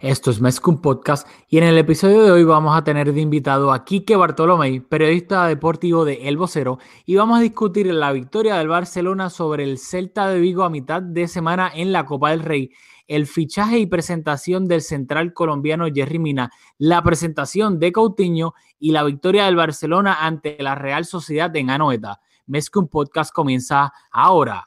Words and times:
Esto 0.00 0.30
es 0.30 0.42
Mezcum 0.42 0.82
Podcast 0.82 1.26
y 1.48 1.56
en 1.56 1.64
el 1.64 1.78
episodio 1.78 2.22
de 2.22 2.30
hoy 2.30 2.44
vamos 2.44 2.76
a 2.76 2.84
tener 2.84 3.14
de 3.14 3.20
invitado 3.22 3.72
a 3.72 3.86
Quique 3.86 4.14
Bartolomé, 4.14 4.82
periodista 4.82 5.46
deportivo 5.46 6.04
de 6.04 6.28
El 6.28 6.36
Vocero, 6.36 6.78
y 7.06 7.16
vamos 7.16 7.38
a 7.38 7.42
discutir 7.42 7.86
la 7.86 8.12
victoria 8.12 8.56
del 8.56 8.68
Barcelona 8.68 9.30
sobre 9.30 9.64
el 9.64 9.78
Celta 9.78 10.28
de 10.28 10.38
Vigo 10.38 10.64
a 10.64 10.70
mitad 10.70 11.00
de 11.00 11.26
semana 11.28 11.72
en 11.74 11.92
la 11.92 12.04
Copa 12.04 12.32
del 12.32 12.40
Rey, 12.40 12.72
el 13.06 13.26
fichaje 13.26 13.78
y 13.78 13.86
presentación 13.86 14.68
del 14.68 14.82
central 14.82 15.32
colombiano 15.32 15.86
Jerry 15.86 16.18
Mina, 16.18 16.50
la 16.76 17.02
presentación 17.02 17.78
de 17.78 17.92
Coutinho 17.92 18.52
y 18.78 18.92
la 18.92 19.02
victoria 19.02 19.46
del 19.46 19.56
Barcelona 19.56 20.18
ante 20.26 20.62
la 20.62 20.74
Real 20.74 21.06
Sociedad 21.06 21.56
en 21.56 21.70
Anoeta. 21.70 22.20
Mezcum 22.44 22.88
Podcast 22.88 23.32
comienza 23.32 23.94
ahora. 24.10 24.66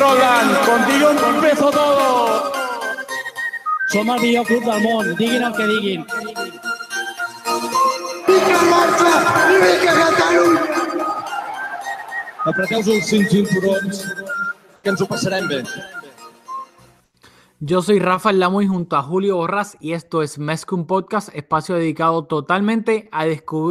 Roland, 0.00 0.66
contigo 0.66 1.10
empezó 1.10 1.70
todo. 1.70 2.52
Som 3.92 4.08
el 4.08 4.20
millor 4.20 4.46
club 4.46 4.64
del 4.64 4.82
món, 4.82 5.16
diguin 5.16 5.42
el 5.42 5.52
que 5.52 5.66
diguin. 5.66 6.06
Apreteu 12.46 12.80
els 12.80 13.08
cinc 13.10 13.28
cinturons, 13.28 14.04
que 14.80 14.94
ens 14.94 15.02
ho 15.02 15.08
passarem 15.10 15.48
bé. 15.50 15.58
Yo 17.58 17.82
soy 17.82 17.98
Rafael 17.98 18.40
Lamoy 18.40 18.66
junto 18.68 18.96
a 18.96 19.02
Julio 19.02 19.36
Borras 19.36 19.76
y 19.80 19.92
esto 19.92 20.22
es 20.22 20.38
Mezcum 20.38 20.86
Podcast, 20.86 21.28
espacio 21.34 21.74
dedicado 21.74 22.24
totalmente 22.24 23.10
a, 23.12 23.26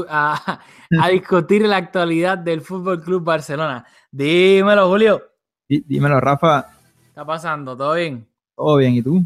a, 0.10 0.60
a 1.02 1.08
discutir 1.08 1.64
la 1.64 1.78
actualidad 1.78 2.38
del 2.38 2.62
Fútbol 2.62 3.02
Club 3.02 3.24
Barcelona. 3.24 3.86
Dímelo, 4.12 4.88
Julio. 4.88 5.24
Dí- 5.70 5.84
Dímelo, 5.88 6.20
Rafa. 6.20 6.66
¿Qué 7.02 7.08
está 7.10 7.26
pasando? 7.26 7.78
¿Todo 7.78 7.94
bien? 7.94 8.28
¿Todo 8.56 8.78
bien? 8.78 8.96
¿Y 8.96 9.02
tú? 9.04 9.24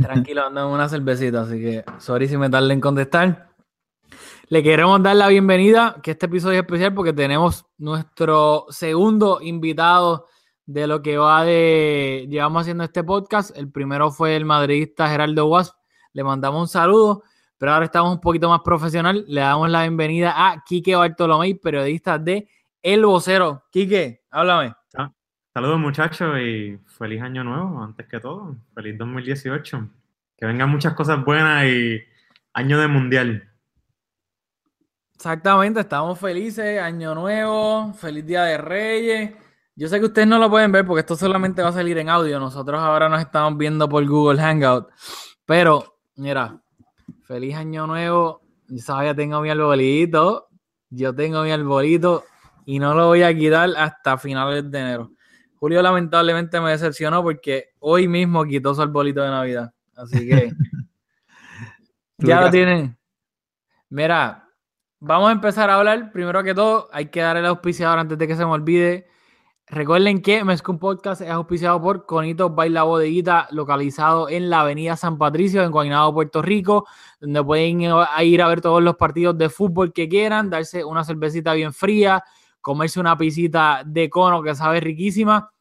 Tranquilo, 0.00 0.46
ando 0.46 0.60
en 0.60 0.66
una 0.74 0.88
cervecita, 0.88 1.40
así 1.42 1.58
que 1.60 1.84
sorry 1.98 2.28
si 2.28 2.36
me 2.36 2.48
tarde 2.48 2.72
en 2.72 2.80
contestar. 2.80 3.48
Le 4.48 4.62
queremos 4.62 5.02
dar 5.02 5.16
la 5.16 5.28
bienvenida, 5.28 5.96
que 6.02 6.12
este 6.12 6.26
episodio 6.26 6.60
es 6.60 6.64
especial 6.64 6.94
porque 6.94 7.12
tenemos 7.12 7.64
nuestro 7.78 8.66
segundo 8.68 9.40
invitado 9.42 10.26
de 10.66 10.86
lo 10.86 11.02
que 11.02 11.16
va 11.16 11.42
de. 11.44 12.26
Llevamos 12.30 12.60
haciendo 12.62 12.84
este 12.84 13.02
podcast. 13.02 13.56
El 13.56 13.72
primero 13.72 14.12
fue 14.12 14.36
el 14.36 14.44
madridista 14.44 15.08
Gerardo 15.08 15.46
Wasp. 15.46 15.74
Le 16.12 16.22
mandamos 16.22 16.60
un 16.60 16.68
saludo, 16.68 17.24
pero 17.58 17.72
ahora 17.72 17.86
estamos 17.86 18.12
un 18.14 18.20
poquito 18.20 18.48
más 18.48 18.60
profesional. 18.60 19.24
Le 19.26 19.40
damos 19.40 19.68
la 19.70 19.80
bienvenida 19.82 20.34
a 20.36 20.62
Quique 20.62 20.94
Bartolomé, 20.94 21.54
periodista 21.56 22.18
de 22.18 22.46
El 22.82 23.04
Vocero. 23.06 23.64
Quique, 23.72 24.21
háblame. 24.32 24.74
Saludos 25.54 25.78
muchachos 25.78 26.38
y 26.40 26.78
feliz 26.86 27.20
año 27.20 27.44
nuevo, 27.44 27.82
antes 27.82 28.06
que 28.08 28.18
todo. 28.18 28.56
Feliz 28.74 28.96
2018. 28.96 29.88
Que 30.38 30.46
vengan 30.46 30.70
muchas 30.70 30.94
cosas 30.94 31.22
buenas 31.22 31.66
y 31.66 32.00
año 32.54 32.80
de 32.80 32.88
mundial. 32.88 33.48
Exactamente, 35.14 35.80
estamos 35.80 36.18
felices, 36.18 36.80
año 36.80 37.14
nuevo, 37.14 37.92
feliz 37.92 38.26
día 38.26 38.44
de 38.44 38.56
Reyes. 38.56 39.32
Yo 39.76 39.88
sé 39.88 40.00
que 40.00 40.06
ustedes 40.06 40.26
no 40.26 40.38
lo 40.38 40.48
pueden 40.48 40.72
ver 40.72 40.86
porque 40.86 41.00
esto 41.00 41.16
solamente 41.16 41.62
va 41.62 41.68
a 41.68 41.72
salir 41.72 41.98
en 41.98 42.08
audio. 42.08 42.40
Nosotros 42.40 42.80
ahora 42.80 43.10
nos 43.10 43.20
estamos 43.20 43.58
viendo 43.58 43.88
por 43.88 44.04
Google 44.06 44.40
Hangout. 44.40 44.88
Pero, 45.44 45.98
mira, 46.16 46.62
feliz 47.24 47.56
año 47.56 47.86
nuevo. 47.86 48.40
Yo 48.68 48.78
sabía, 48.78 49.14
tengo 49.14 49.40
mi 49.42 49.50
arbolito. 49.50 50.48
Yo 50.88 51.14
tengo 51.14 51.42
mi 51.42 51.50
arbolito 51.50 52.24
y 52.64 52.78
no 52.78 52.94
lo 52.94 53.08
voy 53.08 53.22
a 53.22 53.34
quitar 53.34 53.70
hasta 53.76 54.18
finales 54.18 54.70
de 54.70 54.78
enero. 54.78 55.12
Julio 55.56 55.80
lamentablemente 55.80 56.60
me 56.60 56.70
decepcionó 56.70 57.22
porque 57.22 57.70
hoy 57.78 58.08
mismo 58.08 58.44
quitó 58.44 58.74
su 58.74 58.82
arbolito 58.82 59.22
de 59.22 59.28
Navidad. 59.28 59.72
Así 59.94 60.26
que 60.26 60.52
ya 62.18 62.40
lo 62.40 62.50
tienen. 62.50 62.98
Mira, 63.88 64.48
vamos 64.98 65.28
a 65.28 65.32
empezar 65.32 65.70
a 65.70 65.76
hablar. 65.76 66.10
Primero 66.12 66.42
que 66.42 66.54
todo, 66.54 66.88
hay 66.92 67.06
que 67.06 67.20
dar 67.20 67.36
el 67.36 67.46
auspiciador 67.46 67.98
antes 67.98 68.18
de 68.18 68.26
que 68.26 68.34
se 68.34 68.44
me 68.44 68.50
olvide. 68.50 69.06
Recuerden 69.68 70.20
que 70.20 70.44
Mezcum 70.44 70.78
Podcast 70.78 71.22
es 71.22 71.30
auspiciado 71.30 71.80
por 71.80 72.04
Conito 72.04 72.50
Baila 72.50 72.82
Bodeguita, 72.82 73.48
localizado 73.52 74.28
en 74.28 74.50
la 74.50 74.60
Avenida 74.60 74.96
San 74.96 75.16
Patricio, 75.16 75.62
en 75.62 75.70
Guaynabo, 75.70 76.12
Puerto 76.12 76.42
Rico, 76.42 76.86
donde 77.20 77.42
pueden 77.42 77.80
ir 77.82 78.42
a 78.42 78.48
ver 78.48 78.60
todos 78.60 78.82
los 78.82 78.96
partidos 78.96 79.38
de 79.38 79.48
fútbol 79.48 79.92
que 79.92 80.08
quieran, 80.08 80.50
darse 80.50 80.84
una 80.84 81.04
cervecita 81.04 81.54
bien 81.54 81.72
fría, 81.72 82.22
comerse 82.62 83.00
una 83.00 83.18
pisita 83.18 83.82
de 83.84 84.08
cono 84.08 84.42
que 84.42 84.54
sabe 84.54 84.80
riquísima. 84.80 85.52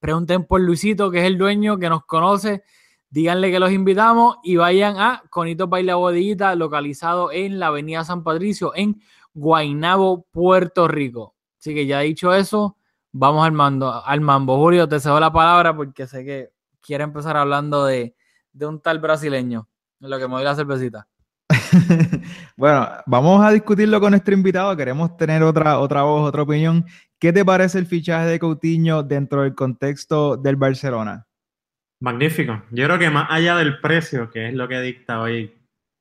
Pregunten 0.00 0.46
por 0.46 0.60
Luisito, 0.60 1.10
que 1.10 1.18
es 1.18 1.24
el 1.24 1.36
dueño, 1.36 1.78
que 1.78 1.90
nos 1.90 2.06
conoce. 2.06 2.62
Díganle 3.10 3.50
que 3.50 3.58
los 3.58 3.72
invitamos 3.72 4.38
y 4.42 4.56
vayan 4.56 4.98
a 4.98 5.22
Conito 5.30 5.68
Baila 5.68 5.96
Bodeguita, 5.96 6.54
localizado 6.54 7.30
en 7.32 7.58
la 7.58 7.68
Avenida 7.68 8.04
San 8.04 8.22
Patricio, 8.22 8.72
en 8.74 9.02
Guaynabo, 9.34 10.26
Puerto 10.30 10.88
Rico. 10.88 11.34
Así 11.58 11.74
que 11.74 11.86
ya 11.86 12.00
dicho 12.00 12.32
eso, 12.32 12.76
vamos 13.12 13.44
al, 13.44 13.52
mando, 13.52 14.04
al 14.04 14.20
mambo. 14.20 14.56
Julio, 14.56 14.88
te 14.88 15.00
cedo 15.00 15.18
la 15.18 15.32
palabra 15.32 15.74
porque 15.74 16.06
sé 16.06 16.24
que 16.24 16.50
quiere 16.80 17.04
empezar 17.04 17.36
hablando 17.36 17.84
de, 17.84 18.14
de 18.52 18.66
un 18.66 18.80
tal 18.80 19.00
brasileño, 19.00 19.68
en 20.00 20.10
lo 20.10 20.18
que 20.18 20.28
me 20.28 20.34
doy 20.34 20.44
la 20.44 20.54
cervecita. 20.54 21.08
bueno, 22.56 22.88
vamos 23.06 23.44
a 23.44 23.50
discutirlo 23.50 24.00
con 24.00 24.10
nuestro 24.10 24.34
invitado. 24.34 24.76
Queremos 24.76 25.16
tener 25.16 25.42
otra, 25.42 25.78
otra 25.78 26.02
voz, 26.02 26.28
otra 26.28 26.42
opinión. 26.42 26.84
¿Qué 27.18 27.32
te 27.32 27.44
parece 27.44 27.78
el 27.78 27.86
fichaje 27.86 28.26
de 28.26 28.38
Coutinho 28.38 29.02
dentro 29.02 29.42
del 29.42 29.54
contexto 29.54 30.36
del 30.36 30.56
Barcelona? 30.56 31.26
Magnífico. 32.00 32.62
Yo 32.70 32.84
creo 32.84 32.98
que 32.98 33.10
más 33.10 33.28
allá 33.30 33.56
del 33.56 33.80
precio, 33.80 34.30
que 34.30 34.48
es 34.48 34.54
lo 34.54 34.68
que 34.68 34.80
dicta 34.80 35.20
hoy 35.20 35.54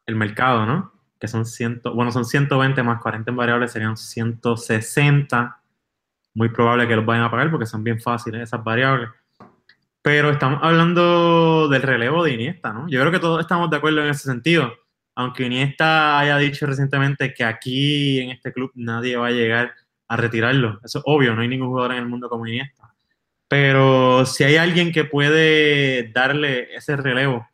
el 0.05 0.15
mercado, 0.15 0.65
¿no? 0.65 0.91
Que 1.19 1.27
son 1.27 1.45
100, 1.45 1.81
bueno, 1.93 2.11
son 2.11 2.25
120 2.25 2.83
más 2.83 3.01
40 3.01 3.31
en 3.31 3.37
variables, 3.37 3.71
serían 3.71 3.95
160. 3.95 5.61
Muy 6.33 6.49
probable 6.49 6.87
que 6.87 6.95
los 6.97 7.05
vayan 7.05 7.23
a 7.23 7.31
pagar 7.31 7.49
porque 7.49 7.65
son 7.65 7.83
bien 7.83 8.01
fáciles 8.01 8.41
esas 8.41 8.61
variables. 8.61 9.09
Pero 10.01 10.29
estamos 10.29 10.59
hablando 10.61 11.67
del 11.69 11.81
relevo 11.81 12.23
de 12.23 12.33
Iniesta, 12.33 12.73
¿no? 12.73 12.87
Yo 12.89 12.99
creo 12.99 13.11
que 13.11 13.19
todos 13.19 13.39
estamos 13.39 13.69
de 13.69 13.77
acuerdo 13.77 14.03
en 14.03 14.09
ese 14.09 14.25
sentido. 14.25 14.71
Aunque 15.15 15.45
Iniesta 15.45 16.19
haya 16.19 16.37
dicho 16.37 16.65
recientemente 16.65 17.33
que 17.33 17.43
aquí 17.43 18.19
en 18.19 18.31
este 18.31 18.51
club 18.51 18.71
nadie 18.75 19.15
va 19.15 19.27
a 19.27 19.31
llegar 19.31 19.73
a 20.07 20.17
retirarlo. 20.17 20.79
Eso 20.83 20.99
es 20.99 21.03
obvio, 21.07 21.33
no 21.33 21.41
hay 21.41 21.47
ningún 21.47 21.69
jugador 21.69 21.93
en 21.93 21.99
el 21.99 22.07
mundo 22.07 22.29
como 22.29 22.45
Iniesta. 22.45 22.93
Pero 23.47 24.25
si 24.25 24.43
hay 24.43 24.57
alguien 24.57 24.91
que 24.91 25.05
puede 25.05 26.11
darle 26.11 26.75
ese 26.75 26.95
relevo 26.97 27.47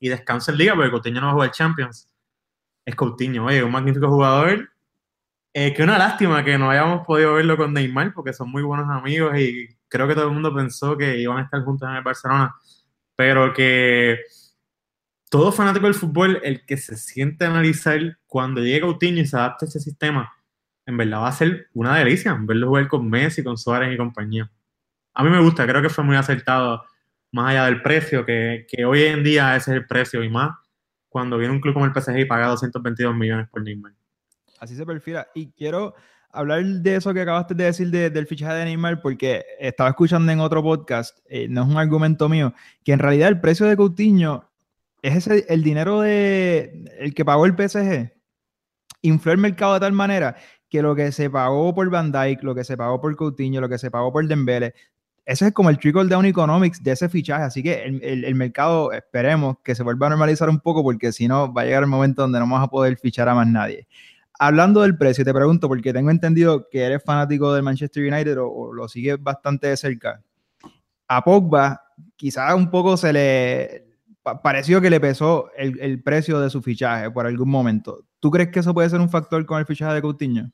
y 0.00 0.08
descansa 0.08 0.52
en 0.52 0.58
liga, 0.58 0.74
porque 0.74 0.90
Coutinho 0.90 1.20
no 1.20 1.26
va 1.26 1.32
a 1.32 1.34
jugar 1.34 1.50
Champions, 1.52 2.08
es 2.84 2.94
Coutinho. 2.94 3.46
Oye, 3.46 3.62
un 3.62 3.72
magnífico 3.72 4.08
jugador. 4.08 4.70
Eh, 5.56 5.72
que 5.72 5.84
una 5.84 5.98
lástima 5.98 6.44
que 6.44 6.58
no 6.58 6.68
hayamos 6.70 7.06
podido 7.06 7.34
verlo 7.34 7.56
con 7.56 7.72
Neymar, 7.72 8.12
porque 8.12 8.32
son 8.32 8.50
muy 8.50 8.62
buenos 8.62 8.90
amigos 8.90 9.38
y 9.38 9.68
creo 9.88 10.08
que 10.08 10.14
todo 10.14 10.26
el 10.26 10.32
mundo 10.32 10.52
pensó 10.52 10.96
que 10.98 11.18
iban 11.18 11.38
a 11.38 11.42
estar 11.42 11.62
juntos 11.62 11.88
en 11.88 11.94
el 11.94 12.02
Barcelona, 12.02 12.52
pero 13.14 13.52
que 13.52 14.18
todo 15.34 15.50
fanático 15.50 15.86
del 15.86 15.96
fútbol, 15.96 16.38
el 16.44 16.64
que 16.64 16.76
se 16.76 16.96
siente 16.96 17.44
a 17.44 17.48
analizar 17.48 17.98
cuando 18.24 18.60
llegue 18.60 18.82
Coutinho 18.82 19.20
y 19.20 19.26
se 19.26 19.36
adapte 19.36 19.64
a 19.64 19.68
ese 19.68 19.80
sistema, 19.80 20.32
en 20.86 20.96
verdad 20.96 21.22
va 21.22 21.26
a 21.26 21.32
ser 21.32 21.66
una 21.74 21.98
delicia 21.98 22.38
verlo 22.38 22.68
jugar 22.68 22.86
con 22.86 23.10
Messi, 23.10 23.42
con 23.42 23.58
Suárez 23.58 23.92
y 23.92 23.96
compañía. 23.96 24.48
A 25.12 25.24
mí 25.24 25.30
me 25.30 25.40
gusta, 25.40 25.66
creo 25.66 25.82
que 25.82 25.88
fue 25.88 26.04
muy 26.04 26.14
acertado, 26.14 26.84
más 27.32 27.50
allá 27.50 27.64
del 27.64 27.82
precio, 27.82 28.24
que, 28.24 28.64
que 28.68 28.84
hoy 28.84 29.02
en 29.02 29.24
día 29.24 29.56
ese 29.56 29.72
es 29.72 29.78
el 29.78 29.86
precio 29.88 30.22
y 30.22 30.28
más 30.28 30.56
cuando 31.08 31.36
viene 31.36 31.52
un 31.52 31.60
club 31.60 31.74
como 31.74 31.86
el 31.86 31.92
PSG 31.92 32.16
y 32.16 32.26
paga 32.26 32.46
222 32.46 33.16
millones 33.16 33.48
por 33.48 33.60
Neymar. 33.60 33.92
Así 34.60 34.76
se 34.76 34.86
perfila. 34.86 35.26
Y 35.34 35.50
quiero 35.50 35.96
hablar 36.30 36.62
de 36.64 36.94
eso 36.94 37.12
que 37.12 37.22
acabaste 37.22 37.54
de 37.54 37.64
decir 37.64 37.90
de, 37.90 38.08
del 38.08 38.28
fichaje 38.28 38.54
de 38.54 38.66
Neymar, 38.66 39.02
porque 39.02 39.44
estaba 39.58 39.90
escuchando 39.90 40.30
en 40.30 40.38
otro 40.38 40.62
podcast, 40.62 41.18
eh, 41.28 41.48
no 41.48 41.64
es 41.64 41.68
un 41.68 41.76
argumento 41.76 42.28
mío, 42.28 42.54
que 42.84 42.92
en 42.92 43.00
realidad 43.00 43.30
el 43.30 43.40
precio 43.40 43.66
de 43.66 43.76
Coutinho 43.76 44.53
es 45.08 45.16
ese, 45.28 45.46
el 45.48 45.62
dinero 45.62 46.00
de 46.00 46.84
el 46.98 47.14
que 47.14 47.24
pagó 47.24 47.46
el 47.46 47.54
PSG. 47.56 48.12
infló 49.02 49.32
el 49.32 49.38
mercado 49.38 49.74
de 49.74 49.80
tal 49.80 49.92
manera 49.92 50.36
que 50.68 50.82
lo 50.82 50.94
que 50.96 51.12
se 51.12 51.30
pagó 51.30 51.74
por 51.74 51.88
Van 51.90 52.10
Dyke, 52.12 52.42
lo 52.42 52.54
que 52.54 52.64
se 52.64 52.76
pagó 52.76 53.00
por 53.00 53.14
Coutinho, 53.16 53.60
lo 53.60 53.68
que 53.68 53.78
se 53.78 53.90
pagó 53.90 54.12
por 54.12 54.26
Dembele, 54.26 54.74
ese 55.26 55.48
es 55.48 55.52
como 55.54 55.70
el 55.70 55.78
trickle 55.78 56.06
down 56.08 56.26
economics 56.26 56.82
de 56.82 56.92
ese 56.92 57.08
fichaje. 57.08 57.44
Así 57.44 57.62
que 57.62 57.84
el, 57.84 58.02
el- 58.24 58.34
mercado, 58.34 58.92
esperemos 58.92 59.56
que 59.64 59.74
se 59.74 59.82
vuelva 59.82 60.06
a 60.08 60.10
normalizar 60.10 60.48
un 60.50 60.60
poco, 60.60 60.82
porque 60.82 61.12
si 61.12 61.28
no, 61.28 61.52
va 61.52 61.62
a 61.62 61.64
llegar 61.64 61.82
el 61.84 61.88
momento 61.88 62.22
donde 62.22 62.38
no 62.40 62.46
vamos 62.46 62.62
a 62.62 62.68
poder 62.70 62.96
fichar 62.98 63.28
a 63.28 63.34
más 63.34 63.46
nadie. 63.46 63.86
Hablando 64.38 64.82
del 64.82 64.98
precio, 64.98 65.24
te 65.24 65.32
pregunto, 65.32 65.68
porque 65.68 65.92
tengo 65.92 66.10
entendido 66.10 66.68
que 66.70 66.82
eres 66.82 67.02
fanático 67.04 67.54
del 67.54 67.62
Manchester 67.62 68.02
United 68.12 68.38
o, 68.40 68.48
o 68.50 68.72
lo 68.74 68.88
sigues 68.88 69.22
bastante 69.22 69.68
de 69.68 69.76
cerca. 69.76 70.22
A 71.08 71.22
Pogba, 71.24 71.80
quizás 72.16 72.54
un 72.54 72.70
poco 72.70 72.96
se 72.96 73.12
le 73.12 73.93
pa- 74.24 74.42
pareció 74.42 74.80
que 74.80 74.90
le 74.90 74.98
pesó 74.98 75.50
el, 75.56 75.78
el 75.80 76.02
precio 76.02 76.40
de 76.40 76.50
su 76.50 76.60
fichaje 76.60 77.08
por 77.12 77.26
algún 77.26 77.48
momento. 77.48 78.04
¿Tú 78.18 78.32
crees 78.32 78.48
que 78.50 78.58
eso 78.58 78.74
puede 78.74 78.90
ser 78.90 78.98
un 79.00 79.08
factor 79.10 79.46
con 79.46 79.60
el 79.60 79.66
fichaje 79.66 79.94
de 79.94 80.02
Coutinho? 80.02 80.50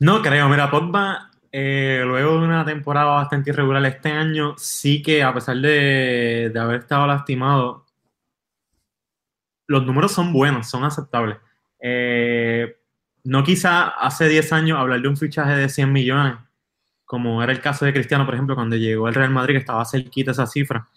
No 0.00 0.20
creo, 0.22 0.48
mira, 0.48 0.70
Pogba, 0.70 1.30
eh, 1.52 2.02
luego 2.04 2.38
de 2.40 2.44
una 2.46 2.64
temporada 2.64 3.06
bastante 3.12 3.50
irregular 3.50 3.84
este 3.86 4.10
año, 4.10 4.54
sí 4.58 5.02
que 5.02 5.22
a 5.22 5.32
pesar 5.32 5.56
de, 5.58 6.50
de 6.52 6.58
haber 6.60 6.80
estado 6.80 7.06
lastimado, 7.06 7.86
los 9.66 9.86
números 9.86 10.12
son 10.12 10.32
buenos, 10.32 10.68
son 10.68 10.84
aceptables. 10.84 11.38
Eh, 11.80 12.76
no 13.24 13.44
quizá 13.44 13.88
hace 13.88 14.28
10 14.28 14.52
años 14.52 14.78
hablar 14.78 15.00
de 15.00 15.08
un 15.08 15.16
fichaje 15.16 15.52
de 15.52 15.68
100 15.68 15.92
millones, 15.92 16.34
como 17.04 17.42
era 17.42 17.52
el 17.52 17.60
caso 17.60 17.84
de 17.84 17.92
Cristiano, 17.92 18.24
por 18.26 18.34
ejemplo, 18.34 18.54
cuando 18.56 18.76
llegó 18.76 19.06
al 19.06 19.14
Real 19.14 19.30
Madrid, 19.30 19.54
que 19.54 19.60
estaba 19.60 19.84
cerquita 19.84 20.32
esa 20.32 20.46
cifra. 20.46 20.88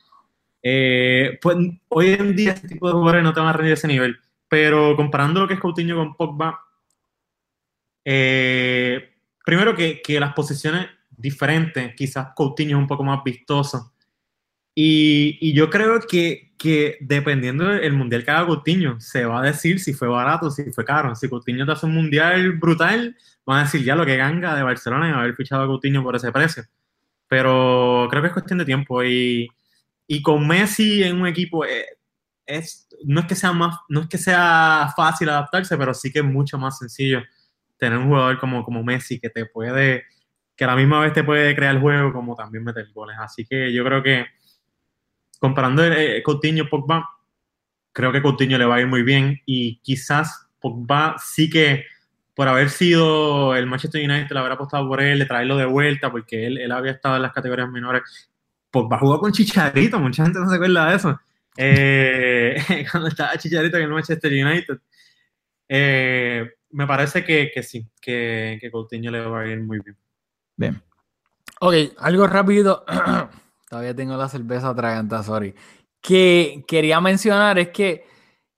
Eh, 0.70 1.40
pues 1.42 1.56
hoy 1.88 2.10
en 2.10 2.36
día 2.36 2.52
este 2.52 2.68
tipo 2.68 2.88
de 2.88 2.94
jugadores 2.94 3.24
no 3.24 3.34
te 3.34 3.40
van 3.40 3.48
a 3.48 3.54
rendir 3.54 3.72
ese 3.72 3.88
nivel, 3.88 4.18
pero 4.50 4.98
comparando 4.98 5.40
lo 5.40 5.48
que 5.48 5.54
es 5.54 5.62
Coutinho 5.62 5.96
con 5.96 6.14
Pogba, 6.16 6.60
eh, 8.04 9.14
primero 9.46 9.74
que, 9.74 10.02
que 10.02 10.20
las 10.20 10.34
posiciones 10.34 10.90
diferentes, 11.10 11.96
quizás 11.96 12.34
Coutinho 12.36 12.76
es 12.76 12.82
un 12.82 12.88
poco 12.88 13.06
más 13.06 13.24
vistoso. 13.24 13.94
Y, 14.76 15.54
yo 15.54 15.70
creo 15.70 16.02
que, 16.02 16.54
que 16.58 16.98
dependiendo 17.00 17.64
del 17.66 17.94
mundial 17.94 18.26
que 18.26 18.32
haga 18.32 18.48
Coutinho, 18.48 19.00
se 19.00 19.24
va 19.24 19.40
a 19.40 19.44
decir 19.46 19.80
si 19.80 19.94
fue 19.94 20.10
barato, 20.10 20.52
si 20.52 20.70
fue 20.74 20.84
caro. 20.84 21.16
Si 21.16 21.30
Coutinho 21.30 21.66
te 21.66 21.72
hace 21.72 21.86
un 21.86 21.94
mundial 21.94 22.58
brutal, 22.58 23.16
van 23.46 23.60
a 23.60 23.64
decir 23.64 23.84
ya 23.86 23.96
lo 23.96 24.06
que 24.06 24.18
ganga 24.18 24.54
de 24.56 24.64
Barcelona 24.64 25.10
y 25.10 25.14
haber 25.14 25.34
fichado 25.34 25.64
a 25.64 25.68
Coutinho 25.68 26.04
por 26.04 26.18
ese 26.18 26.32
precio. 26.34 26.64
Pero 27.30 28.08
creo 28.10 28.22
que 28.22 28.28
es 28.28 28.34
cuestión 28.34 28.60
de 28.60 28.66
tiempo. 28.66 29.02
Y, 29.04 29.50
y 30.08 30.22
con 30.22 30.48
Messi 30.48 31.04
en 31.04 31.20
un 31.22 31.28
equipo, 31.28 31.66
eh, 31.66 31.86
es, 32.46 32.88
no, 33.04 33.20
es 33.20 33.26
que 33.26 33.36
sea 33.36 33.52
más, 33.52 33.76
no 33.90 34.02
es 34.02 34.08
que 34.08 34.18
sea 34.18 34.92
fácil 34.96 35.30
adaptarse, 35.30 35.78
pero 35.78 35.94
sí 35.94 36.12
que 36.12 36.20
es 36.20 36.26
mucho 36.26 36.58
más 36.58 36.80
sencillo 36.80 37.22
tener 37.78 38.00
un 38.00 38.08
jugador 38.08 38.40
como, 38.40 38.64
como 38.64 38.84
Messi 38.84 39.20
que 39.20 39.30
te 39.30 39.46
puede, 39.46 40.06
que 40.56 40.64
a 40.64 40.68
la 40.68 40.76
misma 40.76 41.02
vez 41.02 41.14
te 41.14 41.24
puede 41.24 41.56
crear 41.56 41.76
el 41.76 41.82
juego 41.82 42.14
como 42.14 42.36
también 42.36 42.64
meter 42.64 42.88
goles. 42.94 43.18
Así 43.20 43.46
que 43.46 43.72
yo 43.74 43.84
creo 43.84 44.02
que 44.02 44.26
comparando 45.40 45.86
eh, 45.86 46.24
Coutinho 46.24 46.68
Pogba, 46.70 47.08
creo 47.92 48.12
que 48.12 48.22
Coutinho 48.22 48.58
le 48.58 48.66
va 48.66 48.76
a 48.76 48.82
ir 48.82 48.88
muy 48.88 49.04
bien 49.04 49.42
y 49.46 49.80
quizás 49.82 50.48
Pogba 50.60 51.18
sí 51.20 51.50
que 51.50 51.86
por 52.34 52.48
haber 52.48 52.70
sido 52.70 53.56
el 53.56 53.66
Manchester 53.66 54.08
United, 54.08 54.32
le 54.32 54.40
habrá 54.40 54.54
apostado 54.54 54.88
por 54.88 55.02
él, 55.02 55.18
de 55.18 55.26
traerlo 55.26 55.58
de 55.58 55.66
vuelta, 55.66 56.12
porque 56.12 56.46
él, 56.46 56.60
él 56.60 56.72
había 56.72 56.92
estado 56.92 57.16
en 57.16 57.24
las 57.24 57.34
categorías 57.34 57.68
menores. 57.68 58.04
Pogba 58.72 59.00
jugó 59.00 59.20
con 59.20 59.32
Chicharito, 59.32 60.00
mucha 60.00 60.24
gente 60.24 60.40
no 60.40 60.50
se 60.50 60.56
acuerda 60.56 60.90
de 60.90 60.96
eso. 60.96 61.20
Eh, 61.58 62.86
cuando 62.92 63.10
estaba 63.10 63.38
Chicharito 63.38 63.78
en 63.78 63.84
el 63.84 63.90
Manchester 63.90 64.32
United. 64.32 64.78
Eh, 65.70 66.50
me 66.72 66.86
parece 66.88 67.24
que, 67.24 67.52
que 67.54 67.64
sí, 67.64 67.88
que, 68.02 68.58
que 68.60 68.72
Coutinho 68.72 69.12
le 69.12 69.22
va 69.22 69.42
a 69.42 69.48
ir 69.48 69.60
muy 69.62 69.80
bien. 69.80 69.98
Bien. 70.56 70.82
Ok, 71.60 71.74
algo 71.98 72.28
rápido. 72.28 72.86
Todavía 73.70 73.96
tengo 73.96 74.16
la 74.16 74.30
cerveza 74.30 74.70
atragantada, 74.70 75.24
sorry. 75.24 75.54
Que 76.02 76.64
quería 76.68 77.02
mencionar 77.02 77.58
es 77.60 77.70
que 77.70 78.06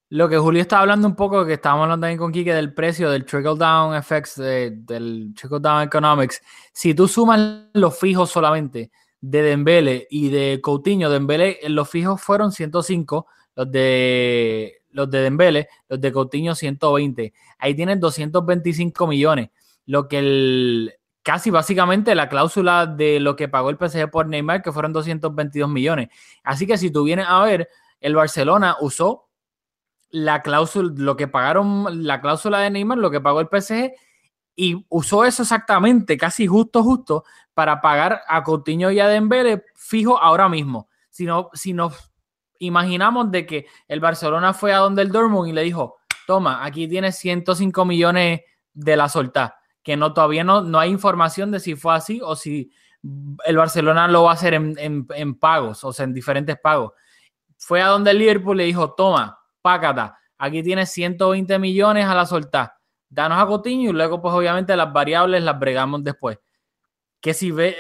lo 0.10 0.28
que 0.28 0.38
Julio 0.38 0.62
estaba 0.62 0.82
hablando 0.82 1.08
un 1.08 1.16
poco, 1.16 1.46
que 1.46 1.54
estábamos 1.54 1.84
hablando 1.84 2.04
también 2.06 2.18
con 2.20 2.32
Kike 2.32 2.54
del 2.54 2.74
precio 2.74 3.10
del 3.10 3.26
trickle 3.26 3.56
down 3.58 3.96
effects, 3.96 4.36
de- 4.36 4.72
del 4.72 5.34
trickle 5.36 5.60
down 5.60 5.84
economics. 5.84 6.42
Si 6.74 6.94
tú 6.94 7.08
sumas 7.08 7.68
los 7.74 7.98
fijos 7.98 8.30
solamente 8.30 8.92
de 9.22 9.42
Dembele 9.42 10.08
y 10.10 10.30
de 10.30 10.60
Coutinho, 10.62 11.10
Dembele, 11.10 11.60
en 11.62 11.76
los 11.76 11.90
fijos 11.90 12.22
fueron 12.22 12.52
105, 12.52 13.28
los 13.56 13.72
de 13.72 14.76
los 14.92 15.10
de 15.10 15.22
Dembele, 15.22 15.68
los 15.88 16.02
de 16.02 16.12
Coutinho 16.12 16.56
120. 16.56 17.34
Ahí 17.60 17.76
tienes 17.76 18.00
225 18.00 19.08
millones, 19.08 19.50
lo 19.86 20.08
que 20.08 20.20
el 20.20 20.94
casi 21.22 21.52
básicamente 21.52 22.16
la 22.16 22.30
cláusula 22.30 22.88
de 22.88 23.20
lo 23.20 23.36
que 23.36 23.48
pagó 23.48 23.70
el 23.70 23.78
PSG 23.78 24.10
por 24.10 24.28
Neymar, 24.28 24.62
que 24.62 24.72
fueron 24.72 24.94
222 24.94 25.70
millones. 25.70 26.10
Así 26.44 26.66
que 26.66 26.78
si 26.78 26.90
tú 26.90 27.04
vienes 27.04 27.28
a 27.30 27.44
ver, 27.44 27.70
el 28.00 28.16
Barcelona 28.16 28.78
usó 28.80 29.30
la 30.10 30.42
cláusula, 30.42 30.92
lo 30.96 31.16
que 31.16 31.28
pagaron, 31.28 32.06
la 32.08 32.22
cláusula 32.22 32.60
de 32.62 32.72
Neymar, 32.72 32.98
lo 32.98 33.12
que 33.12 33.22
pagó 33.22 33.42
el 33.42 33.48
PSG, 33.48 33.92
y 34.62 34.86
usó 34.90 35.24
eso 35.24 35.44
exactamente, 35.44 36.18
casi 36.18 36.46
justo, 36.46 36.84
justo, 36.84 37.24
para 37.54 37.80
pagar 37.80 38.22
a 38.28 38.44
Coutinho 38.44 38.92
y 38.92 39.00
a 39.00 39.08
Dembele 39.08 39.64
fijo 39.76 40.20
ahora 40.22 40.50
mismo. 40.50 40.90
Si, 41.10 41.26
no, 41.26 41.50
si 41.54 41.72
nos 41.72 42.12
imaginamos 42.60 43.32
de 43.32 43.46
que 43.46 43.68
el 43.88 44.02
Barcelona 44.02 44.54
fue 44.54 44.74
a 44.74 44.80
donde 44.80 45.02
el 45.02 45.12
Dortmund 45.14 45.48
y 45.50 45.54
le 45.54 45.62
dijo, 45.64 46.00
toma, 46.28 46.66
aquí 46.66 46.90
tienes 46.90 47.16
105 47.18 47.86
millones 47.86 48.42
de 48.74 48.98
la 48.98 49.08
solta, 49.08 49.60
que 49.82 49.96
no 49.96 50.14
todavía 50.14 50.44
no, 50.44 50.62
no 50.62 50.78
hay 50.78 50.90
información 50.92 51.52
de 51.52 51.62
si 51.62 51.76
fue 51.76 51.96
así 51.96 52.20
o 52.22 52.36
si 52.36 52.70
el 53.46 53.56
Barcelona 53.56 54.10
lo 54.10 54.24
va 54.24 54.32
a 54.32 54.34
hacer 54.34 54.54
en, 54.56 54.76
en- 54.78 55.08
en 55.16 55.36
pagos, 55.40 55.86
o 55.86 55.94
sea, 55.94 56.04
en 56.04 56.14
diferentes 56.14 56.58
pagos. 56.60 56.92
Fue 57.58 57.82
a 57.82 57.88
donde 57.88 58.12
el 58.12 58.20
Liverpool 58.20 58.58
le 58.58 58.66
dijo, 58.66 58.94
toma, 58.94 59.40
pácata, 59.62 60.20
aquí 60.38 60.62
tienes 60.64 60.92
120 60.92 61.58
millones 61.60 62.06
a 62.06 62.14
la 62.14 62.26
solta, 62.26 62.76
danos 63.10 63.42
a 63.42 63.46
Coutinho 63.48 63.90
y 63.90 63.94
luego 63.94 64.22
pues 64.22 64.34
obviamente 64.34 64.76
las 64.76 64.92
variables 64.94 65.44
las 65.44 65.60
bregamos 65.60 66.04
después. 66.04 66.38
Que 67.20 67.34
si 67.34 67.52
ve- 67.52 67.76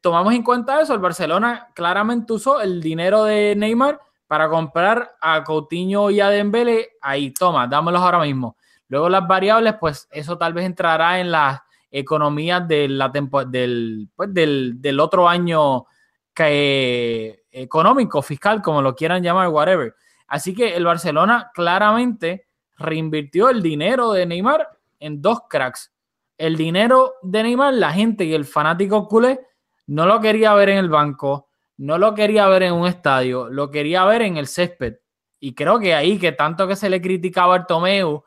tomamos 0.00 0.32
en 0.34 0.42
cuenta 0.42 0.80
eso, 0.80 0.94
el 0.94 1.00
Barcelona 1.00 1.68
claramente 1.74 2.32
usó 2.32 2.60
el 2.60 2.80
dinero 2.80 3.24
de 3.24 3.54
Neymar 3.56 4.00
para 4.26 4.48
comprar 4.48 5.10
a 5.20 5.42
Coutinho 5.42 6.10
y 6.10 6.20
a 6.20 6.28
Dembele, 6.28 6.90
ahí, 7.00 7.32
toma, 7.32 7.66
dámelos 7.66 8.00
ahora 8.00 8.20
mismo. 8.20 8.56
Luego 8.88 9.08
las 9.08 9.26
variables, 9.26 9.74
pues 9.80 10.08
eso 10.12 10.38
tal 10.38 10.52
vez 10.52 10.64
entrará 10.64 11.18
en 11.18 11.30
las 11.32 11.60
economías 11.90 12.62
la 12.68 13.08
del, 13.08 14.08
pues, 14.14 14.32
del, 14.34 14.80
del 14.80 15.00
otro 15.00 15.28
año 15.28 15.86
que, 16.34 17.44
económico, 17.50 18.22
fiscal, 18.22 18.60
como 18.62 18.82
lo 18.82 18.94
quieran 18.94 19.22
llamar, 19.22 19.48
whatever. 19.48 19.94
Así 20.28 20.54
que 20.54 20.76
el 20.76 20.84
Barcelona 20.84 21.50
claramente 21.54 22.46
reinvirtió 22.76 23.48
el 23.48 23.62
dinero 23.62 24.12
de 24.12 24.26
Neymar 24.26 24.68
en 25.00 25.22
dos 25.22 25.40
cracks. 25.48 25.92
El 26.38 26.56
dinero 26.56 27.14
de 27.22 27.42
Neymar, 27.42 27.74
la 27.74 27.92
gente 27.92 28.24
y 28.24 28.34
el 28.34 28.44
fanático 28.44 29.08
culé 29.08 29.40
no 29.86 30.06
lo 30.06 30.20
quería 30.20 30.52
ver 30.54 30.70
en 30.70 30.78
el 30.78 30.88
banco, 30.88 31.48
no 31.78 31.98
lo 31.98 32.14
quería 32.14 32.48
ver 32.48 32.64
en 32.64 32.74
un 32.74 32.86
estadio, 32.86 33.48
lo 33.48 33.70
quería 33.70 34.04
ver 34.04 34.22
en 34.22 34.36
el 34.36 34.46
césped. 34.46 34.96
Y 35.38 35.54
creo 35.54 35.78
que 35.78 35.94
ahí, 35.94 36.18
que 36.18 36.32
tanto 36.32 36.66
que 36.66 36.76
se 36.76 36.90
le 36.90 37.00
critica 37.00 37.44
a 37.44 37.46
Bartomeu, 37.46 38.24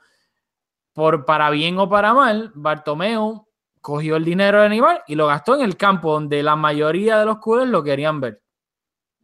por 0.94 1.25
para 1.25 1.50
bien 1.50 1.77
o 1.79 1.89
para 1.89 2.13
mal, 2.13 2.51
Bartomeu 2.56 3.48
cogió 3.82 4.15
el 4.15 4.25
dinero 4.25 4.62
de 4.62 4.70
Neymar 4.70 5.03
y 5.08 5.15
lo 5.15 5.27
gastó 5.27 5.56
en 5.56 5.62
el 5.62 5.77
campo 5.77 6.13
donde 6.13 6.44
la 6.44 6.56
mayoría 6.56 7.18
de 7.18 7.25
los 7.25 7.38
culés 7.38 7.68
lo 7.68 7.84
querían 7.84 8.20
ver. 8.20 8.41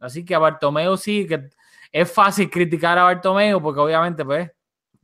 Así 0.00 0.24
que 0.24 0.34
a 0.34 0.38
Bartomeu 0.38 0.96
sí, 0.96 1.26
que 1.26 1.50
es 1.92 2.10
fácil 2.12 2.50
criticar 2.50 2.98
a 2.98 3.04
Bartomeu 3.04 3.60
porque 3.60 3.80
obviamente 3.80 4.24
pues 4.24 4.50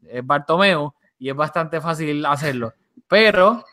es 0.08 0.24
Bartomeu 0.26 0.92
y 1.18 1.28
es 1.30 1.36
bastante 1.36 1.80
fácil 1.80 2.24
hacerlo. 2.26 2.72
Pero 3.08 3.64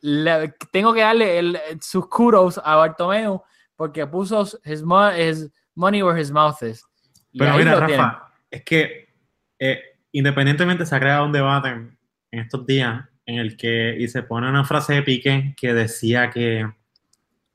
le- 0.00 0.54
tengo 0.72 0.92
que 0.92 1.00
darle 1.00 1.38
el- 1.38 1.58
sus 1.80 2.08
kudos 2.08 2.60
a 2.64 2.76
Bartomeu 2.76 3.42
porque 3.76 4.06
puso 4.06 4.46
his, 4.64 4.82
mo- 4.82 5.10
his 5.12 5.50
money 5.74 6.02
where 6.02 6.20
his 6.20 6.30
mouth 6.30 6.62
is. 6.62 6.84
Y 7.32 7.38
Pero 7.38 7.56
mira, 7.56 7.74
Rafa, 7.74 7.86
tienen. 7.86 8.10
es 8.50 8.62
que 8.64 9.14
eh, 9.58 9.80
independientemente 10.12 10.86
se 10.86 10.94
ha 10.94 11.00
creado 11.00 11.24
un 11.24 11.32
debate 11.32 11.68
en, 11.68 11.98
en 12.30 12.40
estos 12.40 12.64
días 12.66 13.04
en 13.26 13.36
el 13.38 13.56
que, 13.56 13.96
y 13.98 14.06
se 14.08 14.22
pone 14.22 14.48
una 14.48 14.64
frase 14.64 14.94
de 14.94 15.02
Piqué 15.02 15.54
que 15.56 15.72
decía 15.74 16.30
que, 16.30 16.70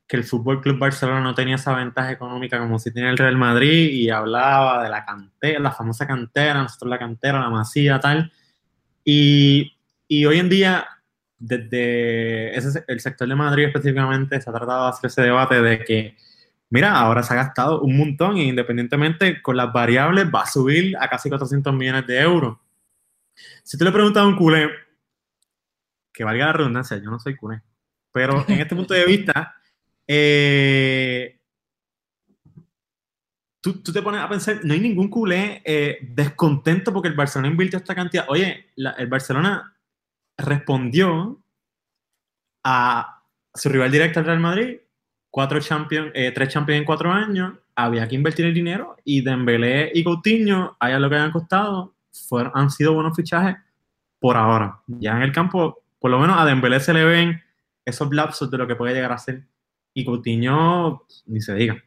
que 0.09 0.17
el 0.17 0.23
Fútbol 0.25 0.59
Club 0.59 0.79
Barcelona 0.79 1.21
no 1.21 1.35
tenía 1.35 1.55
esa 1.55 1.75
ventaja 1.75 2.11
económica 2.11 2.57
como 2.59 2.79
si 2.79 2.91
tiene 2.91 3.09
el 3.09 3.17
Real 3.17 3.37
Madrid 3.37 3.91
y 3.91 4.09
hablaba 4.09 4.83
de 4.83 4.89
la 4.89 5.05
cantera, 5.05 5.59
la 5.59 5.71
famosa 5.71 6.07
cantera, 6.07 6.55
nosotros 6.63 6.89
la 6.89 6.97
cantera, 6.97 7.39
la 7.39 7.49
masía, 7.51 7.99
tal. 7.99 8.31
Y, 9.05 9.77
y 10.07 10.25
hoy 10.25 10.39
en 10.39 10.49
día, 10.49 10.87
desde 11.37 12.57
ese- 12.57 12.83
el 12.87 12.99
sector 12.99 13.27
de 13.27 13.35
Madrid 13.35 13.65
específicamente, 13.65 14.41
se 14.41 14.49
ha 14.49 14.53
tratado 14.53 14.85
de 14.85 14.89
hacer 14.89 15.07
ese 15.09 15.21
debate 15.21 15.61
de 15.61 15.83
que 15.85 16.17
mira, 16.71 16.97
ahora 16.99 17.21
se 17.23 17.33
ha 17.33 17.37
gastado 17.37 17.81
un 17.81 17.95
montón 17.97 18.37
e 18.37 18.43
independientemente 18.45 19.41
con 19.43 19.57
las 19.57 19.71
variables 19.71 20.25
va 20.33 20.41
a 20.41 20.47
subir 20.47 20.97
a 20.99 21.07
casi 21.07 21.29
400 21.29 21.71
millones 21.73 22.07
de 22.07 22.19
euros. 22.19 22.57
Si 23.63 23.77
tú 23.77 23.85
le 23.85 23.91
preguntas 23.91 24.23
a 24.23 24.27
un 24.27 24.35
culé, 24.35 24.69
que 26.11 26.23
valga 26.23 26.47
la 26.47 26.53
redundancia, 26.53 26.97
yo 26.97 27.09
no 27.11 27.19
soy 27.19 27.35
culé, 27.35 27.61
pero 28.11 28.43
en 28.47 28.59
este 28.59 28.75
punto 28.75 28.93
de 28.93 29.05
vista, 29.05 29.55
eh, 30.11 31.39
tú, 33.61 33.83
tú 33.83 33.93
te 33.93 34.01
pones 34.01 34.21
a 34.21 34.27
pensar, 34.27 34.59
no 34.63 34.73
hay 34.73 34.79
ningún 34.79 35.07
culé 35.07 35.61
eh, 35.63 35.99
descontento 36.01 36.91
porque 36.91 37.09
el 37.09 37.13
Barcelona 37.13 37.51
invirtió 37.51 37.77
esta 37.77 37.93
cantidad. 37.93 38.25
Oye, 38.27 38.71
el 38.75 39.07
Barcelona 39.07 39.75
respondió 40.35 41.39
a 42.63 43.21
su 43.53 43.69
rival 43.69 43.91
directo 43.91 44.19
al 44.19 44.25
Real 44.25 44.39
Madrid, 44.39 44.77
cuatro 45.29 45.59
champions, 45.59 46.11
eh, 46.15 46.31
tres 46.33 46.49
champions 46.49 46.79
en 46.79 46.85
cuatro 46.85 47.11
años, 47.11 47.53
había 47.75 48.07
que 48.07 48.15
invertir 48.15 48.47
el 48.47 48.53
dinero 48.55 48.97
y 49.03 49.21
Dembélé 49.21 49.91
y 49.93 50.03
Coutinho, 50.03 50.75
haya 50.79 50.97
lo 50.97 51.07
que 51.07 51.17
hayan 51.17 51.31
costado, 51.31 51.93
fueron, 52.27 52.51
han 52.55 52.71
sido 52.71 52.95
buenos 52.95 53.15
fichajes 53.15 53.57
por 54.19 54.37
ahora. 54.37 54.81
Ya 54.87 55.15
en 55.17 55.21
el 55.21 55.31
campo, 55.31 55.83
por 55.99 56.09
lo 56.09 56.17
menos 56.17 56.39
a 56.39 56.45
Dembélé 56.45 56.79
se 56.79 56.93
le 56.93 57.05
ven 57.05 57.43
esos 57.85 58.11
lapsos 58.11 58.49
de 58.49 58.57
lo 58.57 58.65
que 58.65 58.75
puede 58.75 58.95
llegar 58.95 59.11
a 59.11 59.19
ser. 59.19 59.43
Y 59.93 60.05
Coutinho, 60.05 61.05
ni 61.25 61.41
se 61.41 61.53
diga. 61.55 61.83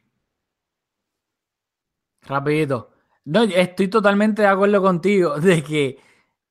Rapidito. 2.23 2.91
No, 3.25 3.43
estoy 3.43 3.87
totalmente 3.87 4.41
de 4.41 4.47
acuerdo 4.47 4.81
contigo 4.81 5.35
de 5.39 5.63
que 5.63 5.99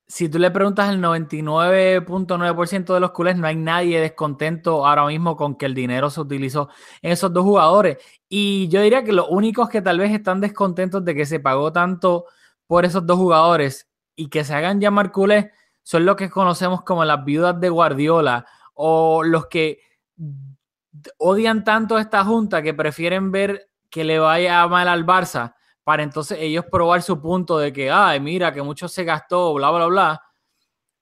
si 0.06 0.28
tú 0.28 0.38
le 0.38 0.50
preguntas 0.50 0.88
al 0.90 1.00
99.9% 1.00 2.94
de 2.94 3.00
los 3.00 3.12
culés, 3.12 3.37
no 3.38 3.47
hay 3.47 3.56
nadie 3.56 3.99
descontento 4.00 4.87
ahora 4.87 5.06
mismo 5.06 5.37
con 5.37 5.56
que 5.56 5.64
el 5.64 5.75
dinero 5.75 6.11
se 6.11 6.21
utilizó 6.21 6.68
en 7.00 7.12
esos 7.12 7.32
dos 7.32 7.44
jugadores. 7.44 7.97
Y 8.28 8.68
yo 8.68 8.82
diría 8.82 9.04
que 9.04 9.12
los 9.12 9.26
únicos 9.30 9.71
que 9.71 9.80
tal 9.80 9.99
vez 9.99 10.12
están 10.12 10.40
descontentos 10.40 11.02
de 11.04 11.14
que 11.14 11.25
se 11.25 11.40
pagó 11.40 11.73
tanto 11.73 12.26
por 12.66 12.85
esos 12.85 13.06
dos 13.06 13.16
jugadores 13.16 13.88
y 14.14 14.28
que 14.28 14.44
se 14.44 14.54
hagan 14.54 14.80
llamar 14.80 15.12
culés 15.12 15.47
son 15.82 16.04
los 16.04 16.16
que 16.16 16.28
conocemos 16.30 16.82
como 16.82 17.04
las 17.04 17.25
viudas 17.25 17.59
de 17.59 17.71
Guardiola 17.71 18.44
o 18.75 19.23
los 19.25 19.47
que 19.47 19.80
odian 21.18 21.64
tanto 21.64 21.99
esta 21.99 22.25
junta 22.25 22.62
que 22.62 22.75
prefieren 22.75 23.30
ver 23.32 23.68
que 23.90 24.04
le 24.04 24.18
vaya 24.18 24.66
mal 24.68 24.88
al 24.88 25.06
Barça 25.06 25.54
para 25.84 26.02
entonces 26.02 26.38
ellos 26.40 26.64
probar 26.70 27.02
su 27.02 27.20
punto 27.20 27.58
de 27.58 27.72
que, 27.72 27.90
ay, 27.90 28.20
mira, 28.20 28.52
que 28.52 28.62
mucho 28.62 28.88
se 28.88 29.04
gastó, 29.04 29.52
bla, 29.54 29.70
bla, 29.70 29.87
bla. 29.87 30.22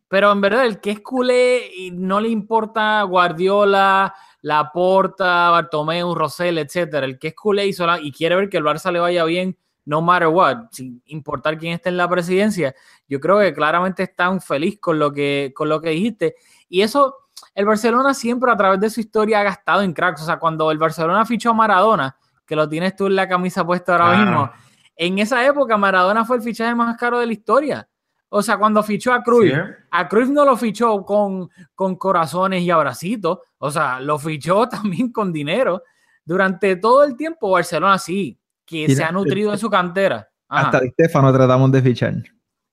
Pero 0.08 0.32
en 0.32 0.40
verdad, 0.40 0.66
el 0.66 0.80
que 0.80 0.90
es 0.92 1.00
culé 1.00 1.70
y 1.76 1.90
no 1.92 2.20
le 2.20 2.28
importa 2.30 3.02
Guardiola, 3.04 4.14
Laporta, 4.42 5.50
Bartomeu, 5.50 6.14
Rosell, 6.14 6.58
etcétera, 6.58 7.06
el 7.06 7.18
que 7.18 7.28
es 7.28 7.34
culé 7.34 7.66
y, 7.66 7.72
sola- 7.72 8.00
y 8.00 8.10
quiere 8.12 8.36
ver 8.36 8.48
que 8.48 8.56
el 8.56 8.64
Barça 8.64 8.90
le 8.90 8.98
vaya 9.00 9.24
bien, 9.24 9.56
no 9.84 10.02
matter 10.02 10.28
what, 10.28 10.68
sin 10.72 11.02
importar 11.06 11.58
quién 11.58 11.74
esté 11.74 11.90
en 11.90 11.96
la 11.96 12.08
presidencia, 12.08 12.74
yo 13.08 13.20
creo 13.20 13.38
que 13.40 13.52
claramente 13.54 14.02
están 14.04 14.40
felices 14.40 14.80
con 14.80 14.98
lo 14.98 15.12
que, 15.12 15.52
con 15.54 15.68
lo 15.68 15.80
que 15.80 15.90
dijiste. 15.90 16.34
Y 16.68 16.82
eso, 16.82 17.14
el 17.54 17.64
Barcelona 17.66 18.14
siempre 18.14 18.50
a 18.50 18.56
través 18.56 18.80
de 18.80 18.90
su 18.90 19.00
historia 19.00 19.40
ha 19.40 19.42
gastado 19.42 19.82
en 19.82 19.92
cracks. 19.92 20.22
O 20.22 20.26
sea, 20.26 20.38
cuando 20.38 20.70
el 20.70 20.78
Barcelona 20.78 21.24
fichó 21.24 21.50
a 21.50 21.54
Maradona, 21.54 22.16
que 22.46 22.56
lo 22.56 22.68
tienes 22.68 22.96
tú 22.96 23.06
en 23.06 23.16
la 23.16 23.28
camisa 23.28 23.64
puesta 23.64 23.92
ahora 23.92 24.16
mismo, 24.16 24.50
en 24.96 25.18
esa 25.18 25.44
época 25.46 25.76
Maradona 25.76 26.24
fue 26.24 26.36
el 26.36 26.42
fichaje 26.42 26.74
más 26.74 26.96
caro 26.96 27.18
de 27.18 27.26
la 27.26 27.32
historia. 27.32 27.88
O 28.28 28.42
sea, 28.42 28.58
cuando 28.58 28.82
fichó 28.82 29.12
a 29.12 29.22
Cruyff, 29.22 29.52
Sí, 29.52 29.60
a 29.90 30.08
Cruyff 30.08 30.28
no 30.28 30.44
lo 30.44 30.56
fichó 30.56 31.04
con, 31.04 31.50
con 31.74 31.96
corazones 31.96 32.62
y 32.62 32.70
abracitos, 32.70 33.38
o 33.58 33.70
sea, 33.70 33.98
lo 34.00 34.18
fichó 34.18 34.68
también 34.68 35.10
con 35.10 35.32
dinero. 35.32 35.82
Durante 36.24 36.76
todo 36.76 37.02
el 37.02 37.16
tiempo 37.16 37.50
Barcelona 37.50 37.98
sí, 37.98 38.38
que 38.64 38.94
se 38.94 39.02
ha 39.02 39.10
nutrido 39.10 39.50
de 39.50 39.58
su 39.58 39.68
cantera. 39.68 40.28
Ajá. 40.48 40.66
Hasta 40.66 40.80
Di 40.80 40.90
Stefano 40.90 41.32
tratamos 41.32 41.72
de 41.72 41.82
fichar. 41.82 42.14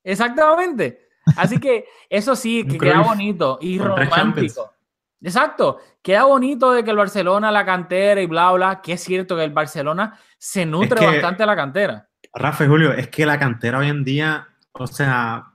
Exactamente. 0.04 1.07
Así 1.36 1.60
que 1.60 1.86
eso 2.10 2.36
sí, 2.36 2.66
que 2.66 2.78
queda 2.78 3.02
bonito 3.02 3.58
y 3.62 3.80
romántico. 3.80 4.74
Exacto. 5.22 5.80
Queda 6.02 6.26
bonito 6.26 6.72
de 6.72 6.84
que 6.84 6.92
el 6.92 6.98
Barcelona, 6.98 7.52
la 7.52 7.66
cantera 7.66 8.22
y 8.22 8.28
bla, 8.28 8.52
bla, 8.52 8.82
que 8.82 8.94
es 8.94 9.04
cierto 9.04 9.36
que 9.36 9.44
el 9.44 9.52
Barcelona 9.52 10.18
se 10.38 10.66
nutre 10.66 11.00
que- 11.00 11.06
bastante 11.06 11.44
de 11.44 11.48
la 11.48 11.56
cantera. 11.56 12.10
Rafa 12.34 12.66
y 12.66 12.68
Julio, 12.68 12.94
es 12.94 13.08
que 13.08 13.26
la 13.26 13.40
cantera 13.40 13.80
hoy 13.80 13.88
en 13.88 14.04
día, 14.04 14.48
o 14.74 14.86
sea, 14.86 15.54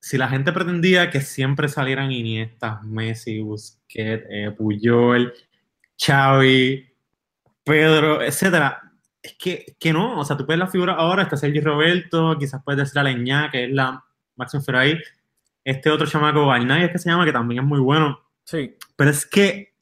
si 0.00 0.16
la 0.16 0.28
gente 0.28 0.52
pretendía 0.52 1.10
que 1.10 1.20
siempre 1.20 1.68
salieran 1.68 2.10
Iniesta, 2.10 2.80
Messi, 2.84 3.40
Busquets, 3.40 4.24
eh, 4.30 4.50
Puyol, 4.56 5.32
Xavi, 5.98 6.88
Pedro, 7.64 8.22
etcétera, 8.22 8.80
es 9.22 9.34
que, 9.38 9.76
que 9.78 9.92
no, 9.92 10.18
o 10.18 10.24
sea, 10.24 10.36
tú 10.36 10.46
puedes 10.46 10.58
la 10.58 10.66
figura 10.66 10.94
ahora, 10.94 11.22
está 11.22 11.36
Sergio 11.36 11.62
Roberto, 11.62 12.36
quizás 12.38 12.62
puedes 12.64 12.78
decir 12.80 12.98
a 12.98 13.04
Leñá, 13.04 13.50
que 13.50 13.64
es 13.64 13.70
la 13.70 14.02
figura 14.36 14.80
ahí, 14.80 14.98
este 15.64 15.90
otro 15.90 16.06
chamaco, 16.06 16.46
Bainay, 16.46 16.84
es 16.84 16.90
que 16.92 16.98
se 16.98 17.08
llama, 17.10 17.24
que 17.24 17.32
también 17.32 17.62
es 17.62 17.66
muy 17.68 17.80
bueno, 17.80 18.18
Sí. 18.44 18.74
pero 18.96 19.10
es 19.10 19.24
que 19.26 19.72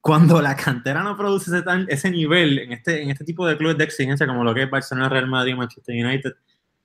cuando 0.00 0.42
la 0.42 0.56
cantera 0.56 1.02
no 1.02 1.16
produce 1.16 1.50
ese, 1.50 1.62
tan- 1.62 1.86
ese 1.88 2.10
nivel 2.10 2.58
en 2.58 2.72
este, 2.72 3.02
en 3.02 3.10
este 3.10 3.24
tipo 3.24 3.46
de 3.46 3.56
clubes 3.56 3.78
de 3.78 3.84
exigencia 3.84 4.26
como 4.26 4.42
lo 4.44 4.52
que 4.54 4.64
es 4.64 4.70
Barcelona, 4.70 5.08
Real 5.08 5.28
Madrid, 5.28 5.54
Manchester 5.54 5.94
United, 6.04 6.32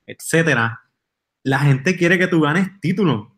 etcétera, 0.06 0.80
la 1.42 1.58
gente 1.60 1.96
quiere 1.96 2.18
que 2.18 2.28
tú 2.28 2.40
ganes 2.40 2.68
títulos. 2.80 3.28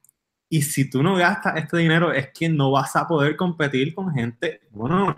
Y 0.49 0.63
si 0.63 0.91
tú 0.91 1.03
no 1.03 1.15
gastas 1.15 1.57
este 1.57 1.79
dinero, 1.79 2.13
es 2.13 2.29
que 2.37 2.49
no 2.49 2.71
vas 2.73 2.95
a 2.97 3.07
poder 3.07 3.37
competir 3.37 3.95
con 3.95 4.13
gente. 4.13 4.61
Bueno, 4.71 5.15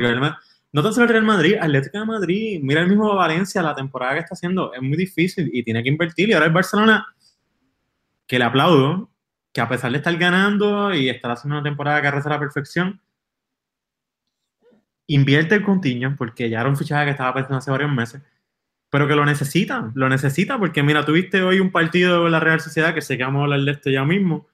no 0.73 0.83
tan 0.83 0.93
solo 0.93 1.05
el 1.07 1.13
Real 1.13 1.25
Madrid, 1.25 1.57
Atlético 1.61 1.99
de 1.99 2.05
Madrid, 2.07 2.61
mira 2.63 2.83
el 2.83 2.89
mismo 2.89 3.15
Valencia, 3.15 3.63
la 3.63 3.75
temporada 3.75 4.15
que 4.15 4.21
está 4.21 4.35
haciendo, 4.35 4.73
es 4.75 4.81
muy 4.83 4.97
difícil 4.97 5.51
y 5.53 5.63
tiene 5.65 5.83
que 5.83 5.89
invertir. 5.89 6.29
Y 6.29 6.33
ahora 6.35 6.47
el 6.47 6.53
Barcelona, 6.53 7.07
que 8.33 8.39
le 8.39 8.47
aplaudo, 8.47 9.11
que 9.53 9.61
a 9.61 9.69
pesar 9.69 9.91
de 9.91 9.99
estar 9.99 10.17
ganando 10.17 10.95
y 10.95 11.11
estar 11.11 11.31
haciendo 11.31 11.57
una 11.57 11.63
temporada 11.63 12.01
que 12.01 12.07
arrasa 12.07 12.31
a 12.31 12.33
la 12.33 12.39
perfección, 12.39 13.03
invierte 15.07 15.57
el 15.57 15.63
Coutinho, 15.63 16.17
porque 16.17 16.49
ya 16.49 16.61
era 16.61 16.71
un 16.71 16.79
fichaje 16.79 17.05
que 17.05 17.11
estaba 17.11 17.35
pensando 17.35 17.59
hace 17.59 17.71
varios 17.71 17.93
meses, 17.93 18.23
pero 18.89 19.07
que 19.07 19.15
lo 19.15 19.27
necesita, 19.27 19.93
lo 19.95 20.09
necesita, 20.09 20.59
porque 20.59 20.83
mira, 20.83 21.05
tuviste 21.05 21.43
hoy 21.43 21.61
un 21.61 21.71
partido 21.71 22.25
de 22.25 22.31
la 22.31 22.41
Real 22.41 22.59
Sociedad, 22.59 22.95
que 22.95 23.03
sé 23.03 23.19
que 23.19 23.25
vamos 23.25 23.41
a 23.41 23.43
hablar 23.43 23.61
de 23.61 23.73
esto 23.73 23.91
ya 23.91 24.03
mismo, 24.03 24.49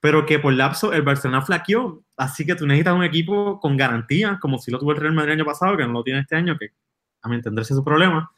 pero 0.00 0.26
que 0.26 0.40
por 0.40 0.52
lapso 0.52 0.92
el 0.92 1.02
Barcelona 1.02 1.42
flaqueó, 1.42 2.02
así 2.16 2.44
que 2.44 2.56
tú 2.56 2.66
necesitas 2.66 2.94
un 2.94 3.04
equipo 3.04 3.60
con 3.60 3.76
garantía, 3.76 4.40
como 4.40 4.58
si 4.58 4.72
lo 4.72 4.80
tuvo 4.80 4.90
el 4.90 4.96
Real 4.96 5.14
Madrid 5.14 5.34
el 5.34 5.38
año 5.38 5.46
pasado, 5.46 5.76
que 5.76 5.86
no 5.86 5.92
lo 5.92 6.02
tiene 6.02 6.18
este 6.18 6.34
año, 6.34 6.58
que 6.58 6.70
a 7.22 7.28
mi 7.28 7.36
entender 7.36 7.62
es 7.62 7.68
su 7.68 7.84
problema, 7.84 8.28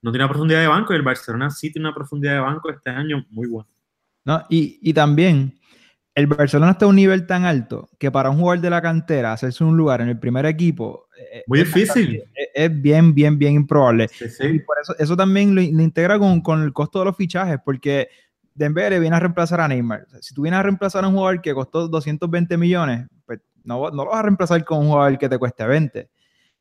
no 0.00 0.10
tiene 0.10 0.24
una 0.24 0.32
profundidad 0.32 0.62
de 0.62 0.66
banco, 0.66 0.92
y 0.92 0.96
el 0.96 1.02
Barcelona 1.02 1.48
sí 1.48 1.70
tiene 1.70 1.86
una 1.86 1.94
profundidad 1.94 2.32
de 2.32 2.40
banco 2.40 2.70
este 2.70 2.90
año 2.90 3.24
muy 3.30 3.46
buena. 3.46 3.68
¿No? 4.24 4.44
Y, 4.48 4.78
y 4.82 4.92
también, 4.94 5.58
el 6.14 6.26
Barcelona 6.26 6.72
está 6.72 6.84
a 6.84 6.88
un 6.88 6.96
nivel 6.96 7.26
tan 7.26 7.44
alto 7.44 7.88
que 7.98 8.10
para 8.10 8.28
un 8.30 8.38
jugador 8.38 8.60
de 8.60 8.70
la 8.70 8.82
cantera 8.82 9.32
hacerse 9.32 9.64
un 9.64 9.76
lugar 9.76 10.02
en 10.02 10.08
el 10.08 10.18
primer 10.18 10.44
equipo 10.44 11.08
eh, 11.32 11.42
Muy 11.46 11.60
es 11.60 11.66
difícil. 11.72 12.22
Es, 12.34 12.48
es 12.54 12.82
bien, 12.82 13.14
bien, 13.14 13.38
bien 13.38 13.54
improbable. 13.54 14.08
Sí, 14.08 14.24
Y 14.26 14.28
sí. 14.28 14.58
por 14.60 14.76
eso, 14.82 14.94
eso 14.98 15.16
también 15.16 15.54
lo, 15.54 15.62
lo 15.62 15.82
integra 15.82 16.18
con, 16.18 16.40
con 16.42 16.62
el 16.62 16.72
costo 16.74 16.98
de 16.98 17.06
los 17.06 17.16
fichajes, 17.16 17.58
porque 17.64 18.08
Dembélé 18.54 18.98
viene 19.00 19.16
a 19.16 19.20
reemplazar 19.20 19.60
a 19.60 19.68
Neymar. 19.68 20.02
O 20.06 20.10
sea, 20.10 20.22
si 20.22 20.34
tú 20.34 20.42
vienes 20.42 20.60
a 20.60 20.62
reemplazar 20.64 21.04
a 21.04 21.08
un 21.08 21.14
jugador 21.14 21.40
que 21.40 21.54
costó 21.54 21.88
220 21.88 22.58
millones, 22.58 23.06
pues 23.24 23.40
no, 23.64 23.90
no 23.90 24.04
lo 24.04 24.10
vas 24.10 24.18
a 24.18 24.22
reemplazar 24.22 24.62
con 24.64 24.80
un 24.80 24.88
jugador 24.88 25.16
que 25.18 25.28
te 25.28 25.38
cueste 25.38 25.64
20. 25.66 26.10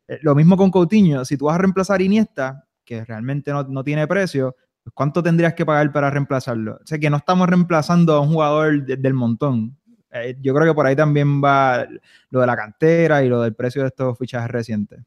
Eh, 0.08 0.20
Lo 0.22 0.34
mismo 0.36 0.56
con 0.56 0.72
Coutinho. 0.72 1.26
Si 1.26 1.36
tú 1.38 1.46
vas 1.46 1.56
a 1.56 1.60
reemplazar 1.60 2.00
a 2.00 2.04
Iniesta, 2.04 2.66
que 2.86 3.04
realmente 3.04 3.52
no, 3.52 3.64
no 3.64 3.84
tiene 3.84 4.08
precio, 4.08 4.56
¿cuánto 4.94 5.22
tendrías 5.24 5.54
que 5.54 5.66
pagar 5.66 5.92
para 5.92 6.10
reemplazarlo? 6.10 6.76
O 6.76 6.86
sea, 6.86 7.00
que 7.00 7.10
no 7.10 7.18
estamos 7.18 7.48
reemplazando 7.48 8.14
a 8.14 8.22
un 8.22 8.30
jugador 8.30 8.84
de- 8.86 8.98
del 8.98 9.14
montón. 9.14 9.78
Eh, 10.12 10.36
yo 10.42 10.54
creo 10.54 10.68
que 10.68 10.76
por 10.76 10.86
ahí 10.86 10.96
también 10.96 11.42
va 11.44 11.86
lo 12.30 12.42
de 12.42 12.48
la 12.48 12.56
cantera 12.56 13.24
y 13.24 13.30
lo 13.30 13.42
del 13.42 13.56
precio 13.56 13.82
de 13.82 13.88
estos 13.90 14.18
fichajes 14.18 14.50
recientes. 14.52 15.00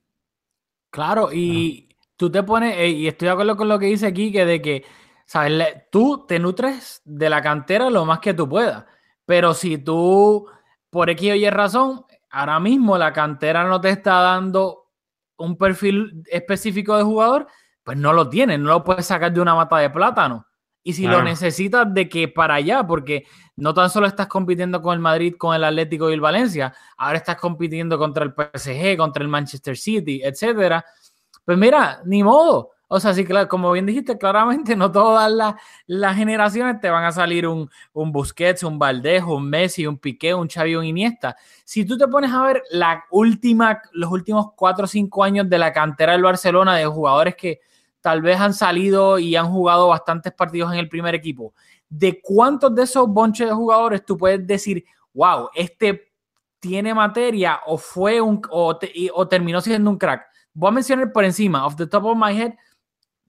Claro, 0.90 1.30
y 1.32 1.88
tú 2.16 2.30
te 2.30 2.42
pones, 2.42 2.76
eh, 2.78 2.88
y 2.88 3.08
estoy 3.08 3.26
de 3.26 3.32
acuerdo 3.32 3.56
con 3.56 3.68
lo 3.68 3.78
que 3.78 3.86
dice 3.86 4.06
aquí, 4.06 4.30
que 4.30 4.44
de 4.46 4.62
que, 4.62 4.84
¿sabes? 5.26 5.66
Tú 5.90 6.24
te 6.26 6.38
nutres 6.38 7.02
de 7.04 7.28
la 7.28 7.42
cantera 7.42 7.90
lo 7.90 8.04
más 8.04 8.20
que 8.20 8.32
tú 8.34 8.48
puedas, 8.48 8.84
pero 9.26 9.54
si 9.54 9.78
tú, 9.78 10.46
por 10.90 11.10
X 11.10 11.32
o 11.32 11.34
Y 11.34 11.50
razón, 11.50 12.04
ahora 12.30 12.60
mismo 12.60 12.96
la 12.96 13.12
cantera 13.12 13.64
no 13.64 13.80
te 13.80 13.90
está 13.90 14.20
dando 14.20 14.86
un 15.36 15.56
perfil 15.56 16.22
específico 16.30 16.96
de 16.96 17.02
jugador, 17.02 17.48
pues 17.84 17.98
no 17.98 18.12
lo 18.12 18.28
tienes, 18.28 18.58
no 18.58 18.70
lo 18.70 18.84
puedes 18.84 19.06
sacar 19.06 19.32
de 19.32 19.40
una 19.40 19.54
mata 19.54 19.76
de 19.78 19.90
plátano. 19.90 20.46
Y 20.86 20.92
si 20.92 21.06
lo 21.06 21.22
necesitas 21.22 21.92
de 21.94 22.10
que 22.10 22.28
para 22.28 22.56
allá, 22.56 22.86
porque 22.86 23.24
no 23.56 23.72
tan 23.72 23.88
solo 23.88 24.06
estás 24.06 24.26
compitiendo 24.26 24.82
con 24.82 24.92
el 24.92 25.00
Madrid, 25.00 25.34
con 25.38 25.54
el 25.54 25.64
Atlético 25.64 26.10
y 26.10 26.12
el 26.12 26.20
Valencia, 26.20 26.74
ahora 26.98 27.16
estás 27.16 27.36
compitiendo 27.36 27.96
contra 27.98 28.22
el 28.22 28.34
PSG, 28.34 28.98
contra 28.98 29.22
el 29.22 29.30
Manchester 29.30 29.78
City, 29.78 30.20
etcétera. 30.22 30.84
Pues 31.42 31.56
mira, 31.56 32.02
ni 32.04 32.22
modo. 32.22 32.73
O 32.96 33.00
sea, 33.00 33.12
sí, 33.12 33.24
claro, 33.24 33.48
como 33.48 33.72
bien 33.72 33.86
dijiste, 33.86 34.16
claramente 34.16 34.76
no 34.76 34.92
todas 34.92 35.28
las, 35.32 35.54
las 35.88 36.14
generaciones 36.16 36.80
te 36.80 36.88
van 36.90 37.02
a 37.02 37.10
salir 37.10 37.44
un, 37.48 37.68
un 37.92 38.12
Busquets, 38.12 38.62
un 38.62 38.78
Valdés, 38.78 39.24
un 39.24 39.50
Messi, 39.50 39.84
un 39.84 39.98
Piqué, 39.98 40.32
un 40.32 40.46
Xavi, 40.48 40.76
un 40.76 40.84
Iniesta. 40.84 41.34
Si 41.64 41.84
tú 41.84 41.98
te 41.98 42.06
pones 42.06 42.30
a 42.30 42.40
ver 42.44 42.62
la 42.70 43.02
última, 43.10 43.82
los 43.94 44.12
últimos 44.12 44.52
cuatro 44.54 44.84
o 44.84 44.86
cinco 44.86 45.24
años 45.24 45.50
de 45.50 45.58
la 45.58 45.72
cantera 45.72 46.12
del 46.12 46.22
Barcelona, 46.22 46.76
de 46.76 46.86
jugadores 46.86 47.34
que 47.34 47.58
tal 48.00 48.22
vez 48.22 48.38
han 48.38 48.54
salido 48.54 49.18
y 49.18 49.34
han 49.34 49.50
jugado 49.50 49.88
bastantes 49.88 50.32
partidos 50.32 50.72
en 50.72 50.78
el 50.78 50.88
primer 50.88 51.16
equipo, 51.16 51.52
de 51.88 52.20
cuántos 52.22 52.72
de 52.76 52.84
esos 52.84 53.08
bonches 53.08 53.48
de 53.48 53.54
jugadores 53.54 54.04
tú 54.04 54.16
puedes 54.16 54.46
decir, 54.46 54.84
wow, 55.14 55.48
este 55.52 56.12
tiene 56.60 56.94
materia 56.94 57.58
o 57.66 57.76
fue 57.76 58.20
un 58.20 58.40
o, 58.50 58.76
te- 58.76 59.10
o 59.12 59.26
terminó 59.26 59.60
siendo 59.60 59.90
un 59.90 59.98
crack. 59.98 60.26
Voy 60.52 60.68
a 60.68 60.72
mencionar 60.72 61.12
por 61.12 61.24
encima, 61.24 61.66
off 61.66 61.74
the 61.74 61.88
top 61.88 62.04
of 62.04 62.16
my 62.16 62.32
head, 62.40 62.52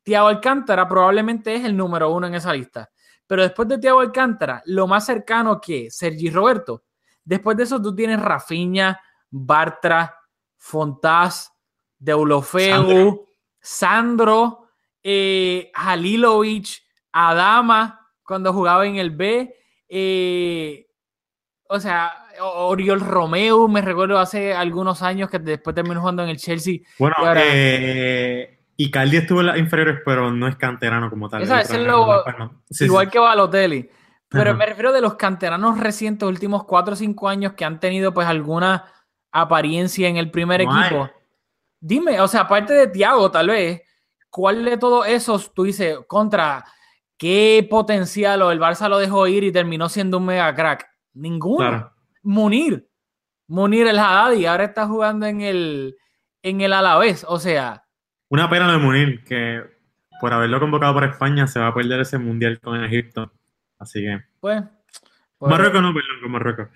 Thiago 0.06 0.28
Alcántara 0.28 0.88
probablemente 0.88 1.54
es 1.56 1.66
el 1.66 1.76
número 1.76 2.12
uno 2.12 2.28
en 2.28 2.36
esa 2.36 2.54
lista. 2.54 2.90
Pero 3.28 3.42
después 3.42 3.68
de 3.68 3.80
Thiago 3.80 4.00
Alcántara, 4.02 4.62
lo 4.68 4.86
más 4.88 5.06
cercano 5.06 5.60
que 5.60 5.90
Sergi 5.90 6.30
Roberto. 6.30 6.84
Después 7.24 7.58
de 7.58 7.64
eso, 7.64 7.82
tú 7.82 7.94
tienes 7.96 8.22
Rafinha, 8.22 9.02
Bartra, 9.32 10.16
Fontás, 10.58 11.52
Deulofeu, 11.98 13.26
Sandro, 13.60 14.68
eh, 15.02 15.72
Halilovic, 15.74 16.68
Adama, 17.12 18.12
cuando 18.24 18.54
jugaba 18.54 18.86
en 18.86 18.98
el 18.98 19.10
B. 19.10 19.54
eh, 19.88 20.88
o 21.68 21.80
sea, 21.80 22.12
Oriol 22.42 23.00
Romeo, 23.00 23.68
me 23.68 23.82
recuerdo 23.82 24.20
hace 24.20 24.54
algunos 24.54 25.02
años 25.02 25.30
que 25.32 25.40
después 25.40 25.76
terminó 25.76 26.00
jugando 26.00 26.22
en 26.24 26.30
el 26.30 26.38
Chelsea. 26.38 26.80
Bueno, 27.00 27.16
ahora- 27.18 27.42
eh, 27.44 28.55
Icardi 28.78 29.18
estuvo 29.18 29.40
en 29.42 29.48
las 29.48 29.58
inferiores, 29.58 30.02
pero 30.06 30.32
no 30.32 30.48
es 30.48 30.56
canterano 30.58 31.10
como 31.10 31.30
tal. 31.30 31.42
Esa- 31.44 31.62
Es 31.62 31.68
sí, 31.70 32.86
igual 32.86 33.06
sí. 33.06 33.12
que 33.12 33.20
Balotelli. 33.20 33.90
Pero 34.28 34.50
Ajá. 34.52 34.58
me 34.58 34.66
refiero 34.66 34.92
de 34.92 35.02
los 35.02 35.16
canteranos 35.16 35.80
recientes, 35.80 36.28
últimos 36.28 36.66
4 36.66 36.94
o 36.94 36.98
5 36.98 37.30
años 37.30 37.54
que 37.54 37.64
han 37.64 37.80
tenido 37.80 38.14
pues 38.14 38.28
alguna 38.28 38.86
apariencia 39.32 40.08
en 40.10 40.18
el 40.18 40.32
primer 40.32 40.64
No 40.66 40.74
hay. 40.74 40.86
equipo. 40.88 41.10
Dime, 41.80 42.20
o 42.20 42.28
sea, 42.28 42.42
aparte 42.42 42.74
de 42.74 42.88
Thiago, 42.88 43.30
tal 43.32 43.48
vez, 43.50 43.82
¿cuál 44.30 44.66
de 44.66 44.78
todos 44.78 45.08
esos 45.08 45.54
tú 45.54 45.64
dices 45.64 46.00
contra 46.08 46.66
qué 47.18 47.66
potencial 47.70 48.42
o 48.42 48.52
el 48.52 48.60
Barça 48.60 48.90
lo 48.90 48.98
dejó 48.98 49.28
ir 49.28 49.44
y 49.44 49.52
terminó 49.52 49.88
siendo 49.88 50.18
un 50.18 50.26
mega 50.26 50.54
crack? 50.56 50.88
Ninguno. 51.14 51.58
Claro. 51.58 51.92
Munir. 52.24 52.90
Munir 53.48 53.88
el 53.88 54.00
Haddadi, 54.00 54.48
ahora 54.48 54.64
está 54.66 54.88
jugando 54.88 55.28
en 55.28 55.42
el, 55.42 55.96
en 56.42 56.62
el 56.62 56.74
Alavés. 56.74 57.24
O 57.30 57.40
sea, 57.40 57.85
Una 58.36 58.50
pena 58.50 58.68
lo 58.68 58.74
de 58.74 58.80
Munir, 58.80 59.24
que 59.24 59.64
por 60.20 60.34
haberlo 60.34 60.60
convocado 60.60 60.94
para 60.94 61.08
España 61.08 61.48
se 61.48 61.58
va 61.58 61.68
a 61.68 61.74
perder 61.74 62.02
ese 62.02 62.18
mundial 62.18 62.60
con 62.60 62.84
Egipto. 62.84 63.32
Así 63.80 64.02
que. 64.02 64.24
pues. 64.42 64.62
pues- 65.38 65.50
Marruecos 65.50 65.82
no, 65.82 65.94
perdón, 65.94 66.22
con 66.22 66.32
Marruecos. 66.34 66.68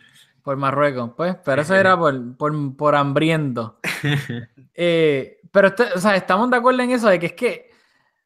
Por 0.42 0.56
Marruecos, 0.56 1.12
pues, 1.18 1.36
pero 1.44 1.62
eso 1.62 1.76
era 1.76 1.98
por, 2.00 2.38
por, 2.38 2.78
por 2.78 2.96
hambriento. 2.96 3.78
Eh, 4.82 5.40
pero 5.52 5.68
este- 5.68 5.92
o 5.94 5.98
sea, 6.00 6.16
estamos 6.16 6.50
de 6.50 6.56
acuerdo 6.56 6.82
en 6.82 6.92
eso 6.92 7.10
de 7.10 7.20
que 7.20 7.26
es 7.26 7.34
que 7.34 7.70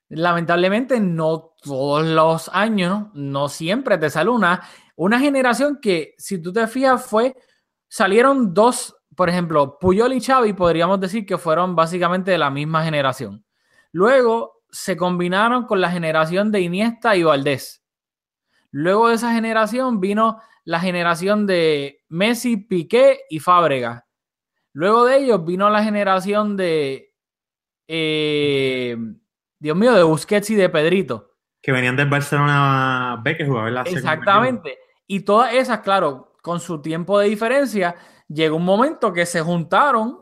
lamentablemente 0.10 1.00
no 1.00 1.56
todos 1.63 2.06
los 2.06 2.50
años, 2.54 2.92
¿no? 2.92 3.12
No 3.16 3.50
siempre 3.50 3.98
te 3.98 4.12
sale 4.12 4.30
una, 4.30 4.62
una 4.96 5.20
generación 5.20 5.80
que, 5.82 6.13
si 6.20 6.40
tú 6.40 6.54
te 6.54 6.68
fijas, 6.68 7.04
fue, 7.04 7.36
salieron 7.88 8.54
dos, 8.54 8.96
por 9.15 9.29
ejemplo, 9.29 9.77
Puyol 9.79 10.13
y 10.13 10.22
Xavi, 10.22 10.53
podríamos 10.53 11.00
decir 11.00 11.25
que 11.25 11.38
fueron 11.38 11.75
básicamente 11.75 12.32
de 12.32 12.38
la 12.38 12.50
misma 12.50 12.84
generación. 12.84 13.46
Luego 13.91 14.63
se 14.72 14.98
combinaron 14.98 15.65
con 15.65 15.82
la 15.82 15.91
generación 15.91 16.51
de 16.51 16.62
Iniesta 16.62 17.15
y 17.15 17.24
Valdés. 17.24 17.86
Luego 18.72 19.10
de 19.10 19.15
esa 19.15 19.34
generación 19.34 20.00
vino 20.00 20.41
la 20.65 20.79
generación 20.79 21.46
de 21.46 22.03
Messi, 22.10 22.58
Piqué 22.58 23.20
y 23.29 23.39
Fábrega. 23.39 24.08
Luego 24.74 25.05
de 25.05 25.17
ellos 25.17 25.46
vino 25.46 25.70
la 25.70 25.84
generación 25.84 26.58
de, 26.58 27.13
eh, 27.88 28.98
Dios 29.60 29.77
mío, 29.77 29.93
de 29.93 30.03
Busquets 30.03 30.50
y 30.50 30.55
de 30.55 30.70
Pedrito. 30.70 31.36
Que 31.62 31.72
venían 31.72 31.96
del 31.96 32.10
Barcelona 32.10 33.22
B, 33.24 33.38
que 33.38 33.46
jugaba 33.46 33.67
en 33.67 33.75
la 33.75 33.84
segunda 33.84 34.00
Exactamente. 34.00 34.79
Y 35.05 35.20
todas 35.20 35.53
esas, 35.53 35.82
claro, 35.82 36.34
con 36.41 36.60
su 36.60 36.82
tiempo 36.82 37.20
de 37.20 37.29
diferencia, 37.29 37.96
llegó 38.34 38.58
un 38.58 38.66
momento 38.66 39.13
que 39.13 39.25
se 39.25 39.42
juntaron 39.42 40.19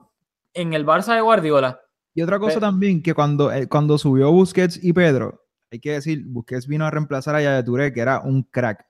en 0.53 0.73
el 0.73 0.85
Barça 0.85 1.15
de 1.15 1.21
Guardiola. 1.21 1.81
Y 2.13 2.21
otra 2.21 2.39
cosa 2.39 2.59
también, 2.59 3.01
que 3.01 3.13
cuando, 3.13 3.51
eh, 3.51 3.67
cuando 3.67 3.97
subió 3.97 4.31
Busquets 4.31 4.83
y 4.83 4.91
Pedro, 4.91 5.45
hay 5.71 5.79
que 5.79 5.93
decir, 5.93 6.25
Busquets 6.27 6.67
vino 6.67 6.85
a 6.85 6.91
reemplazar 6.91 7.35
a 7.35 7.41
Yaya 7.41 7.63
Touré, 7.63 7.93
que 7.93 8.01
era 8.01 8.19
un 8.19 8.43
crack. 8.43 8.85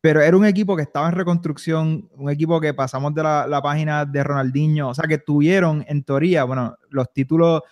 Pero 0.00 0.22
era 0.22 0.36
un 0.36 0.46
equipo 0.46 0.76
que 0.76 0.82
estaba 0.82 1.08
en 1.08 1.14
reconstrucción, 1.14 2.08
un 2.12 2.30
equipo 2.30 2.60
que 2.60 2.72
pasamos 2.72 3.14
de 3.14 3.22
la, 3.22 3.46
la 3.46 3.60
página 3.60 4.04
de 4.04 4.22
Ronaldinho, 4.22 4.90
o 4.90 4.94
sea, 4.94 5.08
que 5.08 5.18
tuvieron, 5.18 5.84
en 5.88 6.04
teoría, 6.04 6.44
bueno, 6.44 6.76
los 6.88 7.12
títulos 7.12 7.62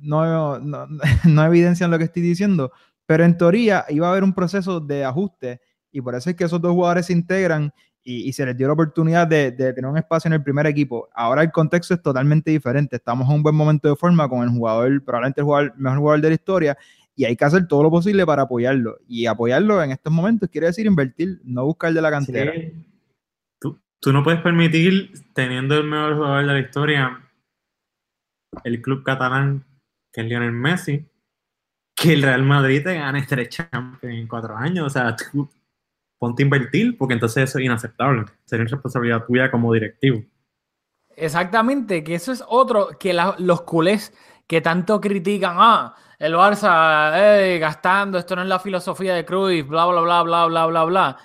no, 0.00 0.58
no, 0.58 0.86
no 1.24 1.44
evidencian 1.44 1.90
lo 1.90 1.98
que 1.98 2.04
estoy 2.04 2.22
diciendo, 2.22 2.72
pero 3.06 3.24
en 3.24 3.38
teoría 3.38 3.84
iba 3.88 4.08
a 4.08 4.10
haber 4.10 4.24
un 4.24 4.34
proceso 4.34 4.80
de 4.80 5.04
ajuste 5.04 5.60
y 5.92 6.00
por 6.00 6.14
eso 6.14 6.28
es 6.28 6.36
que 6.36 6.44
esos 6.44 6.60
dos 6.60 6.72
jugadores 6.72 7.06
se 7.06 7.12
integran 7.12 7.72
y, 8.06 8.28
y 8.28 8.32
se 8.32 8.46
les 8.46 8.56
dio 8.56 8.68
la 8.68 8.74
oportunidad 8.74 9.26
de, 9.26 9.50
de 9.50 9.72
tener 9.72 9.90
un 9.90 9.98
espacio 9.98 10.28
en 10.28 10.34
el 10.34 10.42
primer 10.42 10.64
equipo. 10.66 11.08
Ahora 11.12 11.42
el 11.42 11.50
contexto 11.50 11.92
es 11.92 12.00
totalmente 12.00 12.52
diferente. 12.52 12.94
Estamos 12.94 13.28
en 13.28 13.34
un 13.34 13.42
buen 13.42 13.56
momento 13.56 13.88
de 13.88 13.96
forma 13.96 14.28
con 14.28 14.44
el 14.44 14.50
jugador, 14.50 15.04
probablemente 15.04 15.40
el 15.40 15.44
jugador, 15.44 15.74
mejor 15.76 15.98
jugador 15.98 16.20
de 16.20 16.28
la 16.28 16.34
historia, 16.34 16.78
y 17.16 17.24
hay 17.24 17.34
que 17.34 17.44
hacer 17.44 17.66
todo 17.66 17.82
lo 17.82 17.90
posible 17.90 18.24
para 18.24 18.42
apoyarlo. 18.42 18.98
Y 19.08 19.26
apoyarlo 19.26 19.82
en 19.82 19.90
estos 19.90 20.12
momentos 20.12 20.48
quiere 20.48 20.68
decir 20.68 20.86
invertir, 20.86 21.40
no 21.42 21.64
buscar 21.64 21.92
de 21.92 22.00
la 22.00 22.10
cantera. 22.12 22.52
Sí. 22.52 22.72
Tú, 23.60 23.80
tú 23.98 24.12
no 24.12 24.22
puedes 24.22 24.40
permitir, 24.40 25.10
teniendo 25.34 25.76
el 25.76 25.88
mejor 25.88 26.14
jugador 26.14 26.46
de 26.46 26.52
la 26.52 26.60
historia, 26.60 27.20
el 28.62 28.80
club 28.80 29.02
catalán, 29.02 29.64
que 30.12 30.20
es 30.20 30.28
Lionel 30.28 30.52
Messi, 30.52 31.04
que 31.96 32.12
el 32.12 32.22
Real 32.22 32.44
Madrid 32.44 32.84
te 32.84 32.94
gane 32.94 33.26
tres 33.26 33.48
Champions 33.48 34.16
en 34.16 34.28
cuatro 34.28 34.56
años. 34.56 34.86
O 34.86 34.90
sea, 34.90 35.16
tú 35.16 35.48
ponte 36.18 36.42
a 36.42 36.44
invertir, 36.44 36.96
porque 36.96 37.14
entonces 37.14 37.44
eso 37.50 37.58
es 37.58 37.64
inaceptable. 37.64 38.24
Sería 38.44 38.64
responsabilidad 38.66 39.24
tuya 39.26 39.50
como 39.50 39.72
directivo. 39.72 40.22
Exactamente, 41.14 42.04
que 42.04 42.14
eso 42.14 42.32
es 42.32 42.44
otro 42.46 42.88
que 42.98 43.14
los 43.38 43.62
culés 43.62 44.12
que 44.46 44.60
tanto 44.60 45.00
critican, 45.00 45.56
ah, 45.58 45.94
el 46.18 46.34
Barça 46.34 47.12
eh, 47.14 47.58
gastando, 47.58 48.18
esto 48.18 48.36
no 48.36 48.42
es 48.42 48.48
la 48.48 48.58
filosofía 48.58 49.14
de 49.14 49.24
Cruyff, 49.24 49.66
bla, 49.66 49.86
bla, 49.86 50.00
bla, 50.02 50.22
bla, 50.22 50.46
bla, 50.46 50.66
bla, 50.66 50.84
bla. 50.84 51.16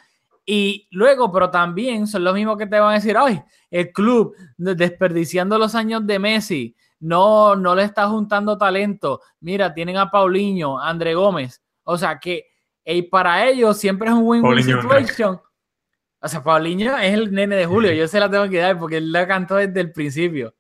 Y 0.46 0.88
luego, 0.92 1.32
pero 1.32 1.50
también 1.52 2.08
son 2.08 2.24
los 2.24 2.34
mismos 2.34 2.58
que 2.58 2.66
te 2.68 2.80
van 2.80 2.92
a 2.92 2.96
decir, 2.96 3.16
ay, 3.18 3.42
el 3.70 3.92
club 3.92 4.36
de- 4.58 4.76
desperdiciando 4.76 5.58
los 5.58 5.76
años 5.76 6.06
de 6.08 6.20
Messi, 6.20 6.76
no, 7.00 7.56
no 7.56 7.76
le 7.76 7.84
está 7.84 8.08
juntando 8.08 8.58
talento. 8.58 9.22
Mira, 9.42 9.74
tienen 9.74 9.98
a 9.98 10.10
Paulinho, 10.10 10.80
André 10.80 11.14
Gómez. 11.16 11.62
O 11.84 11.98
sea 11.98 12.20
que 12.20 12.46
eh, 12.86 13.08
para 13.10 13.48
ellos 13.48 13.78
siempre 13.78 14.08
es 14.10 14.14
un 14.14 14.24
win-win 14.24 14.44
situation. 14.98 15.42
O 16.24 16.28
sea, 16.28 16.44
Paulinho 16.44 16.98
es 16.98 17.14
el 17.14 17.32
nene 17.32 17.56
de 17.56 17.66
Julio, 17.66 17.92
yo 17.94 18.08
se 18.08 18.20
la 18.20 18.30
tengo 18.30 18.48
que 18.50 18.60
dar 18.60 18.78
porque 18.78 18.98
él 18.98 19.12
la 19.12 19.28
cantó 19.28 19.56
desde 19.56 19.80
el 19.82 19.92
principio. 19.92 20.54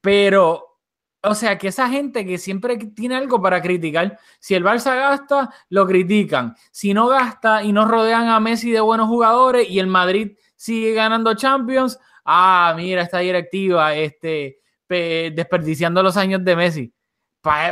Pero, 0.00 0.78
o 1.22 1.34
sea, 1.34 1.58
que 1.58 1.68
esa 1.68 1.88
gente 1.88 2.24
que 2.24 2.38
siempre 2.38 2.76
tiene 2.76 3.16
algo 3.16 3.42
para 3.42 3.60
criticar, 3.60 4.18
si 4.38 4.54
el 4.54 4.62
Barça 4.64 4.94
gasta, 4.94 5.50
lo 5.70 5.86
critican. 5.86 6.54
Si 6.70 6.94
no 6.94 7.08
gasta 7.08 7.64
y 7.64 7.72
no 7.72 7.86
rodean 7.86 8.28
a 8.28 8.38
Messi 8.38 8.70
de 8.70 8.80
buenos 8.80 9.08
jugadores 9.08 9.68
y 9.68 9.80
el 9.80 9.88
Madrid 9.88 10.36
sigue 10.54 10.92
ganando 10.94 11.34
Champions, 11.34 11.98
ah, 12.24 12.72
mira 12.76 13.02
esta 13.02 13.18
directiva, 13.18 13.94
este, 13.94 14.60
pe- 14.86 15.32
desperdiciando 15.34 16.02
los 16.02 16.16
años 16.16 16.44
de 16.44 16.54
Messi. 16.56 16.92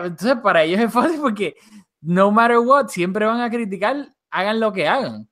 Entonces, 0.03 0.37
para 0.43 0.63
ellos 0.65 0.81
es 0.81 0.93
fácil 0.93 1.21
porque 1.21 1.57
no 2.05 2.31
matter 2.31 2.59
what, 2.59 2.89
siempre 2.89 3.25
van 3.27 3.41
a 3.41 3.51
criticar, 3.51 4.09
hagan 4.31 4.61
lo 4.61 4.73
que 4.73 4.87
hagan. 4.89 5.29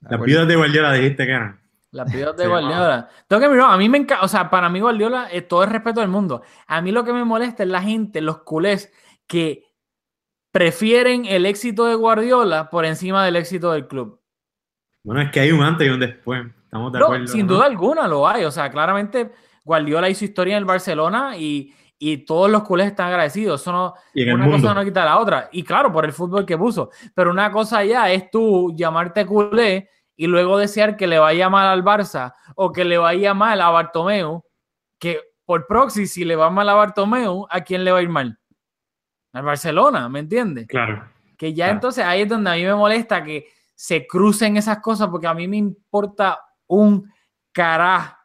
Las 0.00 0.20
vidas 0.20 0.46
de 0.46 0.56
Guardiola 0.56 0.92
dijiste 0.92 1.24
que 1.26 1.32
eran. 1.32 1.60
Las 1.90 2.12
vidas 2.12 2.36
de 2.36 2.44
Sí, 2.44 2.48
Guardiola. 2.48 3.08
Tengo 3.26 3.42
que 3.42 3.48
mirar, 3.48 3.70
a 3.72 3.76
mí 3.76 3.88
me 3.88 3.98
encanta, 3.98 4.24
o 4.24 4.28
sea, 4.28 4.50
para 4.50 4.68
mí 4.68 4.80
Guardiola 4.80 5.28
es 5.32 5.48
todo 5.48 5.64
el 5.64 5.70
respeto 5.70 6.00
del 6.00 6.08
mundo. 6.10 6.42
A 6.66 6.80
mí 6.82 6.92
lo 6.92 7.04
que 7.04 7.12
me 7.12 7.24
molesta 7.24 7.62
es 7.62 7.68
la 7.68 7.80
gente, 7.82 8.20
los 8.20 8.38
culés, 8.42 8.92
que 9.26 9.64
prefieren 10.52 11.24
el 11.24 11.46
éxito 11.46 11.86
de 11.86 11.94
Guardiola 11.94 12.70
por 12.70 12.84
encima 12.84 13.24
del 13.24 13.36
éxito 13.36 13.72
del 13.72 13.86
club. 13.88 14.20
Bueno, 15.02 15.22
es 15.22 15.30
que 15.30 15.40
hay 15.40 15.52
un 15.52 15.62
antes 15.62 15.86
y 15.86 15.90
un 15.90 16.00
después. 16.00 16.44
Estamos 16.64 16.92
de 16.92 16.98
No, 16.98 17.04
acuerdo. 17.06 17.26
sin 17.28 17.46
¿no? 17.46 17.54
duda 17.54 17.66
alguna 17.66 18.06
lo 18.08 18.26
hay. 18.28 18.44
O 18.44 18.50
sea, 18.50 18.70
claramente 18.70 19.32
Guardiola 19.64 20.08
hizo 20.08 20.24
historia 20.24 20.54
en 20.54 20.58
el 20.58 20.64
Barcelona 20.64 21.36
y, 21.36 21.74
y 21.98 22.18
todos 22.18 22.50
los 22.50 22.62
culés 22.62 22.88
están 22.88 23.08
agradecidos. 23.08 23.60
Eso 23.60 23.72
no, 23.72 23.94
Y 24.12 24.28
una 24.30 24.50
cosa 24.50 24.74
no 24.74 24.84
quita 24.84 25.04
la 25.04 25.18
otra. 25.18 25.48
Y 25.52 25.62
claro, 25.62 25.92
por 25.92 26.04
el 26.04 26.12
fútbol 26.12 26.44
que 26.44 26.58
puso. 26.58 26.90
Pero 27.14 27.30
una 27.30 27.50
cosa 27.50 27.84
ya 27.84 28.10
es 28.10 28.30
tú 28.30 28.72
llamarte 28.76 29.24
culé 29.24 29.88
y 30.14 30.26
luego 30.26 30.58
desear 30.58 30.96
que 30.96 31.06
le 31.06 31.18
vaya 31.18 31.48
mal 31.48 31.66
al 31.66 31.84
Barça 31.84 32.34
o 32.54 32.72
que 32.72 32.84
le 32.84 32.98
vaya 32.98 33.34
mal 33.34 33.60
a 33.60 33.70
Bartomeu, 33.70 34.44
que 34.98 35.20
por 35.44 35.66
proxy, 35.66 36.06
si 36.06 36.24
le 36.24 36.36
va 36.36 36.50
mal 36.50 36.68
a 36.68 36.74
Bartomeu, 36.74 37.46
¿a 37.50 37.60
quién 37.60 37.84
le 37.84 37.92
va 37.92 37.98
a 37.98 38.02
ir 38.02 38.08
mal? 38.08 38.38
Al 39.32 39.42
Barcelona, 39.42 40.08
¿me 40.08 40.20
entiendes? 40.20 40.66
Claro. 40.66 41.08
Que 41.36 41.52
ya 41.52 41.66
Claro. 41.66 41.72
entonces 41.76 42.04
ahí 42.04 42.22
es 42.22 42.28
donde 42.28 42.50
a 42.50 42.54
mí 42.54 42.64
me 42.64 42.74
molesta 42.74 43.22
que 43.22 43.46
se 43.74 44.06
crucen 44.06 44.56
esas 44.56 44.78
cosas 44.80 45.08
porque 45.08 45.26
a 45.26 45.34
mí 45.34 45.46
me 45.46 45.58
importa 45.58 46.40
un 46.66 47.10
carajo. 47.52 48.16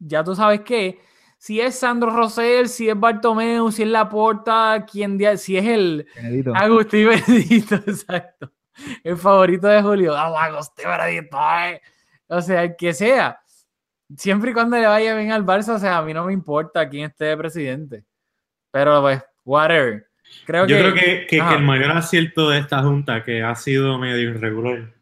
Ya 0.00 0.22
tú 0.24 0.34
sabes 0.34 0.60
qué, 0.62 1.00
si 1.38 1.60
es 1.60 1.78
Sandro 1.78 2.10
Rosell, 2.10 2.68
si 2.68 2.88
es 2.88 2.98
Bartomeu, 2.98 3.70
si 3.70 3.84
es 3.84 3.88
Laporta, 3.88 4.84
quien 4.90 5.18
si 5.38 5.56
es 5.56 5.64
el 5.64 6.06
Benedito. 6.16 6.52
Agustín 6.54 7.08
Bendito, 7.26 7.76
exacto. 7.76 8.52
el 9.04 9.16
favorito 9.16 9.68
de 9.68 9.80
Julio. 9.80 10.16
Ah, 10.16 10.44
Agosté 10.44 10.82
eh. 10.82 11.80
O 12.26 12.42
sea, 12.42 12.64
el 12.64 12.76
que 12.76 12.92
sea. 12.92 13.40
Siempre 14.16 14.50
y 14.50 14.54
cuando 14.54 14.76
le 14.76 14.86
vaya 14.86 15.14
bien 15.14 15.30
al 15.30 15.46
Barça, 15.46 15.76
o 15.76 15.78
sea, 15.78 15.98
a 15.98 16.02
mí 16.02 16.12
no 16.12 16.24
me 16.24 16.32
importa 16.32 16.88
quién 16.88 17.08
esté 17.08 17.26
de 17.26 17.36
presidente. 17.36 18.04
Pero 18.72 19.00
pues, 19.00 19.22
whatever. 19.44 20.08
Creo 20.44 20.66
Yo 20.66 20.76
que, 20.76 20.82
creo 20.82 20.94
que, 20.94 21.26
que- 21.28 21.54
el 21.54 21.62
mayor 21.62 21.92
acierto 21.92 22.50
de 22.50 22.58
esta 22.58 22.82
junta, 22.82 23.22
que 23.22 23.42
ha 23.42 23.54
sido 23.54 23.96
medio 23.98 24.30
irregular, 24.30 24.92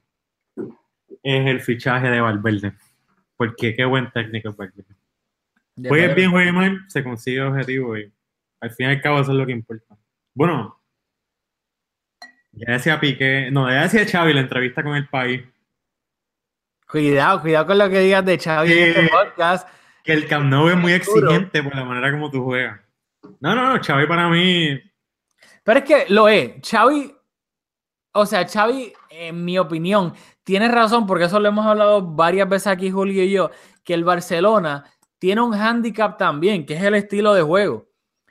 es 1.22 1.46
el 1.46 1.61
fichaje 1.61 2.09
de 2.11 2.20
Valverde. 2.20 2.75
Porque 3.37 3.75
qué 3.75 3.85
buen 3.85 4.11
técnico 4.11 4.51
es 4.51 4.57
Valverde. 4.57 4.94
De 5.77 5.89
Juegue 5.89 6.07
verdad, 6.09 6.17
bien, 6.17 6.31
juegue 6.31 6.53
mal, 6.53 6.85
se 6.89 7.05
consigue 7.05 7.39
el 7.39 7.47
objetivo 7.47 7.97
y 7.97 8.12
al 8.61 8.71
fin 8.71 8.87
y 8.87 8.91
al 8.91 9.01
cabo 9.01 9.21
eso 9.21 9.33
es 9.33 9.39
lo 9.39 9.47
que 9.47 9.53
importa. 9.53 9.97
Bueno, 10.35 10.81
ya 12.53 12.73
decía 12.73 12.99
Piqué, 12.99 13.51
no, 13.51 13.71
ya 13.71 13.83
decía 13.83 14.07
Xavi 14.07 14.33
la 14.33 14.41
entrevista 14.41 14.83
con 14.83 14.97
el 14.97 15.09
país, 15.09 15.43
Cuidado, 16.89 17.41
cuidado 17.43 17.67
con 17.67 17.79
lo 17.79 17.91
que 17.91 17.99
digas 17.99 18.25
de 18.25 18.39
Xavi 18.39 18.73
en 18.73 18.89
este 18.89 19.09
podcast. 19.09 19.69
que 20.05 20.12
el 20.12 20.29
Camp 20.29 20.47
Nou 20.47 20.69
es 20.69 20.77
muy 20.77 20.93
exigente 20.93 21.61
por 21.61 21.75
la 21.75 21.85
manera 21.85 22.12
como 22.12 22.31
tú 22.31 22.45
juegas. 22.45 22.81
No, 23.41 23.57
no, 23.57 23.75
no, 23.75 23.83
Xavi 23.83 24.07
para 24.07 24.29
mí, 24.29 24.81
Pero 25.65 25.81
es 25.81 25.85
que 25.85 26.07
lo 26.09 26.29
es. 26.29 26.53
Xavi, 26.62 27.12
o 28.12 28.25
sea, 28.25 28.47
Xavi, 28.47 28.93
en 29.11 29.45
mi 29.45 29.59
opinión, 29.59 30.15
tiene 30.45 30.69
razón, 30.69 31.09
porque 31.09 31.25
eso 31.25 31.41
lo 31.41 31.49
hemos 31.49 31.67
hablado 31.67 32.03
varias 32.03 32.49
veces 32.49 32.69
aquí, 32.69 32.89
Julio 32.89 33.25
y 33.25 33.33
yo, 33.33 33.51
que 33.83 33.93
el 33.93 34.05
Barcelona 34.05 34.85
tiene 35.27 35.41
un 35.41 35.53
handicap 35.55 36.17
también, 36.17 36.65
que 36.65 36.75
es 36.75 36.83
el 36.85 36.95
estilo 36.95 37.35
de 37.35 37.43
juego. 37.43 37.89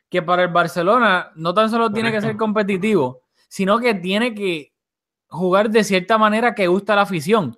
Que 0.10 0.22
para 0.22 0.44
el 0.44 0.48
Barcelona 0.48 1.30
no 1.36 1.54
tan 1.54 1.70
solo 1.70 1.92
tiene 1.92 2.10
que 2.10 2.22
ser 2.22 2.38
competitivo, 2.38 3.24
sino 3.50 3.80
que 3.80 3.96
tiene 3.96 4.34
que 4.34 4.74
jugar 5.28 5.70
de 5.70 5.84
cierta 5.84 6.18
manera 6.18 6.56
que 6.56 6.68
gusta 6.68 6.94
a 6.94 6.96
la 6.96 7.02
afición. 7.02 7.54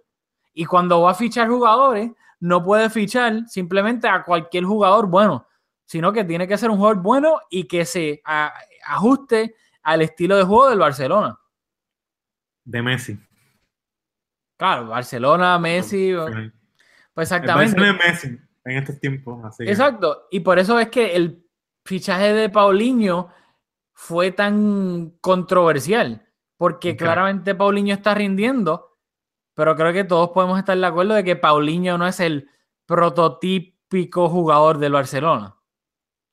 Y 0.53 0.65
cuando 0.65 1.01
va 1.03 1.11
a 1.11 1.13
fichar 1.13 1.47
jugadores, 1.49 2.09
no 2.39 2.63
puede 2.63 2.89
fichar 2.89 3.47
simplemente 3.47 4.07
a 4.07 4.23
cualquier 4.23 4.63
jugador 4.63 5.05
bueno, 5.05 5.45
sino 5.85 6.11
que 6.11 6.23
tiene 6.23 6.47
que 6.47 6.57
ser 6.57 6.71
un 6.71 6.77
jugador 6.77 7.03
bueno 7.03 7.39
y 7.51 7.65
que 7.67 7.85
se 7.85 8.19
a- 8.25 8.55
ajuste 8.87 9.53
al 9.83 10.01
estilo 10.01 10.35
de 10.35 10.45
juego 10.45 10.67
del 10.71 10.79
Barcelona. 10.79 11.37
de 12.63 12.81
Messi. 12.81 13.19
Claro, 14.57 14.87
Barcelona, 14.87 15.59
Messi, 15.59 16.09
El 16.09 16.51
pues 17.13 17.29
Barcelona 17.29 17.63
exactamente. 17.65 17.81
es 18.17 18.23
Messi 18.25 18.46
en 18.69 18.77
estos 18.77 18.99
tiempos. 18.99 19.43
Así 19.45 19.63
que- 19.65 19.71
Exacto. 19.71 20.27
Y 20.31 20.41
por 20.41 20.59
eso 20.59 20.79
es 20.79 20.89
que 20.89 21.15
el 21.15 21.43
fichaje 21.85 22.33
de 22.33 22.49
Paulinho 22.49 23.29
fue 23.93 24.31
tan 24.31 25.13
controversial, 25.21 26.27
porque 26.57 26.91
claramente 26.97 27.55
Paulinho 27.55 27.93
está 27.95 28.13
rindiendo, 28.13 28.97
pero 29.55 29.75
creo 29.75 29.91
que 29.93 30.03
todos 30.03 30.29
podemos 30.29 30.59
estar 30.59 30.77
de 30.77 30.85
acuerdo 30.85 31.13
de 31.15 31.23
que 31.23 31.35
Paulinho 31.35 31.97
no 31.97 32.05
es 32.07 32.19
el 32.19 32.49
prototípico 32.85 34.29
jugador 34.29 34.77
del 34.77 34.91
Barcelona. 34.93 35.55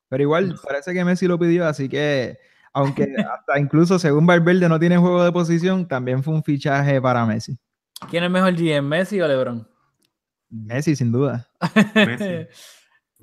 Pero 0.09 0.23
igual 0.23 0.55
parece 0.65 0.93
que 0.93 1.05
Messi 1.05 1.27
lo 1.27 1.39
pidió, 1.39 1.67
así 1.67 1.89
que 1.89 2.39
aunque 2.73 3.05
hasta 3.33 3.59
incluso 3.59 3.99
según 3.99 4.27
Valverde 4.27 4.69
no 4.69 4.79
tiene 4.79 4.97
juego 4.99 5.25
de 5.25 5.33
posición, 5.33 5.89
también 5.89 6.23
fue 6.23 6.35
un 6.35 6.43
fichaje 6.45 7.01
para 7.01 7.25
Messi. 7.25 7.59
¿Quién 8.11 8.25
es 8.25 8.31
mejor 8.31 8.55
GM, 8.55 8.83
Messi 8.83 9.21
o 9.21 9.27
LeBron? 9.29 9.67
Messi, 10.55 10.95
sin 10.97 11.11
duda. 11.13 11.47
Messi. 11.95 12.47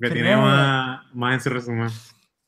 Que 0.00 0.10
tiene 0.10 0.34
más, 0.36 1.00
más 1.14 1.34
en 1.34 1.40
su 1.40 1.50
resumen. 1.50 1.88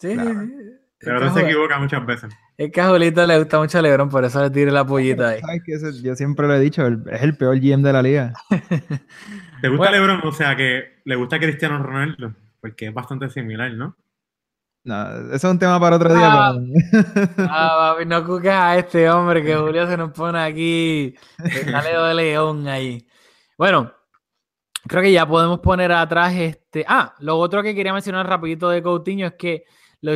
Sí, 0.01 0.15
Claro. 0.15 0.41
sí, 0.41 0.47
sí. 0.49 0.55
Es 0.59 0.81
Pero 0.99 1.21
que, 1.21 1.31
se 1.31 1.41
a- 1.41 1.43
equivoca 1.49 1.79
muchas 1.79 2.05
veces. 2.05 2.35
es 2.57 2.73
que 2.73 2.81
a 2.81 2.89
Julito 2.89 3.25
le 3.27 3.39
gusta 3.39 3.59
mucho 3.61 3.79
a 3.79 3.83
LeBron, 3.83 4.09
por 4.09 4.25
eso 4.25 4.43
le 4.43 4.51
tire 4.51 4.73
la 4.73 4.85
pollita 4.85 5.29
ahí. 5.29 5.41
¿Sabes 5.41 5.63
qué? 5.65 5.75
Ese- 5.75 6.03
yo 6.03 6.17
siempre 6.17 6.49
lo 6.49 6.55
he 6.55 6.61
dicho, 6.61 6.85
el- 6.85 7.05
es 7.11 7.23
el 7.23 7.37
peor 7.37 7.61
GM 7.61 7.83
de 7.83 7.93
la 7.93 8.03
liga. 8.03 8.33
¿Te 8.51 9.69
gusta 9.69 9.77
Bueno. 9.77 9.91
LeBron? 9.93 10.21
O 10.25 10.33
sea, 10.33 10.57
que 10.57 11.01
le 11.05 11.15
gusta 11.15 11.39
Cristiano 11.39 11.81
Ronaldo, 11.81 12.35
porque 12.61 12.87
es 12.89 12.95
bastante 12.95 13.29
similar, 13.31 13.73
¿no? 13.75 13.97
No, 14.85 15.11
eso 15.29 15.35
es 15.37 15.45
un 15.45 15.59
tema 15.59 15.79
para 15.79 15.97
otro 15.97 16.13
día. 16.15 16.29
Ah. 16.29 16.55
pero- 16.57 17.49
Ah, 17.51 17.93
papi, 17.95 18.07
no 18.07 18.25
cuques 18.27 18.51
a 18.51 18.77
este 18.79 19.09
hombre 19.11 19.45
que 19.45 19.55
Julio 19.57 19.87
se 19.87 19.97
nos 19.97 20.11
pone 20.11 20.41
aquí 20.43 21.15
el 21.39 21.71
jaleo 21.71 22.05
de 22.07 22.15
león 22.15 22.67
ahí. 22.67 23.07
Bueno, 23.57 23.93
creo 24.87 25.03
que 25.03 25.13
ya 25.13 25.27
podemos 25.27 25.61
poner 25.61 25.93
atrás 25.93 26.35
este. 26.35 26.85
Ah, 26.89 27.15
lo 27.21 27.39
otro 27.39 27.63
que 27.63 27.75
quería 27.75 27.93
mencionar 27.93 28.27
rapidito 28.27 28.69
de 28.69 28.83
Coutinho 28.83 29.27
es 29.27 29.35
que 29.35 29.65
lo, 30.01 30.13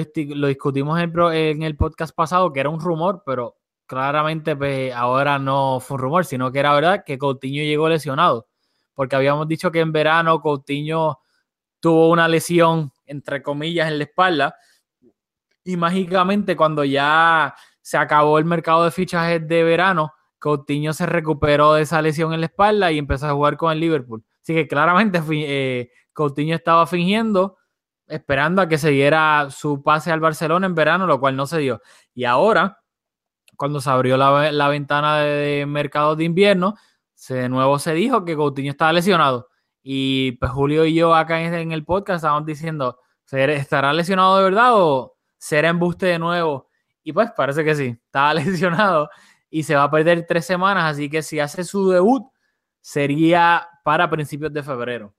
discutimos 0.49 1.01
en 1.01 1.63
el 1.63 1.77
podcast 1.77 2.15
pasado, 2.15 2.53
que 2.53 2.61
era 2.61 2.69
un 2.69 2.81
rumor, 2.81 3.23
pero 3.25 3.57
claramente 3.87 4.55
pues, 4.55 4.93
ahora 4.93 5.39
no 5.39 5.81
fue 5.81 5.97
un 5.97 6.03
rumor, 6.03 6.25
sino 6.27 6.53
que 6.53 6.59
era 6.59 6.75
verdad 6.75 7.05
que 7.05 7.19
Coutinho 7.19 7.63
llegó 7.63 7.89
lesionado. 7.89 8.49
Porque 8.95 9.17
habíamos 9.17 9.49
dicho 9.49 9.71
que 9.73 9.81
en 9.81 9.93
verano 9.93 10.41
Coutinho 10.41 11.21
tuvo 11.81 12.11
una 12.11 12.29
lesión, 12.29 12.93
entre 13.07 13.43
comillas, 13.43 13.89
en 13.89 13.99
la 13.99 14.05
espalda. 14.05 14.57
Y 15.65 15.77
mágicamente, 15.77 16.57
cuando 16.57 16.85
ya 16.85 17.55
se 17.81 17.97
acabó 17.97 18.39
el 18.39 18.45
mercado 18.45 18.85
de 18.85 18.91
fichajes 18.91 19.47
de 19.47 19.65
verano, 19.65 20.13
Coutinho 20.39 20.93
se 20.93 21.07
recuperó 21.07 21.75
de 21.75 21.83
esa 21.83 22.03
lesión 22.03 22.33
en 22.35 22.41
la 22.41 22.47
espalda 22.47 22.93
y 22.93 22.99
empezó 22.99 23.27
a 23.29 23.33
jugar 23.33 23.57
con 23.57 23.73
el 23.73 23.81
Liverpool. 23.81 24.25
Así 24.49 24.55
que 24.55 24.67
claramente 24.67 25.21
eh, 25.31 25.91
Coutinho 26.15 26.57
estaba 26.57 26.87
fingiendo, 26.87 27.59
esperando 28.07 28.63
a 28.63 28.67
que 28.67 28.79
se 28.79 28.89
diera 28.89 29.49
su 29.51 29.83
pase 29.83 30.11
al 30.11 30.21
Barcelona 30.21 30.65
en 30.67 30.75
verano, 30.75 31.07
lo 31.07 31.21
cual 31.21 31.37
no 31.37 31.47
se 31.47 31.59
dio. 31.59 31.83
Y 32.15 32.25
ahora, 32.25 32.79
cuando 33.59 33.79
se 33.83 33.91
abrió 33.91 34.17
la, 34.17 34.51
la 34.51 34.69
ventana 34.69 35.19
de, 35.19 35.67
mercado 35.67 36.17
de 36.17 36.25
invierno, 36.25 36.77
se, 37.13 37.35
de 37.35 37.51
nuevo 37.51 37.79
se 37.79 37.93
dijo 37.93 38.25
que 38.25 38.37
Coutinho 38.37 38.71
estaba 38.71 38.91
lesionado. 38.95 39.49
Y 39.83 40.33
pues 40.39 40.51
Julio 40.51 40.87
y 40.87 40.95
yo 40.95 41.15
acá 41.15 41.43
en, 41.43 41.53
en 41.53 41.73
el 41.73 41.85
podcast 41.85 42.21
estábamos 42.25 42.47
diciendo, 42.47 42.99
¿ser- 43.27 43.51
¿estará 43.51 43.93
lesionado 43.93 44.39
de 44.39 44.45
verdad 44.45 44.71
o 44.77 45.19
será 45.37 45.69
embuste 45.69 46.07
de 46.07 46.19
nuevo? 46.19 46.71
Y 47.03 47.13
pues 47.13 47.31
parece 47.37 47.63
que 47.67 47.75
sí, 47.75 47.99
estaba 48.03 48.33
lesionado 48.33 49.11
y 49.51 49.65
se 49.65 49.77
va 49.77 49.83
a 49.83 49.91
perder 49.91 50.25
tres 50.27 50.47
semanas, 50.47 50.85
así 50.85 51.11
que 51.11 51.21
si 51.23 51.39
hace 51.39 51.65
su 51.65 51.91
debut 51.91 52.23
sería 52.81 53.69
para 53.89 54.11
principios 54.11 54.53
de 54.53 54.63
febrero. 54.63 55.15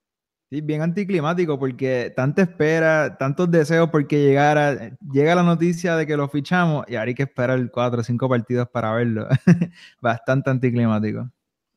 Sí, 0.48 0.62
bien 0.62 0.84
anticlimático 0.84 1.58
porque 1.58 2.14
tanta 2.16 2.44
espera, 2.44 3.18
tantos 3.18 3.50
deseos 3.50 3.90
porque 3.90 4.24
llegara, 4.24 4.96
llega 5.12 5.34
la 5.34 5.42
noticia 5.42 5.96
de 5.96 6.06
que 6.06 6.16
lo 6.16 6.30
fichamos 6.30 6.86
y 6.88 6.94
ahora 6.96 7.08
hay 7.08 7.16
que 7.16 7.24
esperar 7.24 7.60
cuatro 7.72 8.02
o 8.02 8.04
cinco 8.04 8.30
partidos 8.30 8.70
para 8.70 8.94
verlo. 8.94 9.28
Bastante 10.00 10.52
anticlimático. 10.52 11.32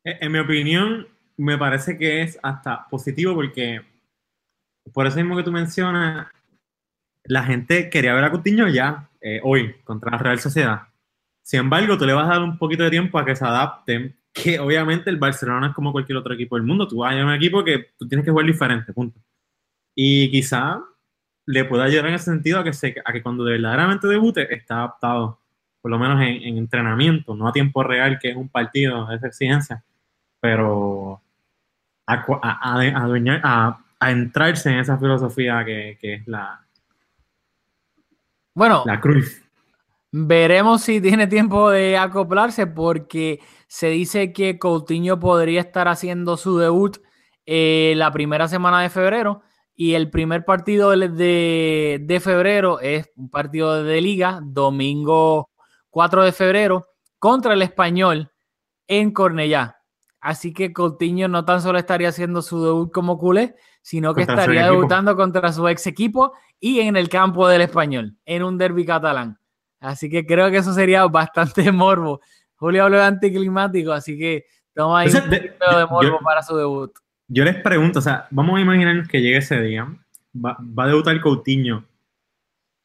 En 0.05 0.33
mi 0.33 0.39
opinión, 0.39 1.09
me 1.39 1.57
parece 1.57 1.97
que 1.97 2.21
es 2.21 2.39
hasta 2.43 2.87
positivo 2.91 3.35
porque, 3.35 3.81
por 4.93 5.07
eso 5.07 5.17
mismo 5.17 5.35
que 5.35 5.45
tú 5.45 5.51
mencionas, 5.51 6.27
la 7.25 7.43
gente 7.45 7.89
quería 7.89 8.13
ver 8.13 8.25
a 8.25 8.31
Coutinho 8.31 8.69
ya, 8.69 9.09
eh, 9.23 9.41
hoy, 9.43 9.77
contra 9.85 10.11
la 10.11 10.19
Real 10.19 10.41
Sociedad. 10.41 10.83
Sin 11.43 11.61
embargo, 11.61 11.97
tú 11.97 12.05
le 12.05 12.13
vas 12.13 12.27
a 12.27 12.35
dar 12.35 12.43
un 12.43 12.59
poquito 12.59 12.83
de 12.83 12.91
tiempo 12.91 13.19
a 13.19 13.25
que 13.25 13.35
se 13.35 13.47
adapten, 13.47 14.15
que 14.33 14.59
obviamente 14.59 15.11
el 15.11 15.17
Barcelona 15.19 15.69
es 15.69 15.75
como 15.75 15.93
cualquier 15.93 16.17
otro 16.19 16.35
equipo 16.35 16.57
del 16.57 16.65
mundo. 16.65 16.89
Tú 16.89 16.99
vas 16.99 17.13
a 17.13 17.17
ir 17.17 17.21
a 17.23 17.27
un 17.27 17.33
equipo 17.35 17.63
que 17.63 17.91
tú 17.99 18.09
tienes 18.09 18.25
que 18.25 18.31
jugar 18.31 18.47
diferente, 18.47 18.93
punto. 18.93 19.21
Y 19.95 20.31
quizá 20.31 20.81
le 21.47 21.65
pueda 21.65 21.85
ayudar 21.85 22.07
en 22.07 22.15
ese 22.15 22.27
sentido 22.27 22.59
a 22.61 22.65
que, 22.65 22.73
se, 22.73 22.95
a 23.05 23.13
que 23.13 23.23
cuando 23.23 23.45
verdaderamente 23.45 24.07
debute 24.07 24.55
está 24.55 24.77
adaptado, 24.77 25.39
por 25.83 25.91
lo 25.91 25.99
menos 25.99 26.21
en, 26.23 26.43
en 26.43 26.57
entrenamiento, 26.59 27.35
no 27.35 27.47
a 27.49 27.53
tiempo 27.53 27.83
real, 27.83 28.19
que 28.19 28.31
es 28.31 28.37
un 28.37 28.49
partido, 28.49 29.11
esa 29.13 29.27
exigencia, 29.27 29.83
pero 30.41 31.21
a, 32.07 32.23
cu- 32.25 32.39
a, 32.41 32.75
a- 32.79 33.05
adueñar- 33.05 33.41
a- 33.45 33.79
a 34.01 34.11
entrarse 34.11 34.71
en 34.71 34.79
esa 34.79 34.97
filosofía 34.99 35.65
que, 35.65 35.99
que 36.01 36.15
es 36.15 36.27
la, 36.27 36.65
Bueno, 38.55 38.83
la 38.87 39.01
cruz. 39.01 39.42
Veremos 40.15 40.83
si 40.83 41.01
tiene 41.01 41.27
tiempo 41.27 41.71
de 41.71 41.97
acoplarse 41.97 42.67
porque 42.67 43.41
se 43.67 43.89
dice 43.89 44.33
que 44.35 44.59
Coutinho 44.59 45.19
podría 45.19 45.61
estar 45.61 45.89
haciendo 45.89 46.37
su 46.37 46.59
debut 46.59 46.99
eh, 47.47 47.95
la 47.97 48.13
primera 48.13 48.47
semana 48.47 48.83
de 48.83 48.91
febrero 48.91 49.41
y 49.75 49.95
el 49.95 50.11
primer 50.11 50.45
partido 50.45 50.91
de, 50.91 51.99
de- 51.99 52.21
febrero 52.21 52.79
es 52.81 53.11
un 53.17 53.31
partido 53.31 53.83
de 53.83 54.01
liga, 54.03 54.41
domingo 54.43 55.49
4 55.89 56.25
de 56.25 56.33
febrero, 56.33 56.89
contra 57.19 57.55
el 57.55 57.63
español 57.63 58.31
en 58.87 59.13
Cornellá. 59.13 59.79
Así 60.21 60.53
que 60.53 60.75
Coutinho 60.75 61.27
no 61.27 61.47
tan 61.47 61.63
solo 61.63 61.79
estaría 61.79 62.11
haciendo 62.11 62.43
su 62.43 62.63
debut 62.63 62.93
como 62.93 63.17
culé, 63.17 63.57
sino 63.81 64.13
que 64.15 64.21
Contra 64.27 64.43
estaría 64.43 64.61
debutando 64.77 65.17
contra 65.17 65.51
su 65.55 65.67
ex 65.69 65.87
equipo 65.87 66.35
y 66.61 66.81
en 66.81 66.97
el 66.97 67.09
campo 67.09 67.49
del 67.49 67.63
español, 67.63 68.19
en 68.27 68.43
un 68.43 68.59
derby 68.59 68.85
catalán. 68.85 69.39
Así 69.83 70.09
que 70.09 70.25
creo 70.25 70.51
que 70.51 70.57
eso 70.59 70.73
sería 70.73 71.05
bastante 71.09 71.71
morbo. 71.73 72.21
Julio 72.57 72.85
habló 72.85 72.99
de 72.99 73.05
anticlimático, 73.05 73.93
así 73.93 74.17
que 74.17 74.45
toma 74.75 75.01
ahí 75.01 75.09
Entonces, 75.09 75.31
un 75.31 75.37
poquito 75.37 75.77
de 75.77 75.83
yo- 75.83 75.89
morbo 75.89 76.19
yo- 76.19 76.25
para 76.25 76.43
su 76.43 76.57
debut. 76.57 76.93
Yo 77.29 77.45
les 77.45 77.57
pregunto, 77.63 77.99
o 77.99 78.03
sea, 78.03 78.27
vamos 78.31 78.57
a 78.59 78.61
imaginar 78.61 79.07
que 79.09 79.21
llegue 79.21 79.39
ese 79.39 79.61
día, 79.61 79.87
va, 80.35 80.57
va 80.61 80.85
a 80.85 80.89
debutar 80.89 81.21
Coutinho. 81.21 81.85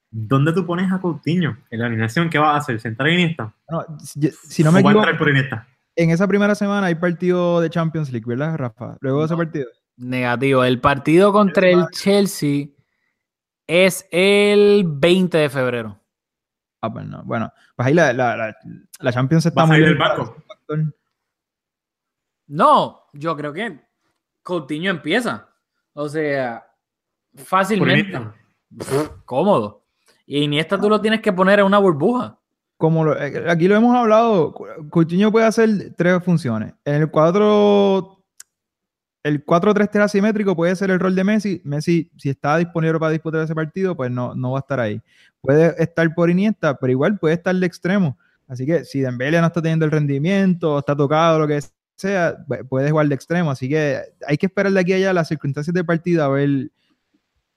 ¿Dónde 0.09 0.53
tú 0.53 0.65
pones 0.65 0.91
a 0.91 0.99
Coutinho? 1.01 1.57
En 1.69 1.79
la 1.79 1.87
alineación, 1.87 2.29
¿qué 2.29 2.39
va 2.39 2.53
a 2.53 2.57
hacer? 2.57 2.79
¿Sentar 2.79 3.07
a 3.07 3.11
Iniesta? 3.11 3.53
Bueno, 3.69 3.97
si, 3.99 4.29
si 4.31 4.63
no 4.63 4.71
me 4.71 4.79
¿O 4.79 4.83
va 4.83 4.89
a 4.89 4.91
equivoco, 4.91 4.99
entrar 5.05 5.17
por 5.17 5.29
Iniesta? 5.29 5.67
en 5.97 6.11
esa 6.11 6.27
primera 6.27 6.55
semana 6.55 6.87
hay 6.87 6.95
partido 6.95 7.59
de 7.59 7.69
Champions 7.69 8.11
League, 8.11 8.25
¿verdad, 8.25 8.55
Rafa? 8.55 8.95
Luego 9.01 9.19
de 9.19 9.25
ese 9.25 9.33
No. 9.33 9.37
partido. 9.37 9.67
Negativo. 9.97 10.63
El 10.63 10.79
partido 10.79 11.33
contra 11.33 11.67
el 11.69 11.85
Chelsea 11.91 12.67
es 13.67 14.07
el 14.11 14.85
20 14.87 15.37
de 15.39 15.49
febrero. 15.49 15.99
Ah, 16.81 16.91
pues 16.93 17.05
no. 17.05 17.23
Bueno, 17.23 17.51
pues 17.75 17.87
ahí 17.87 17.93
la, 17.93 18.13
la, 18.13 18.37
la, 18.37 18.55
la 18.99 19.11
Champions 19.11 19.45
está 19.45 19.65
muy 19.65 19.77
bien. 19.79 19.97
banco. 19.97 20.35
No, 22.47 23.01
yo 23.13 23.35
creo 23.35 23.53
que 23.53 23.81
Coutinho 24.43 24.89
empieza. 24.91 25.49
O 25.93 26.07
sea, 26.07 26.65
fácilmente. 27.35 28.19
Cómodo. 29.25 29.85
Y 30.25 30.43
Iniesta 30.43 30.79
tú 30.79 30.89
lo 30.89 31.01
tienes 31.01 31.21
que 31.21 31.33
poner 31.33 31.59
en 31.59 31.65
una 31.65 31.79
burbuja. 31.79 32.39
Como 32.77 33.03
lo- 33.03 33.19
eh, 33.19 33.45
aquí 33.49 33.67
lo 33.67 33.75
hemos 33.75 33.95
hablado, 33.95 34.53
Coutinho 34.91 35.31
puede 35.31 35.47
hacer 35.47 35.69
tres 35.95 36.23
funciones. 36.23 36.73
En 36.85 36.95
el 37.01 37.09
4 37.09 38.16
el 39.27 39.45
4-3-3 39.45 40.01
asimétrico 40.03 40.55
puede 40.55 40.75
ser 40.75 40.89
el 40.91 40.99
rol 40.99 41.15
de 41.15 41.23
Messi. 41.23 41.61
Messi, 41.63 42.11
si 42.17 42.29
está 42.29 42.57
disponible 42.57 42.99
para 42.99 43.11
disputar 43.11 43.41
ese 43.43 43.53
partido, 43.55 43.95
pues 43.95 44.09
no, 44.11 44.33
no 44.35 44.51
va 44.51 44.59
a 44.59 44.61
estar 44.61 44.79
ahí. 44.79 45.01
Puede 45.41 45.75
estar 45.81 46.13
por 46.15 46.29
Iniesta, 46.29 46.77
pero 46.77 46.91
igual 46.91 47.17
puede 47.19 47.35
estar 47.35 47.55
de 47.55 47.65
extremo. 47.65 48.17
Así 48.47 48.65
que 48.65 48.85
si 48.85 49.01
Dembélé 49.01 49.39
no 49.41 49.47
está 49.47 49.61
teniendo 49.61 49.85
el 49.85 49.91
rendimiento, 49.91 50.79
está 50.79 50.95
tocado, 50.95 51.39
lo 51.39 51.47
que 51.47 51.59
sea, 51.95 52.37
pu- 52.47 52.67
puede 52.67 52.89
jugar 52.91 53.07
de 53.07 53.15
extremo. 53.15 53.51
Así 53.51 53.67
que 53.67 53.99
hay 54.27 54.37
que 54.37 54.45
esperar 54.45 54.71
de 54.71 54.79
aquí 54.79 54.93
a 54.93 54.95
allá 54.95 55.13
las 55.13 55.27
circunstancias 55.27 55.73
del 55.73 55.85
partido 55.85 56.23
a 56.23 56.29
ver 56.29 56.71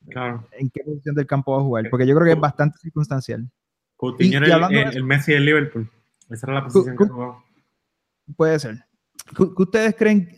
Claro. 0.09 0.47
en 0.59 0.71
qué 0.71 0.83
posición 0.83 1.15
del 1.15 1.27
campo 1.27 1.53
va 1.53 1.59
a 1.61 1.63
jugar, 1.65 1.85
porque 1.91 2.07
yo 2.07 2.15
creo 2.15 2.25
que 2.27 2.33
es 2.33 2.41
bastante 2.41 2.79
circunstancial. 2.79 3.49
Coutinho 3.97 4.41
Y- 4.41 4.51
el- 4.51 4.77
el, 4.77 4.97
el 4.97 5.05
Messi 5.05 5.33
del 5.33 5.45
Liverpool. 5.45 5.89
Esa 6.31 6.47
era 6.47 6.55
la 6.55 6.65
posición 6.65 6.97
que 6.97 7.05
jugaba. 7.05 7.45
Puede 8.37 8.59
ser. 8.59 8.85
¿Qué, 9.37 9.45
qué 9.57 9.63
ustedes 9.63 9.95
creen, 9.97 10.29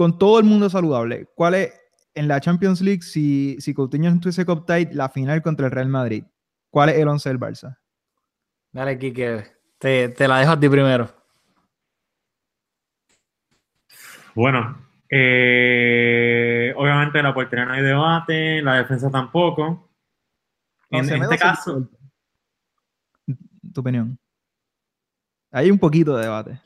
con 0.00 0.18
todo 0.18 0.38
el 0.38 0.46
mundo 0.46 0.70
saludable, 0.70 1.26
cuál 1.34 1.56
es 1.56 1.78
en 2.14 2.26
la 2.26 2.40
Champions 2.40 2.80
League, 2.80 3.02
si, 3.02 3.60
si 3.60 3.74
Coutinho 3.74 4.08
estuviese 4.08 4.46
tight 4.66 4.94
la 4.94 5.10
final 5.10 5.42
contra 5.42 5.66
el 5.66 5.72
Real 5.72 5.88
Madrid? 5.88 6.24
¿Cuál 6.70 6.88
es 6.88 6.96
el 6.96 7.06
11 7.06 7.28
del 7.28 7.38
Barça? 7.38 7.76
Dale, 8.72 8.98
Kike. 8.98 9.44
Te, 9.76 10.08
te 10.08 10.26
la 10.26 10.38
dejo 10.38 10.52
a 10.52 10.58
ti 10.58 10.70
primero. 10.70 11.06
Bueno, 14.34 14.88
eh, 15.10 16.72
obviamente 16.78 17.22
la 17.22 17.34
portería 17.34 17.66
no 17.66 17.74
hay 17.74 17.82
debate, 17.82 18.62
la 18.62 18.76
defensa 18.76 19.10
tampoco. 19.10 19.90
En, 20.88 21.06
en 21.10 21.24
este 21.24 21.36
caso, 21.36 21.90
Tu 23.26 23.80
opinión. 23.82 24.18
Hay 25.50 25.70
un 25.70 25.78
poquito 25.78 26.16
de 26.16 26.22
debate. 26.22 26.58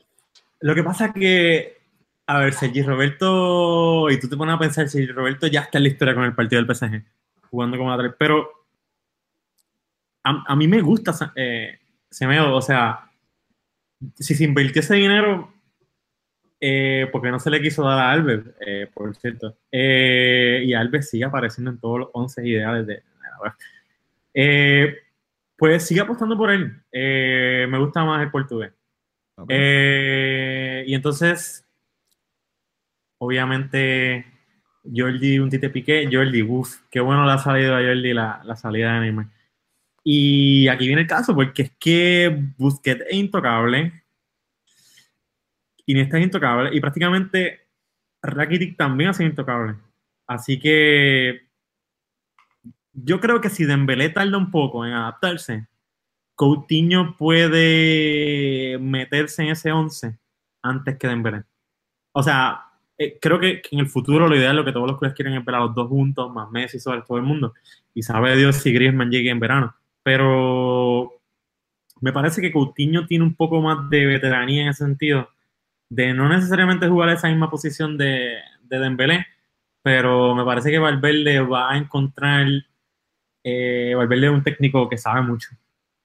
lo 0.61 0.73
que 0.73 0.83
pasa 0.83 1.07
es 1.07 1.13
que, 1.13 1.84
a 2.27 2.39
ver, 2.39 2.53
Sergi 2.53 2.81
Roberto, 2.81 4.09
y 4.09 4.19
tú 4.19 4.27
te 4.27 4.37
pones 4.37 4.55
a 4.55 4.59
pensar, 4.59 4.89
Sergi 4.89 5.11
Roberto 5.11 5.47
ya 5.47 5.61
está 5.61 5.77
en 5.77 5.83
la 5.83 5.89
historia 5.89 6.15
con 6.15 6.23
el 6.23 6.35
partido 6.35 6.63
del 6.63 6.75
PSG, 6.75 7.03
jugando 7.49 7.77
como 7.77 7.91
lateral, 7.91 8.15
pero 8.17 8.49
a, 10.23 10.43
a 10.47 10.55
mí 10.55 10.67
me 10.67 10.81
gusta 10.81 11.13
eh, 11.35 11.79
Semedo, 12.09 12.55
o 12.55 12.61
sea, 12.61 13.11
si 14.15 14.35
se 14.35 14.43
invirtió 14.43 14.79
ese 14.79 14.95
dinero, 14.95 15.53
eh, 16.59 17.07
porque 17.11 17.29
no 17.29 17.39
se 17.39 17.49
le 17.49 17.61
quiso 17.61 17.83
dar 17.83 17.99
a 17.99 18.11
Alves, 18.11 18.43
eh, 18.65 18.89
por 18.93 19.13
cierto, 19.15 19.57
eh, 19.71 20.63
y 20.65 20.73
Alves 20.73 21.09
sigue 21.09 21.25
apareciendo 21.25 21.71
en 21.71 21.79
todos 21.79 21.99
los 21.99 22.09
11 22.13 22.47
ideales 22.47 22.87
de. 22.87 23.03
Eh, 24.33 24.95
pues 25.57 25.85
sigue 25.85 26.01
apostando 26.01 26.37
por 26.37 26.51
él. 26.51 26.81
Me 26.91 27.77
gusta 27.77 28.03
más 28.03 28.23
el 28.23 28.31
portugués. 28.31 28.73
Y 29.47 30.93
entonces, 30.93 31.64
obviamente, 33.25 34.25
Jordi, 34.83 35.39
un 35.39 35.49
tite 35.49 35.69
piqué, 35.69 36.07
Jordi, 36.11 36.41
uff, 36.41 36.81
qué 36.89 36.99
bueno 36.99 37.25
le 37.25 37.31
ha 37.31 37.37
salido 37.37 37.75
a 37.75 37.81
Jordi 37.81 38.13
la, 38.13 38.41
la 38.43 38.55
salida 38.55 38.93
de 38.93 38.99
Neymar. 39.01 39.27
Y 40.03 40.67
aquí 40.67 40.85
viene 40.87 41.01
el 41.01 41.07
caso, 41.07 41.33
porque 41.33 41.63
es 41.63 41.71
que 41.79 42.43
Busquets 42.57 43.05
es 43.09 43.15
intocable, 43.15 44.03
Iniesta 45.87 46.17
es 46.17 46.23
intocable, 46.23 46.75
y 46.75 46.79
prácticamente 46.79 47.67
Rakitic 48.21 48.77
también 48.77 49.11
ha 49.11 49.23
intocable. 49.23 49.75
Así 50.27 50.59
que 50.59 51.47
yo 52.93 53.19
creo 53.19 53.41
que 53.41 53.49
si 53.49 53.65
Dembélé 53.65 54.09
tarda 54.09 54.37
un 54.37 54.51
poco 54.51 54.85
en 54.85 54.93
adaptarse, 54.93 55.67
Coutinho 56.35 57.15
puede 57.17 58.77
meterse 58.79 59.43
en 59.43 59.49
ese 59.49 59.71
11 59.71 60.17
antes 60.61 60.97
que 60.97 61.07
Dembélé. 61.07 61.43
O 62.11 62.23
sea, 62.23 62.65
eh, 62.97 63.17
creo 63.21 63.39
que, 63.39 63.61
que 63.61 63.69
en 63.71 63.79
el 63.79 63.87
futuro 63.87 64.27
lo 64.27 64.35
ideal 64.35 64.55
lo 64.55 64.65
que 64.65 64.71
todos 64.71 64.87
los 64.87 64.97
clubes 64.97 65.15
quieren 65.15 65.33
es 65.33 65.45
ver 65.45 65.55
a 65.55 65.59
los 65.59 65.75
dos 65.75 65.87
juntos, 65.89 66.31
más 66.33 66.49
Messi 66.51 66.79
sobre 66.79 67.01
todo 67.01 67.17
el 67.17 67.23
mundo. 67.23 67.53
Y 67.93 68.03
sabe 68.03 68.35
Dios 68.35 68.57
si 68.57 68.73
Griezmann 68.73 69.11
llegue 69.11 69.29
en 69.29 69.39
verano. 69.39 69.75
Pero 70.03 71.11
me 72.01 72.13
parece 72.13 72.41
que 72.41 72.51
Coutinho 72.51 73.05
tiene 73.07 73.23
un 73.23 73.35
poco 73.35 73.61
más 73.61 73.89
de 73.89 74.05
veteranía 74.05 74.63
en 74.63 74.69
ese 74.69 74.85
sentido, 74.85 75.29
de 75.89 76.13
no 76.13 76.29
necesariamente 76.29 76.87
jugar 76.87 77.09
esa 77.09 77.29
misma 77.29 77.49
posición 77.49 77.97
de, 77.97 78.37
de 78.63 78.79
Dembélé, 78.79 79.25
pero 79.81 80.35
me 80.35 80.43
parece 80.43 80.71
que 80.71 80.79
Valverde 80.79 81.39
va 81.41 81.71
a 81.71 81.77
encontrar, 81.77 82.47
eh, 83.43 83.93
Valverde 83.95 84.27
es 84.27 84.31
un 84.33 84.43
técnico 84.43 84.89
que 84.89 84.97
sabe 84.97 85.21
mucho 85.21 85.49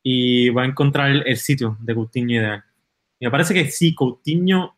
y 0.02 0.50
va 0.50 0.62
a 0.62 0.66
encontrar 0.66 1.10
el 1.10 1.36
sitio 1.36 1.76
de 1.80 1.94
Coutinho 1.94 2.40
ideal. 2.40 2.64
Y 3.18 3.26
me 3.26 3.30
parece 3.30 3.52
que 3.52 3.70
sí, 3.70 3.94
Coutinho, 3.94 4.76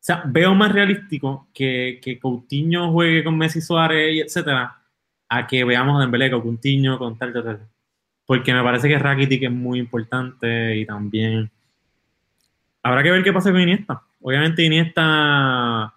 o 0.00 0.04
sea, 0.08 0.22
veo 0.26 0.54
más 0.54 0.72
realístico 0.72 1.48
que, 1.52 1.98
que 2.00 2.18
Coutinho 2.18 2.92
juegue 2.92 3.24
con 3.24 3.36
Messi 3.36 3.60
Suárez 3.60 4.14
y 4.14 4.20
etcétera, 4.20 4.78
a 5.28 5.46
que 5.46 5.64
veamos 5.64 5.96
a 5.96 6.00
Dembélé 6.00 6.30
con 6.30 6.40
Coutinho, 6.40 6.98
con 6.98 7.18
tal, 7.18 7.32
tal, 7.32 7.44
tal. 7.44 7.68
Porque 8.24 8.54
me 8.54 8.62
parece 8.62 8.88
que 8.88 8.98
Rakitic 8.98 9.42
es 9.42 9.50
muy 9.50 9.78
importante 9.78 10.76
y 10.76 10.86
también 10.86 11.50
habrá 12.82 13.02
que 13.02 13.10
ver 13.10 13.22
qué 13.24 13.32
pasa 13.32 13.50
con 13.50 13.60
Iniesta. 13.60 14.02
Obviamente 14.20 14.62
Iniesta, 14.64 15.94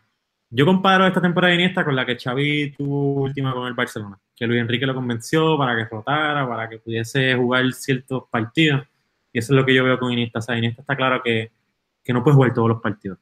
yo 0.50 0.66
comparo 0.66 1.06
esta 1.06 1.22
temporada 1.22 1.52
de 1.52 1.62
Iniesta 1.62 1.86
con 1.86 1.96
la 1.96 2.06
que 2.06 2.18
Xavi 2.18 2.72
tuvo 2.72 3.24
última 3.24 3.54
con 3.54 3.68
el 3.68 3.74
Barcelona, 3.76 4.20
que 4.36 4.48
Luis 4.48 4.62
Enrique 4.62 4.86
lo 4.86 4.96
convenció 4.96 5.58
para 5.58 5.76
que 5.76 5.86
rotara, 5.86 6.48
para 6.48 6.68
que 6.68 6.80
pudiese 6.80 7.36
jugar 7.36 7.72
ciertos 7.74 8.24
partidos. 8.32 8.84
Y 9.32 9.40
eso 9.40 9.54
es 9.54 9.58
lo 9.58 9.66
que 9.66 9.76
yo 9.76 9.84
veo 9.84 10.00
con 10.00 10.12
Iniesta. 10.12 10.40
O 10.40 10.42
sea, 10.42 10.58
Iniesta 10.58 10.82
está 10.82 10.96
claro 10.96 11.22
que, 11.24 11.52
que 12.04 12.14
no 12.14 12.24
puede 12.24 12.36
jugar 12.36 12.54
todos 12.54 12.70
los 12.70 12.82
partidos. 12.82 13.20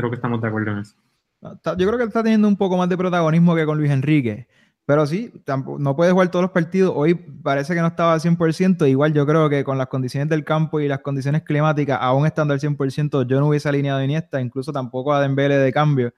Creo 0.00 0.10
que 0.10 0.16
estamos 0.16 0.40
de 0.40 0.48
acuerdo 0.48 0.72
en 0.72 0.78
eso. 0.78 0.94
Yo 1.42 1.86
creo 1.86 1.96
que 1.98 2.04
está 2.04 2.22
teniendo 2.22 2.48
un 2.48 2.56
poco 2.56 2.76
más 2.76 2.88
de 2.88 2.96
protagonismo 2.98 3.54
que 3.54 3.64
con 3.64 3.78
Luis 3.78 3.90
Enrique. 3.90 4.46
Pero 4.86 5.06
sí, 5.06 5.32
tampo- 5.44 5.78
no 5.78 5.94
puede 5.94 6.10
jugar 6.10 6.30
todos 6.30 6.42
los 6.42 6.50
partidos. 6.50 6.92
Hoy 6.96 7.14
parece 7.14 7.74
que 7.74 7.80
no 7.80 7.86
estaba 7.86 8.12
al 8.14 8.20
100%. 8.20 8.86
Igual 8.86 9.12
yo 9.12 9.24
creo 9.24 9.48
que 9.48 9.62
con 9.62 9.78
las 9.78 9.86
condiciones 9.86 10.28
del 10.28 10.44
campo 10.44 10.80
y 10.80 10.88
las 10.88 11.00
condiciones 11.00 11.42
climáticas, 11.42 11.98
aún 12.02 12.26
estando 12.26 12.54
al 12.54 12.60
100%, 12.60 13.22
yo 13.22 13.38
no 13.40 13.46
hubiese 13.48 13.68
alineado 13.68 14.00
a 14.00 14.04
Iniesta, 14.04 14.40
incluso 14.40 14.72
tampoco 14.72 15.12
a 15.14 15.20
Dembélé 15.20 15.58
de 15.58 15.72
cambio. 15.72 16.12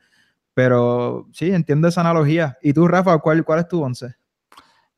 Pero 0.55 1.29
sí, 1.33 1.51
entiendo 1.53 1.89
esa 1.89 2.01
analogía. 2.01 2.57
¿Y 2.63 2.73
tú, 2.73 2.89
Rafa, 2.89 3.19
cuál, 3.19 3.45
cuál 3.45 3.61
es 3.61 3.69
tu 3.69 3.83
once? 3.83 4.15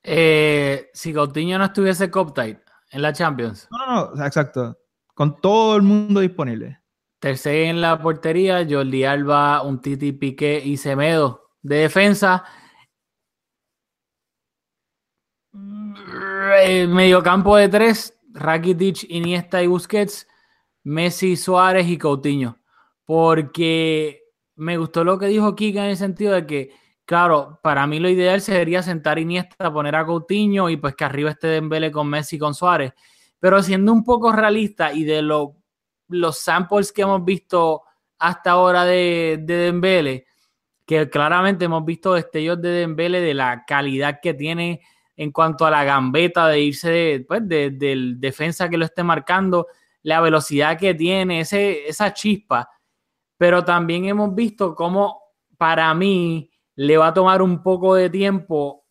Eh, 0.03 0.91
si 0.93 1.13
Coutinho 1.13 1.59
no 1.59 1.65
estuviese 1.65 2.09
tight 2.35 2.59
en 2.91 3.03
la 3.03 3.13
Champions, 3.13 3.69
No, 3.71 3.87
no, 3.87 4.15
no, 4.15 4.27
exacto. 4.27 4.79
Con 5.15 5.41
todo 5.41 5.77
el 5.77 5.83
mundo 5.83 6.21
disponible. 6.21 6.79
Tercer 7.25 7.55
en 7.69 7.81
la 7.81 7.99
portería, 8.03 8.67
Jordi 8.69 9.05
Alba, 9.05 9.63
un 9.63 9.81
Titi 9.81 10.13
Piqué 10.13 10.61
y 10.63 10.77
Semedo 10.77 11.53
de 11.63 11.77
defensa. 11.77 12.45
Eh, 16.65 16.87
mediocampo 16.87 17.57
de 17.57 17.71
tres, 17.71 18.19
Rakitic, 18.35 19.07
Iniesta 19.09 19.63
y 19.63 19.67
Busquets, 19.69 20.27
Messi, 20.83 21.37
Suárez 21.37 21.89
y 21.89 21.97
Coutinho. 21.97 22.59
Porque 23.07 24.21
me 24.57 24.77
gustó 24.77 25.03
lo 25.03 25.19
que 25.19 25.27
dijo 25.29 25.55
Kika 25.57 25.85
en 25.85 25.91
el 25.93 25.97
sentido 25.97 26.35
de 26.35 26.47
que, 26.47 26.73
claro, 27.07 27.59
para 27.63 27.87
mí 27.87 28.01
lo 28.01 28.11
ideal 28.11 28.43
sería 28.43 28.83
sentar 28.83 29.19
Iniesta, 29.19 29.73
poner 29.73 29.97
a 29.97 30.05
Coutinho 30.05 30.69
y 30.69 30.77
pues 30.77 30.95
que 30.95 31.05
arriba 31.05 31.31
esté 31.31 31.47
Dembélé 31.47 31.91
con 31.91 32.07
Messi 32.07 32.37
y 32.37 32.39
con 32.39 32.53
Suárez. 32.55 32.93
Pero 33.41 33.63
siendo 33.63 33.93
un 33.95 34.05
poco 34.05 34.31
realista 34.31 34.93
y 34.93 35.05
de 35.05 35.23
lo- 35.23 35.57
los 36.09 36.39
samples 36.39 36.93
que 36.93 37.03
hemos 37.03 37.25
visto 37.25 37.83
hasta 38.19 38.53
ahora 38.53 38.85
de, 38.85 39.39
de 39.43 39.55
Dembélé, 39.57 40.27
que 40.87 41.09
claramente 41.09 41.65
hemos 41.65 41.85
visto 41.85 42.15
destellos 42.15 42.61
de 42.61 42.69
Dembélé 42.71 43.21
de 43.21 43.35
la 43.35 43.65
calidad 43.67 44.21
que 44.23 44.35
tiene 44.35 44.81
en 45.17 45.31
cuanto 45.33 45.65
a 45.65 45.71
la 45.71 45.85
gambeta 45.85 46.49
de 46.49 46.61
irse 46.61 46.91
de, 46.91 47.25
pues, 47.27 47.47
de- 47.49 47.71
del 47.71 48.21
defensa 48.21 48.69
que 48.69 48.77
lo 48.77 48.85
esté 48.85 49.03
marcando, 49.03 49.67
la 50.03 50.21
velocidad 50.21 50.79
que 50.79 50.95
tiene, 50.95 51.41
ese, 51.41 51.89
esa 51.89 52.13
chispa. 52.13 52.69
Pero 53.39 53.65
también 53.65 54.05
hemos 54.07 54.35
visto 54.35 54.75
cómo 54.75 55.23
para 55.57 55.93
mí 55.95 56.51
le 56.77 56.97
va 56.97 57.09
a 57.09 57.15
tomar 57.15 57.41
un 57.43 57.63
poco 57.63 57.95
de 57.95 58.11
tiempo, 58.11 58.85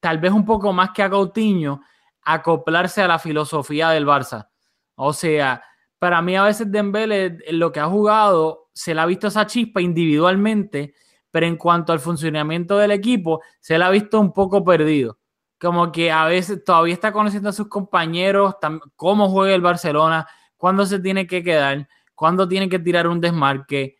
tal 0.00 0.18
vez 0.18 0.32
un 0.32 0.44
poco 0.44 0.72
más 0.72 0.90
que 0.90 1.02
a 1.02 1.10
Coutinho, 1.10 1.82
acoplarse 2.22 3.02
a 3.02 3.08
la 3.08 3.18
filosofía 3.18 3.90
del 3.90 4.06
Barça. 4.06 4.48
O 4.94 5.12
sea, 5.12 5.62
para 5.98 6.22
mí 6.22 6.36
a 6.36 6.44
veces 6.44 6.70
Dembélé, 6.70 7.38
en 7.46 7.58
lo 7.58 7.72
que 7.72 7.80
ha 7.80 7.86
jugado, 7.86 8.68
se 8.72 8.94
le 8.94 9.00
ha 9.00 9.06
visto 9.06 9.26
esa 9.26 9.46
chispa 9.46 9.80
individualmente, 9.80 10.94
pero 11.30 11.46
en 11.46 11.56
cuanto 11.56 11.92
al 11.92 12.00
funcionamiento 12.00 12.78
del 12.78 12.92
equipo, 12.92 13.42
se 13.60 13.78
le 13.78 13.84
ha 13.84 13.90
visto 13.90 14.20
un 14.20 14.32
poco 14.32 14.64
perdido. 14.64 15.18
Como 15.60 15.90
que 15.90 16.12
a 16.12 16.24
veces 16.26 16.62
todavía 16.64 16.94
está 16.94 17.12
conociendo 17.12 17.48
a 17.48 17.52
sus 17.52 17.68
compañeros, 17.68 18.54
cómo 18.94 19.28
juega 19.28 19.54
el 19.54 19.60
Barcelona, 19.60 20.26
cuándo 20.56 20.86
se 20.86 21.00
tiene 21.00 21.26
que 21.26 21.42
quedar, 21.42 21.88
cuándo 22.14 22.46
tiene 22.46 22.68
que 22.68 22.78
tirar 22.78 23.08
un 23.08 23.20
desmarque. 23.20 23.96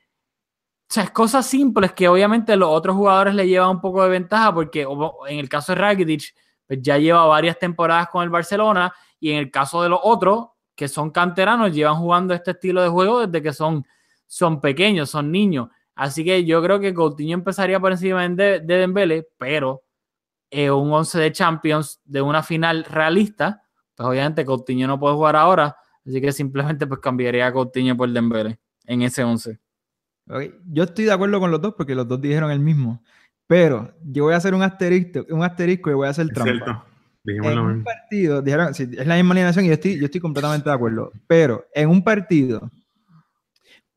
O 0.90 0.94
sea, 0.94 1.02
es 1.04 1.10
cosas 1.10 1.46
simples 1.46 1.92
que 1.92 2.08
obviamente 2.08 2.56
los 2.56 2.70
otros 2.70 2.96
jugadores 2.96 3.34
le 3.34 3.46
llevan 3.46 3.70
un 3.70 3.80
poco 3.80 4.02
de 4.04 4.10
ventaja 4.10 4.54
porque 4.54 4.86
en 5.28 5.38
el 5.38 5.48
caso 5.48 5.72
de 5.72 5.80
Rakitic, 5.80 6.34
pues 6.66 6.78
ya 6.80 6.96
lleva 6.96 7.26
varias 7.26 7.58
temporadas 7.58 8.08
con 8.08 8.22
el 8.22 8.30
Barcelona 8.30 8.92
y 9.18 9.32
en 9.32 9.38
el 9.38 9.50
caso 9.50 9.82
de 9.82 9.88
los 9.88 10.00
otros, 10.02 10.48
que 10.78 10.86
son 10.86 11.10
canteranos, 11.10 11.74
llevan 11.74 11.96
jugando 11.96 12.32
este 12.32 12.52
estilo 12.52 12.80
de 12.80 12.88
juego 12.88 13.26
desde 13.26 13.42
que 13.42 13.52
son, 13.52 13.84
son 14.28 14.60
pequeños, 14.60 15.10
son 15.10 15.32
niños. 15.32 15.68
Así 15.96 16.24
que 16.24 16.44
yo 16.44 16.62
creo 16.62 16.78
que 16.78 16.94
Coutinho 16.94 17.34
empezaría 17.34 17.80
por 17.80 17.90
encima 17.90 18.26
de, 18.28 18.60
de 18.60 18.74
Dembélé, 18.76 19.26
pero 19.38 19.82
eh, 20.52 20.70
un 20.70 20.92
11 20.92 21.18
de 21.18 21.32
Champions 21.32 22.00
de 22.04 22.22
una 22.22 22.44
final 22.44 22.84
realista, 22.84 23.60
pues 23.96 24.08
obviamente 24.08 24.44
Coutinho 24.44 24.86
no 24.86 25.00
puede 25.00 25.16
jugar 25.16 25.34
ahora, 25.34 25.76
así 26.06 26.20
que 26.20 26.30
simplemente 26.30 26.86
pues 26.86 27.00
cambiaría 27.00 27.48
a 27.48 27.52
Coutinho 27.52 27.96
por 27.96 28.08
Dembélé 28.12 28.60
en 28.86 29.02
ese 29.02 29.24
11. 29.24 29.58
Ok, 30.30 30.42
Yo 30.70 30.84
estoy 30.84 31.06
de 31.06 31.12
acuerdo 31.12 31.40
con 31.40 31.50
los 31.50 31.60
dos 31.60 31.74
porque 31.76 31.96
los 31.96 32.06
dos 32.06 32.20
dijeron 32.20 32.52
el 32.52 32.60
mismo. 32.60 33.02
Pero 33.48 33.92
yo 34.04 34.24
voy 34.24 34.34
a 34.34 34.36
hacer 34.36 34.54
un 34.54 34.62
asterisco, 34.62 35.26
un 35.30 35.42
asterisco 35.42 35.90
y 35.90 35.94
voy 35.94 36.06
a 36.06 36.10
hacer 36.10 36.26
Es 36.26 36.34
trampa. 36.34 36.52
cierto. 36.52 36.84
Dijimos 37.24 37.52
En 37.52 37.58
un 37.58 37.84
partido, 37.84 38.40
dijeron, 38.42 38.74
sí, 38.74 38.88
es 38.96 39.06
la 39.06 39.16
misma 39.16 39.32
alineación 39.32 39.64
y 39.64 39.68
yo 39.68 39.74
estoy, 39.74 39.98
yo 39.98 40.06
estoy 40.06 40.20
completamente 40.20 40.68
de 40.68 40.74
acuerdo. 40.74 41.12
Pero 41.26 41.66
en 41.74 41.88
un 41.88 42.02
partido, 42.02 42.70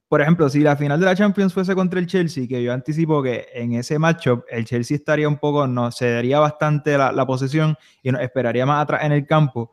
por 0.08 0.22
ejemplo, 0.22 0.50
si 0.50 0.60
la 0.60 0.76
final 0.76 1.00
de 1.00 1.06
la 1.06 1.16
Champions 1.16 1.54
fuese 1.54 1.74
contra 1.74 2.00
el 2.00 2.08
Chelsea, 2.08 2.48
que 2.48 2.62
yo 2.62 2.74
anticipo 2.74 3.24
que 3.24 3.48
en 3.54 3.74
ese 3.74 3.98
matchup 3.98 4.44
el 4.50 4.66
Chelsea 4.66 4.98
estaría 4.98 5.28
un 5.28 5.38
poco, 5.38 5.66
nos 5.68 5.98
cedería 5.98 6.40
bastante 6.40 6.98
la, 6.98 7.14
la 7.14 7.26
posesión 7.26 7.78
y 8.04 8.12
nos 8.12 8.22
esperaría 8.22 8.66
más 8.66 8.84
atrás 8.84 9.06
en 9.06 9.14
el 9.14 9.26
campo. 9.26 9.72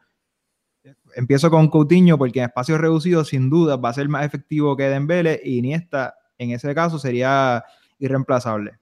Empiezo 1.17 1.51
con 1.51 1.69
Coutinho 1.69 2.17
porque 2.17 2.39
en 2.39 2.45
espacios 2.45 2.81
reducidos, 2.81 3.29
sin 3.29 3.51
duda, 3.51 3.77
va 3.77 3.89
a 3.89 3.95
ser 3.95 4.09
más 4.09 4.25
efectivo 4.25 4.77
que 4.77 4.85
Dembélé 4.85 5.41
y 5.43 5.59
Iniesta, 5.59 6.15
en 6.39 6.53
ese 6.53 6.73
caso, 6.75 7.01
sería 7.01 7.65
irreemplazable. 7.99 8.79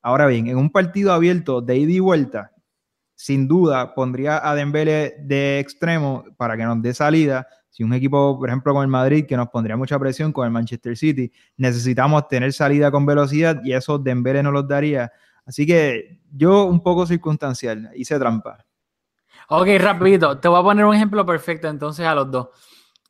Ahora 0.00 0.26
bien, 0.26 0.46
en 0.46 0.56
un 0.56 0.70
partido 0.70 1.12
abierto 1.12 1.60
de 1.60 1.76
ida 1.76 1.92
y 1.92 2.00
vuelta, 2.00 2.53
sin 3.14 3.46
duda 3.48 3.94
pondría 3.94 4.46
a 4.48 4.54
Dembélé 4.54 5.14
de 5.20 5.60
extremo 5.60 6.24
para 6.36 6.56
que 6.56 6.64
nos 6.64 6.80
dé 6.82 6.94
salida. 6.94 7.46
Si 7.70 7.82
un 7.82 7.92
equipo, 7.92 8.38
por 8.38 8.48
ejemplo, 8.48 8.72
con 8.72 8.82
el 8.82 8.88
Madrid, 8.88 9.26
que 9.26 9.36
nos 9.36 9.48
pondría 9.48 9.76
mucha 9.76 9.98
presión 9.98 10.32
con 10.32 10.46
el 10.46 10.52
Manchester 10.52 10.96
City, 10.96 11.32
necesitamos 11.56 12.28
tener 12.28 12.52
salida 12.52 12.90
con 12.90 13.04
velocidad 13.04 13.60
y 13.64 13.72
eso 13.72 13.98
Dembélé 13.98 14.42
no 14.42 14.52
los 14.52 14.68
daría. 14.68 15.12
Así 15.44 15.66
que 15.66 16.20
yo 16.32 16.64
un 16.64 16.82
poco 16.82 17.06
circunstancial, 17.06 17.90
hice 17.94 18.18
trampa. 18.18 18.64
Ok, 19.48 19.68
rapidito, 19.78 20.38
te 20.38 20.48
voy 20.48 20.60
a 20.60 20.62
poner 20.62 20.84
un 20.84 20.94
ejemplo 20.94 21.26
perfecto 21.26 21.68
entonces 21.68 22.06
a 22.06 22.14
los 22.14 22.30
dos. 22.30 22.48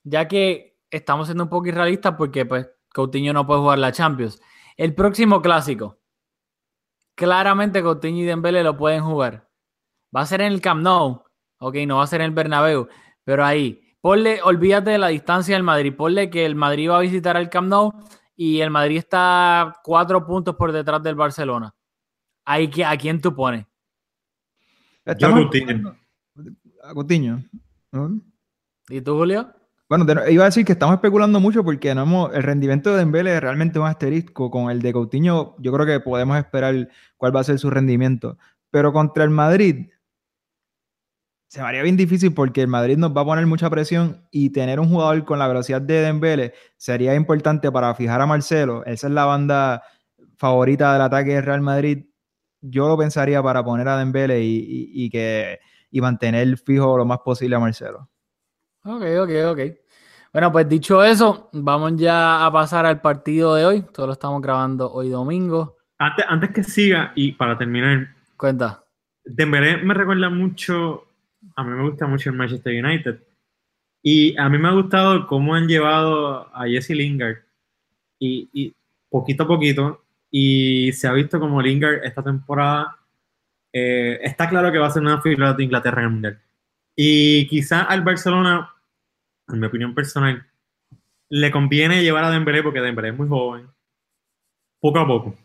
Ya 0.03 0.27
que 0.27 0.79
estamos 0.90 1.29
siendo 1.29 1.45
un 1.45 1.51
poco 1.51 1.69
irrealistas 1.69 2.14
porque 2.17 2.45
pues 2.45 2.69
Coutinho 2.93 3.33
no 3.33 3.47
puede 3.47 3.61
jugar 3.61 3.79
la 3.79 3.93
Champions. 3.93 4.40
El 4.77 4.95
próximo 4.95 5.40
clásico, 5.40 5.99
claramente 7.14 7.83
Coutinho 7.83 8.23
y 8.23 8.25
Dembélé 8.25 8.62
lo 8.62 8.77
pueden 8.77 9.03
jugar. 9.03 9.49
Va 10.14 10.20
a 10.22 10.27
ser 10.27 10.40
en 10.42 10.53
el 10.53 10.61
Camp 10.61 10.83
Nou, 10.83 11.22
ok, 11.59 11.77
no 11.87 11.96
va 11.96 12.05
a 12.05 12.07
ser 12.07 12.20
en 12.20 12.27
el 12.27 12.31
Bernabéu, 12.33 12.88
pero 13.24 13.44
ahí, 13.44 13.81
ponle, 14.00 14.40
olvídate 14.42 14.90
de 14.90 14.98
la 14.98 15.09
distancia 15.09 15.55
del 15.57 15.62
Madrid, 15.64 15.94
ponle 15.96 16.31
que 16.31 16.44
el 16.46 16.55
Madrid 16.55 16.90
va 16.90 16.98
a 16.98 17.00
visitar 17.00 17.37
el 17.37 17.48
Camp 17.48 17.68
Nou 17.68 17.92
y 18.37 18.61
el 18.61 18.70
Madrid 18.70 18.98
está 18.98 19.74
cuatro 19.83 20.24
puntos 20.27 20.55
por 20.57 20.72
detrás 20.72 21.03
del 21.03 21.14
Barcelona. 21.14 21.74
Ahí, 22.44 22.70
¿a 22.87 22.96
quién 22.96 23.20
tú 23.20 23.35
pones? 23.35 23.64
Estamos 25.05 25.40
Coutinho. 25.42 25.70
esperando- 25.70 25.96
A 26.83 26.94
Coutinho. 26.94 27.42
¿no? 27.92 28.20
¿Y 28.88 29.00
tú, 29.00 29.16
Julio? 29.16 29.50
Bueno, 29.88 30.05
iba 30.29 30.42
a 30.44 30.46
decir 30.46 30.64
que 30.64 30.72
estamos 30.72 30.94
especulando 30.96 31.40
mucho 31.40 31.62
porque 31.62 31.94
no 31.94 32.03
hemos- 32.03 32.35
el 32.35 32.42
rendimiento 32.42 32.90
de 32.90 32.98
Dembélé 32.98 33.35
es 33.37 33.40
realmente 33.40 33.79
un 33.79 33.87
asterisco. 33.87 34.50
Con 34.50 34.70
el 34.70 34.81
de 34.83 34.92
Coutinho, 34.92 35.55
yo 35.59 35.72
creo 35.72 35.87
que 35.87 36.00
podemos 36.00 36.37
esperar 36.38 36.88
cuál 37.16 37.35
va 37.37 37.40
a 37.40 37.44
ser 37.44 37.59
su 37.59 37.70
rendimiento. 37.70 38.37
Pero 38.70 38.92
contra 38.92 39.24
el 39.24 39.31
Madrid, 39.31 39.90
se 41.55 41.62
me 41.62 41.69
haría 41.69 41.85
bien 41.85 41.97
difícil 41.97 42.35
porque 42.35 42.62
el 42.62 42.67
Madrid 42.67 42.97
nos 42.99 43.17
va 43.17 43.21
a 43.21 43.25
poner 43.25 43.47
mucha 43.47 43.71
presión 43.71 44.27
y 44.33 44.51
tener 44.51 44.81
un 44.81 44.88
jugador 44.88 45.25
con 45.25 45.38
la 45.38 45.47
velocidad 45.47 45.81
de 45.81 46.01
Dembélé 46.01 46.53
sería 46.77 47.14
importante 47.14 47.71
para 47.71 47.95
fijar 47.95 48.21
a 48.21 48.27
Marcelo. 48.27 48.85
Esa 48.87 49.07
es 49.07 49.12
la 49.12 49.25
banda 49.25 49.85
favorita 50.37 50.93
del 50.93 51.03
ataque 51.03 51.35
del 51.35 51.45
Real 51.45 51.61
Madrid. 51.61 52.07
Yo 52.61 52.88
lo 52.88 52.99
pensaría 52.99 53.40
para 53.40 53.62
poner 53.64 53.87
a 53.87 53.97
Dembélé 53.97 54.43
y, 54.43 54.57
y- 54.59 55.05
y 55.05 55.11
que, 55.11 55.61
y 55.93 56.01
mantener 56.01 56.59
fijo 56.59 56.99
lo 56.99 57.05
más 57.05 57.21
posible 57.21 57.55
a 57.55 57.61
Marcelo. 57.61 58.09
Ok, 58.85 59.03
ok, 59.23 59.31
ok. 59.53 59.61
Bueno, 60.33 60.51
pues 60.51 60.69
dicho 60.69 61.05
eso, 61.05 61.51
vamos 61.53 61.93
ya 61.95 62.45
a 62.45 62.51
pasar 62.51 62.85
al 62.85 63.01
partido 63.01 63.55
de 63.55 63.64
hoy. 63.64 63.83
Todo 63.93 64.09
lo 64.09 64.12
estamos 64.14 64.43
grabando 64.43 64.93
hoy 64.93 65.09
domingo. 65.09 65.77
Antes, 65.99 66.25
antes 66.29 66.51
que 66.51 66.64
siga, 66.64 67.12
y 67.14 67.31
para 67.31 67.57
terminar, 67.57 68.09
Cuenta. 68.37 68.83
Dembélé 69.25 69.77
me 69.85 69.95
recuerda 69.95 70.29
mucho, 70.31 71.05
a 71.57 71.64
mí 71.64 71.70
me 71.70 71.88
gusta 71.88 72.07
mucho 72.07 72.30
el 72.30 72.37
Manchester 72.37 72.85
United. 72.85 73.20
Y 74.02 74.37
a 74.37 74.48
mí 74.48 74.59
me 74.59 74.68
ha 74.68 74.72
gustado 74.72 75.26
cómo 75.26 75.54
han 75.54 75.66
llevado 75.66 76.54
a 76.54 76.66
Jesse 76.66 76.90
Lingard. 76.90 77.38
Y, 78.18 78.48
y 78.52 78.74
poquito 79.09 79.44
a 79.44 79.46
poquito. 79.46 80.04
Y 80.30 80.92
se 80.92 81.09
ha 81.09 81.12
visto 81.12 81.40
como 81.40 81.62
Lingard 81.62 82.04
esta 82.04 82.22
temporada. 82.22 82.98
eh, 83.72 84.20
está 84.22 84.48
claro 84.48 84.70
que 84.72 84.78
va 84.78 84.87
a 84.88 84.90
ser 84.90 85.02
una 85.02 85.20
figura 85.20 85.52
de 85.52 85.64
Inglaterra 85.64 86.02
en 86.02 86.07
el 86.07 86.12
Mundial. 86.12 86.40
Y 86.96 87.46
quizá 87.48 87.83
al 87.83 88.02
Barcelona, 88.02 88.70
en 89.48 89.61
mi 89.61 89.66
opinión 89.66 89.94
personal, 89.94 90.46
le 91.28 91.50
conviene 91.50 92.02
llevar 92.02 92.24
a 92.24 92.30
Dembélé 92.30 92.62
porque 92.62 92.80
Dembélé 92.80 93.09
es 93.11 93.16
muy 93.16 93.28
joven. 93.28 93.66
Poco 94.80 94.98
a 95.00 95.07
poco. 95.07 95.37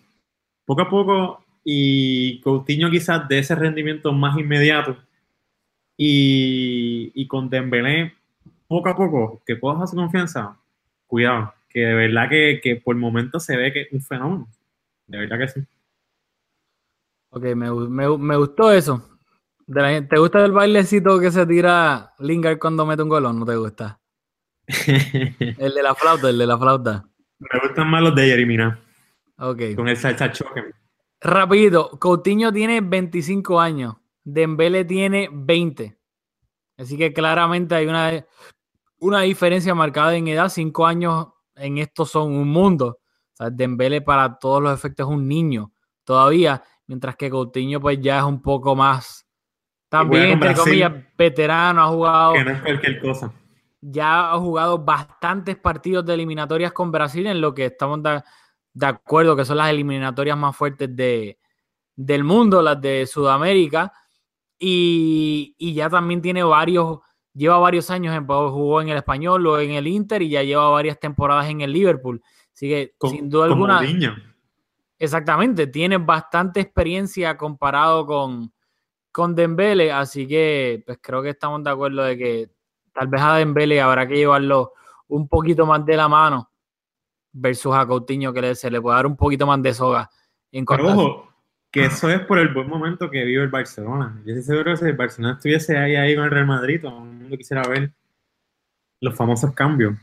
Poco 0.65 0.81
a 0.81 0.89
poco 0.89 1.45
y 1.63 2.39
Coutinho 2.41 2.91
quizás 2.91 3.27
de 3.27 3.39
ese 3.39 3.55
rendimiento 3.55 4.11
más 4.13 4.37
inmediato 4.37 4.97
y, 6.01 7.11
y 7.13 7.27
con 7.27 7.49
Dembélé 7.49 8.13
poco 8.69 8.87
a 8.89 8.95
poco 8.95 9.41
que 9.45 9.59
coja 9.59 9.85
su 9.85 9.97
confianza 9.97 10.57
cuidado 11.07 11.53
que 11.67 11.81
de 11.81 11.93
verdad 11.93 12.29
que, 12.29 12.61
que 12.63 12.77
por 12.77 12.95
el 12.95 13.01
momento 13.01 13.37
se 13.39 13.57
ve 13.57 13.73
que 13.73 13.81
es 13.81 13.87
un 13.91 14.01
fenómeno 14.01 14.47
de 15.07 15.17
verdad 15.17 15.37
que 15.39 15.47
sí 15.49 15.59
Ok, 17.31 17.43
me, 17.55 17.69
me, 17.71 18.17
me 18.17 18.35
gustó 18.37 18.71
eso. 18.71 19.07
De 19.67 19.81
la- 19.81 20.07
¿Te 20.07 20.17
gusta 20.17 20.43
el 20.43 20.51
bailecito 20.51 21.19
que 21.19 21.29
se 21.29 21.45
tira 21.45 22.13
Lingard 22.17 22.57
cuando 22.57 22.85
mete 22.87 23.03
un 23.03 23.09
gol 23.09 23.25
o 23.25 23.33
no 23.33 23.45
te 23.45 23.55
gusta? 23.55 23.99
El 24.67 25.73
de 25.75 25.83
la 25.83 25.93
flauta, 25.95 26.29
el 26.29 26.37
de 26.39 26.47
la 26.47 26.57
flauta. 26.57 27.05
me 27.39 27.59
gustan 27.61 27.87
más 27.89 28.01
los 28.01 28.15
de 28.15 28.27
Yerimina 28.27 28.79
Ok. 29.37 29.61
con 29.75 29.87
el 29.87 29.97
salsa 29.97 30.31
choque 30.31 30.63
Rapidito, 31.21 31.99
Coutinho 31.99 32.51
tiene 32.51 32.81
25 32.81 33.59
años, 33.59 33.95
Dembélé 34.33 34.85
tiene 34.85 35.29
20. 35.31 35.97
Así 36.77 36.97
que 36.97 37.13
claramente 37.13 37.75
hay 37.75 37.87
una, 37.87 38.25
una 38.99 39.21
diferencia 39.21 39.75
marcada 39.75 40.15
en 40.15 40.27
edad. 40.27 40.49
5 40.49 40.85
años 40.85 41.27
en 41.55 41.77
esto 41.77 42.05
son 42.05 42.33
un 42.33 42.49
mundo. 42.49 42.99
O 43.33 43.35
sea, 43.35 43.49
Dembélé 43.49 44.01
para 44.01 44.37
todos 44.37 44.61
los 44.61 44.73
efectos 44.73 45.07
es 45.07 45.13
un 45.13 45.27
niño 45.27 45.71
todavía, 46.03 46.63
mientras 46.87 47.15
que 47.15 47.29
Coutinho 47.29 47.79
pues 47.79 47.99
ya 48.01 48.17
es 48.17 48.23
un 48.23 48.41
poco 48.41 48.75
más, 48.75 49.27
también 49.89 50.29
entre 50.29 50.55
comillas, 50.55 50.91
veterano, 51.15 51.83
ha 51.83 51.87
jugado 51.87 52.33
que 52.33 52.43
no 52.43 52.51
es 52.51 52.61
cualquier 52.61 52.99
cosa 52.99 53.31
ya 53.81 54.31
ha 54.31 54.37
jugado 54.37 54.79
bastantes 54.79 55.57
partidos 55.57 56.05
de 56.05 56.13
eliminatorias 56.13 56.73
con 56.73 56.91
Brasil, 56.91 57.27
en 57.27 57.41
lo 57.41 57.53
que 57.53 57.65
estamos 57.65 58.03
de, 58.03 58.21
de 58.73 58.85
acuerdo 58.85 59.35
que 59.35 59.45
son 59.45 59.57
las 59.57 59.69
eliminatorias 59.69 60.37
más 60.37 60.55
fuertes 60.55 60.93
de, 60.95 61.39
del 61.95 62.23
mundo, 62.23 62.61
las 62.61 62.79
de 62.81 63.05
Sudamérica, 63.07 63.93
y, 64.59 65.55
y 65.57 65.73
ya 65.73 65.89
también 65.89 66.21
tiene 66.21 66.43
varios, 66.43 66.99
lleva 67.33 67.57
varios 67.57 67.89
años, 67.89 68.15
en, 68.15 68.27
jugó 68.27 68.81
en 68.81 68.89
el 68.89 68.97
Español 68.97 69.47
o 69.47 69.59
en 69.59 69.71
el 69.71 69.87
Inter 69.87 70.21
y 70.21 70.29
ya 70.29 70.43
lleva 70.43 70.69
varias 70.69 70.99
temporadas 70.99 71.49
en 71.49 71.61
el 71.61 71.71
Liverpool. 71.71 72.21
Así 72.53 72.67
que, 72.67 72.93
sin 73.09 73.29
duda 73.29 73.45
alguna. 73.45 73.81
Exactamente, 75.01 75.67
tiene 75.67 75.97
bastante 75.97 76.59
experiencia 76.59 77.37
comparado 77.37 78.05
con, 78.05 78.51
con 79.13 79.33
Dembele, 79.33 79.93
así 79.93 80.27
que 80.27 80.83
pues 80.85 80.99
creo 81.01 81.21
que 81.23 81.29
estamos 81.29 81.63
de 81.63 81.69
acuerdo 81.69 82.03
de 82.03 82.17
que 82.17 82.51
tal 82.91 83.07
vez 83.07 83.21
a 83.21 83.35
Dembele 83.35 83.79
habrá 83.79 84.05
que 84.05 84.17
llevarlo 84.17 84.73
un 85.07 85.29
poquito 85.29 85.65
más 85.65 85.85
de 85.85 85.95
la 85.95 86.09
mano 86.09 86.51
versus 87.31 87.73
a 87.73 87.87
Coutinho 87.87 88.33
que 88.33 88.41
le, 88.41 88.55
se 88.55 88.69
le 88.69 88.81
puede 88.81 88.97
dar 88.97 89.07
un 89.07 89.15
poquito 89.15 89.47
más 89.47 89.61
de 89.61 89.73
soga 89.73 90.09
en 90.51 90.65
Pero 90.65 90.87
ojo, 90.89 91.28
que 91.71 91.85
eso 91.85 92.09
es 92.09 92.19
por 92.21 92.39
el 92.39 92.53
buen 92.53 92.67
momento 92.67 93.09
que 93.09 93.23
vive 93.23 93.43
el 93.43 93.49
Barcelona. 93.49 94.19
Yo 94.25 94.33
estoy 94.33 94.43
seguro 94.43 94.71
que 94.71 94.77
si 94.77 94.85
el 94.85 94.95
Barcelona 94.95 95.35
estuviese 95.35 95.77
ahí, 95.77 95.95
ahí 95.95 96.15
con 96.15 96.25
el 96.25 96.31
Real 96.31 96.47
Madrid, 96.47 96.81
todo 96.81 96.97
el 96.97 97.05
mundo 97.05 97.37
quisiera 97.37 97.61
ver 97.67 97.91
los 99.01 99.15
famosos 99.15 99.53
cambios. 99.53 99.95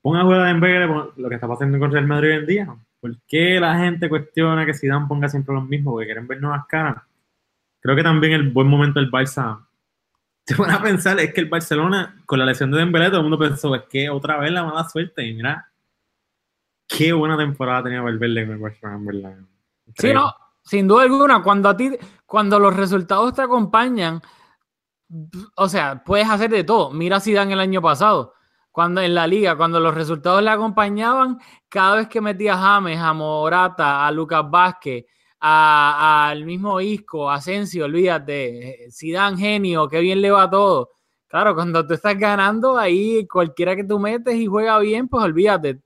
ponga 0.00 0.20
a 0.20 0.24
jugar 0.24 0.40
a 0.40 0.44
Dembélé 0.46 0.86
lo 0.86 1.28
que 1.28 1.34
está 1.34 1.46
pasando 1.46 1.78
con 1.78 1.92
Real 1.92 2.06
Madrid 2.06 2.30
hoy 2.30 2.36
en 2.36 2.46
día. 2.46 2.76
¿Por 3.00 3.16
qué 3.28 3.60
la 3.60 3.78
gente 3.78 4.08
cuestiona 4.08 4.64
que 4.64 4.72
Zidane 4.72 5.06
ponga 5.06 5.28
siempre 5.28 5.54
los 5.54 5.68
mismos? 5.68 5.92
Porque 5.92 6.06
quieren 6.06 6.26
ver 6.26 6.40
nuevas 6.40 6.66
caras. 6.66 7.02
Creo 7.80 7.94
que 7.94 8.02
también 8.02 8.32
el 8.32 8.50
buen 8.50 8.66
momento 8.66 8.98
del 8.98 9.10
Barça. 9.10 9.66
Se 10.46 10.54
van 10.56 10.70
a 10.70 10.82
pensar, 10.82 11.18
es 11.20 11.32
que 11.32 11.40
el 11.40 11.48
Barcelona, 11.48 12.22
con 12.26 12.38
la 12.38 12.46
lesión 12.46 12.70
de 12.70 12.78
Dembélé, 12.78 13.08
todo 13.08 13.18
el 13.18 13.28
mundo 13.28 13.38
pensó, 13.38 13.74
es 13.74 13.82
que 13.90 14.08
otra 14.08 14.38
vez 14.38 14.50
la 14.52 14.64
mala 14.64 14.88
suerte. 14.88 15.22
Y 15.22 15.34
mira, 15.34 15.70
qué 16.86 17.12
buena 17.12 17.36
temporada 17.36 17.84
tenía 17.84 18.00
Valverde 18.00 18.46
con 18.46 18.54
el 18.54 18.60
Barcelona, 18.60 18.96
en 18.96 19.04
verdad. 19.04 19.36
Sí, 19.96 20.12
no, 20.12 20.34
sin 20.64 20.88
duda 20.88 21.02
alguna, 21.02 21.42
cuando 21.42 21.68
a 21.68 21.76
ti, 21.76 21.90
cuando 22.26 22.58
los 22.58 22.74
resultados 22.74 23.34
te 23.34 23.42
acompañan, 23.42 24.20
o 25.56 25.68
sea, 25.68 26.02
puedes 26.04 26.28
hacer 26.28 26.50
de 26.50 26.64
todo. 26.64 26.90
Mira 26.90 27.16
a 27.16 27.20
Zidane 27.20 27.52
el 27.52 27.60
año 27.60 27.80
pasado, 27.82 28.34
cuando 28.72 29.00
en 29.00 29.14
la 29.14 29.26
liga, 29.26 29.56
cuando 29.56 29.78
los 29.78 29.94
resultados 29.94 30.42
le 30.42 30.50
acompañaban, 30.50 31.38
cada 31.68 31.96
vez 31.96 32.08
que 32.08 32.20
metía 32.20 32.54
a 32.54 32.58
James, 32.58 32.98
a 32.98 33.12
Morata, 33.12 34.06
a 34.06 34.10
Lucas 34.10 34.42
Vázquez, 34.50 35.04
a- 35.40 36.28
al 36.30 36.44
mismo 36.44 36.80
Isco, 36.80 37.30
a 37.30 37.34
Asensio, 37.36 37.84
olvídate, 37.84 38.88
Zidane 38.90 39.36
genio, 39.36 39.86
qué 39.88 40.00
bien 40.00 40.20
le 40.22 40.30
va 40.30 40.48
todo. 40.50 40.90
Claro, 41.28 41.54
cuando 41.54 41.86
tú 41.86 41.94
estás 41.94 42.16
ganando, 42.18 42.78
ahí 42.78 43.26
cualquiera 43.26 43.76
que 43.76 43.84
tú 43.84 43.98
metes 43.98 44.34
y 44.36 44.46
juega 44.46 44.78
bien, 44.78 45.08
pues 45.08 45.22
olvídate. 45.24 45.80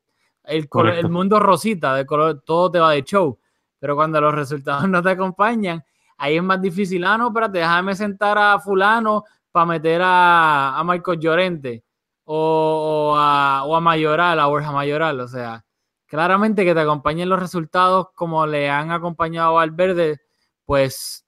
El, 0.45 0.68
color- 0.68 0.95
el 0.95 1.11
mundo 1.11 1.41
rosita, 1.41 1.95
de 1.95 2.07
color, 2.07 2.43
todo 2.47 2.70
te 2.70 2.79
va 2.79 2.93
de 2.93 3.03
show. 3.03 3.39
Pero 3.79 3.97
cuando 3.97 4.20
los 4.20 4.35
resultados 4.35 4.87
no 4.89 5.03
te 5.03 5.11
acompañan, 5.11 5.83
ahí 6.16 6.37
es 6.37 6.43
más 6.43 6.61
difícil. 6.61 7.05
Ah, 7.05 7.16
no, 7.18 7.29
espérate, 7.29 7.59
déjame 7.59 7.95
sentar 7.95 8.39
a 8.39 8.59
fulano 8.59 9.24
para 9.51 9.66
meter 9.66 10.03
a, 10.03 10.79
a 10.79 10.85
Marcos 10.85 11.18
Llorente 11.18 11.85
o, 12.24 13.12
o 13.12 13.16
a, 13.16 13.64
o 13.64 13.74
a 13.74 13.81
Mayoral, 13.81 14.39
a 14.39 14.47
Borja 14.47 14.72
Mayoral. 14.72 15.20
O 15.20 15.29
sea, 15.29 15.64
claramente 16.07 16.64
que 16.64 16.74
te 16.74 16.81
acompañen 16.81 17.29
los 17.29 17.41
resultados 17.41 18.09
como 18.14 18.47
le 18.47 18.68
han 18.68 18.91
acompañado 18.91 19.51
a 19.51 19.53
Valverde, 19.53 20.20
pues 20.64 21.24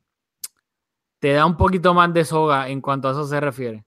te 1.20 1.32
da 1.32 1.46
un 1.46 1.56
poquito 1.56 1.94
más 1.94 2.12
de 2.12 2.24
soga 2.24 2.68
en 2.68 2.80
cuanto 2.80 3.08
a 3.08 3.12
eso 3.12 3.24
se 3.24 3.40
refiere. 3.40 3.84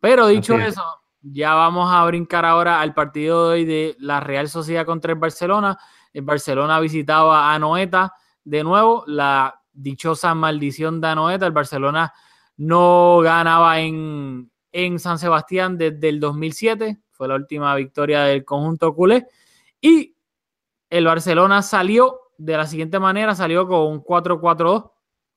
Pero 0.00 0.28
dicho 0.28 0.54
es. 0.54 0.68
eso, 0.68 0.82
ya 1.20 1.54
vamos 1.54 1.92
a 1.92 2.04
brincar 2.06 2.44
ahora 2.46 2.80
al 2.80 2.94
partido 2.94 3.48
de 3.48 3.54
hoy 3.54 3.64
de 3.64 3.96
la 3.98 4.20
Real 4.20 4.48
Sociedad 4.48 4.86
contra 4.86 5.12
el 5.12 5.18
Barcelona. 5.18 5.78
El 6.12 6.22
Barcelona 6.22 6.80
visitaba 6.80 7.52
a 7.54 7.58
Noeta 7.58 8.12
de 8.44 8.64
nuevo, 8.64 9.04
la 9.06 9.60
dichosa 9.72 10.34
maldición 10.34 11.00
de 11.00 11.08
Anoeta. 11.08 11.46
El 11.46 11.52
Barcelona 11.52 12.12
no 12.56 13.20
ganaba 13.22 13.80
en, 13.80 14.50
en 14.72 14.98
San 14.98 15.18
Sebastián 15.18 15.78
desde 15.78 16.08
el 16.08 16.20
2007, 16.20 16.98
fue 17.10 17.28
la 17.28 17.34
última 17.36 17.74
victoria 17.74 18.22
del 18.24 18.44
conjunto 18.44 18.94
culé. 18.94 19.26
Y 19.80 20.14
el 20.88 21.04
Barcelona 21.06 21.62
salió 21.62 22.20
de 22.38 22.56
la 22.56 22.66
siguiente 22.66 22.98
manera, 22.98 23.34
salió 23.34 23.66
con 23.68 23.86
un 23.86 24.02
4-4-2. 24.02 24.90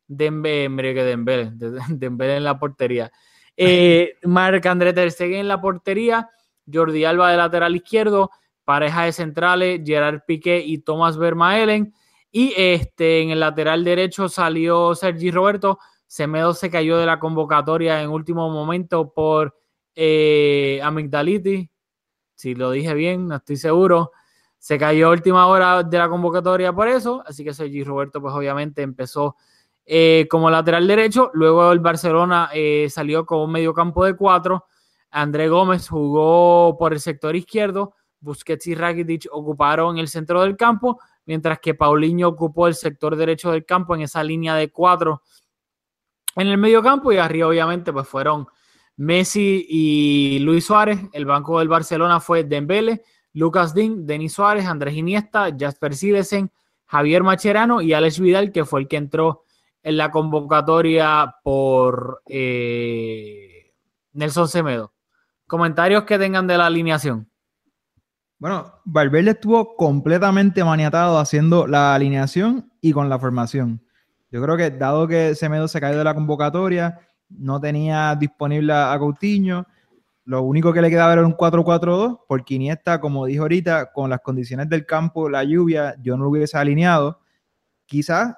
Dembélé, 0.07 0.93
que 0.93 1.03
Dembélé, 1.03 1.51
de- 1.53 1.79
Dembélé 1.89 2.37
en 2.37 2.43
la 2.43 2.57
portería. 2.59 3.11
Eh, 3.55 4.15
Marc 4.23 4.65
André 4.65 4.93
Ter 4.93 5.11
Stegen 5.11 5.39
en 5.41 5.47
la 5.47 5.61
portería, 5.61 6.29
Jordi 6.71 7.05
Alba 7.05 7.31
de 7.31 7.37
lateral 7.37 7.75
izquierdo, 7.75 8.31
pareja 8.65 9.03
de 9.03 9.11
centrales, 9.11 9.81
Gerard 9.85 10.21
Piqué 10.25 10.63
y 10.65 10.79
Thomas 10.79 11.17
Vermaelen. 11.17 11.93
Y 12.31 12.53
este, 12.57 13.21
en 13.21 13.29
el 13.29 13.39
lateral 13.39 13.83
derecho 13.83 14.27
salió 14.29 14.95
Sergi 14.95 15.31
Roberto. 15.31 15.79
Semedo 16.07 16.53
se 16.53 16.69
cayó 16.69 16.97
de 16.97 17.05
la 17.05 17.19
convocatoria 17.19 18.01
en 18.01 18.09
último 18.09 18.49
momento 18.49 19.13
por 19.13 19.55
eh, 19.95 20.79
amigdalitis. 20.83 21.69
Si 22.35 22.55
lo 22.55 22.71
dije 22.71 22.93
bien, 22.93 23.27
no 23.27 23.35
estoy 23.35 23.57
seguro. 23.57 24.11
Se 24.57 24.77
cayó 24.77 25.11
última 25.11 25.45
hora 25.47 25.83
de 25.83 25.97
la 25.97 26.09
convocatoria 26.09 26.73
por 26.73 26.87
eso. 26.87 27.23
Así 27.25 27.43
que 27.43 27.53
Sergi 27.53 27.83
Roberto, 27.83 28.21
pues 28.21 28.33
obviamente 28.33 28.81
empezó 28.81 29.35
eh, 29.85 30.27
como 30.29 30.49
lateral 30.49 30.87
derecho. 30.87 31.29
Luego 31.33 31.71
el 31.71 31.79
Barcelona 31.79 32.49
eh, 32.53 32.87
salió 32.89 33.25
con 33.25 33.39
un 33.39 33.51
mediocampo 33.51 34.05
de 34.05 34.15
cuatro. 34.15 34.65
André 35.11 35.49
Gómez 35.49 35.87
jugó 35.89 36.77
por 36.77 36.93
el 36.93 36.99
sector 36.99 37.35
izquierdo. 37.35 37.93
Busquets 38.23 38.67
y 38.67 38.75
Rakitic 38.75 39.27
ocuparon 39.31 39.97
el 39.97 40.07
centro 40.07 40.41
del 40.41 40.57
campo, 40.57 40.99
mientras 41.25 41.59
que 41.59 41.75
Paulinho 41.75 42.29
ocupó 42.29 42.67
el 42.67 42.75
sector 42.75 43.15
derecho 43.15 43.51
del 43.51 43.65
campo 43.65 43.93
en 43.95 44.01
esa 44.01 44.23
línea 44.23 44.55
de 44.55 44.71
cuatro 44.71 45.21
en 46.35 46.47
el 46.47 46.57
medio 46.57 46.81
campo 46.81 47.11
y 47.11 47.17
arriba 47.17 47.47
obviamente 47.47 47.93
pues 47.93 48.07
fueron 48.07 48.47
Messi 48.97 49.65
y 49.69 50.39
Luis 50.39 50.65
Suárez. 50.65 50.99
El 51.13 51.25
banco 51.25 51.59
del 51.59 51.67
Barcelona 51.67 52.19
fue 52.19 52.43
Dembélé, 52.43 53.03
Lucas 53.33 53.73
Dín, 53.73 54.05
Denis 54.05 54.33
Suárez, 54.33 54.65
Andrés 54.65 54.95
Iniesta, 54.95 55.49
Jasper 55.57 55.95
Silesen, 55.95 56.51
Javier 56.85 57.23
Macherano 57.23 57.81
y 57.81 57.93
Alex 57.93 58.19
Vidal, 58.19 58.51
que 58.51 58.65
fue 58.65 58.81
el 58.81 58.87
que 58.87 58.97
entró 58.97 59.43
en 59.81 59.97
la 59.97 60.11
convocatoria 60.11 61.35
por 61.43 62.21
eh, 62.27 63.73
Nelson 64.13 64.47
Semedo. 64.47 64.93
Comentarios 65.47 66.03
que 66.03 66.17
tengan 66.17 66.47
de 66.47 66.57
la 66.57 66.67
alineación. 66.67 67.29
Bueno, 68.43 68.73
Valverde 68.83 69.31
estuvo 69.31 69.77
completamente 69.77 70.65
maniatado 70.65 71.17
haciendo 71.17 71.65
la 71.65 71.95
alineación 71.95 72.69
y 72.81 72.91
con 72.91 73.07
la 73.07 73.17
formación. 73.17 73.81
Yo 74.31 74.43
creo 74.43 74.57
que 74.57 74.69
dado 74.69 75.07
que 75.07 75.33
Semedo 75.33 75.69
se 75.69 75.79
cayó 75.79 75.97
de 75.97 76.03
la 76.03 76.13
convocatoria, 76.13 76.99
no 77.29 77.61
tenía 77.61 78.17
disponible 78.17 78.73
a 78.73 78.97
Coutinho, 78.99 79.65
lo 80.25 80.41
único 80.41 80.73
que 80.73 80.81
le 80.81 80.89
quedaba 80.89 81.13
era 81.13 81.25
un 81.25 81.37
4-4-2, 81.37 82.19
porque 82.27 82.55
Iniesta, 82.55 82.99
como 82.99 83.25
dijo 83.27 83.43
ahorita, 83.43 83.93
con 83.93 84.09
las 84.09 84.19
condiciones 84.19 84.67
del 84.67 84.85
campo, 84.85 85.29
la 85.29 85.45
lluvia, 85.45 85.95
yo 86.01 86.17
no 86.17 86.25
lo 86.25 86.31
hubiese 86.31 86.57
alineado. 86.57 87.21
Quizás 87.85 88.35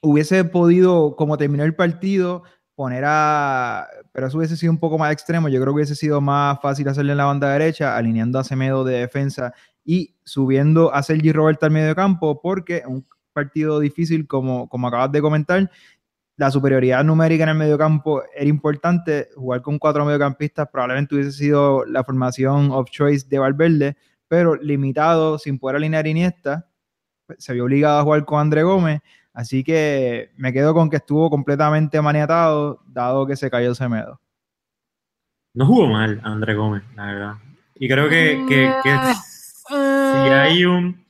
hubiese 0.00 0.42
podido, 0.44 1.16
como 1.16 1.36
terminó 1.36 1.64
el 1.64 1.74
partido, 1.74 2.44
poner 2.82 3.04
a. 3.06 3.86
Pero 4.10 4.26
eso 4.26 4.38
hubiese 4.38 4.56
sido 4.56 4.72
un 4.72 4.78
poco 4.78 4.98
más 4.98 5.12
extremo. 5.12 5.48
Yo 5.48 5.60
creo 5.60 5.72
que 5.72 5.76
hubiese 5.76 5.94
sido 5.94 6.20
más 6.20 6.60
fácil 6.60 6.88
hacerle 6.88 7.12
en 7.12 7.18
la 7.18 7.26
banda 7.26 7.52
derecha, 7.52 7.96
alineando 7.96 8.40
a 8.40 8.44
Semedo 8.44 8.82
de 8.82 8.98
defensa 8.98 9.54
y 9.84 10.16
subiendo 10.24 10.92
a 10.92 11.00
Sergi 11.04 11.30
Roberto 11.30 11.64
al 11.64 11.70
medio 11.70 11.94
campo, 11.94 12.40
porque 12.40 12.82
un 12.84 13.06
partido 13.32 13.78
difícil, 13.78 14.26
como, 14.26 14.68
como 14.68 14.88
acabas 14.88 15.12
de 15.12 15.22
comentar, 15.22 15.70
la 16.36 16.50
superioridad 16.50 17.04
numérica 17.04 17.44
en 17.44 17.50
el 17.50 17.54
medio 17.54 17.78
campo 17.78 18.24
era 18.34 18.48
importante. 18.48 19.28
Jugar 19.36 19.62
con 19.62 19.78
cuatro 19.78 20.04
mediocampistas 20.04 20.68
probablemente 20.68 21.14
hubiese 21.14 21.30
sido 21.30 21.84
la 21.84 22.02
formación 22.02 22.72
of 22.72 22.90
choice 22.90 23.28
de 23.28 23.38
Valverde, 23.38 23.96
pero 24.26 24.56
limitado, 24.56 25.38
sin 25.38 25.56
poder 25.56 25.76
alinear 25.76 26.08
Iniesta, 26.08 26.68
pues, 27.28 27.44
se 27.44 27.52
vio 27.52 27.62
obligado 27.62 28.00
a 28.00 28.02
jugar 28.02 28.24
con 28.24 28.40
André 28.40 28.64
Gómez. 28.64 29.02
Así 29.34 29.64
que 29.64 30.30
me 30.36 30.52
quedo 30.52 30.74
con 30.74 30.90
que 30.90 30.96
estuvo 30.96 31.30
completamente 31.30 32.00
maniatado, 32.02 32.80
dado 32.86 33.26
que 33.26 33.36
se 33.36 33.50
cayó 33.50 33.74
Semedo. 33.74 34.20
No 35.54 35.66
jugó 35.66 35.86
mal 35.86 36.20
André 36.22 36.54
Gómez, 36.54 36.82
la 36.94 37.06
verdad. 37.06 37.34
Y 37.76 37.88
creo 37.88 38.08
que, 38.08 38.44
que- 38.46 38.74
que 38.82 38.98
si 40.12 40.28
hay 40.28 40.64
un, 40.64 41.04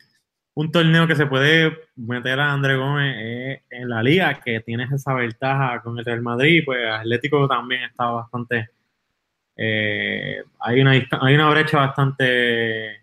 un 0.54 0.70
torneo 0.72 1.06
que 1.06 1.16
se 1.16 1.26
puede 1.26 1.76
meter 1.96 2.38
a 2.40 2.52
André 2.52 2.76
Gómez 2.76 3.16
es 3.18 3.60
en 3.70 3.88
la 3.88 4.02
liga, 4.02 4.40
que 4.40 4.60
tienes 4.60 4.90
esa 4.92 5.14
ventaja 5.14 5.80
con 5.82 5.98
el 5.98 6.04
Real 6.04 6.22
Madrid, 6.22 6.62
pues 6.64 6.80
Atlético 6.90 7.48
también 7.48 7.82
está 7.84 8.06
bastante... 8.06 8.70
eh, 9.56 10.42
hay, 10.60 10.80
una, 10.80 10.92
hay 10.92 11.34
una 11.34 11.50
brecha 11.50 11.78
bastante 11.78 13.02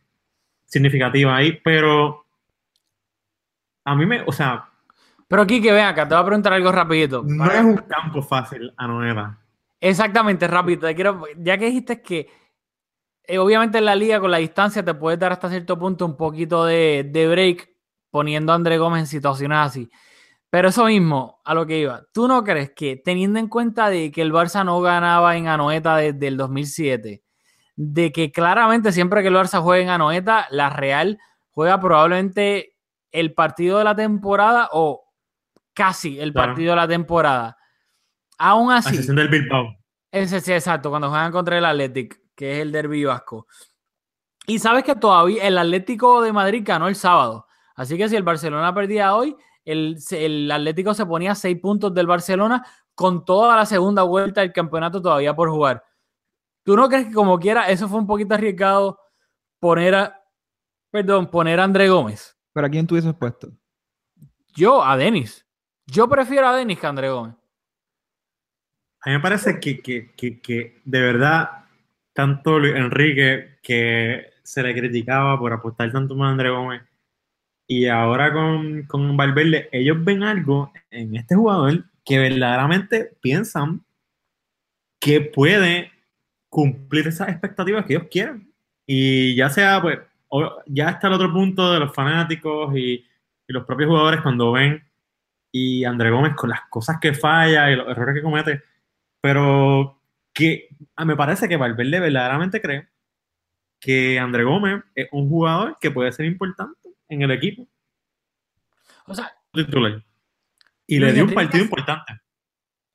significativa 0.65 1.35
ahí, 1.35 1.59
pero 1.63 2.25
a 3.85 3.95
mí 3.95 4.05
me... 4.05 4.21
O 4.25 4.31
sea, 4.31 4.65
Pero 5.29 5.45
Kike, 5.45 5.71
ven 5.71 5.85
acá, 5.85 6.07
te 6.07 6.15
voy 6.15 6.23
a 6.23 6.25
preguntar 6.25 6.53
algo 6.53 6.71
rapidito. 6.71 7.23
no 7.25 7.45
Para- 7.45 7.59
es 7.59 7.65
un 7.65 7.77
campo 7.77 8.21
fácil 8.21 8.73
a. 8.77 9.37
Exactamente, 9.79 10.47
rápido. 10.47 10.87
Te 10.87 10.95
quiero, 10.95 11.21
ya 11.37 11.57
que 11.57 11.65
dijiste 11.67 12.01
que 12.01 12.27
eh, 13.23 13.37
obviamente 13.37 13.77
en 13.77 13.85
la 13.85 13.95
liga 13.95 14.19
con 14.19 14.31
la 14.31 14.39
distancia 14.39 14.83
te 14.83 14.93
puedes 14.95 15.19
dar 15.19 15.31
hasta 15.31 15.49
cierto 15.49 15.77
punto 15.77 16.05
un 16.05 16.17
poquito 16.17 16.65
de, 16.65 17.07
de 17.09 17.27
break 17.27 17.69
poniendo 18.09 18.51
a 18.51 18.55
André 18.55 18.79
Gómez 18.79 19.01
en 19.01 19.07
situaciones 19.07 19.59
así. 19.59 19.89
Pero 20.49 20.69
eso 20.69 20.85
mismo, 20.85 21.39
a 21.45 21.53
lo 21.53 21.67
que 21.67 21.77
iba, 21.77 22.01
¿tú 22.11 22.27
no 22.27 22.43
crees 22.43 22.71
que 22.71 22.95
teniendo 22.97 23.37
en 23.37 23.47
cuenta 23.47 23.87
de 23.91 24.11
que 24.11 24.23
el 24.23 24.33
Barça 24.33 24.65
no 24.65 24.81
ganaba 24.81 25.37
en 25.37 25.47
Anoeta 25.47 25.95
desde 25.97 26.27
el 26.27 26.37
2007, 26.37 27.21
de 27.75 28.11
que 28.11 28.31
claramente 28.31 28.91
siempre 28.91 29.21
que 29.21 29.27
el 29.27 29.35
Barça 29.35 29.61
juega 29.61 29.83
en 29.83 29.89
Anoeta, 29.91 30.47
la 30.49 30.71
Real 30.71 31.19
juega 31.51 31.79
probablemente 31.79 32.75
el 33.11 33.35
partido 33.35 33.77
de 33.77 33.83
la 33.83 33.95
temporada 33.95 34.69
o 34.71 35.03
casi 35.79 36.19
el 36.19 36.33
Claro. 36.33 36.49
partido 36.49 36.71
de 36.71 36.75
la 36.75 36.87
temporada? 36.89 37.57
Aún 38.37 38.69
así, 38.71 38.89
excepción 38.89 39.15
del 39.15 39.29
Bilbao. 39.29 39.75
ese 40.11 40.41
sí, 40.41 40.51
exacto, 40.51 40.89
cuando 40.89 41.09
juegan 41.09 41.31
contra 41.31 41.57
el 41.57 41.63
Athletic, 41.63 42.19
que 42.35 42.53
es 42.53 42.59
el 42.59 42.71
derbi 42.73 43.05
vasco. 43.05 43.47
Y 44.45 44.59
sabes 44.59 44.83
que 44.83 44.95
todavía 44.95 45.47
el 45.47 45.57
Atlético 45.57 46.21
de 46.21 46.33
Madrid 46.33 46.63
ganó 46.65 46.87
el 46.89 46.95
sábado. 46.95 47.47
Así 47.75 47.97
que 47.97 48.09
si 48.09 48.15
el 48.17 48.23
Barcelona 48.23 48.73
perdía 48.73 49.15
hoy, 49.15 49.35
el, 49.63 49.97
el 50.11 50.51
Atlético 50.51 50.93
se 50.93 51.05
ponía 51.05 51.33
seis 51.35 51.57
puntos 51.61 51.93
del 51.93 52.07
Barcelona 52.07 52.65
con 52.95 53.23
toda 53.23 53.55
la 53.55 53.65
segunda 53.65 54.03
vuelta 54.03 54.41
del 54.41 54.51
campeonato 54.51 55.01
todavía 55.01 55.33
por 55.33 55.49
jugar. 55.49 55.83
¿Tú 56.63 56.75
no 56.75 56.89
crees 56.89 57.07
que 57.07 57.13
como 57.13 57.39
quiera 57.39 57.69
eso 57.69 57.87
fue 57.87 57.99
un 57.99 58.07
poquito 58.07 58.33
arriesgado 58.33 58.99
poner 59.59 59.95
a, 59.95 60.21
perdón, 60.91 61.27
poner 61.27 61.59
a 61.59 61.63
André 61.65 61.87
Gómez. 61.89 62.35
¿Pero 62.53 62.67
a 62.67 62.69
quién 62.69 62.87
tú 62.87 62.95
hubieses 62.95 63.13
puesto? 63.13 63.51
Yo 64.55 64.83
a 64.83 64.97
Denis. 64.97 65.45
Yo 65.91 66.07
prefiero 66.07 66.47
a 66.47 66.55
Denis 66.55 66.79
que 66.79 66.85
a 66.85 66.89
André 66.89 67.09
Gómez. 67.09 67.35
A 69.01 69.09
mí 69.09 69.15
me 69.15 69.21
parece 69.21 69.59
que, 69.59 69.79
que, 69.79 70.11
que, 70.15 70.39
que 70.39 70.81
de 70.83 71.01
verdad, 71.01 71.65
tanto 72.13 72.59
Luis 72.59 72.75
Enrique, 72.75 73.57
que 73.63 74.33
se 74.43 74.61
le 74.61 74.73
criticaba 74.73 75.39
por 75.39 75.53
apostar 75.53 75.91
tanto 75.91 76.15
más 76.15 76.27
a 76.27 76.31
André 76.31 76.49
Gómez, 76.49 76.81
y 77.65 77.87
ahora 77.87 78.33
con, 78.33 78.83
con 78.83 79.15
Valverde, 79.15 79.69
ellos 79.71 80.03
ven 80.03 80.23
algo 80.23 80.73
en 80.89 81.15
este 81.15 81.35
jugador 81.35 81.85
que 82.03 82.17
verdaderamente 82.19 83.15
piensan 83.21 83.83
que 84.99 85.21
puede 85.21 85.91
cumplir 86.49 87.07
esas 87.07 87.29
expectativas 87.29 87.85
que 87.85 87.93
ellos 87.93 88.07
quieren. 88.09 88.51
Y 88.85 89.35
ya 89.35 89.49
sea, 89.49 89.81
pues, 89.81 89.99
ya 90.65 90.89
está 90.89 91.07
el 91.07 91.13
otro 91.13 91.31
punto 91.31 91.71
de 91.71 91.79
los 91.79 91.93
fanáticos 91.93 92.75
y, 92.75 93.05
y 93.47 93.53
los 93.53 93.65
propios 93.65 93.89
jugadores 93.89 94.21
cuando 94.21 94.51
ven 94.51 94.88
y 95.51 95.83
André 95.83 96.11
Gómez 96.11 96.35
con 96.35 96.49
las 96.49 96.61
cosas 96.69 96.97
que 96.99 97.13
falla 97.13 97.71
y 97.71 97.75
los 97.75 97.87
errores 97.87 98.15
que 98.15 98.21
comete, 98.21 98.63
pero 99.21 100.01
que 100.33 100.69
ah, 100.95 101.05
me 101.05 101.15
parece 101.15 101.47
que 101.47 101.57
Valverde 101.57 101.99
verdaderamente 101.99 102.61
cree 102.61 102.89
que 103.79 104.19
André 104.19 104.43
Gómez 104.43 104.83
es 104.93 105.07
un 105.11 105.29
jugador 105.29 105.77
que 105.79 105.91
puede 105.91 106.11
ser 106.11 106.25
importante 106.25 106.89
en 107.07 107.21
el 107.21 107.31
equipo 107.31 107.67
O 109.05 109.15
sea, 109.15 109.33
titular. 109.53 110.03
Y 110.85 110.99
Luis 110.99 111.11
le 111.11 111.13
dio 111.13 111.25
un 111.25 111.33
partido 111.33 111.63
importante. 111.63 112.19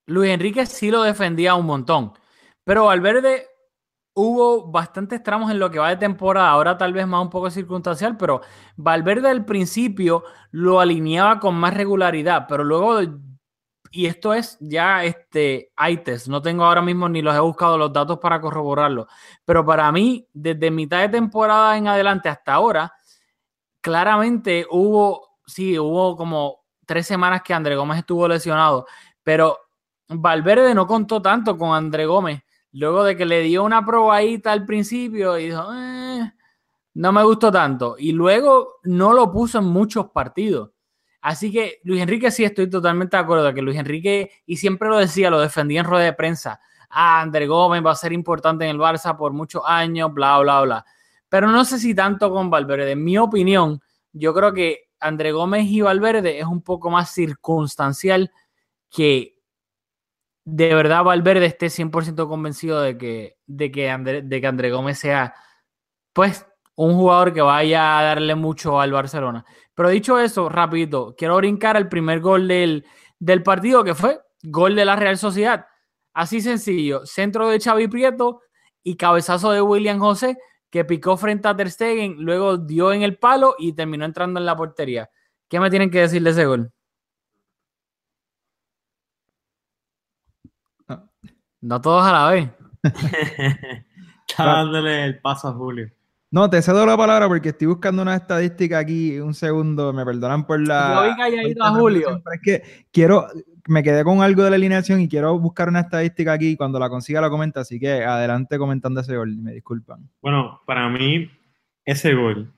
Luis 0.07 0.31
Enrique 0.31 0.67
sí 0.67 0.91
lo 0.91 1.03
defendía 1.03 1.55
un 1.55 1.67
montón, 1.67 2.13
pero 2.65 2.85
Valverde 2.85 3.47
hubo 4.15 4.71
bastantes 4.71 5.23
tramos 5.23 5.51
en 5.51 5.59
lo 5.59 5.71
que 5.71 5.79
va 5.79 5.91
de 5.91 5.97
temporada, 5.97 6.49
ahora 6.51 6.79
tal 6.79 6.93
vez 6.93 7.07
más 7.07 7.21
un 7.23 7.31
poco 7.31 7.51
circunstancial, 7.51 8.17
pero 8.17 8.41
Valverde 8.77 9.29
al 9.29 9.45
principio 9.45 10.25
lo 10.53 10.81
alineaba 10.81 11.41
con 11.41 11.57
más 11.57 11.75
regularidad, 11.75 12.47
pero 12.49 12.65
luego, 12.65 13.01
y 13.91 14.07
esto 14.07 14.33
es 14.35 14.57
ya 14.61 15.05
este 15.05 15.73
ITES, 15.77 16.29
no 16.29 16.41
tengo 16.43 16.65
ahora 16.65 16.83
mismo 16.83 17.09
ni 17.09 17.23
los 17.23 17.35
he 17.35 17.41
buscado 17.41 17.77
los 17.77 17.93
datos 17.93 18.19
para 18.19 18.41
corroborarlo, 18.41 19.09
pero 19.45 19.67
para 19.67 19.91
mí, 19.93 20.29
desde 20.33 20.71
mitad 20.71 21.01
de 21.01 21.09
temporada 21.09 21.77
en 21.77 21.89
adelante 21.89 22.29
hasta 22.29 22.55
ahora, 22.55 22.93
claramente 23.81 24.67
hubo, 24.71 25.39
sí, 25.47 25.79
hubo 25.79 26.17
como 26.17 26.65
tres 26.87 27.07
semanas 27.07 27.43
que 27.43 27.55
André 27.55 27.77
Gómez 27.77 27.99
estuvo 27.99 28.29
lesionado, 28.29 28.87
pero 29.25 29.59
Valverde 30.09 30.75
no 30.75 30.87
contó 30.87 31.21
tanto 31.23 31.57
con 31.59 31.75
André 31.75 32.07
Gómez. 32.07 32.43
Luego 32.75 33.05
de 33.05 33.17
que 33.17 33.25
le 33.25 33.41
dio 33.43 33.65
una 33.65 33.85
probadita 33.87 34.53
al 34.53 34.67
principio 34.67 35.39
y 35.39 35.47
dijo, 35.47 35.65
"Eh, 35.73 36.33
no 36.95 37.13
me 37.13 37.25
gustó 37.25 37.51
tanto. 37.53 37.97
Y 37.99 38.13
luego 38.13 38.77
no 38.85 39.13
lo 39.13 39.31
puso 39.33 39.59
en 39.59 39.65
muchos 39.65 40.11
partidos. 40.11 40.71
Así 41.21 41.51
que 41.51 41.81
Luis 41.85 42.03
Enrique 42.03 42.31
sí 42.31 42.45
estoy 42.45 42.69
totalmente 42.69 43.17
de 43.17 43.23
acuerdo 43.23 43.55
que 43.55 43.63
Luis 43.63 43.79
Enrique, 43.79 44.31
y 44.47 44.57
siempre 44.59 44.89
lo 44.89 44.99
decía, 44.99 45.31
lo 45.31 45.41
defendía 45.41 45.81
en 45.81 45.87
rueda 45.87 46.05
de 46.05 46.13
prensa. 46.13 46.61
Ah, 46.91 47.23
André 47.23 47.47
Gómez 47.47 47.83
va 47.85 47.93
a 47.93 47.97
ser 47.97 48.13
importante 48.13 48.65
en 48.65 48.71
el 48.73 48.79
Barça 48.79 49.17
por 49.17 49.33
muchos 49.33 49.63
años, 49.67 50.13
bla, 50.13 50.39
bla, 50.41 50.61
bla. 50.63 50.85
Pero 51.29 51.49
no 51.49 51.65
sé 51.65 51.79
si 51.79 51.95
tanto 51.95 52.31
con 52.31 52.51
Valverde. 52.51 52.93
En 52.93 53.03
mi 53.03 53.19
opinión, 53.19 53.81
yo 54.13 54.35
creo 54.35 54.53
que 54.53 54.91
André 55.01 55.33
Gómez 55.33 55.67
y 55.67 55.81
Valverde 55.81 56.39
es 56.39 56.47
un 56.47 56.63
poco 56.63 56.91
más 56.91 57.11
circunstancial 57.11 58.31
que 58.91 59.34
de 60.45 60.75
verdad 60.75 61.05
Valverde 61.05 61.47
esté 61.47 61.67
100% 61.67 62.29
convencido 62.29 62.81
de 62.83 62.99
que, 62.99 63.37
de, 63.47 63.71
que 63.71 63.91
André, 63.91 64.23
de 64.23 64.41
que 64.41 64.71
Gómez 64.71 64.99
sea, 64.99 65.35
pues, 66.13 66.47
un 66.77 66.95
jugador 66.95 67.33
que 67.33 67.41
vaya 67.41 67.99
a 67.99 68.03
darle 68.03 68.35
mucho 68.35 68.81
al 68.81 68.93
Barcelona. 68.93 69.45
Pero 69.75 69.89
dicho 69.89 70.19
eso, 70.19 70.49
rapidito, 70.49 71.15
quiero 71.17 71.37
brincar 71.37 71.77
al 71.77 71.89
primer 71.89 72.21
gol 72.21 72.49
del, 72.49 72.85
del 73.19 73.43
partido, 73.43 73.85
que 73.85 73.95
fue 73.95 74.21
gol 74.43 74.75
de 74.75 74.85
la 74.85 74.97
Real 74.97 75.17
Sociedad. 75.19 75.67
Así 76.13 76.41
sencillo, 76.41 77.07
centro 77.07 77.49
de 77.49 77.61
Xavi 77.61 77.89
Prieto 77.89 78.41
y 78.83 78.97
cabezazo 78.97 79.51
de 79.53 79.63
William 79.63 79.99
José, 79.99 80.39
que 80.71 80.85
picó 80.85 81.17
frente 81.17 81.49
a 81.49 81.57
Ter 81.57 81.71
Stegen, 81.71 82.17
luego 82.19 82.59
dio 82.59 82.93
en 82.93 83.03
el 83.03 83.17
palo 83.19 83.55
y 83.59 83.73
terminó 83.73 84.05
entrando 84.05 84.41
en 84.41 84.47
la 84.47 84.57
portería. 84.57 85.09
¿Qué 85.49 85.61
me 85.61 85.71
tienen 85.71 85.91
que 85.91 86.01
decir 86.01 86.23
de 86.23 86.31
ese 86.31 86.47
gol? 86.47 86.73
No 91.65 91.81
todos 91.81 92.05
a 92.05 92.13
la 92.13 92.31
vez. 92.31 92.51
Está 94.29 94.45
dándole 94.45 95.05
el 95.05 95.19
paso 95.19 95.49
a 95.49 95.53
Julio. 95.53 95.91
No, 96.31 96.51
te 96.51 96.61
cedo 96.61 96.85
la 96.85 96.95
palabra 96.95 97.27
porque 97.27 97.51
estoy 97.51 97.69
buscando 97.69 98.03
una 98.03 98.17
estadística 98.17 98.79
aquí. 98.79 99.19
Un 99.19 99.33
segundo, 99.33 99.91
me 99.95 100.05
perdonan 100.05 100.47
por 100.47 100.61
la. 100.61 100.95
Yo 100.95 101.11
vi 101.11 101.17
calladito 101.17 101.65
a 101.65 101.71
Julio. 101.71 102.23
pero 102.23 102.35
es 102.35 102.41
que 102.43 102.87
quiero. 102.93 103.29
Me 103.67 103.83
quedé 103.83 104.05
con 104.05 104.21
algo 104.21 104.43
de 104.43 104.51
la 104.51 104.57
alineación 104.57 105.01
y 105.01 105.09
quiero 105.09 105.39
buscar 105.39 105.71
una 105.71 105.81
estadística 105.81 106.35
aquí. 106.35 106.49
y 106.49 106.57
Cuando 106.57 106.79
la 106.79 106.91
consiga, 106.91 107.23
la 107.23 107.31
comenta. 107.31 107.61
Así 107.61 107.81
que 107.81 108.05
adelante 108.05 108.59
comentando 108.59 109.01
ese 109.01 109.17
gol. 109.17 109.35
Me 109.39 109.53
disculpan. 109.53 110.11
Bueno, 110.21 110.61
para 110.67 110.91
mí, 110.91 111.31
ese 111.87 112.13
gol 112.13 112.53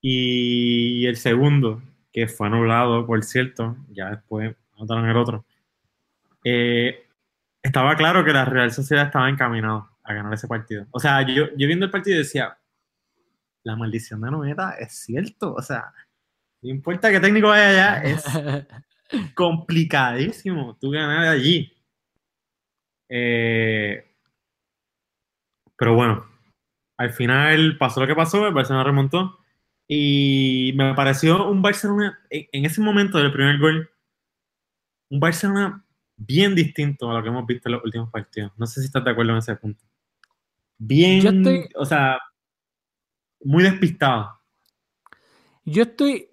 y 0.00 1.04
el 1.04 1.16
segundo, 1.16 1.82
que 2.10 2.28
fue 2.28 2.46
anulado, 2.46 3.06
por 3.06 3.22
cierto, 3.24 3.76
ya 3.90 4.08
después 4.08 4.56
anotaron 4.74 5.06
el 5.08 5.16
otro, 5.18 5.44
eh, 6.44 7.02
estaba 7.62 7.96
claro 7.96 8.24
que 8.24 8.32
la 8.32 8.44
Real 8.44 8.72
Sociedad 8.72 9.06
estaba 9.06 9.28
encaminado 9.28 9.88
a 10.02 10.12
ganar 10.12 10.34
ese 10.34 10.48
partido. 10.48 10.86
O 10.90 10.98
sea, 10.98 11.22
yo, 11.22 11.46
yo 11.56 11.66
viendo 11.66 11.86
el 11.86 11.90
partido 11.90 12.18
decía, 12.18 12.58
la 13.64 13.76
maldición 13.76 14.20
de 14.20 14.30
Noeta 14.30 14.72
es 14.78 15.04
cierto. 15.04 15.54
O 15.54 15.62
sea, 15.62 15.92
no 16.62 16.70
importa 16.70 17.10
qué 17.10 17.20
técnico 17.20 17.48
vaya 17.48 17.68
allá, 17.68 18.02
es 18.02 18.24
complicadísimo 19.34 20.76
tú 20.80 20.90
ganar 20.90 21.28
allí. 21.28 21.72
Eh, 23.08 24.04
pero 25.76 25.94
bueno, 25.94 26.26
al 26.96 27.10
final 27.10 27.76
pasó 27.78 28.00
lo 28.00 28.06
que 28.06 28.14
pasó, 28.14 28.46
el 28.46 28.54
Barcelona 28.54 28.84
remontó 28.84 29.38
y 29.88 30.72
me 30.76 30.94
pareció 30.94 31.48
un 31.48 31.60
Barcelona, 31.60 32.18
en 32.30 32.64
ese 32.64 32.80
momento 32.80 33.18
del 33.18 33.32
primer 33.32 33.58
gol, 33.58 33.90
un 35.10 35.20
Barcelona 35.20 35.84
bien 36.16 36.54
distinto 36.54 37.10
a 37.10 37.14
lo 37.14 37.22
que 37.22 37.28
hemos 37.28 37.46
visto 37.46 37.68
en 37.68 37.74
los 37.74 37.84
últimos 37.84 38.10
partidos. 38.10 38.52
No 38.56 38.66
sé 38.66 38.80
si 38.80 38.86
estás 38.86 39.04
de 39.04 39.10
acuerdo 39.10 39.32
en 39.32 39.38
ese 39.38 39.56
punto. 39.56 39.84
Bien, 40.78 41.20
Yo 41.20 41.30
estoy- 41.30 41.68
o 41.76 41.84
sea, 41.84 42.18
muy 43.44 43.62
despistado. 43.62 44.30
Yo 45.64 45.82
estoy. 45.84 46.28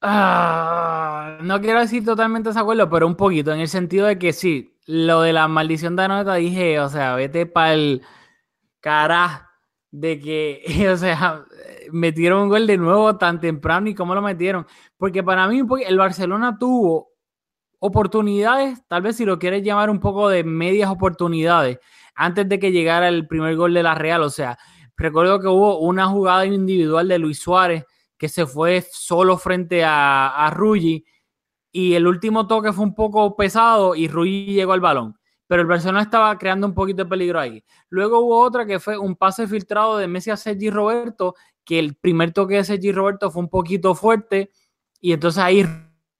ah, 0.00 1.38
no 1.42 1.60
quiero 1.60 1.80
decir 1.80 2.04
totalmente 2.04 2.50
desacuerdo, 2.50 2.88
pero 2.88 3.06
un 3.06 3.16
poquito, 3.16 3.52
en 3.52 3.60
el 3.60 3.68
sentido 3.68 4.06
de 4.06 4.18
que 4.18 4.32
sí, 4.32 4.76
lo 4.86 5.22
de 5.22 5.32
la 5.32 5.48
maldición 5.48 5.96
de 5.96 6.02
Anoeta 6.04 6.34
dije, 6.34 6.78
o 6.80 6.88
sea, 6.88 7.14
vete 7.16 7.46
para 7.46 7.74
el 7.74 8.02
cara 8.80 9.50
de 9.90 10.20
que, 10.20 10.62
o 10.92 10.96
sea, 10.96 11.44
metieron 11.92 12.42
un 12.42 12.48
gol 12.48 12.66
de 12.66 12.76
nuevo 12.76 13.16
tan 13.16 13.40
temprano 13.40 13.88
y 13.88 13.94
cómo 13.94 14.14
lo 14.14 14.22
metieron. 14.22 14.66
Porque 14.96 15.22
para 15.22 15.48
mí, 15.48 15.62
el 15.86 15.98
Barcelona 15.98 16.56
tuvo 16.58 17.10
oportunidades, 17.86 18.82
tal 18.88 19.02
vez 19.02 19.16
si 19.16 19.24
lo 19.24 19.38
quieres 19.38 19.62
llamar 19.62 19.90
un 19.90 20.00
poco 20.00 20.28
de 20.28 20.44
medias 20.44 20.90
oportunidades, 20.90 21.78
antes 22.14 22.48
de 22.48 22.58
que 22.58 22.72
llegara 22.72 23.08
el 23.08 23.26
primer 23.26 23.56
gol 23.56 23.74
de 23.74 23.82
la 23.82 23.94
Real. 23.94 24.22
O 24.22 24.30
sea, 24.30 24.58
recuerdo 24.96 25.40
que 25.40 25.48
hubo 25.48 25.78
una 25.80 26.06
jugada 26.06 26.46
individual 26.46 27.08
de 27.08 27.18
Luis 27.18 27.38
Suárez 27.38 27.84
que 28.18 28.28
se 28.28 28.46
fue 28.46 28.84
solo 28.90 29.36
frente 29.36 29.84
a, 29.84 30.28
a 30.28 30.50
Ruggi 30.50 31.04
y 31.70 31.92
el 31.92 32.06
último 32.06 32.46
toque 32.46 32.72
fue 32.72 32.84
un 32.84 32.94
poco 32.94 33.36
pesado 33.36 33.94
y 33.94 34.08
Ruggi 34.08 34.46
llegó 34.46 34.72
al 34.72 34.80
balón. 34.80 35.14
Pero 35.46 35.62
el 35.62 35.68
Barcelona 35.68 36.02
estaba 36.02 36.36
creando 36.38 36.66
un 36.66 36.74
poquito 36.74 37.04
de 37.04 37.10
peligro 37.10 37.38
ahí. 37.38 37.62
Luego 37.90 38.20
hubo 38.20 38.40
otra 38.40 38.66
que 38.66 38.80
fue 38.80 38.98
un 38.98 39.14
pase 39.14 39.46
filtrado 39.46 39.98
de 39.98 40.08
Messi 40.08 40.30
a 40.30 40.36
Sergi 40.36 40.70
Roberto, 40.70 41.34
que 41.64 41.78
el 41.78 41.94
primer 41.94 42.32
toque 42.32 42.54
de 42.54 42.64
Sergi 42.64 42.92
Roberto 42.92 43.30
fue 43.30 43.42
un 43.42 43.50
poquito 43.50 43.94
fuerte 43.94 44.50
y 45.00 45.12
entonces 45.12 45.42
ahí 45.42 45.66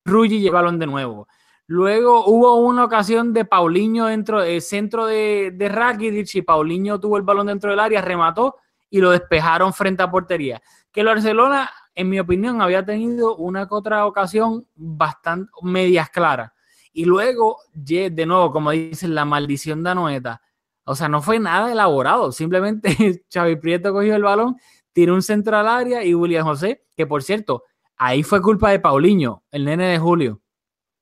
Ruggi 0.05 0.41
llegó 0.41 0.59
al 0.59 0.65
balón 0.65 0.79
de 0.79 0.87
nuevo. 0.87 1.27
Luego 1.69 2.27
hubo 2.27 2.57
una 2.57 2.85
ocasión 2.85 3.33
de 3.33 3.45
Paulinho 3.45 4.07
dentro 4.07 4.41
del 4.41 4.63
centro 4.63 5.07
de, 5.07 5.53
de 5.53 5.69
Rakitic 5.69 6.35
y 6.37 6.43
Paulinho 6.43 7.01
tuvo 7.01 7.17
el 7.17 7.25
balón 7.25 7.49
dentro 7.49 7.71
del 7.71 7.81
área, 7.81 8.01
remató 8.01 8.57
y 8.89 9.01
lo 9.01 9.11
despejaron 9.11 9.73
frente 9.73 10.03
a 10.03 10.11
portería. 10.11 10.63
Que 10.93 11.01
el 11.01 11.07
Barcelona, 11.07 11.69
en 11.95 12.09
mi 12.09 12.21
opinión, 12.21 12.63
había 12.63 12.85
tenido 12.85 13.37
una 13.37 13.67
otra 13.69 14.07
ocasión 14.07 14.67
bastante 14.75 15.51
medias 15.63 16.09
claras. 16.11 16.53
Y 16.93 17.05
luego, 17.05 17.59
de 17.75 18.27
nuevo, 18.27 18.51
como 18.53 18.71
dicen, 18.71 19.15
la 19.15 19.25
maldición 19.25 19.83
de 19.83 19.91
Anoeta. 19.91 20.41
O 20.85 20.95
sea, 20.95 21.09
no 21.09 21.21
fue 21.21 21.39
nada 21.39 21.71
elaborado. 21.71 22.33
Simplemente 22.33 23.25
Xavi 23.33 23.57
Prieto 23.57 23.93
cogió 23.93 24.15
el 24.15 24.23
balón, 24.23 24.57
tiró 24.93 25.15
un 25.15 25.23
centro 25.23 25.59
al 25.59 25.69
área 25.69 26.05
y 26.05 26.15
William 26.15 26.47
José, 26.47 26.87
que 26.97 27.07
por 27.07 27.23
cierto, 27.23 27.65
ahí 27.97 28.23
fue 28.23 28.41
culpa 28.41 28.71
de 28.71 28.79
Paulinho, 28.79 29.43
el 29.51 29.65
nene 29.65 29.89
de 29.89 29.99
Julio. 29.99 30.41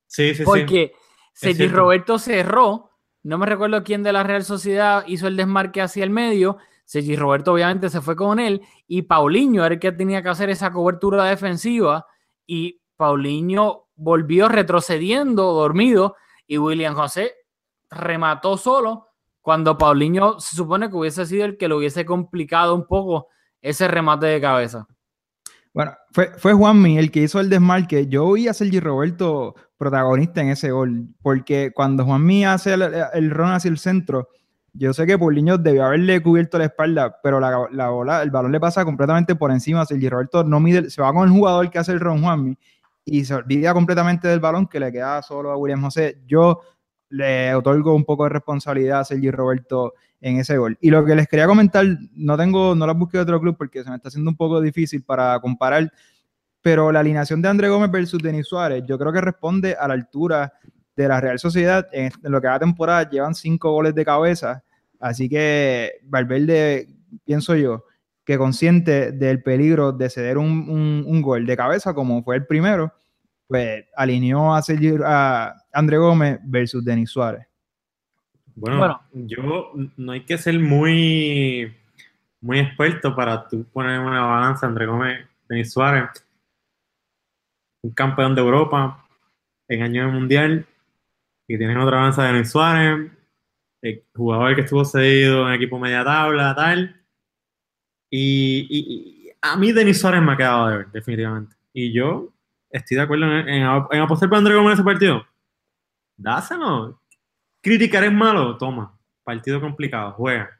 Sí, 0.06 0.30
sí, 0.30 0.36
sí. 0.36 0.44
Porque 0.44 0.92
Sergi 1.32 1.56
cierto. 1.56 1.76
Roberto 1.76 2.18
cerró, 2.18 2.90
no 3.22 3.38
me 3.38 3.46
recuerdo 3.46 3.82
quién 3.82 4.02
de 4.02 4.12
la 4.12 4.22
Real 4.22 4.44
Sociedad 4.44 5.04
hizo 5.06 5.26
el 5.26 5.36
desmarque 5.36 5.82
hacia 5.82 6.04
el 6.04 6.10
medio, 6.10 6.58
Sergi 6.84 7.16
Roberto 7.16 7.52
obviamente 7.52 7.88
se 7.88 8.00
fue 8.00 8.14
con 8.14 8.38
él 8.38 8.60
y 8.86 9.02
Paulinho 9.02 9.64
era 9.64 9.74
el 9.74 9.80
que 9.80 9.92
tenía 9.92 10.22
que 10.22 10.28
hacer 10.28 10.50
esa 10.50 10.70
cobertura 10.70 11.24
defensiva 11.24 12.06
y 12.46 12.80
Paulinho 12.96 13.88
volvió 13.96 14.48
retrocediendo, 14.48 15.52
dormido 15.52 16.16
y 16.46 16.58
William 16.58 16.94
José 16.94 17.34
remató 17.90 18.56
solo 18.56 19.08
cuando 19.40 19.78
Paulinho 19.78 20.40
se 20.40 20.56
supone 20.56 20.88
que 20.88 20.96
hubiese 20.96 21.26
sido 21.26 21.44
el 21.44 21.56
que 21.56 21.68
lo 21.68 21.78
hubiese 21.78 22.04
complicado 22.04 22.74
un 22.74 22.86
poco 22.86 23.28
ese 23.60 23.88
remate 23.88 24.26
de 24.26 24.40
cabeza. 24.40 24.86
Bueno, 25.74 25.92
fue, 26.12 26.30
fue 26.38 26.52
Juanmi 26.52 26.98
el 26.98 27.10
que 27.10 27.22
hizo 27.22 27.40
el 27.40 27.50
desmarque. 27.50 28.06
Yo 28.06 28.26
oí 28.26 28.46
a 28.46 28.54
Sergi 28.54 28.78
Roberto 28.78 29.56
protagonista 29.76 30.40
en 30.40 30.50
ese 30.50 30.70
gol, 30.70 31.08
porque 31.20 31.72
cuando 31.74 32.04
Juanmi 32.04 32.44
hace 32.44 32.74
el, 32.74 33.30
run 33.30 33.50
hacia 33.50 33.70
el 33.70 33.78
centro, 33.78 34.28
yo 34.72 34.94
sé 34.94 35.04
que 35.04 35.18
Paulinho 35.18 35.58
debió 35.58 35.84
haberle 35.84 36.22
cubierto 36.22 36.58
la 36.58 36.66
espalda, 36.66 37.18
pero 37.22 37.40
la, 37.40 37.68
la 37.72 37.88
bola, 37.90 38.22
el 38.22 38.30
balón 38.30 38.52
le 38.52 38.60
pasa 38.60 38.84
completamente 38.84 39.34
por 39.34 39.50
encima. 39.50 39.84
Sergi 39.84 40.08
Roberto 40.08 40.44
no 40.44 40.60
mide, 40.60 40.90
se 40.90 41.02
va 41.02 41.12
con 41.12 41.26
el 41.26 41.34
jugador 41.34 41.68
que 41.70 41.80
hace 41.80 41.90
el 41.90 41.98
run 41.98 42.22
Juanmi 42.22 42.56
y 43.04 43.24
se 43.24 43.34
olvida 43.34 43.74
completamente 43.74 44.28
del 44.28 44.38
balón 44.38 44.68
que 44.68 44.78
le 44.78 44.92
queda 44.92 45.22
solo 45.22 45.50
a 45.50 45.56
William 45.56 45.82
José. 45.82 46.22
Yo 46.24 46.60
le 47.10 47.52
otorgo 47.52 47.94
un 47.94 48.04
poco 48.04 48.24
de 48.24 48.30
responsabilidad 48.30 49.00
a 49.00 49.04
Sergi 49.04 49.32
Roberto 49.32 49.94
en 50.24 50.38
ese 50.38 50.56
gol. 50.56 50.78
Y 50.80 50.90
lo 50.90 51.04
que 51.04 51.14
les 51.14 51.28
quería 51.28 51.46
comentar, 51.46 51.84
no 52.14 52.38
tengo, 52.38 52.74
no 52.74 52.86
las 52.86 52.96
busqué 52.96 53.18
de 53.18 53.24
otro 53.24 53.38
club 53.38 53.56
porque 53.58 53.84
se 53.84 53.90
me 53.90 53.96
está 53.96 54.08
haciendo 54.08 54.30
un 54.30 54.36
poco 54.36 54.58
difícil 54.58 55.02
para 55.02 55.38
comparar, 55.38 55.92
pero 56.62 56.90
la 56.90 57.00
alineación 57.00 57.42
de 57.42 57.48
André 57.48 57.68
Gómez 57.68 57.90
versus 57.90 58.22
Denis 58.22 58.46
Suárez, 58.48 58.82
yo 58.88 58.98
creo 58.98 59.12
que 59.12 59.20
responde 59.20 59.76
a 59.78 59.86
la 59.86 59.92
altura 59.92 60.50
de 60.96 61.08
la 61.08 61.20
Real 61.20 61.38
Sociedad. 61.38 61.86
En, 61.92 62.10
lo 62.22 62.40
que 62.40 62.48
va 62.48 62.58
temporada 62.58 63.10
llevan 63.10 63.34
cinco 63.34 63.72
goles 63.72 63.94
de 63.94 64.02
cabeza, 64.02 64.64
así 64.98 65.28
que 65.28 65.92
Valverde, 66.04 66.88
pienso 67.26 67.54
yo, 67.54 67.84
que 68.24 68.38
consciente 68.38 69.12
del 69.12 69.42
peligro 69.42 69.92
de 69.92 70.08
ceder 70.08 70.38
un, 70.38 71.20
gol 71.20 71.44
de 71.44 71.54
cabeza 71.54 71.92
como 71.92 72.22
fue 72.22 72.36
el 72.36 72.46
primero, 72.46 72.94
pues 73.46 73.84
alineó 73.94 74.54
a, 74.54 74.62
Sergio, 74.62 75.02
a 75.04 75.54
André 75.70 75.98
Gómez 75.98 76.38
versus 76.44 76.82
Denis 76.82 77.10
Suárez. 77.10 77.46
Bueno, 78.56 78.78
bueno, 78.78 79.02
yo 79.12 79.72
no 79.96 80.12
hay 80.12 80.24
que 80.24 80.38
ser 80.38 80.58
muy, 80.60 81.74
muy 82.40 82.60
experto 82.60 83.14
para 83.14 83.48
tú 83.48 83.64
poner 83.64 83.98
una 83.98 84.22
balanza 84.22 84.66
André 84.66 84.86
Gómez, 84.86 85.26
Denis 85.48 85.72
Suárez, 85.72 86.08
un 87.82 87.90
campeón 87.90 88.34
de 88.34 88.40
Europa 88.40 89.06
en 89.68 89.82
año 89.82 90.06
de 90.06 90.12
mundial, 90.12 90.66
y 91.48 91.58
tienen 91.58 91.78
otra 91.78 91.96
balanza 91.96 92.22
de 92.22 92.32
Denis 92.32 92.50
Suárez, 92.50 93.10
el 93.82 94.02
jugador 94.14 94.54
que 94.54 94.62
estuvo 94.62 94.84
cedido 94.84 95.48
en 95.48 95.54
equipo 95.54 95.78
media 95.78 96.04
tabla, 96.04 96.54
tal. 96.54 97.00
Y, 98.10 98.66
y, 98.70 99.28
y 99.28 99.32
a 99.42 99.56
mí 99.56 99.72
Denis 99.72 100.00
Suárez 100.00 100.22
me 100.22 100.32
ha 100.32 100.36
quedado 100.36 100.68
de 100.68 100.76
ver, 100.78 100.90
definitivamente. 100.92 101.56
Y 101.72 101.92
yo 101.92 102.32
estoy 102.70 102.96
de 102.96 103.02
acuerdo 103.02 103.26
en, 103.26 103.48
en, 103.48 103.62
en 103.90 104.00
apostar 104.00 104.28
por 104.28 104.38
André 104.38 104.54
Gómez 104.54 104.68
en 104.68 104.74
ese 104.74 104.84
partido. 104.84 105.26
Dáselo. 106.16 107.00
Criticar 107.64 108.04
es 108.04 108.12
malo, 108.12 108.58
toma. 108.58 108.94
Partido 109.24 109.58
complicado, 109.58 110.12
juega. 110.12 110.50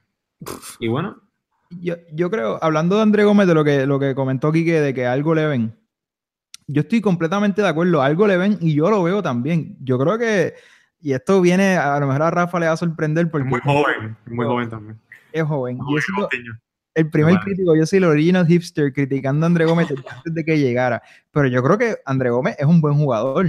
Y 0.78 0.88
bueno. 0.88 1.20
Yo, 1.68 1.96
yo 2.14 2.30
creo, 2.30 2.58
hablando 2.62 2.96
de 2.96 3.02
André 3.02 3.24
Gómez, 3.24 3.46
de 3.46 3.52
lo 3.52 3.62
que, 3.62 3.86
lo 3.86 4.00
que 4.00 4.14
comentó 4.14 4.50
Quique, 4.50 4.80
de 4.80 4.94
que 4.94 5.06
algo 5.06 5.34
le 5.34 5.46
ven, 5.46 5.76
yo 6.66 6.80
estoy 6.80 7.02
completamente 7.02 7.60
de 7.60 7.68
acuerdo, 7.68 8.00
algo 8.00 8.26
le 8.26 8.38
ven 8.38 8.56
y 8.62 8.74
yo 8.74 8.88
lo 8.88 9.02
veo 9.02 9.22
también. 9.22 9.76
Yo 9.80 9.98
creo 9.98 10.16
que, 10.18 10.54
y 10.98 11.12
esto 11.12 11.42
viene, 11.42 11.76
a 11.76 12.00
lo 12.00 12.06
mejor 12.06 12.22
a 12.22 12.30
Rafa 12.30 12.58
le 12.58 12.68
va 12.68 12.72
a 12.72 12.76
sorprender 12.78 13.30
porque... 13.30 13.48
Es 13.48 13.50
muy 13.50 13.60
joven, 13.60 14.16
muy 14.26 14.46
joven 14.46 14.70
también. 14.70 14.98
Es 15.30 15.42
joven. 15.42 15.76
Muy 15.76 16.00
yo 16.00 16.52
el 16.94 17.10
primer 17.10 17.34
bueno. 17.34 17.44
crítico, 17.44 17.76
yo 17.76 17.84
soy 17.84 17.98
el 17.98 18.04
original 18.04 18.46
hipster 18.46 18.92
criticando 18.94 19.44
a 19.44 19.48
André 19.48 19.66
Gómez 19.66 19.88
antes 19.90 20.32
de 20.32 20.44
que 20.44 20.58
llegara. 20.58 21.02
Pero 21.32 21.48
yo 21.48 21.62
creo 21.62 21.76
que 21.76 21.96
André 22.06 22.30
Gómez 22.30 22.56
es 22.58 22.66
un 22.66 22.80
buen 22.80 22.94
jugador. 22.94 23.46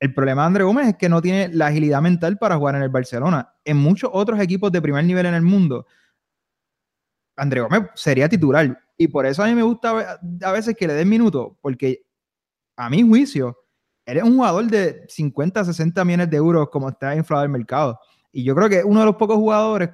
El 0.00 0.14
problema 0.14 0.42
de 0.42 0.46
André 0.46 0.64
Gómez 0.64 0.88
es 0.88 0.96
que 0.96 1.08
no 1.08 1.20
tiene 1.20 1.48
la 1.48 1.66
agilidad 1.66 2.00
mental 2.00 2.38
para 2.38 2.56
jugar 2.56 2.76
en 2.76 2.82
el 2.82 2.88
Barcelona. 2.88 3.54
En 3.64 3.76
muchos 3.76 4.10
otros 4.12 4.38
equipos 4.40 4.70
de 4.70 4.80
primer 4.80 5.04
nivel 5.04 5.26
en 5.26 5.34
el 5.34 5.42
mundo, 5.42 5.86
André 7.36 7.60
Gómez 7.60 7.82
sería 7.94 8.28
titular. 8.28 8.80
Y 8.96 9.08
por 9.08 9.26
eso 9.26 9.42
a 9.42 9.46
mí 9.46 9.54
me 9.54 9.62
gusta 9.62 10.18
a 10.42 10.52
veces 10.52 10.76
que 10.76 10.86
le 10.86 10.94
den 10.94 11.08
minutos, 11.08 11.52
porque 11.60 12.04
a 12.76 12.88
mi 12.88 13.02
juicio, 13.02 13.58
eres 14.06 14.22
un 14.22 14.36
jugador 14.36 14.66
de 14.66 15.04
50, 15.08 15.64
60 15.64 16.04
millones 16.04 16.30
de 16.30 16.36
euros 16.36 16.68
como 16.70 16.88
está 16.88 17.14
inflado 17.14 17.44
el 17.44 17.50
mercado. 17.50 17.98
Y 18.32 18.44
yo 18.44 18.54
creo 18.54 18.68
que 18.68 18.78
es 18.78 18.84
uno 18.84 19.00
de 19.00 19.06
los 19.06 19.16
pocos 19.16 19.36
jugadores 19.36 19.90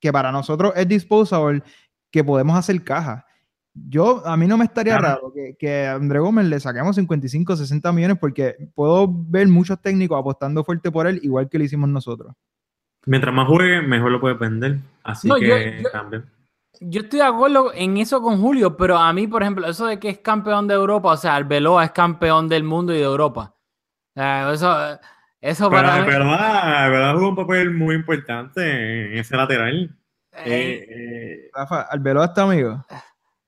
que 0.00 0.12
para 0.12 0.30
nosotros 0.30 0.72
es 0.76 0.86
disposable, 0.86 1.62
que 2.10 2.22
podemos 2.22 2.56
hacer 2.56 2.82
caja. 2.84 3.26
Yo, 3.74 4.26
a 4.26 4.36
mí 4.36 4.46
no 4.46 4.56
me 4.56 4.64
estaría 4.64 4.98
claro. 4.98 5.14
raro 5.14 5.32
que, 5.32 5.56
que, 5.58 5.86
a 5.86 5.94
André 5.94 6.18
Gómez 6.18 6.46
le 6.46 6.58
saquemos 6.58 6.96
55, 6.96 7.56
60 7.56 7.92
millones 7.92 8.18
porque 8.20 8.56
puedo 8.74 9.06
ver 9.08 9.46
muchos 9.48 9.80
técnicos 9.80 10.18
apostando 10.18 10.64
fuerte 10.64 10.90
por 10.90 11.06
él, 11.06 11.20
igual 11.22 11.48
que 11.48 11.58
lo 11.58 11.64
hicimos 11.64 11.88
nosotros. 11.88 12.34
Mientras 13.06 13.34
más 13.34 13.46
juegue, 13.46 13.80
mejor 13.82 14.10
lo 14.10 14.20
puede 14.20 14.34
vender. 14.34 14.78
Así 15.02 15.28
no, 15.28 15.36
que 15.36 15.46
yo, 15.46 15.82
yo, 15.82 15.90
también. 15.90 16.24
Yo 16.80 17.00
estoy 17.02 17.20
de 17.20 17.24
acuerdo 17.24 17.72
en 17.74 17.96
eso 17.96 18.20
con 18.20 18.40
Julio, 18.40 18.76
pero 18.76 18.98
a 18.98 19.12
mí, 19.12 19.26
por 19.26 19.42
ejemplo, 19.42 19.66
eso 19.66 19.86
de 19.86 19.98
que 19.98 20.10
es 20.10 20.18
campeón 20.18 20.68
de 20.68 20.74
Europa, 20.74 21.12
o 21.12 21.16
sea, 21.16 21.36
Arbeloa 21.36 21.84
es 21.84 21.90
campeón 21.92 22.48
del 22.48 22.64
mundo 22.64 22.94
y 22.94 22.98
de 22.98 23.04
Europa. 23.04 23.54
Uh, 24.14 24.52
eso, 24.52 24.98
eso 25.40 25.70
pero, 25.70 25.82
para 25.82 26.00
mí... 26.00 26.06
verdad, 26.06 26.90
verdad 26.90 27.14
jugó 27.14 27.28
un 27.30 27.36
papel 27.36 27.70
muy 27.72 27.94
importante 27.94 29.12
en 29.12 29.18
ese 29.18 29.36
lateral. 29.36 29.96
Eh, 30.44 30.86
eh, 30.88 31.50
Rafa, 31.52 31.82
¿Arbeloa 31.82 32.26
está 32.26 32.42
amigo? 32.42 32.84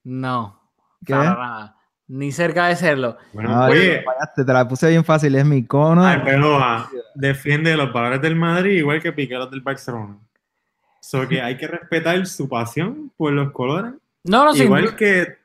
No. 0.04 0.60
¿Qué? 1.04 1.14
Para 1.14 1.34
nada. 1.34 1.76
Ni 2.08 2.32
cerca 2.32 2.66
de 2.66 2.74
serlo. 2.74 3.16
Bueno, 3.32 3.50
no, 3.50 3.66
oye, 3.66 4.02
fallaste, 4.02 4.44
te 4.44 4.52
la 4.52 4.66
puse 4.66 4.88
bien 4.88 5.04
fácil, 5.04 5.32
es 5.36 5.44
mi 5.44 5.64
cono. 5.64 6.04
Arbeloa 6.04 6.90
defiende 7.14 7.76
los 7.76 7.92
valores 7.92 8.20
del 8.20 8.34
Madrid 8.34 8.78
igual 8.78 9.00
que 9.00 9.12
Piqué 9.12 9.36
los 9.36 9.48
del 9.48 9.60
Barcelona. 9.60 10.18
So 11.00 11.28
que 11.28 11.40
hay 11.40 11.56
que 11.56 11.68
respetar 11.68 12.26
su 12.26 12.48
pasión 12.48 13.12
por 13.16 13.32
los 13.32 13.52
colores. 13.52 13.92
No, 14.24 14.44
no, 14.44 14.54
Igual 14.54 14.96
que. 14.96 15.38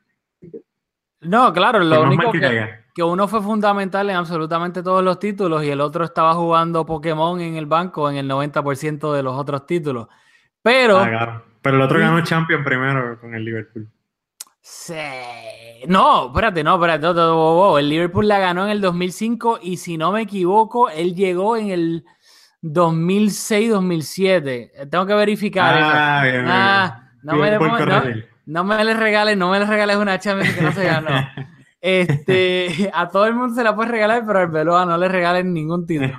No, 1.21 1.53
claro, 1.53 1.79
lo 1.79 2.01
que 2.01 2.07
único 2.07 2.31
que, 2.31 2.39
que, 2.39 2.69
que, 2.95 3.03
uno 3.03 3.27
fue 3.27 3.41
fundamental 3.41 4.09
en 4.09 4.15
absolutamente 4.15 4.81
todos 4.81 5.03
los 5.03 5.19
títulos 5.19 5.63
y 5.63 5.69
el 5.69 5.81
otro 5.81 6.03
estaba 6.03 6.33
jugando 6.33 6.85
Pokémon 6.85 7.39
en 7.41 7.57
el 7.57 7.67
banco 7.67 8.09
en 8.09 8.17
el 8.17 8.29
90% 8.29 9.13
de 9.13 9.23
los 9.23 9.35
otros 9.37 9.65
títulos. 9.65 10.07
Pero. 10.63 10.97
Ah, 10.97 11.09
claro. 11.09 11.43
Pero 11.61 11.77
el 11.77 11.81
otro 11.83 11.99
ganó 11.99 12.21
Champion 12.21 12.63
primero 12.63 13.19
con 13.19 13.33
el 13.33 13.45
Liverpool. 13.45 13.87
Sí. 14.67 14.95
No, 15.87 16.29
espérate, 16.29 16.63
no, 16.63 16.83
espérate. 16.83 17.05
El 17.79 17.87
Liverpool 17.87 18.27
la 18.27 18.39
ganó 18.39 18.65
en 18.65 18.71
el 18.71 18.81
2005 18.81 19.59
y 19.61 19.77
si 19.77 19.95
no 19.95 20.11
me 20.11 20.23
equivoco, 20.23 20.89
él 20.89 21.13
llegó 21.13 21.55
en 21.55 21.69
el 21.69 22.03
2006-2007. 22.63 24.89
Tengo 24.89 25.05
que 25.05 25.13
verificar. 25.13 25.77
Ah, 25.79 26.21
bien, 26.23 26.45
ah 26.47 26.97
bien. 26.97 27.11
No, 27.21 27.35
me 27.35 27.51
le, 27.51 27.59
no, 27.59 27.77
no, 28.47 28.63
me 28.63 28.83
le 28.83 28.95
regales, 28.95 29.37
no 29.37 29.51
me 29.51 29.59
le 29.59 29.67
regales 29.67 29.97
una 29.97 30.17
Champions 30.17 30.55
que 30.55 30.61
no 30.63 30.71
se 30.71 30.85
ganó. 30.85 31.09
este, 31.81 32.89
a 32.91 33.07
todo 33.09 33.27
el 33.27 33.35
mundo 33.35 33.53
se 33.53 33.63
la 33.63 33.75
puede 33.75 33.91
regalar, 33.91 34.23
pero 34.25 34.39
al 34.39 34.47
Veloa 34.47 34.83
no 34.87 34.97
le 34.97 35.07
regalen 35.07 35.53
ningún 35.53 35.85
título. 35.85 36.17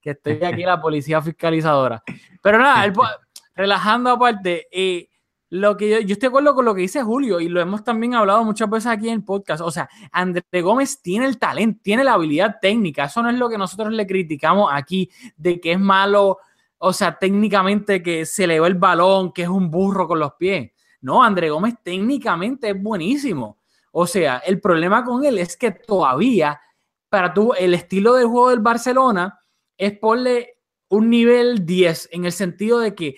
que 0.00 0.10
estoy 0.10 0.44
aquí 0.44 0.62
la 0.62 0.80
policía 0.80 1.20
fiscalizadora. 1.20 2.04
Pero 2.40 2.60
nada, 2.60 2.84
el, 2.84 2.92
relajando 3.56 4.10
aparte, 4.10 4.68
eh, 4.70 5.09
lo 5.50 5.76
que 5.76 5.88
yo, 5.90 5.96
estoy 5.98 6.16
de 6.16 6.26
acuerdo 6.28 6.54
con 6.54 6.64
lo 6.64 6.74
que 6.74 6.82
dice 6.82 7.02
Julio 7.02 7.40
y 7.40 7.48
lo 7.48 7.60
hemos 7.60 7.82
también 7.82 8.14
hablado 8.14 8.44
muchas 8.44 8.70
veces 8.70 8.86
aquí 8.86 9.08
en 9.08 9.14
el 9.14 9.24
podcast. 9.24 9.60
O 9.60 9.70
sea, 9.70 9.88
André 10.12 10.44
Gómez 10.62 11.02
tiene 11.02 11.26
el 11.26 11.38
talento, 11.38 11.80
tiene 11.82 12.04
la 12.04 12.14
habilidad 12.14 12.58
técnica. 12.62 13.04
Eso 13.04 13.20
no 13.20 13.30
es 13.30 13.36
lo 13.36 13.50
que 13.50 13.58
nosotros 13.58 13.92
le 13.92 14.06
criticamos 14.06 14.70
aquí 14.72 15.10
de 15.36 15.60
que 15.60 15.72
es 15.72 15.80
malo, 15.80 16.38
o 16.78 16.92
sea, 16.92 17.18
técnicamente 17.18 18.00
que 18.00 18.24
se 18.26 18.46
le 18.46 18.60
va 18.60 18.68
el 18.68 18.76
balón, 18.76 19.32
que 19.32 19.42
es 19.42 19.48
un 19.48 19.70
burro 19.70 20.06
con 20.06 20.20
los 20.20 20.34
pies. 20.34 20.70
No, 21.00 21.22
André 21.22 21.50
Gómez 21.50 21.74
técnicamente 21.82 22.70
es 22.70 22.80
buenísimo. 22.80 23.58
O 23.90 24.06
sea, 24.06 24.38
el 24.38 24.60
problema 24.60 25.04
con 25.04 25.24
él 25.24 25.38
es 25.38 25.56
que 25.56 25.72
todavía, 25.72 26.60
para 27.08 27.34
tú, 27.34 27.54
el 27.58 27.74
estilo 27.74 28.14
de 28.14 28.24
juego 28.24 28.50
del 28.50 28.60
Barcelona 28.60 29.40
es 29.76 29.98
ponle 29.98 30.58
un 30.90 31.10
nivel 31.10 31.66
10 31.66 32.10
en 32.12 32.24
el 32.24 32.32
sentido 32.32 32.78
de 32.78 32.94
que 32.94 33.16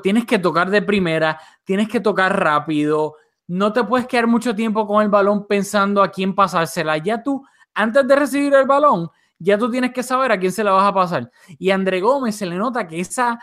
tienes 0.00 0.26
que 0.26 0.38
tocar 0.38 0.70
de 0.70 0.82
primera, 0.82 1.40
tienes 1.64 1.88
que 1.88 2.00
tocar 2.00 2.38
rápido, 2.38 3.16
no 3.46 3.72
te 3.72 3.82
puedes 3.84 4.06
quedar 4.06 4.26
mucho 4.26 4.54
tiempo 4.54 4.86
con 4.86 5.02
el 5.02 5.08
balón 5.08 5.46
pensando 5.46 6.02
a 6.02 6.10
quién 6.10 6.34
pasársela. 6.34 6.98
Ya 6.98 7.22
tú, 7.22 7.44
antes 7.74 8.06
de 8.06 8.16
recibir 8.16 8.54
el 8.54 8.66
balón, 8.66 9.10
ya 9.38 9.58
tú 9.58 9.70
tienes 9.70 9.92
que 9.92 10.02
saber 10.02 10.32
a 10.32 10.38
quién 10.38 10.52
se 10.52 10.62
la 10.62 10.72
vas 10.72 10.88
a 10.88 10.94
pasar. 10.94 11.30
Y 11.58 11.70
André 11.70 12.00
Gómez 12.00 12.36
se 12.36 12.46
le 12.46 12.56
nota 12.56 12.86
que 12.86 13.00
esa, 13.00 13.40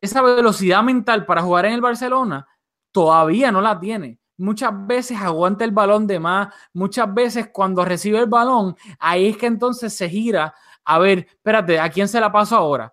esa 0.00 0.22
velocidad 0.22 0.82
mental 0.82 1.24
para 1.24 1.42
jugar 1.42 1.66
en 1.66 1.74
el 1.74 1.80
Barcelona 1.80 2.46
todavía 2.92 3.50
no 3.50 3.60
la 3.60 3.78
tiene. 3.78 4.18
Muchas 4.36 4.72
veces 4.86 5.18
aguanta 5.20 5.64
el 5.64 5.70
balón 5.70 6.06
de 6.06 6.18
más, 6.18 6.48
muchas 6.72 7.12
veces 7.14 7.48
cuando 7.52 7.84
recibe 7.84 8.18
el 8.18 8.26
balón, 8.26 8.76
ahí 8.98 9.28
es 9.28 9.36
que 9.36 9.46
entonces 9.46 9.94
se 9.94 10.08
gira 10.08 10.54
a 10.84 10.98
ver, 10.98 11.26
espérate, 11.30 11.80
¿a 11.80 11.88
quién 11.88 12.08
se 12.08 12.20
la 12.20 12.30
paso 12.30 12.56
ahora? 12.56 12.92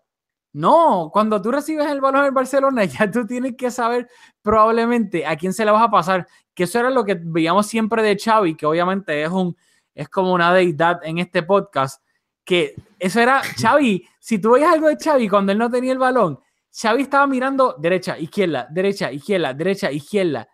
No, 0.54 1.10
cuando 1.14 1.42
tú 1.42 1.52
recibes 1.52 1.88
el 1.90 2.02
balón 2.02 2.26
en 2.26 2.34
Barcelona, 2.34 2.84
ya 2.86 3.10
tú 3.10 3.26
tienes 3.26 3.56
que 3.56 3.72
saber 3.72 4.10
probablemente 4.42 5.26
a 5.26 5.36
quién 5.38 5.54
se 5.54 5.66
la 5.66 5.72
vas 5.72 5.84
a 5.84 5.92
pasar. 5.92 6.28
Que 6.54 6.64
eso 6.64 6.80
era 6.80 6.90
lo 6.90 7.06
que 7.06 7.18
veíamos 7.22 7.68
siempre 7.68 8.04
de 8.04 8.18
Xavi, 8.18 8.56
que 8.56 8.66
obviamente 8.66 9.24
es 9.24 9.30
un 9.30 9.56
es 9.94 10.08
como 10.10 10.34
una 10.34 10.54
deidad 10.54 11.00
en 11.04 11.18
este 11.18 11.44
podcast. 11.44 12.02
Que 12.44 12.76
eso 13.00 13.20
era 13.20 13.42
Xavi. 13.62 14.06
Si 14.20 14.40
tú 14.40 14.52
veías 14.52 14.74
algo 14.74 14.88
de 14.88 14.98
Xavi 14.98 15.30
cuando 15.30 15.52
él 15.52 15.58
no 15.58 15.70
tenía 15.70 15.92
el 15.94 15.98
balón, 16.00 16.40
Xavi 16.74 17.04
estaba 17.04 17.28
mirando 17.28 17.76
derecha, 17.78 18.18
izquierda, 18.18 18.68
derecha, 18.70 19.12
izquierda, 19.12 19.54
derecha, 19.54 19.92
izquierda. 19.92 20.48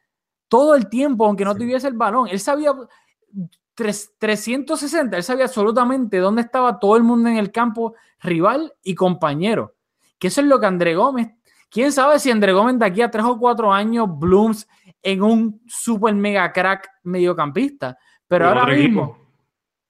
Todo 0.48 0.76
el 0.76 0.90
tiempo, 0.90 1.26
aunque 1.26 1.46
no 1.46 1.56
tuviese 1.56 1.88
el 1.88 1.94
balón. 1.94 2.28
Él 2.30 2.40
sabía 2.40 2.74
tres- 3.76 4.14
360, 4.18 5.18
él 5.18 5.24
sabía 5.24 5.46
absolutamente 5.46 6.18
dónde 6.18 6.42
estaba 6.42 6.80
todo 6.80 6.98
el 6.98 7.04
mundo 7.04 7.30
en 7.30 7.38
el 7.38 7.52
campo, 7.52 7.94
rival 8.20 8.74
y 8.84 8.96
compañero. 8.96 9.76
Que 10.20 10.28
eso 10.28 10.42
es 10.42 10.48
lo 10.48 10.60
que 10.60 10.66
André 10.66 10.96
Gómez. 10.96 11.30
Quién 11.70 11.92
sabe 11.92 12.20
si 12.20 12.32
André 12.32 12.54
Gómez 12.54 12.80
de 12.80 12.86
aquí 12.86 13.02
a 13.02 13.12
tres 13.12 13.26
o 13.26 13.38
cuatro 13.38 13.72
años 13.74 14.08
blooms 14.10 14.68
en 15.04 15.22
un 15.22 15.62
super 15.68 16.14
mega 16.16 16.52
crack 16.52 16.90
mediocampista. 17.04 17.98
Pero 18.28 18.46
En 18.46 18.58
ahora 18.58 18.74
mismo, 18.74 19.02
equipo. 19.04 19.18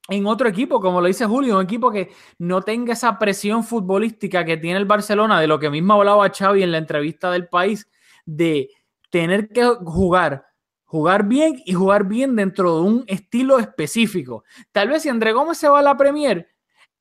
en 0.09 0.25
otro 0.25 0.47
equipo, 0.49 0.79
como 0.79 1.01
lo 1.01 1.07
dice 1.07 1.25
Julio, 1.25 1.57
un 1.57 1.63
equipo 1.63 1.91
que 1.91 2.11
no 2.39 2.61
tenga 2.61 2.93
esa 2.93 3.17
presión 3.19 3.63
futbolística 3.63 4.43
que 4.43 4.57
tiene 4.57 4.79
el 4.79 4.85
Barcelona, 4.85 5.39
de 5.39 5.47
lo 5.47 5.59
que 5.59 5.69
mismo 5.69 5.93
hablaba 5.93 6.29
Xavi 6.29 6.63
en 6.63 6.71
la 6.71 6.77
entrevista 6.79 7.31
del 7.31 7.47
país, 7.47 7.87
de 8.25 8.69
tener 9.09 9.49
que 9.49 9.63
jugar, 9.85 10.45
jugar 10.85 11.23
bien 11.27 11.61
y 11.65 11.73
jugar 11.73 12.05
bien 12.05 12.35
dentro 12.35 12.75
de 12.75 12.81
un 12.81 13.03
estilo 13.07 13.59
específico. 13.59 14.43
Tal 14.71 14.89
vez 14.89 15.03
si 15.03 15.09
André 15.09 15.31
Gómez 15.31 15.57
se 15.57 15.69
va 15.69 15.79
a 15.79 15.83
la 15.83 15.95
Premier, 15.95 16.47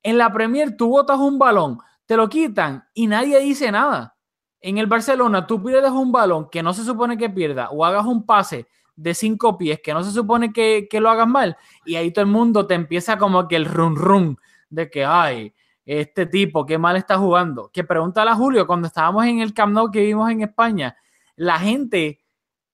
en 0.03 0.18
la 0.18 0.33
Premier 0.33 0.77
tú 0.77 0.89
botas 0.89 1.18
un 1.18 1.39
balón, 1.39 1.79
te 2.07 2.17
lo 2.17 2.29
quitan 2.29 2.85
y 2.95 3.07
nadie 3.07 3.41
dice 3.41 3.71
nada. 3.71 4.17
En 4.61 4.79
el 4.79 4.87
Barcelona 4.87 5.47
tú 5.47 5.63
pierdes 5.63 5.91
un 5.91 6.11
balón 6.11 6.49
que 6.51 6.63
no 6.63 6.73
se 6.73 6.85
supone 6.85 7.17
que 7.19 7.29
pierda 7.29 7.71
o 7.71 7.85
hagas 7.85 8.07
un 8.07 8.25
pase 8.25 8.67
de 8.95 9.13
cinco 9.13 9.59
pies 9.59 9.81
que 9.83 9.93
no 9.93 10.03
se 10.03 10.11
supone 10.11 10.53
que, 10.53 10.89
que 10.91 11.01
lo 11.01 11.11
hagas 11.11 11.29
mal 11.29 11.57
y 11.85 11.97
ahí 11.97 12.11
todo 12.11 12.25
el 12.25 12.31
mundo 12.31 12.67
te 12.67 12.75
empieza 12.75 13.19
como 13.19 13.47
que 13.47 13.57
el 13.57 13.67
run 13.67 13.95
run 13.95 14.39
de 14.71 14.91
que, 14.91 15.05
ay, 15.05 15.53
este 15.85 16.27
tipo, 16.27 16.67
qué 16.67 16.79
mal 16.79 16.97
está 16.97 17.17
jugando. 17.17 17.71
Que 17.73 17.85
pregúntale 17.85 18.31
a 18.31 18.35
Julio, 18.35 18.67
cuando 18.67 18.89
estábamos 18.89 19.25
en 19.27 19.41
el 19.41 19.55
Camp 19.55 19.73
Nou 19.73 19.91
que 19.91 20.01
vimos 20.03 20.31
en 20.31 20.43
España, 20.43 20.97
la 21.37 21.59
gente, 21.59 22.25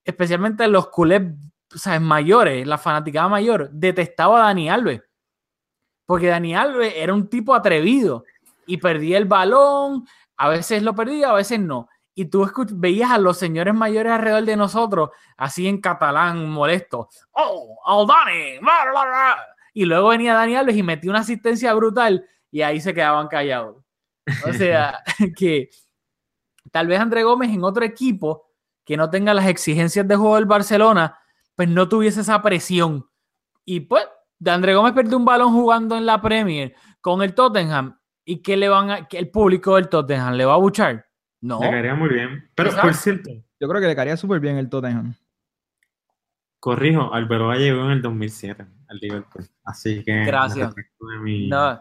especialmente 0.05 0.67
los 0.69 0.89
culés 0.89 1.23
¿sabes? 1.69 2.01
mayores, 2.01 2.67
la 2.67 2.79
fanaticada 2.79 3.29
mayor, 3.29 3.71
detestaba 3.71 4.41
a 4.41 4.47
Dani 4.47 4.71
Alves. 4.71 5.03
Porque 6.07 6.29
Dani 6.29 6.55
Alves 6.55 6.95
era 6.97 7.13
un 7.15 7.29
tipo 7.29 7.55
atrevido 7.55 8.25
y 8.67 8.77
perdía 8.79 9.19
el 9.19 9.27
balón, 9.27 10.07
a 10.37 10.49
veces 10.49 10.83
lo 10.83 10.95
perdía, 10.95 11.31
a 11.31 11.35
veces 11.35 11.61
no. 11.61 11.89
Y 12.15 12.27
tú 12.27 12.51
veías 12.73 13.11
a 13.11 13.19
los 13.19 13.39
señores 13.39 13.75
mayores 13.75 14.13
alrededor 14.13 14.45
de 14.45 14.57
nosotros, 14.57 15.11
así 15.37 15.67
en 15.67 15.81
catalán, 15.81 16.49
molesto. 16.49 17.09
¡Oh, 17.33 17.79
oh 17.85 18.07
Dani! 18.07 18.59
bla, 18.59 18.91
bla". 18.91 19.47
Y 19.73 19.87
luego 19.87 20.09
venía 20.09 20.35
Dani 20.35 20.57
Alves 20.57 20.77
y 20.77 20.83
metía 20.83 21.11
una 21.11 21.21
asistencia 21.21 21.73
brutal 21.73 22.27
y 22.51 22.61
ahí 22.63 22.81
se 22.81 22.93
quedaban 22.93 23.29
callados. 23.29 23.83
O 24.47 24.53
sea, 24.53 25.03
que 25.37 25.71
tal 26.71 26.87
vez 26.87 27.01
André 27.01 27.25
Gómez 27.25 27.51
en 27.51 27.65
otro 27.65 27.85
equipo 27.85 28.51
que 28.85 28.97
no 28.97 29.11
tenga 29.11 29.33
las 29.35 29.47
exigencias 29.47 30.07
de 30.07 30.17
juego 30.17 30.37
del 30.37 30.47
Barcelona, 30.47 31.19
pues 31.57 31.69
no 31.69 31.89
tuviese 31.89 32.21
esa 32.21 32.43
presión. 32.43 33.09
Y 33.65 33.81
pues, 33.81 34.07
de 34.39 34.51
André 34.51 34.75
Gómez 34.75 34.93
perdió 34.93 35.17
un 35.17 35.25
balón 35.25 35.53
jugando 35.53 35.97
en 35.97 36.05
la 36.05 36.21
Premier 36.21 36.75
con 37.01 37.23
el 37.23 37.35
Tottenham. 37.35 37.99
¿Y 38.25 38.43
qué 38.43 38.57
le 38.57 38.69
van 38.69 38.91
a, 38.91 39.09
que 39.09 39.19
el 39.19 39.31
público 39.31 39.77
del 39.77 39.89
Tottenham 39.89 40.35
le 40.35 40.45
va 40.45 40.55
a 40.55 40.59
buchar? 40.59 41.07
No. 41.41 41.61
Le 41.61 41.71
caería 41.71 41.95
muy 41.95 42.09
bien. 42.09 42.49
Pero, 42.55 42.69
Exacto. 42.69 42.89
por 42.89 42.97
cierto, 42.97 43.31
Yo 43.61 43.69
creo 43.69 43.81
que 43.81 43.87
le 43.89 43.97
caería 43.97 44.17
súper 44.17 44.39
bien 44.41 44.57
el 44.59 44.69
Tottenham. 44.69 45.15
corrijo, 46.61 47.13
Arbeloa 47.13 47.57
llegó 47.57 47.85
en 47.87 47.91
el 47.93 48.03
2007 48.03 48.65
al 48.89 48.99
Liverpool. 48.99 49.45
Así 49.65 50.03
que... 50.05 50.25
Gracias. 50.25 50.69
retracto 50.69 51.07
De 51.09 51.19
mi, 51.19 51.49
No. 51.49 51.73
de 51.75 51.81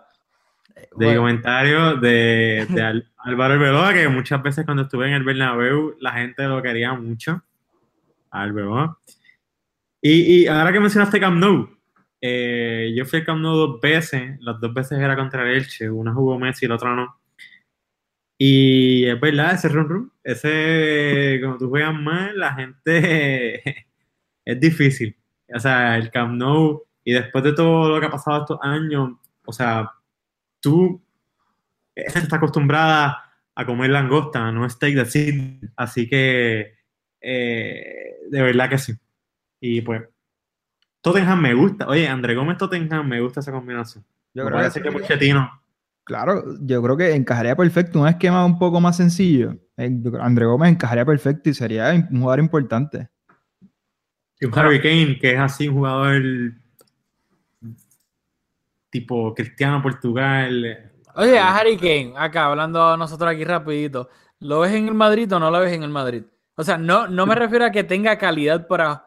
Bueno, 0.95 1.21
comentario 1.21 1.95
de, 1.97 2.65
de 2.69 2.81
Al- 2.81 3.11
Álvaro 3.17 3.53
Arbeloa, 3.55 3.93
que 3.93 4.07
muchas 4.07 4.41
veces 4.41 4.65
cuando 4.65 4.83
estuve 4.83 5.07
en 5.07 5.13
el 5.13 5.23
Bernabéu, 5.23 5.95
la 5.99 6.13
gente 6.13 6.43
lo 6.47 6.61
quería 6.61 6.93
mucho. 6.93 7.43
a 8.31 8.41
Arbeloa. 8.41 8.97
Y, 10.01 10.11
y 10.43 10.47
ahora 10.47 10.71
que 10.71 10.79
mencionaste 10.79 11.19
Camp 11.19 11.37
Nou, 11.37 11.69
eh, 12.21 12.93
yo 12.95 13.05
fui 13.05 13.19
al 13.19 13.25
Camp 13.25 13.41
Nou 13.41 13.55
dos 13.55 13.81
veces, 13.81 14.37
las 14.41 14.59
dos 14.61 14.73
veces 14.73 14.99
era 14.99 15.15
contra 15.15 15.43
el 15.43 15.57
Elche, 15.57 15.89
una 15.89 16.13
jugó 16.13 16.39
Messi 16.39 16.65
y 16.65 16.69
la 16.69 16.75
otra 16.75 16.95
no. 16.95 17.19
Y 18.37 19.05
es 19.05 19.19
verdad, 19.19 19.53
ese 19.53 19.69
run 19.69 19.89
run, 19.89 20.13
ese, 20.23 21.39
como 21.43 21.57
tú 21.57 21.69
juegas 21.69 21.93
mal, 21.93 22.37
la 22.39 22.53
gente 22.53 23.63
es 24.45 24.59
difícil. 24.59 25.15
O 25.53 25.59
sea, 25.59 25.97
el 25.97 26.11
Camp 26.11 26.35
Nou, 26.35 26.83
y 27.03 27.13
después 27.13 27.43
de 27.43 27.53
todo 27.53 27.89
lo 27.89 27.99
que 27.99 28.07
ha 28.07 28.11
pasado 28.11 28.41
estos 28.41 28.59
años, 28.61 29.11
o 29.45 29.53
sea, 29.53 29.91
tú 30.59 31.01
está 31.95 32.37
acostumbrada 32.37 33.31
a 33.55 33.65
comer 33.65 33.89
langosta, 33.91 34.51
no 34.51 34.69
steak 34.69 34.95
de 34.95 35.05
Sydney. 35.05 35.59
Así 35.75 36.07
que, 36.09 36.75
eh, 37.21 38.15
de 38.29 38.41
verdad 38.41 38.69
que 38.69 38.77
sí. 38.77 38.93
Y 39.59 39.81
pues, 39.81 40.03
Tottenham 41.01 41.41
me 41.41 41.53
gusta. 41.53 41.87
Oye, 41.87 42.07
André 42.07 42.35
Gómez 42.35 42.57
Tottenham 42.57 43.07
me 43.07 43.21
gusta 43.21 43.39
esa 43.39 43.51
combinación. 43.51 44.05
Yo 44.33 44.43
Me 44.43 44.49
creo 44.51 44.59
parece 44.59 44.81
que, 44.81 44.89
que 44.89 44.91
Pochettino 44.91 45.61
claro, 46.03 46.43
yo 46.61 46.81
creo 46.81 46.97
que 46.97 47.13
encajaría 47.15 47.55
perfecto. 47.55 47.99
Un 48.01 48.07
esquema 48.07 48.45
un 48.45 48.59
poco 48.59 48.79
más 48.81 48.97
sencillo. 48.97 49.57
Eh, 49.77 49.89
André 50.19 50.45
Gómez 50.45 50.71
encajaría 50.71 51.05
perfecto 51.05 51.49
y 51.49 51.53
sería 51.53 51.91
un 52.11 52.19
jugador 52.21 52.39
importante. 52.39 53.09
y 54.39 54.45
un 54.45 54.57
Harry 54.57 54.81
Kane, 54.81 55.17
que 55.19 55.33
es 55.33 55.39
así 55.39 55.67
un 55.67 55.75
jugador 55.75 56.21
tipo 58.89 59.33
Cristiano 59.33 59.81
Portugal. 59.81 60.91
Oye, 61.15 61.39
a 61.39 61.55
Harry 61.55 61.77
Kane, 61.77 62.13
acá 62.17 62.45
hablando 62.47 62.95
nosotros 62.97 63.29
aquí 63.31 63.43
rapidito, 63.43 64.09
¿lo 64.39 64.61
ves 64.61 64.73
en 64.73 64.87
el 64.87 64.93
Madrid 64.93 65.31
o 65.33 65.39
no 65.39 65.51
lo 65.51 65.59
ves 65.59 65.73
en 65.73 65.83
el 65.83 65.89
Madrid? 65.89 66.23
O 66.55 66.63
sea, 66.63 66.77
no, 66.77 67.07
no 67.07 67.25
me 67.25 67.35
refiero 67.35 67.65
a 67.65 67.71
que 67.71 67.83
tenga 67.83 68.17
calidad 68.17 68.67
para 68.67 69.05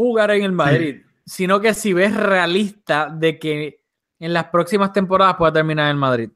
jugar 0.00 0.30
en 0.30 0.44
el 0.44 0.52
Madrid, 0.52 1.02
sino 1.26 1.60
que 1.60 1.74
si 1.74 1.92
ves 1.92 2.16
realista 2.16 3.10
de 3.10 3.38
que 3.38 3.80
en 4.18 4.32
las 4.32 4.46
próximas 4.46 4.92
temporadas 4.92 5.36
pueda 5.36 5.52
terminar 5.52 5.86
en 5.86 5.90
el 5.92 5.96
Madrid. 5.96 6.30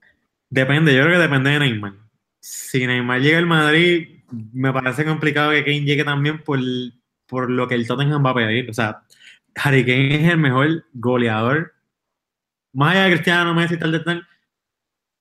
Depende, 0.51 0.95
yo 0.95 1.03
creo 1.05 1.15
que 1.15 1.23
depende 1.23 1.51
de 1.51 1.59
Neymar. 1.61 1.95
Si 2.41 2.87
Neymar 2.87 3.21
llega 3.21 3.39
al 3.39 3.47
Madrid, 3.47 4.21
me 4.53 4.71
parece 4.73 5.05
complicado 5.05 5.53
que 5.53 5.65
Kane 5.65 5.81
llegue 5.81 6.05
también 6.05 6.43
por, 6.43 6.59
por 7.27 7.51
lo 7.51 7.67
que 7.67 7.75
el 7.75 7.87
Tottenham 7.87 8.25
va 8.25 8.31
a 8.31 8.35
pedir. 8.35 8.69
O 8.69 8.75
sea, 8.75 9.03
Harry 9.57 9.85
Kane 9.85 10.15
es 10.15 10.31
el 10.31 10.39
mejor 10.39 10.85
goleador. 10.93 11.73
Más 12.75 12.93
allá 12.93 13.05
de 13.05 13.13
Cristiano, 13.13 13.55
Messi 13.55 13.79
tal, 13.79 13.93
tal, 13.93 14.05
tal. 14.05 14.27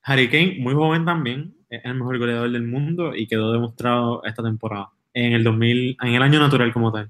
Harry 0.04 0.30
Kane, 0.30 0.58
muy 0.60 0.74
joven 0.74 1.06
también, 1.06 1.56
es 1.70 1.84
el 1.86 1.96
mejor 1.96 2.18
goleador 2.18 2.52
del 2.52 2.64
mundo 2.64 3.16
y 3.16 3.26
quedó 3.26 3.54
demostrado 3.54 4.22
esta 4.26 4.44
temporada, 4.44 4.90
en 5.14 5.32
el 5.32 5.46
2000, 5.46 5.98
en 6.02 6.14
el 6.14 6.22
año 6.22 6.40
natural 6.40 6.74
como 6.74 6.92
tal. 6.92 7.10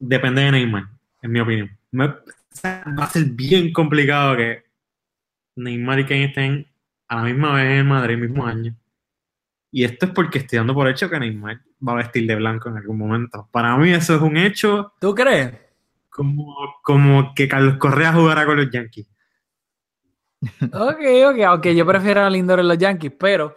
Depende 0.00 0.40
de 0.42 0.50
Neymar, 0.52 0.84
en 1.22 1.30
mi 1.30 1.40
opinión. 1.40 1.70
Me- 1.92 2.06
va 2.08 3.04
a 3.04 3.10
ser 3.10 3.24
bien 3.26 3.72
complicado 3.72 4.36
que 4.36 4.64
Neymar 5.56 6.00
y 6.00 6.04
Kane 6.06 6.24
estén 6.24 6.66
a 7.08 7.16
la 7.16 7.22
misma 7.22 7.54
vez 7.54 7.80
en 7.80 7.86
Madrid 7.86 8.14
el 8.14 8.20
mismo 8.22 8.44
año. 8.46 8.74
Y 9.70 9.84
esto 9.84 10.06
es 10.06 10.12
porque 10.12 10.38
estoy 10.38 10.56
dando 10.58 10.74
por 10.74 10.88
hecho 10.88 11.08
que 11.08 11.20
Neymar 11.20 11.60
va 11.86 11.92
a 11.92 11.96
vestir 11.96 12.26
de 12.26 12.34
blanco 12.34 12.68
en 12.70 12.78
algún 12.78 12.98
momento. 12.98 13.48
Para 13.52 13.76
mí 13.76 13.90
eso 13.92 14.16
es 14.16 14.20
un 14.22 14.36
hecho 14.36 14.92
¿Tú 15.00 15.14
crees? 15.14 15.52
como, 16.08 16.56
como 16.82 17.32
que 17.34 17.46
Carlos 17.46 17.76
Correa 17.76 18.12
jugara 18.12 18.44
con 18.46 18.56
los 18.56 18.70
Yankees. 18.70 19.06
Ok, 20.72 21.00
ok, 21.28 21.38
aunque 21.46 21.76
yo 21.76 21.86
prefiero 21.86 22.22
a 22.22 22.30
Lindor 22.30 22.60
en 22.60 22.68
los 22.68 22.78
Yankees, 22.78 23.12
pero 23.18 23.54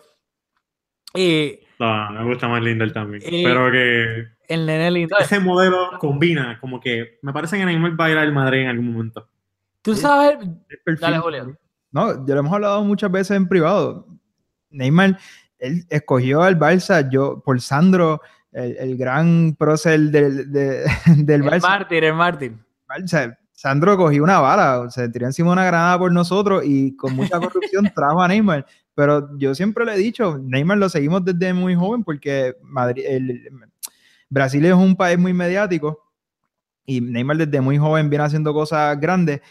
eh, 1.13 1.62
No, 1.79 2.11
me 2.11 2.23
gusta 2.25 2.47
más 2.47 2.61
Lindor 2.61 2.91
también. 2.91 3.21
Eh, 3.25 3.41
Pero 3.43 3.71
que 3.71 4.27
el 4.47 4.65
nene 4.65 4.91
Lindor. 4.91 5.21
ese 5.21 5.39
modelo 5.39 5.91
combina, 5.99 6.59
como 6.59 6.79
que 6.79 7.17
me 7.21 7.33
parece 7.33 7.57
que 7.57 7.65
Neymar 7.65 7.99
va 7.99 8.05
a 8.05 8.11
ir 8.11 8.17
al 8.17 8.31
Madrid 8.33 8.61
en 8.61 8.67
algún 8.69 8.93
momento. 8.93 9.27
Tú 9.81 9.95
sabes, 9.95 10.37
El 10.85 10.95
dale 10.97 11.17
Julio. 11.19 11.57
No, 11.91 12.25
ya 12.25 12.33
lo 12.35 12.39
hemos 12.39 12.53
hablado 12.53 12.83
muchas 12.83 13.11
veces 13.11 13.37
en 13.37 13.47
privado. 13.47 14.07
Neymar, 14.69 15.17
él 15.59 15.83
escogió 15.89 16.41
al 16.41 16.57
Barça 16.57 17.09
yo, 17.11 17.41
por 17.43 17.59
Sandro, 17.61 18.21
el, 18.51 18.75
el 18.77 18.97
gran 18.97 19.55
prócer 19.57 19.99
del, 19.99 20.51
de- 20.51 20.83
del 21.17 21.41
El 21.43 21.49
Barça. 21.49 21.61
mártir, 21.61 22.03
el 22.03 22.13
mártir. 22.13 22.53
Barça. 22.87 23.37
Sandro 23.51 23.95
cogió 23.95 24.23
una 24.23 24.39
bala, 24.39 24.89
se 24.89 25.07
tiró 25.09 25.25
encima 25.27 25.51
una 25.53 25.63
granada 25.63 25.97
por 25.99 26.11
nosotros 26.11 26.63
y 26.65 26.95
con 26.97 27.15
mucha 27.15 27.39
corrupción 27.39 27.89
trajo 27.95 28.21
a 28.21 28.27
Neymar. 28.27 28.65
Pero 28.95 29.29
yo 29.37 29.55
siempre 29.55 29.85
le 29.85 29.93
he 29.95 29.97
dicho, 29.97 30.37
Neymar 30.37 30.77
lo 30.77 30.87
seguimos 30.89 31.25
desde 31.25 31.53
muy 31.53 31.75
joven 31.75 32.03
porque 32.03 32.55
Madrid, 32.61 33.03
el- 33.07 33.49
Brasil 34.29 34.65
es 34.65 34.73
un 34.73 34.95
país 34.95 35.17
muy 35.19 35.33
mediático 35.33 36.11
y 36.85 37.01
Neymar 37.01 37.37
desde 37.37 37.61
muy 37.61 37.77
joven 37.77 38.09
viene 38.09 38.25
haciendo 38.25 38.53
cosas 38.53 38.99
grandes, 38.99 39.41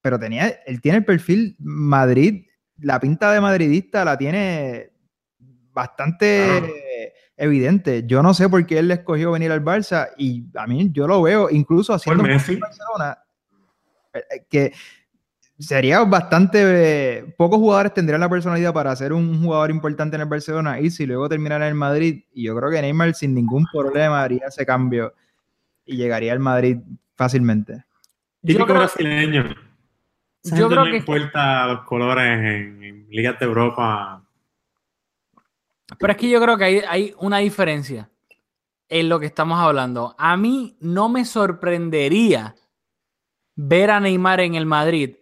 pero 0.00 0.18
tenía, 0.18 0.48
él 0.66 0.80
tiene 0.80 0.98
el 0.98 1.04
perfil 1.04 1.56
Madrid 1.58 2.44
la 2.78 2.98
pinta 2.98 3.30
de 3.32 3.40
madridista 3.40 4.04
la 4.04 4.18
tiene 4.18 4.90
bastante 5.72 7.12
evidente. 7.36 8.04
Yo 8.06 8.22
no 8.22 8.34
sé 8.34 8.48
por 8.48 8.64
qué 8.66 8.78
él 8.78 8.88
le 8.88 8.94
escogió 8.94 9.32
venir 9.32 9.52
al 9.52 9.64
Barça 9.64 10.08
y 10.16 10.44
a 10.56 10.66
mí 10.66 10.90
yo 10.92 11.06
lo 11.06 11.22
veo 11.22 11.50
incluso 11.50 11.92
haciendo 11.94 12.22
Messi. 12.24 12.56
Barcelona 12.56 13.18
eh, 14.12 14.18
eh, 14.30 14.46
que 14.48 14.72
sería 15.58 16.02
bastante 16.04 16.58
eh, 17.18 17.34
pocos 17.38 17.58
jugadores 17.58 17.94
tendrían 17.94 18.20
la 18.20 18.28
personalidad 18.28 18.72
para 18.72 18.94
ser 18.96 19.12
un 19.12 19.40
jugador 19.42 19.70
importante 19.70 20.16
en 20.16 20.22
el 20.22 20.28
Barcelona 20.28 20.80
y 20.80 20.90
si 20.90 21.06
luego 21.06 21.28
terminar 21.28 21.62
en 21.62 21.68
el 21.68 21.74
Madrid 21.74 22.24
y 22.32 22.44
yo 22.44 22.56
creo 22.56 22.70
que 22.70 22.82
Neymar 22.82 23.14
sin 23.14 23.34
ningún 23.34 23.64
problema 23.72 24.22
haría 24.22 24.46
ese 24.48 24.66
cambio 24.66 25.14
y 25.86 25.96
llegaría 25.96 26.32
al 26.32 26.40
Madrid 26.40 26.78
fácilmente. 27.16 27.84
Típico 28.42 28.66
creo- 28.66 28.78
brasileño. 28.78 29.54
Yo 30.42 30.68
creo 30.68 30.84
no 30.84 30.90
que- 30.90 30.96
importa 30.98 31.66
los 31.68 31.80
colores 31.84 32.26
en, 32.38 32.82
en 32.84 33.06
ligas 33.10 33.38
de 33.38 33.46
Europa. 33.46 34.22
Pero 35.98 36.12
es 36.12 36.18
que 36.18 36.28
yo 36.30 36.40
creo 36.40 36.56
que 36.58 36.64
hay, 36.64 36.78
hay 36.88 37.14
una 37.18 37.38
diferencia 37.38 38.10
en 38.88 39.08
lo 39.08 39.20
que 39.20 39.26
estamos 39.26 39.58
hablando. 39.58 40.14
A 40.18 40.36
mí 40.36 40.76
no 40.80 41.08
me 41.08 41.24
sorprendería 41.24 42.54
ver 43.56 43.90
a 43.90 44.00
Neymar 44.00 44.40
en 44.40 44.54
el 44.56 44.66
Madrid, 44.66 45.16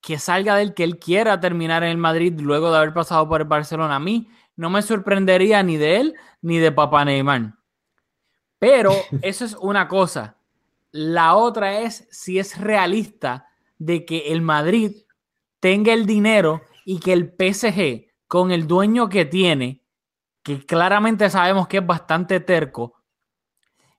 que 0.00 0.18
salga 0.18 0.56
del 0.56 0.74
que 0.74 0.84
él 0.84 0.98
quiera 0.98 1.40
terminar 1.40 1.82
en 1.82 1.90
el 1.90 1.96
Madrid 1.96 2.38
luego 2.40 2.70
de 2.70 2.78
haber 2.78 2.94
pasado 2.94 3.28
por 3.28 3.40
el 3.40 3.46
Barcelona. 3.46 3.96
A 3.96 4.00
mí 4.00 4.28
no 4.54 4.70
me 4.70 4.82
sorprendería 4.82 5.62
ni 5.62 5.76
de 5.76 5.96
él 5.96 6.14
ni 6.40 6.58
de 6.58 6.72
papá 6.72 7.04
Neymar. 7.04 7.54
Pero 8.58 8.92
eso 9.22 9.44
es 9.44 9.54
una 9.54 9.88
cosa. 9.88 10.38
La 10.92 11.36
otra 11.36 11.80
es 11.80 12.08
si 12.10 12.38
es 12.38 12.58
realista 12.58 13.48
de 13.78 14.04
que 14.04 14.32
el 14.32 14.42
Madrid 14.42 14.92
tenga 15.60 15.92
el 15.92 16.06
dinero 16.06 16.62
y 16.84 17.00
que 17.00 17.12
el 17.12 17.34
PSG, 17.36 18.06
con 18.28 18.50
el 18.52 18.66
dueño 18.66 19.08
que 19.08 19.24
tiene, 19.24 19.82
que 20.42 20.64
claramente 20.64 21.28
sabemos 21.28 21.66
que 21.68 21.78
es 21.78 21.86
bastante 21.86 22.40
terco, 22.40 22.94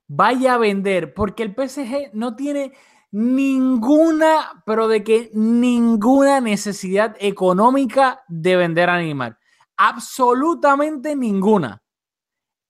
vaya 0.06 0.54
a 0.54 0.58
vender, 0.58 1.12
porque 1.12 1.42
el 1.42 1.54
PSG 1.54 2.10
no 2.14 2.34
tiene 2.34 2.72
ninguna, 3.10 4.62
pero 4.66 4.88
de 4.88 5.02
que 5.02 5.30
ninguna 5.32 6.40
necesidad 6.40 7.16
económica 7.18 8.24
de 8.28 8.56
vender 8.56 8.90
a 8.90 8.98
Neymar. 8.98 9.38
Absolutamente 9.76 11.16
ninguna. 11.16 11.82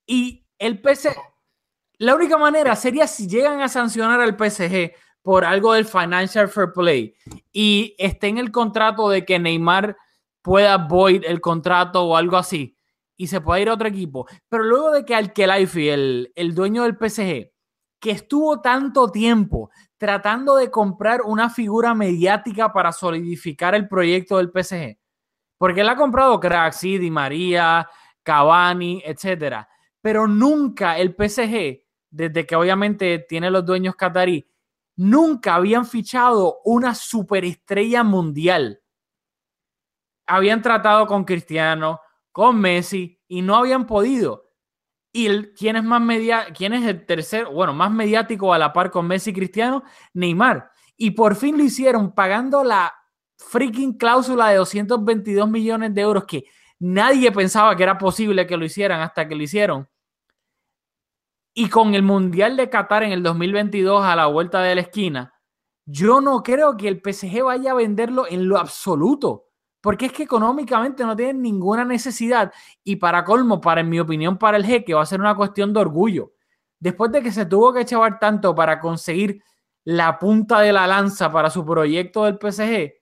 Y 0.07 0.47
el 0.59 0.81
PSG, 0.83 1.17
la 1.99 2.15
única 2.15 2.39
manera 2.39 2.77
sería 2.77 3.07
si 3.07 3.27
llegan 3.27 3.61
a 3.61 3.69
sancionar 3.69 4.21
al 4.21 4.37
PSG 4.37 4.93
por 5.23 5.45
algo 5.45 5.75
del 5.75 5.85
Financial 5.85 6.49
Fair 6.49 6.73
Play 6.73 7.15
y 7.53 7.95
esté 7.99 8.29
en 8.29 8.39
el 8.39 8.51
contrato 8.51 9.09
de 9.11 9.25
que 9.25 9.39
Neymar 9.39 9.97
pueda 10.43 10.79
void 10.79 11.25
el 11.27 11.41
contrato 11.41 12.05
o 12.05 12.17
algo 12.17 12.37
así 12.37 12.77
y 13.17 13.27
se 13.27 13.41
pueda 13.41 13.61
ir 13.61 13.69
a 13.69 13.75
otro 13.75 13.89
equipo. 13.89 14.27
Pero 14.49 14.65
luego 14.65 14.93
de 14.93 15.05
que 15.05 15.15
Al-Khelaifi, 15.15 15.89
el, 15.89 16.33
el 16.37 16.55
dueño 16.55 16.85
del 16.85 16.97
PSG, 16.97 17.51
que 18.01 18.11
estuvo 18.13 18.61
tanto 18.61 19.11
tiempo 19.11 19.71
tratando 19.97 20.57
de 20.57 20.71
comprar 20.71 21.23
una 21.23 21.51
figura 21.51 21.95
mediática 21.95 22.73
para 22.73 22.93
solidificar 22.93 23.75
el 23.75 23.89
proyecto 23.89 24.37
del 24.39 24.51
PSG, 24.51 24.99
porque 25.59 25.81
él 25.81 25.89
ha 25.89 25.97
comprado 25.97 26.39
cracks, 26.39 26.77
sí, 26.77 26.99
Di 26.99 27.11
María, 27.11 27.89
Cavani, 28.23 29.03
etcétera, 29.05 29.69
pero 30.01 30.29
nunca 30.29 30.99
el 30.99 31.15
PSG, 31.15 31.83
desde 32.11 32.47
que 32.47 32.57
obviamente 32.57 33.27
tiene 33.29 33.51
los 33.51 33.67
dueños 33.67 33.97
catarí, 33.97 34.49
nunca 34.97 35.57
habían 35.57 35.87
fichado 35.87 36.61
una 36.65 36.95
superestrella 36.95 38.05
mundial. 38.05 38.81
Habían 40.27 40.63
tratado 40.63 41.07
con 41.07 41.25
Cristiano, 41.25 42.01
con 42.33 42.61
Messi 42.61 43.21
y 43.27 43.43
no 43.43 43.57
habían 43.57 43.87
podido. 43.87 44.48
Y 45.13 45.43
¿quién, 45.55 45.77
es 45.77 45.85
más 45.85 46.03
¿quién 46.55 46.75
es 46.75 46.85
el 46.87 47.07
tercer, 47.07 47.47
bueno, 47.47 47.73
más 47.73 47.91
mediático 47.91 48.53
a 48.53 48.59
la 48.59 48.73
par 48.73 48.91
con 48.91 49.07
Messi 49.07 49.31
y 49.31 49.35
Cristiano? 49.35 49.83
Neymar. 50.13 50.71
Y 50.97 51.13
por 51.13 51.35
fin 51.35 51.57
lo 51.57 51.65
hicieron 51.65 52.15
pagando 52.15 52.63
la 52.63 52.93
freaking 53.37 53.97
cláusula 53.97 54.51
de 54.51 54.57
222 54.57 55.49
millones 55.49 55.95
de 55.95 56.01
euros 56.01 56.25
que 56.25 56.45
nadie 56.81 57.33
pensaba 57.33 57.75
que 57.77 57.85
era 57.85 57.97
posible 57.97 58.47
que 58.47 58.57
lo 58.57 58.65
hicieran 58.65 59.01
hasta 59.01 59.27
que 59.27 59.35
lo 59.35 59.43
hicieron. 59.43 59.89
Y 61.55 61.69
con 61.69 61.95
el 61.95 62.03
Mundial 62.03 62.57
de 62.57 62.69
Qatar 62.69 63.03
en 63.03 63.13
el 63.13 63.23
2022 63.23 64.05
a 64.05 64.15
la 64.15 64.27
vuelta 64.27 64.61
de 64.63 64.75
la 64.75 64.83
esquina, 64.83 65.35
yo 65.87 66.21
no 66.21 66.43
creo 66.43 66.77
que 66.77 66.87
el 66.87 67.01
PSG 67.03 67.43
vaya 67.43 67.73
a 67.73 67.75
venderlo 67.75 68.27
en 68.29 68.47
lo 68.49 68.59
absoluto. 68.59 69.48
Porque 69.81 70.07
es 70.07 70.13
que 70.13 70.25
económicamente 70.25 71.05
no 71.05 71.15
tienen 71.15 71.41
ninguna 71.43 71.85
necesidad. 71.85 72.53
Y 72.83 72.97
para 72.97 73.25
colmo, 73.25 73.61
para 73.61 73.81
en 73.81 73.89
mi 73.89 74.01
opinión, 74.01 74.39
para 74.39 74.57
el 74.57 74.67
jeque 74.67 74.95
va 74.95 75.03
a 75.03 75.07
ser 75.07 75.21
una 75.21 75.37
cuestión 75.37 75.73
de 75.73 75.81
orgullo. 75.81 76.33
Después 76.81 77.13
de 77.13 77.23
que 77.23 77.33
se 77.33 77.47
tuvo 77.47 77.73
que 77.73 77.83
echar 77.83 78.19
tanto 78.19 78.55
para 78.55 78.81
conseguir 78.81 79.43
la 79.85 80.19
punta 80.19 80.61
de 80.61 80.73
la 80.73 80.87
lanza 80.87 81.33
para 81.33 81.51
su 81.51 81.65
proyecto 81.65 82.25
del 82.25 82.39
PSG, 82.39 82.93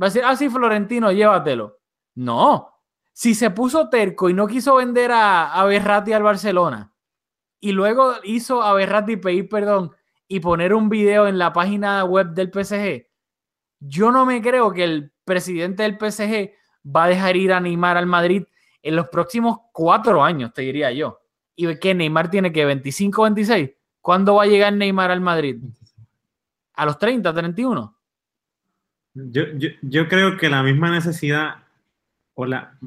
va 0.00 0.06
a 0.06 0.10
decir, 0.10 0.22
ah, 0.24 0.36
sí, 0.36 0.48
Florentino, 0.48 1.12
llévatelo. 1.12 1.78
No. 2.14 2.72
Si 3.12 3.34
se 3.34 3.50
puso 3.50 3.88
terco 3.88 4.28
y 4.28 4.34
no 4.34 4.46
quiso 4.46 4.76
vender 4.76 5.12
a, 5.12 5.52
a 5.52 5.64
Berratti 5.64 6.12
al 6.12 6.22
Barcelona 6.22 6.92
y 7.60 7.72
luego 7.72 8.14
hizo 8.24 8.62
a 8.62 8.74
Berratti 8.74 9.16
pedir 9.16 9.48
perdón 9.48 9.92
y 10.28 10.40
poner 10.40 10.74
un 10.74 10.88
video 10.88 11.26
en 11.26 11.38
la 11.38 11.52
página 11.52 12.04
web 12.04 12.28
del 12.34 12.50
PSG, 12.52 13.06
yo 13.80 14.10
no 14.10 14.26
me 14.26 14.42
creo 14.42 14.72
que 14.72 14.84
el 14.84 15.15
presidente 15.26 15.82
del 15.82 15.98
PSG 15.98 16.52
va 16.86 17.04
a 17.04 17.08
dejar 17.08 17.36
ir 17.36 17.52
a 17.52 17.60
Neymar 17.60 17.98
al 17.98 18.06
Madrid 18.06 18.44
en 18.82 18.96
los 18.96 19.08
próximos 19.08 19.58
cuatro 19.72 20.24
años, 20.24 20.54
te 20.54 20.62
diría 20.62 20.92
yo. 20.92 21.20
Y 21.56 21.78
que 21.78 21.94
Neymar 21.94 22.30
tiene 22.30 22.52
que 22.52 22.64
25, 22.64 23.22
26. 23.22 23.70
¿Cuándo 24.00 24.36
va 24.36 24.44
a 24.44 24.46
llegar 24.46 24.72
Neymar 24.72 25.10
al 25.10 25.20
Madrid? 25.20 25.56
A 26.74 26.86
los 26.86 26.98
30, 26.98 27.34
31. 27.34 27.96
Yo, 29.14 29.42
yo, 29.54 29.70
yo 29.82 30.08
creo 30.08 30.36
que 30.36 30.48
la 30.48 30.62
misma 30.62 30.90
necesidad, 30.90 31.56
o 32.34 32.46
la, 32.46 32.78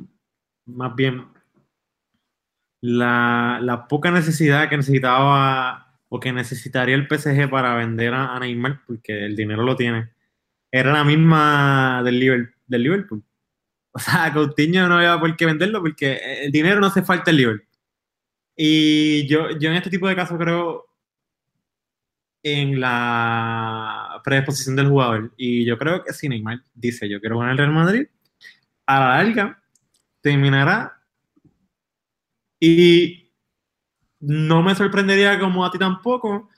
más 0.65 0.95
bien, 0.95 1.25
la, 2.81 3.59
la 3.61 3.87
poca 3.87 4.11
necesidad 4.11 4.69
que 4.69 4.77
necesitaba 4.77 5.97
o 6.07 6.19
que 6.19 6.31
necesitaría 6.31 6.95
el 6.95 7.07
PSG 7.07 7.49
para 7.49 7.75
vender 7.75 8.13
a, 8.13 8.35
a 8.35 8.39
Neymar, 8.39 8.81
porque 8.85 9.25
el 9.25 9.35
dinero 9.35 9.63
lo 9.63 9.75
tiene, 9.75 10.09
era 10.71 10.93
la 10.93 11.03
misma 11.03 12.01
del 12.03 12.19
Liverpool. 12.19 12.55
Del 12.67 12.83
Liverpool. 12.83 13.23
O 13.91 13.97
sea, 13.97 14.31
Coutinho 14.31 14.87
no 14.87 14.97
había 14.97 15.19
por 15.19 15.35
qué 15.35 15.47
venderlo 15.47 15.81
porque 15.81 16.43
el 16.43 16.51
dinero 16.51 16.79
no 16.79 16.87
hace 16.87 17.01
falta 17.01 17.31
el 17.31 17.37
Liverpool. 17.37 17.67
Y 18.55 19.25
yo, 19.27 19.49
yo 19.57 19.71
en 19.71 19.77
este 19.77 19.89
tipo 19.89 20.07
de 20.07 20.15
casos 20.15 20.37
creo 20.37 20.89
en 22.43 22.79
la 22.79 24.21
predisposición 24.23 24.75
del 24.75 24.89
jugador. 24.89 25.33
Y 25.37 25.65
yo 25.65 25.77
creo 25.77 26.03
que 26.03 26.13
si 26.13 26.29
Neymar 26.29 26.61
dice 26.73 27.09
yo 27.09 27.19
quiero 27.19 27.41
en 27.43 27.49
el 27.49 27.57
Real 27.57 27.71
Madrid, 27.71 28.07
a 28.85 28.99
la 28.99 29.23
larga 29.23 29.61
terminará. 30.21 31.01
Y 32.59 33.31
no 34.19 34.61
me 34.61 34.75
sorprendería 34.75 35.39
como 35.39 35.65
a 35.65 35.71
ti 35.71 35.77
tampoco, 35.77 36.49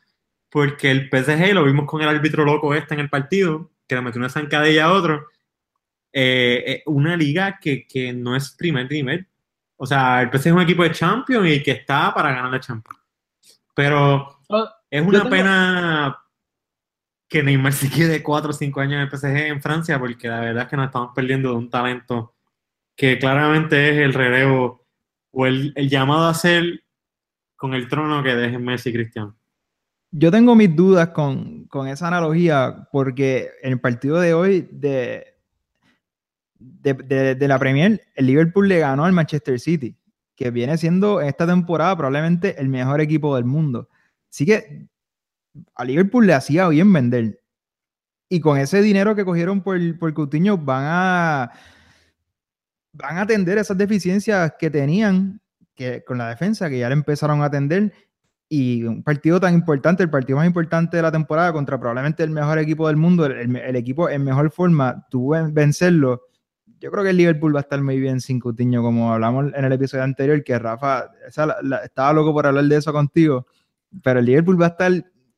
porque 0.49 0.89
el 0.91 1.09
PSG, 1.09 1.53
lo 1.53 1.63
vimos 1.65 1.85
con 1.85 2.01
el 2.01 2.09
árbitro 2.09 2.43
loco 2.43 2.73
este 2.73 2.95
en 2.95 3.01
el 3.01 3.09
partido, 3.09 3.71
que 3.91 3.95
le 3.95 4.01
metió 4.01 4.19
una 4.19 4.29
zancadilla 4.29 4.85
a 4.85 4.93
otro, 4.93 5.27
eh, 6.13 6.63
eh, 6.65 6.83
una 6.85 7.17
liga 7.17 7.59
que, 7.59 7.85
que, 7.85 8.13
no 8.13 8.37
es 8.37 8.51
primer 8.51 8.89
nivel. 8.89 9.27
O 9.75 9.85
sea, 9.85 10.21
el 10.21 10.29
PSG 10.31 10.47
es 10.47 10.53
un 10.53 10.61
equipo 10.61 10.83
de 10.83 10.91
Champions 10.93 11.49
y 11.49 11.61
que 11.61 11.71
está 11.71 12.13
para 12.13 12.31
ganar 12.31 12.51
la 12.51 12.59
Champions. 12.61 12.99
Pero 13.75 14.39
Oh, 14.47 14.69
es 14.89 15.01
una 15.01 15.19
tengo- 15.19 15.29
pena 15.29 16.17
que 17.27 17.43
Neymar 17.43 17.73
se 17.73 17.89
quede 17.89 18.23
4 18.23 18.51
o 18.51 18.53
5 18.53 18.79
años 18.79 18.93
en 18.93 18.99
el 19.01 19.09
PSG 19.09 19.47
en 19.47 19.61
Francia, 19.61 19.99
porque 19.99 20.29
la 20.29 20.39
verdad 20.39 20.63
es 20.63 20.69
que 20.69 20.77
nos 20.77 20.85
estamos 20.85 21.11
perdiendo 21.13 21.49
de 21.49 21.55
un 21.55 21.69
talento 21.69 22.35
que 22.95 23.19
claramente 23.19 23.89
es 23.89 23.97
el 23.97 24.13
relevo 24.13 24.85
o 25.31 25.45
el, 25.47 25.73
el 25.75 25.89
llamado 25.89 26.27
a 26.27 26.33
ser 26.33 26.83
con 27.57 27.73
el 27.73 27.87
trono 27.89 28.23
que 28.23 28.35
dejen 28.35 28.63
Messi 28.63 28.89
y 28.89 28.93
Cristiano. 28.93 29.35
Yo 30.11 30.29
tengo 30.29 30.55
mis 30.55 30.75
dudas 30.75 31.09
con, 31.09 31.65
con 31.65 31.87
esa 31.87 32.07
analogía 32.07 32.87
porque 32.91 33.49
en 33.61 33.71
el 33.73 33.79
partido 33.79 34.19
de 34.19 34.33
hoy 34.33 34.67
de, 34.71 35.35
de, 36.59 37.35
de- 37.35 37.47
la 37.47 37.57
Premier, 37.57 38.01
el 38.15 38.25
Liverpool 38.25 38.67
le 38.67 38.79
ganó 38.79 39.05
al 39.05 39.13
Manchester 39.13 39.57
City, 39.59 39.95
que 40.35 40.51
viene 40.51 40.77
siendo 40.77 41.21
en 41.21 41.27
esta 41.29 41.47
temporada 41.47 41.95
probablemente 41.95 42.59
el 42.59 42.67
mejor 42.67 42.99
equipo 42.99 43.35
del 43.35 43.45
mundo. 43.45 43.87
Así 44.29 44.45
que 44.45 44.87
a 45.75 45.85
Liverpool 45.85 46.27
le 46.27 46.33
hacía 46.33 46.67
bien 46.67 46.91
vender. 46.91 47.41
Y 48.29 48.41
con 48.41 48.57
ese 48.57 48.81
dinero 48.81 49.15
que 49.15 49.25
cogieron 49.25 49.61
por, 49.61 49.77
por 49.97 50.13
Coutinho 50.13 50.57
van 50.57 50.83
a, 50.87 51.51
van 52.93 53.17
a 53.17 53.21
atender 53.21 53.57
esas 53.57 53.77
deficiencias 53.77 54.53
que 54.59 54.69
tenían 54.69 55.41
que, 55.73 56.03
con 56.03 56.17
la 56.17 56.27
defensa, 56.29 56.69
que 56.69 56.79
ya 56.79 56.89
le 56.89 56.93
empezaron 56.95 57.41
a 57.41 57.45
atender 57.45 57.93
y 58.53 58.83
un 58.83 59.01
partido 59.01 59.39
tan 59.39 59.53
importante, 59.53 60.03
el 60.03 60.09
partido 60.09 60.35
más 60.35 60.45
importante 60.45 60.97
de 60.97 61.03
la 61.03 61.09
temporada 61.09 61.53
contra 61.53 61.79
probablemente 61.79 62.21
el 62.21 62.31
mejor 62.31 62.59
equipo 62.59 62.85
del 62.89 62.97
mundo, 62.97 63.25
el, 63.25 63.55
el 63.55 63.75
equipo 63.77 64.09
en 64.09 64.25
mejor 64.25 64.51
forma, 64.51 65.07
en 65.13 65.53
vencerlo. 65.53 66.23
yo 66.81 66.91
creo 66.91 67.01
que 67.01 67.11
el 67.11 67.17
Liverpool 67.17 67.55
va 67.55 67.59
a 67.59 67.61
estar 67.61 67.81
muy 67.81 67.97
bien 67.97 68.19
sin 68.19 68.41
Coutinho, 68.41 68.81
como 68.81 69.13
hablamos 69.13 69.53
en 69.55 69.63
el 69.63 69.71
episodio 69.71 70.03
anterior, 70.03 70.43
que 70.43 70.59
Rafa 70.59 71.11
estaba 71.25 72.11
loco 72.11 72.33
por 72.33 72.45
hablar 72.45 72.65
de 72.65 72.75
eso 72.75 72.91
contigo, 72.91 73.47
pero 74.03 74.19
el 74.19 74.25
Liverpool 74.25 74.61
va 74.61 74.65
a 74.65 74.69
estar 74.71 74.91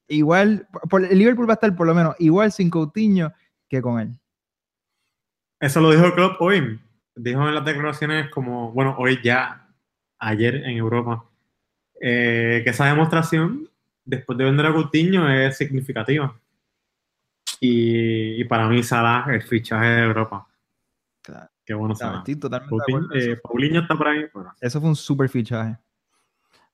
igual, 0.08 0.68
el 0.92 1.20
Liverpool 1.20 1.48
va 1.48 1.54
a 1.54 1.62
estar 1.62 1.76
por 1.76 1.86
lo 1.86 1.94
menos 1.94 2.16
igual 2.18 2.52
sin 2.52 2.72
Coutinho 2.72 3.32
que 3.70 3.80
con 3.80 4.00
él. 4.00 4.20
Eso 5.60 5.82
lo 5.82 5.92
dijo 5.92 6.16
Klopp 6.16 6.42
hoy. 6.42 6.80
Dijo 7.16 7.48
en 7.48 7.54
las 7.54 7.64
declaraciones 7.64 8.32
como, 8.32 8.72
bueno, 8.72 8.96
hoy 8.98 9.20
ya, 9.24 9.70
ayer 10.18 10.56
en 10.56 10.78
Europa, 10.78 11.30
eh, 12.06 12.62
que 12.64 12.70
esa 12.72 12.86
demostración, 12.88 13.70
después 14.04 14.38
de 14.38 14.44
vender 14.44 14.66
a 14.66 14.74
Coutinho, 14.74 15.30
es 15.32 15.56
significativa. 15.58 16.36
Y, 17.60 18.42
y 18.42 18.44
para 18.46 18.68
mí 18.68 18.84
Salah 18.84 19.26
el 19.30 19.42
fichaje 19.42 19.86
de 19.86 20.04
Europa. 20.04 20.46
Claro. 21.22 21.48
Qué 21.66 21.74
bueno 21.74 21.94
O 21.94 21.96
sea, 21.96 22.08
Salah. 22.10 22.24
totalmente 22.40 22.70
Coutinho, 22.70 23.08
eh, 23.16 23.40
Paulinho 23.42 23.82
está 23.82 23.96
por 23.96 24.08
ahí. 24.10 24.26
Bueno, 24.34 24.54
eso 24.60 24.80
fue 24.82 24.90
un 24.90 24.96
super 24.96 25.30
fichaje. 25.30 25.78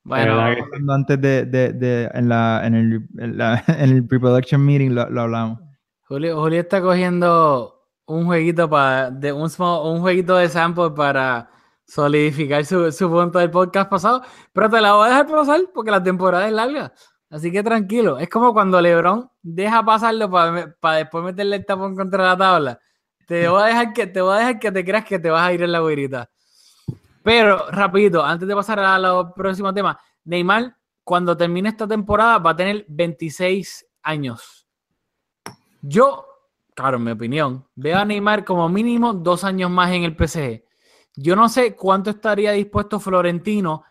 Bueno, 0.03 0.39
Hablando 0.41 0.93
Antes 0.93 1.21
de, 1.21 1.45
de- 1.45 1.73
de- 1.73 2.09
en, 2.13 2.29
la, 2.29 2.61
en 2.65 2.73
el, 2.73 3.07
en 3.19 3.37
la- 3.37 3.63
en 3.67 3.89
el 3.91 4.07
pre-production 4.07 4.65
meeting 4.65 4.91
lo, 4.95 5.07
lo 5.09 5.21
hablamos. 5.21 5.59
Julio, 6.07 6.41
Julio 6.41 6.61
está 6.61 6.81
cogiendo 6.81 7.75
un 8.07 8.25
jueguito 8.25 8.67
para 8.67 9.11
de 9.11 9.31
un, 9.31 9.47
un 9.59 9.99
jueguito 9.99 10.37
de 10.37 10.49
sample 10.49 10.89
para 10.95 11.51
solidificar 11.89 12.63
su, 12.65 12.91
su 12.91 13.09
punto 13.09 13.39
del 13.39 13.49
podcast 13.49 13.89
pasado, 13.89 14.21
pero 14.53 14.69
te 14.69 14.79
la 14.79 14.93
voy 14.93 15.07
a 15.07 15.09
dejar 15.09 15.27
pasar 15.27 15.61
porque 15.73 15.91
la 15.91 16.03
temporada 16.03 16.47
es 16.47 16.53
larga. 16.53 16.93
Así 17.29 17.51
que 17.51 17.63
tranquilo. 17.63 18.17
Es 18.19 18.29
como 18.29 18.53
cuando 18.53 18.79
LeBron 18.79 19.29
deja 19.41 19.83
pasarlo 19.83 20.29
para 20.29 20.95
después 20.97 21.23
meterle 21.23 21.57
el 21.57 21.65
tapón 21.65 21.95
contra 21.95 22.23
la 22.23 22.37
tabla. 22.37 22.79
Te 23.27 23.47
voy 23.47 23.61
a 23.61 23.65
dejar 23.65 23.93
que 23.93 24.07
te 24.07 24.21
voy 24.21 24.35
a 24.35 24.39
dejar 24.39 24.59
que 24.59 24.71
te 24.71 24.85
creas 24.85 25.05
que 25.05 25.19
te 25.19 25.29
vas 25.29 25.41
a 25.41 25.53
ir 25.53 25.61
en 25.61 25.71
la 25.71 25.81
guirita. 25.81 26.29
Pero 27.23 27.69
rapidito, 27.69 28.23
antes 28.23 28.47
de 28.47 28.55
pasar 28.55 28.79
a 28.79 28.97
los 28.97 29.33
próximos 29.33 29.73
temas, 29.73 29.97
Neymar 30.23 30.75
cuando 31.03 31.35
termine 31.35 31.69
esta 31.69 31.87
temporada 31.87 32.37
va 32.37 32.51
a 32.51 32.55
tener 32.55 32.85
26 32.87 33.85
años. 34.03 34.67
Yo, 35.81 36.25
claro, 36.75 36.97
en 36.97 37.03
mi 37.03 37.11
opinión, 37.11 37.65
veo 37.75 37.97
a 37.97 38.05
Neymar 38.05 38.45
como 38.45 38.67
mínimo 38.69 39.13
dos 39.13 39.43
años 39.43 39.69
más 39.69 39.91
en 39.91 40.03
el 40.03 40.15
PSG. 40.15 40.68
Yo 41.21 41.35
no 41.35 41.49
sé 41.49 41.75
cuánto 41.75 42.11
estaría 42.11 42.53
dispuesto 42.53 42.97
Florentino 42.97 43.83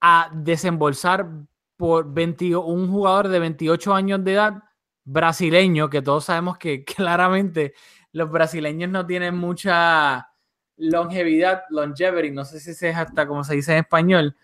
a 0.00 0.30
desembolsar 0.32 1.28
por 1.76 2.10
20 2.10 2.56
un 2.56 2.90
jugador 2.90 3.28
de 3.28 3.40
28 3.40 3.94
años 3.94 4.24
de 4.24 4.32
edad 4.32 4.62
brasileño, 5.04 5.90
que 5.90 6.00
todos 6.00 6.24
sabemos 6.24 6.56
que 6.56 6.82
claramente 6.96 7.74
los 8.12 8.30
brasileños 8.30 8.90
no 8.90 9.06
tienen 9.06 9.36
mucha 9.36 10.30
longevidad, 10.78 11.64
longevity, 11.68 12.30
no 12.30 12.46
sé 12.46 12.58
si 12.58 12.70
es 12.70 12.96
hasta 12.96 13.26
como 13.26 13.44
se 13.44 13.56
dice 13.56 13.72
en 13.72 13.78
español. 13.80 14.34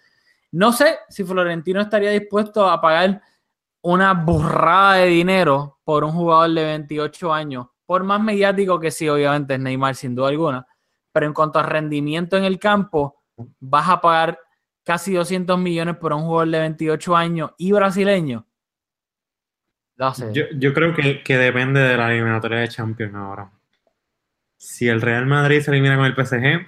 No 0.50 0.72
sé 0.72 0.98
si 1.08 1.24
Florentino 1.24 1.80
estaría 1.80 2.10
dispuesto 2.10 2.68
a 2.68 2.78
pagar 2.78 3.22
una 3.80 4.12
burrada 4.12 4.96
de 4.96 5.06
dinero 5.06 5.80
por 5.82 6.04
un 6.04 6.12
jugador 6.12 6.50
de 6.50 6.64
28 6.64 7.32
años, 7.32 7.68
por 7.86 8.04
más 8.04 8.20
mediático 8.20 8.78
que 8.78 8.90
sí, 8.90 9.08
obviamente 9.08 9.54
es 9.54 9.60
Neymar 9.60 9.94
sin 9.94 10.14
duda 10.14 10.28
alguna, 10.28 10.66
pero 11.12 11.26
en 11.26 11.32
cuanto 11.34 11.58
a 11.58 11.62
rendimiento 11.62 12.36
en 12.36 12.44
el 12.44 12.58
campo, 12.58 13.22
vas 13.60 13.88
a 13.88 14.00
pagar 14.00 14.38
casi 14.84 15.14
200 15.14 15.58
millones 15.58 15.96
por 15.96 16.12
un 16.12 16.22
jugador 16.22 16.48
de 16.48 16.58
28 16.60 17.16
años 17.16 17.50
y 17.58 17.72
brasileño. 17.72 18.46
No 19.96 20.14
sé. 20.14 20.32
yo, 20.32 20.44
yo 20.56 20.72
creo 20.72 20.94
que, 20.94 21.22
que 21.22 21.36
depende 21.36 21.80
de 21.80 21.96
la 21.96 22.12
eliminatoria 22.12 22.58
de 22.60 22.68
Champions 22.68 23.14
ahora. 23.14 23.50
Si 24.56 24.88
el 24.88 25.00
Real 25.00 25.26
Madrid 25.26 25.60
se 25.60 25.70
elimina 25.70 25.96
con 25.96 26.06
el 26.06 26.14
PSG, 26.14 26.66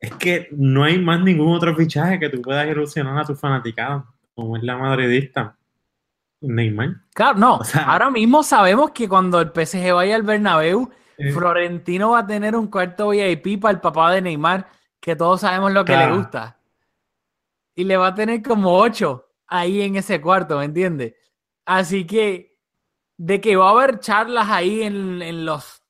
es 0.00 0.12
que 0.14 0.48
no 0.52 0.84
hay 0.84 0.98
más 0.98 1.20
ningún 1.20 1.54
otro 1.54 1.74
fichaje 1.74 2.18
que 2.20 2.28
tú 2.28 2.40
puedas 2.42 2.68
ilusionar 2.68 3.18
a 3.18 3.24
tu 3.24 3.34
fanaticada, 3.34 4.04
como 4.34 4.56
es 4.56 4.62
la 4.62 4.76
madridista. 4.76 5.56
Neymar. 6.40 6.90
Claro, 7.14 7.38
no. 7.38 7.56
O 7.56 7.64
sea- 7.64 7.90
ahora 7.90 8.10
mismo 8.10 8.42
sabemos 8.44 8.92
que 8.92 9.08
cuando 9.08 9.40
el 9.40 9.50
PSG 9.52 9.92
vaya 9.92 10.14
al 10.14 10.22
Bernabéu, 10.22 10.88
Florentino 11.32 12.10
va 12.10 12.20
a 12.20 12.26
tener 12.26 12.54
un 12.54 12.68
cuarto 12.68 13.08
VIP 13.08 13.60
para 13.60 13.72
el 13.72 13.80
papá 13.80 14.12
de 14.12 14.22
Neymar, 14.22 14.68
que 15.00 15.16
todos 15.16 15.40
sabemos 15.40 15.72
lo 15.72 15.84
que 15.84 15.92
Claro. 15.92 16.12
le 16.12 16.18
gusta. 16.18 16.58
Y 17.74 17.84
le 17.84 17.96
va 17.96 18.08
a 18.08 18.14
tener 18.14 18.42
como 18.42 18.76
ocho 18.78 19.26
ahí 19.46 19.82
en 19.82 19.96
ese 19.96 20.20
cuarto, 20.20 20.58
¿me 20.58 20.64
entiendes? 20.66 21.14
Así 21.66 22.06
que 22.06 22.56
de 23.16 23.40
que 23.40 23.56
va 23.56 23.68
a 23.68 23.72
haber 23.72 23.98
charlas 24.00 24.48
ahí 24.48 24.82
en, 24.82 25.20
en 25.22 25.44
los 25.44 25.82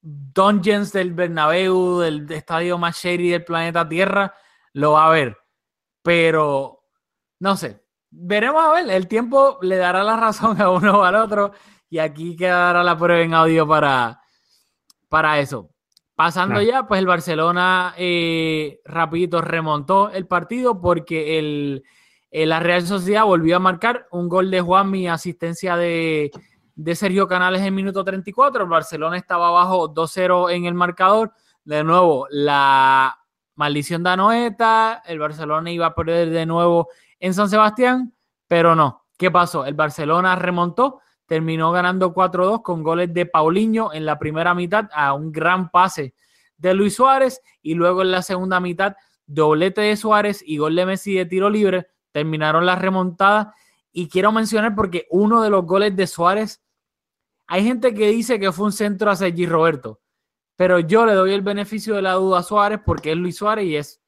dungeons 0.00 0.92
del 0.92 1.12
Bernabéu, 1.12 1.98
del 2.00 2.30
estadio 2.32 2.78
más 2.78 2.96
shady 2.96 3.30
del 3.30 3.44
planeta 3.44 3.88
Tierra, 3.88 4.34
lo 4.72 4.92
va 4.92 5.06
a 5.06 5.10
ver. 5.10 5.36
Pero, 6.02 6.84
no 7.40 7.56
sé, 7.56 7.82
veremos 8.10 8.62
a 8.64 8.72
ver. 8.72 8.90
El 8.90 9.08
tiempo 9.08 9.58
le 9.62 9.76
dará 9.76 10.02
la 10.02 10.16
razón 10.16 10.60
a 10.60 10.70
uno 10.70 11.00
o 11.00 11.04
al 11.04 11.16
otro. 11.16 11.52
Y 11.88 11.98
aquí 11.98 12.34
quedará 12.36 12.82
la 12.82 12.96
prueba 12.96 13.22
en 13.22 13.34
audio 13.34 13.66
para, 13.66 14.20
para 15.14 15.38
eso. 15.38 15.70
Pasando 16.16 16.56
Claro. 16.56 16.66
ya, 16.68 16.88
pues 16.88 16.98
el 16.98 17.06
Barcelona 17.06 17.94
eh, 17.96 18.80
rapidito 18.84 19.40
remontó 19.40 20.10
el 20.10 20.26
partido 20.26 20.80
porque 20.80 21.38
el, 21.38 21.84
eh, 22.32 22.46
la 22.46 22.58
Real 22.58 22.84
Sociedad 22.84 23.24
volvió 23.24 23.54
a 23.54 23.60
marcar 23.60 24.08
un 24.10 24.28
gol 24.28 24.50
de 24.50 24.60
Juanmi, 24.60 25.06
asistencia 25.06 25.76
de, 25.76 26.32
de 26.74 26.94
Sergio 26.96 27.28
Canales 27.28 27.62
en 27.62 27.76
minuto 27.76 28.02
34. 28.02 28.64
El 28.64 28.68
Barcelona 28.68 29.16
estaba 29.16 29.46
abajo 29.50 29.94
2-0 29.94 30.50
en 30.52 30.64
el 30.64 30.74
marcador. 30.74 31.32
De 31.62 31.84
nuevo, 31.84 32.26
la 32.30 33.16
maldición 33.54 34.02
de 34.02 34.10
Anoeta. 34.10 35.00
El 35.06 35.20
Barcelona 35.20 35.70
iba 35.70 35.86
a 35.86 35.94
perder 35.94 36.30
de 36.30 36.44
nuevo 36.44 36.88
en 37.20 37.34
San 37.34 37.48
Sebastián, 37.48 38.12
pero 38.48 38.74
no. 38.74 39.06
¿Qué 39.16 39.30
pasó? 39.30 39.64
El 39.64 39.74
Barcelona 39.74 40.34
remontó, 40.34 41.02
terminó 41.26 41.72
ganando 41.72 42.12
4-2 42.14 42.62
con 42.62 42.82
goles 42.82 43.12
de 43.12 43.26
Paulinho 43.26 43.92
en 43.92 44.04
la 44.04 44.18
primera 44.18 44.54
mitad 44.54 44.88
a 44.92 45.14
un 45.14 45.32
gran 45.32 45.70
pase 45.70 46.14
de 46.56 46.74
Luis 46.74 46.94
Suárez 46.94 47.40
y 47.62 47.74
luego 47.74 48.02
en 48.02 48.10
la 48.10 48.22
segunda 48.22 48.60
mitad 48.60 48.94
doblete 49.26 49.80
de 49.80 49.96
Suárez 49.96 50.42
y 50.44 50.58
gol 50.58 50.76
de 50.76 50.86
Messi 50.86 51.14
de 51.14 51.26
tiro 51.26 51.50
libre. 51.50 51.88
Terminaron 52.12 52.66
la 52.66 52.76
remontada 52.76 53.54
y 53.92 54.08
quiero 54.08 54.32
mencionar 54.32 54.74
porque 54.74 55.06
uno 55.10 55.42
de 55.42 55.50
los 55.50 55.64
goles 55.64 55.96
de 55.96 56.06
Suárez, 56.06 56.62
hay 57.46 57.64
gente 57.64 57.94
que 57.94 58.08
dice 58.08 58.38
que 58.38 58.52
fue 58.52 58.66
un 58.66 58.72
centro 58.72 59.10
a 59.10 59.16
Sergi 59.16 59.46
Roberto, 59.46 60.00
pero 60.56 60.78
yo 60.78 61.06
le 61.06 61.14
doy 61.14 61.32
el 61.32 61.42
beneficio 61.42 61.94
de 61.94 62.02
la 62.02 62.12
duda 62.12 62.40
a 62.40 62.42
Suárez 62.42 62.80
porque 62.84 63.12
es 63.12 63.16
Luis 63.16 63.36
Suárez 63.36 63.66
y 63.66 63.76
es 63.76 64.02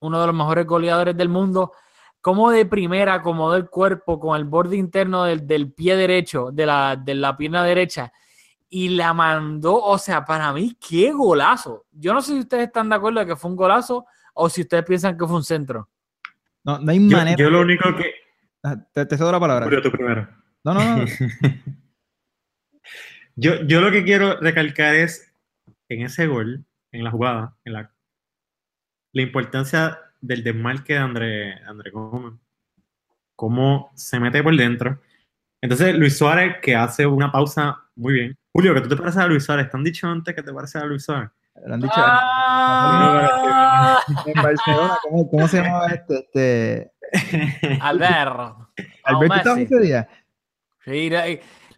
uno 0.00 0.20
de 0.20 0.26
los 0.26 0.34
mejores 0.34 0.66
goleadores 0.66 1.16
del 1.16 1.28
mundo. 1.28 1.72
Como 2.20 2.50
de 2.50 2.66
primera, 2.66 3.14
acomodó 3.14 3.56
el 3.56 3.68
cuerpo 3.68 4.20
con 4.20 4.36
el 4.36 4.44
borde 4.44 4.76
interno 4.76 5.24
del, 5.24 5.46
del 5.46 5.72
pie 5.72 5.96
derecho, 5.96 6.50
de 6.52 6.66
la, 6.66 6.96
de 6.96 7.14
la 7.14 7.36
pierna 7.36 7.64
derecha, 7.64 8.12
y 8.68 8.90
la 8.90 9.14
mandó. 9.14 9.76
O 9.82 9.96
sea, 9.98 10.24
para 10.24 10.52
mí, 10.52 10.76
qué 10.86 11.12
golazo. 11.12 11.86
Yo 11.92 12.12
no 12.12 12.20
sé 12.20 12.32
si 12.32 12.40
ustedes 12.40 12.66
están 12.66 12.88
de 12.88 12.96
acuerdo 12.96 13.20
de 13.20 13.26
que 13.26 13.36
fue 13.36 13.50
un 13.50 13.56
golazo 13.56 14.04
o 14.34 14.48
si 14.48 14.60
ustedes 14.62 14.84
piensan 14.84 15.16
que 15.16 15.26
fue 15.26 15.36
un 15.36 15.44
centro. 15.44 15.88
No, 16.62 16.78
no 16.78 16.92
hay 16.92 17.08
yo, 17.08 17.16
manera. 17.16 17.36
yo 17.36 17.50
lo 17.50 17.60
único 17.60 17.96
que. 17.96 18.12
Ah, 18.62 18.76
Te, 18.92 19.06
te 19.06 19.16
cedo 19.16 19.32
la 19.32 19.40
palabra. 19.40 19.68
Tú 19.82 19.90
primero. 19.90 20.28
No, 20.62 20.74
no, 20.74 20.96
no. 20.98 21.04
Yo, 23.36 23.62
yo 23.62 23.80
lo 23.80 23.90
que 23.90 24.04
quiero 24.04 24.38
recalcar 24.38 24.94
es 24.96 25.32
en 25.88 26.02
ese 26.02 26.26
gol, 26.26 26.66
en 26.92 27.04
la 27.04 27.10
jugada, 27.10 27.56
en 27.64 27.72
la, 27.72 27.94
la 29.12 29.22
importancia 29.22 29.98
del 30.20 30.42
desmarque 30.42 30.94
de 30.94 30.98
André, 30.98 31.54
André 31.64 31.90
Gómez. 31.90 32.34
Cómo 33.36 33.90
se 33.94 34.20
mete 34.20 34.42
por 34.42 34.56
dentro. 34.56 35.00
Entonces, 35.60 35.94
Luis 35.94 36.16
Suárez, 36.16 36.56
que 36.62 36.74
hace 36.74 37.06
una 37.06 37.30
pausa 37.30 37.78
muy 37.94 38.14
bien. 38.14 38.38
Julio, 38.52 38.74
que 38.74 38.80
tú 38.80 38.88
te 38.88 38.96
pareces 38.96 39.20
a 39.20 39.26
Luis 39.26 39.44
Suárez. 39.44 39.70
¿Te 39.70 39.76
han 39.76 39.84
dicho 39.84 40.08
antes 40.08 40.34
que 40.34 40.42
te 40.42 40.52
pareces 40.52 40.82
a 40.82 40.86
Luis 40.86 41.04
Suárez? 41.04 41.30
Lo 41.66 41.74
han 41.74 41.80
dicho. 41.80 41.92
Ah, 41.96 44.00
En 44.26 44.42
Barcelona, 44.42 44.98
¿cómo, 45.02 45.30
cómo 45.30 45.48
se 45.48 45.62
llamaba 45.62 45.88
este? 45.88 46.18
este... 46.18 46.92
Alberto. 47.80 48.68
Alberto 49.04 49.34
estaba 49.34 49.80
día. 49.80 50.08
Sí, 50.84 51.10
lo, 51.10 51.18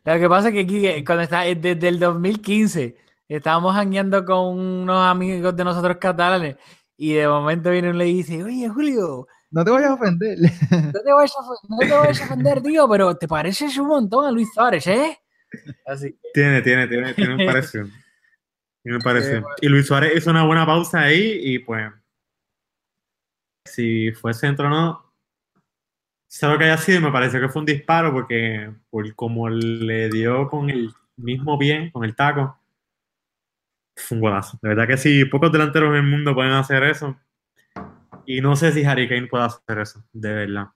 lo 0.04 0.20
que 0.20 0.28
pasa 0.28 0.48
es 0.48 0.54
que 0.54 0.60
aquí, 0.60 0.86
eh, 0.86 1.04
cuando 1.04 1.22
está, 1.22 1.46
eh, 1.46 1.54
desde 1.54 1.88
el 1.88 1.98
2015, 1.98 2.96
estábamos 3.28 3.74
jangueando 3.74 4.24
con 4.24 4.58
unos 4.58 5.06
amigos 5.06 5.56
de 5.56 5.64
nosotros 5.64 5.96
catalanes 5.96 6.56
y 6.96 7.14
de 7.14 7.28
momento 7.28 7.70
viene 7.70 7.90
uno 7.90 7.96
y 7.96 7.98
le 8.00 8.14
dice, 8.16 8.42
oye, 8.42 8.68
Julio, 8.68 9.26
No 9.50 9.64
te 9.64 9.70
vayas 9.70 9.90
a 9.90 9.94
ofender. 9.94 10.38
no 10.38 11.00
te 11.00 11.12
vayas 11.12 11.34
a, 11.36 11.68
no 11.68 11.78
te 11.78 11.90
vayas 11.90 12.20
a 12.20 12.24
ofender, 12.24 12.62
tío, 12.62 12.88
pero 12.88 13.16
te 13.16 13.28
pareces 13.28 13.76
un 13.78 13.88
montón 13.88 14.26
a 14.26 14.30
Luis 14.30 14.48
Suárez, 14.52 14.86
¿eh? 14.86 15.18
Así. 15.86 16.16
Tiene, 16.32 16.62
tiene, 16.62 16.86
tiene, 16.88 17.14
tiene 17.14 17.34
un 17.34 17.46
parecido. 17.46 17.86
Tiene 18.82 18.96
un 18.96 19.02
parecido. 19.02 19.46
Y 19.60 19.68
Luis 19.68 19.86
Suárez 19.86 20.16
hizo 20.16 20.30
una 20.30 20.44
buena 20.46 20.66
pausa 20.66 21.00
ahí 21.00 21.38
y 21.42 21.58
pues. 21.60 21.90
Si 23.68 24.10
fue 24.12 24.34
centro 24.34 24.66
o 24.66 24.70
no. 24.70 25.12
Sé 26.28 26.46
lo 26.46 26.58
que 26.58 26.64
haya 26.64 26.78
sido, 26.78 27.00
me 27.02 27.12
pareció 27.12 27.40
que 27.40 27.48
fue 27.48 27.60
un 27.60 27.66
disparo 27.66 28.10
porque 28.12 28.72
por 28.90 29.14
como 29.14 29.50
le 29.50 30.08
dio 30.08 30.48
con 30.48 30.70
el 30.70 30.90
mismo 31.16 31.58
pie, 31.58 31.90
con 31.92 32.04
el 32.04 32.16
taco, 32.16 32.58
fue 33.96 34.16
un 34.16 34.22
golazo. 34.22 34.58
De 34.62 34.70
verdad 34.70 34.86
que 34.86 34.96
sí, 34.96 35.24
pocos 35.24 35.52
delanteros 35.52 35.90
en 35.90 35.96
el 35.96 36.10
mundo 36.10 36.34
pueden 36.34 36.52
hacer 36.52 36.82
eso. 36.84 37.16
Y 38.26 38.40
no 38.40 38.56
sé 38.56 38.72
si 38.72 38.84
Harry 38.84 39.08
Kane 39.08 39.26
puede 39.26 39.44
hacer 39.44 39.78
eso, 39.78 40.04
de 40.12 40.32
verdad. 40.32 40.68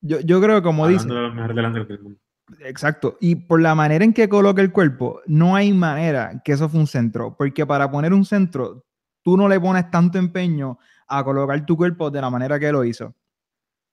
Yo, 0.00 0.20
yo 0.20 0.40
creo, 0.40 0.62
como 0.62 0.88
dice, 0.88 1.06
de 1.06 1.14
los 1.14 1.34
mejores 1.34 1.56
delanteros 1.56 1.88
del 1.88 2.00
mundo. 2.00 2.18
Exacto. 2.60 3.16
Y 3.20 3.36
por 3.36 3.60
la 3.60 3.74
manera 3.74 4.04
en 4.04 4.12
que 4.12 4.28
coloca 4.28 4.60
el 4.62 4.72
cuerpo, 4.72 5.20
no 5.26 5.54
hay 5.54 5.72
manera 5.72 6.42
que 6.44 6.52
eso 6.52 6.68
fue 6.68 6.80
un 6.80 6.86
centro. 6.86 7.36
Porque 7.36 7.64
para 7.66 7.90
poner 7.90 8.12
un 8.12 8.24
centro, 8.24 8.84
tú 9.22 9.36
no 9.36 9.48
le 9.48 9.60
pones 9.60 9.90
tanto 9.90 10.18
empeño 10.18 10.78
a 11.06 11.22
colocar 11.24 11.64
tu 11.64 11.76
cuerpo 11.76 12.10
de 12.10 12.20
la 12.20 12.30
manera 12.30 12.58
que 12.58 12.72
lo 12.72 12.84
hizo. 12.84 13.14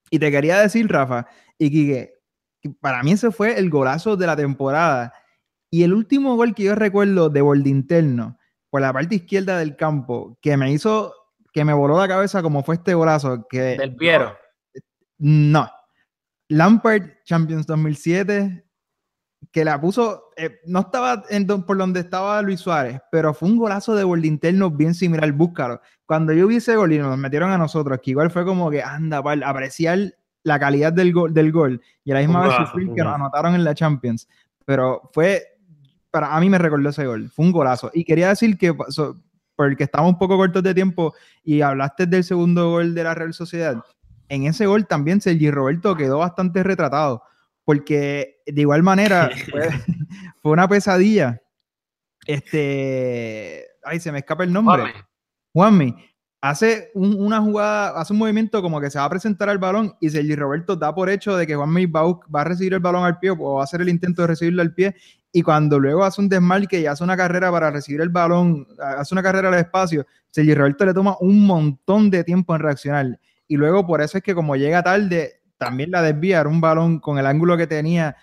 Y 0.10 0.18
te 0.18 0.32
quería 0.32 0.60
decir, 0.60 0.88
Rafa, 0.88 1.28
y 1.58 1.70
Quique, 1.70 2.14
que 2.62 2.70
para 2.72 3.04
mí 3.04 3.12
ese 3.12 3.32
fue 3.32 3.60
el 3.60 3.70
golazo 3.70 4.18
de 4.18 4.26
la 4.26 4.36
temporada. 4.36 5.14
Y 5.70 5.84
el 5.84 5.94
último 5.94 6.36
gol 6.36 6.56
que 6.56 6.64
yo 6.64 6.76
recuerdo 6.76 7.30
de 7.30 7.42
borde 7.42 7.70
interno, 7.70 8.39
por 8.70 8.82
la 8.82 8.94
parte 8.94 9.16
izquierda 9.16 9.58
del 9.58 9.76
campo, 9.76 10.38
que 10.42 10.56
me 10.58 10.72
hizo, 10.72 11.14
que 11.52 11.66
me 11.66 11.74
voló 11.74 11.98
la 11.98 12.08
cabeza 12.08 12.42
como 12.42 12.64
fue 12.64 12.76
este 12.76 12.94
golazo, 12.94 13.48
que... 13.50 13.78
Del 13.78 13.96
Piero. 13.96 14.36
No. 15.18 15.70
Lampard, 16.50 17.04
Champions 17.26 17.68
2007, 17.68 18.66
que 19.52 19.64
la 19.66 19.80
puso, 19.80 20.30
eh, 20.36 20.60
no 20.66 20.82
estaba 20.82 21.24
en 21.30 21.46
don- 21.48 21.64
por 21.66 21.78
donde 21.78 22.00
estaba 22.02 22.42
Luis 22.42 22.60
Suárez, 22.60 23.00
pero 23.12 23.34
fue 23.34 23.50
un 23.50 23.58
golazo 23.58 23.96
de 23.96 24.04
borde 24.04 24.28
interno 24.28 24.70
bien 24.70 24.94
similar, 24.94 25.32
búscalo. 25.32 25.80
Cuando 26.06 26.34
yo 26.34 26.48
vi 26.48 26.58
ese 26.58 26.76
gol 26.76 26.92
y 26.94 26.98
nos 27.00 27.18
metieron 27.18 27.52
a 27.52 27.58
nosotros, 27.58 28.00
que 28.02 28.12
igual 28.12 28.32
fue 28.32 28.46
como 28.46 28.70
que, 28.70 28.82
anda, 28.82 29.22
pal, 29.22 29.44
apreciar 29.44 30.00
la 30.44 30.60
calidad 30.60 30.94
del 30.94 31.14
gol, 31.14 31.34
del 31.34 31.52
gol 31.52 31.82
y 32.04 32.12
a 32.12 32.16
la 32.16 32.20
misma 32.22 32.42
Un 32.42 32.48
vez 32.48 32.58
sufrir 32.58 32.94
que 32.94 33.04
nos 33.04 33.14
anotaron 33.16 33.56
en 33.56 33.64
la 33.64 33.76
Champions. 33.76 34.28
Pero 34.66 35.10
fue, 35.14 35.59
para 36.12 36.36
a 36.36 36.40
mí 36.40 36.50
me 36.50 36.58
recordó 36.58 36.90
ese 36.90 37.06
gol, 37.06 37.30
fue 37.30 37.46
un 37.46 37.52
golazo. 37.52 37.92
Y 37.94 38.04
quería 38.04 38.30
decir 38.30 38.58
que, 38.58 38.76
so- 38.90 39.16
porque 39.56 39.84
estamos 39.84 40.12
un 40.14 40.18
poco 40.18 40.38
cortos 40.38 40.64
de 40.64 40.74
tiempo 40.74 41.14
y 41.44 41.62
hablaste 41.62 42.06
del 42.06 42.24
segundo 42.24 42.70
gol 42.72 42.96
de 42.96 43.04
la 43.04 43.14
Real 43.14 43.34
Sociedad, 43.34 43.78
en 44.30 44.44
ese 44.46 44.66
gol 44.68 44.88
también 44.88 45.20
Sergi 45.22 45.50
Roberto 45.52 45.96
quedó 45.96 46.20
bastante 46.20 46.64
retratado, 46.64 47.24
porque 47.66 48.38
de 48.46 48.62
igual 48.62 48.84
manera 48.84 49.30
fue, 49.52 49.70
fue 50.42 50.52
una 50.52 50.68
pesadilla. 50.68 51.42
Este, 52.26 53.66
ay, 53.84 54.00
se 54.00 54.12
me 54.12 54.20
escapa 54.20 54.44
el 54.44 54.54
nombre. 54.54 54.82
Juanmi. 55.54 55.92
Juanmi 55.92 56.06
hace 56.42 56.92
un- 56.94 57.20
una 57.22 57.42
jugada, 57.42 58.00
hace 58.00 58.14
un 58.14 58.20
movimiento 58.20 58.62
como 58.62 58.80
que 58.80 58.90
se 58.90 58.98
va 59.00 59.06
a 59.06 59.10
presentar 59.10 59.50
al 59.50 59.58
balón 59.58 59.94
y 60.00 60.10
Sergi 60.10 60.36
Roberto 60.36 60.76
da 60.76 60.94
por 60.96 61.10
hecho 61.10 61.36
de 61.36 61.46
que 61.46 61.54
a 61.54 61.58
bus- 61.58 62.20
va 62.34 62.42
a 62.42 62.44
recibir 62.46 62.74
el 62.76 62.80
balón 62.80 63.04
al 63.04 63.20
pie 63.20 63.32
o 63.32 63.56
va 63.56 63.62
a 63.62 63.64
hacer 63.66 63.82
el 63.82 63.90
intento 63.90 64.22
de 64.22 64.28
recibirlo 64.30 64.62
al 64.62 64.74
pie 64.74 64.96
y 65.32 65.42
cuando 65.42 65.80
luego 65.80 66.04
hace 66.04 66.22
un 66.22 66.30
desmarque 66.30 66.80
y 66.80 66.86
hace 66.86 67.04
una 67.04 67.16
carrera 67.16 67.52
para 67.52 67.70
recibir 67.72 68.02
el 68.02 68.10
balón, 68.10 68.68
hace 68.98 69.14
una 69.14 69.24
carrera 69.24 69.50
al 69.50 69.56
espacio, 69.56 70.06
Sergi 70.30 70.54
Roberto 70.54 70.86
le 70.86 70.94
toma 70.94 71.18
un 71.20 71.46
montón 71.46 72.10
de 72.10 72.24
tiempo 72.24 72.56
en 72.56 72.62
reaccionar. 72.62 73.20
Y 73.48 73.56
luego 73.56 73.86
por 73.86 74.02
eso 74.02 74.18
es 74.18 74.24
que 74.24 74.36
como 74.36 74.56
llega 74.56 74.84
tarde, 74.84 75.42
también 75.58 75.92
la 75.92 76.02
desvía, 76.02 76.40
era 76.40 76.50
un 76.50 76.62
balón 76.62 77.00
con 77.00 77.20
el 77.20 77.26
ángulo 77.26 77.58
que 77.58 77.68
tenía 77.68 78.16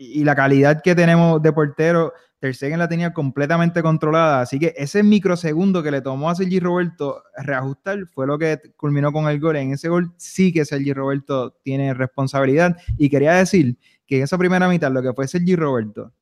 y 0.00 0.22
la 0.22 0.36
calidad 0.36 0.80
que 0.80 0.94
tenemos 0.94 1.42
de 1.42 1.52
portero, 1.52 2.12
Ter 2.38 2.54
Stegen 2.54 2.78
la 2.78 2.88
tenía 2.88 3.12
completamente 3.12 3.82
controlada, 3.82 4.42
así 4.42 4.60
que 4.60 4.72
ese 4.76 5.02
microsegundo 5.02 5.82
que 5.82 5.90
le 5.90 6.00
tomó 6.00 6.30
a 6.30 6.36
Sergi 6.36 6.60
Roberto 6.60 7.24
reajustar 7.36 8.06
fue 8.06 8.28
lo 8.28 8.38
que 8.38 8.60
culminó 8.76 9.12
con 9.12 9.28
el 9.28 9.40
gol. 9.40 9.56
En 9.56 9.72
ese 9.72 9.88
gol 9.88 10.12
sí 10.16 10.52
que 10.52 10.64
Sergi 10.64 10.92
Roberto 10.92 11.56
tiene 11.64 11.94
responsabilidad. 11.94 12.76
Y 12.96 13.10
quería 13.10 13.32
decir 13.32 13.76
que 14.08 14.16
en 14.16 14.22
esa 14.24 14.38
primera 14.38 14.68
mitad 14.68 14.90
lo 14.90 15.02
que 15.02 15.12
fue 15.12 15.28
Sergi 15.28 15.54
Roberto, 15.54 16.12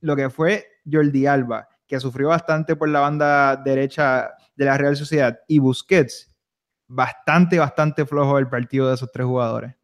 lo 0.00 0.16
que 0.16 0.28
fue 0.28 0.66
Jordi 0.90 1.26
Alba, 1.26 1.68
que 1.86 2.00
sufrió 2.00 2.28
bastante 2.28 2.74
por 2.74 2.88
la 2.88 3.00
banda 3.00 3.56
derecha 3.56 4.32
de 4.56 4.64
la 4.64 4.76
Real 4.76 4.96
Sociedad, 4.96 5.38
y 5.46 5.60
Busquets, 5.60 6.34
bastante, 6.88 7.58
bastante 7.58 8.04
flojo 8.04 8.38
el 8.38 8.48
partido 8.48 8.88
de 8.88 8.94
esos 8.96 9.10
tres 9.12 9.24
jugadores. 9.24 9.74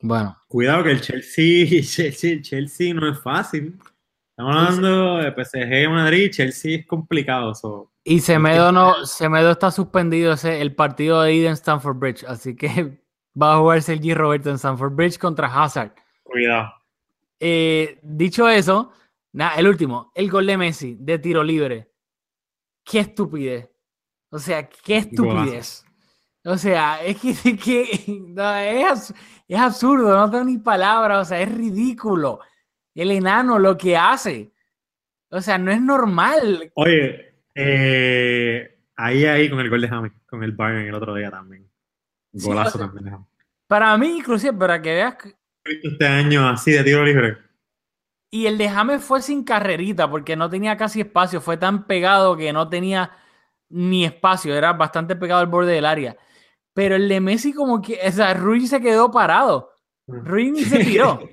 Bueno, 0.00 0.36
Cuidado 0.48 0.84
que 0.84 0.90
el 0.90 1.00
Chelsea, 1.00 1.66
Chelsea, 1.82 2.32
el 2.32 2.42
Chelsea 2.42 2.92
no 2.92 3.10
es 3.10 3.18
fácil. 3.20 3.78
Estamos 4.30 4.54
hablando 4.56 5.16
de 5.18 5.32
PSG 5.32 5.88
Madrid, 5.88 6.30
Chelsea 6.30 6.80
es 6.80 6.86
complicado. 6.86 7.54
so, 7.54 7.90
y 8.04 8.20
Semedo 8.20 8.72
no, 8.72 9.06
Semedo 9.06 9.52
está 9.52 9.70
suspendido 9.70 10.32
ese, 10.32 10.60
el 10.60 10.74
partido 10.74 11.22
de 11.22 11.34
ida 11.34 11.48
en 11.48 11.54
Stamford 11.54 11.96
Bridge, 11.96 12.24
así 12.24 12.56
que 12.56 13.01
va 13.40 13.54
a 13.54 13.58
jugar 13.58 13.82
Sergi 13.82 14.14
Roberto 14.14 14.50
en 14.50 14.56
Stamford 14.56 14.92
Bridge 14.94 15.18
contra 15.18 15.46
Hazard. 15.46 15.92
Cuidado. 16.22 16.72
Eh, 17.40 17.98
dicho 18.02 18.48
eso, 18.48 18.92
nada, 19.32 19.56
el 19.56 19.66
último, 19.66 20.12
el 20.14 20.30
gol 20.30 20.46
de 20.46 20.56
Messi 20.56 20.96
de 20.98 21.18
tiro 21.18 21.42
libre. 21.42 21.90
Qué 22.84 23.00
estupidez. 23.00 23.68
O 24.30 24.38
sea, 24.38 24.68
qué 24.68 24.98
estupidez. 24.98 25.84
O 26.44 26.56
sea, 26.56 27.02
es 27.04 27.20
que, 27.20 27.56
que- 27.56 28.20
no, 28.28 28.54
es 28.56 29.12
absurdo, 29.56 30.16
no 30.16 30.30
tengo 30.30 30.44
ni 30.44 30.58
palabras, 30.58 31.26
o 31.26 31.28
sea, 31.28 31.40
es 31.40 31.54
ridículo. 31.54 32.40
El 32.94 33.10
enano 33.10 33.58
lo 33.58 33.76
que 33.76 33.96
hace. 33.96 34.52
O 35.30 35.40
sea, 35.40 35.56
no 35.58 35.70
es 35.70 35.80
normal. 35.80 36.70
Oye, 36.74 37.34
eh, 37.54 38.78
ahí, 38.96 39.24
ahí 39.24 39.48
con 39.48 39.60
el 39.60 39.70
gol 39.70 39.80
de 39.80 39.88
James, 39.88 40.12
con 40.26 40.42
el 40.42 40.52
Bayern 40.52 40.88
el 40.88 40.94
otro 40.94 41.14
día 41.14 41.30
también. 41.30 41.70
Golazo 42.32 42.78
también. 42.78 43.16
Para 43.66 43.96
mí, 43.98 44.18
inclusive, 44.18 44.52
para 44.52 44.80
que 44.80 44.94
veas, 44.94 45.16
que- 45.16 45.34
Este 45.64 46.06
año 46.06 46.48
así 46.48 46.72
de 46.72 46.82
tiro 46.84 47.04
libre. 47.04 47.38
y 48.30 48.46
el 48.46 48.56
de 48.58 48.68
James 48.68 49.04
fue 49.04 49.20
sin 49.22 49.44
carrerita, 49.44 50.10
porque 50.10 50.36
no 50.36 50.48
tenía 50.48 50.76
casi 50.76 51.00
espacio, 51.02 51.40
fue 51.40 51.56
tan 51.58 51.86
pegado 51.86 52.36
que 52.36 52.52
no 52.52 52.68
tenía 52.68 53.10
ni 53.68 54.04
espacio, 54.04 54.54
era 54.54 54.72
bastante 54.72 55.16
pegado 55.16 55.40
al 55.40 55.46
borde 55.48 55.72
del 55.72 55.84
área. 55.86 56.16
Pero 56.74 56.96
el 56.96 57.08
de 57.08 57.20
Messi 57.20 57.52
como 57.52 57.82
que, 57.82 57.98
o 58.06 58.10
sea, 58.10 58.32
Rui 58.34 58.66
se 58.66 58.80
quedó 58.80 59.10
parado. 59.10 59.70
Rui 60.06 60.50
ni 60.50 60.62
se 60.64 60.78
tiró. 60.84 61.28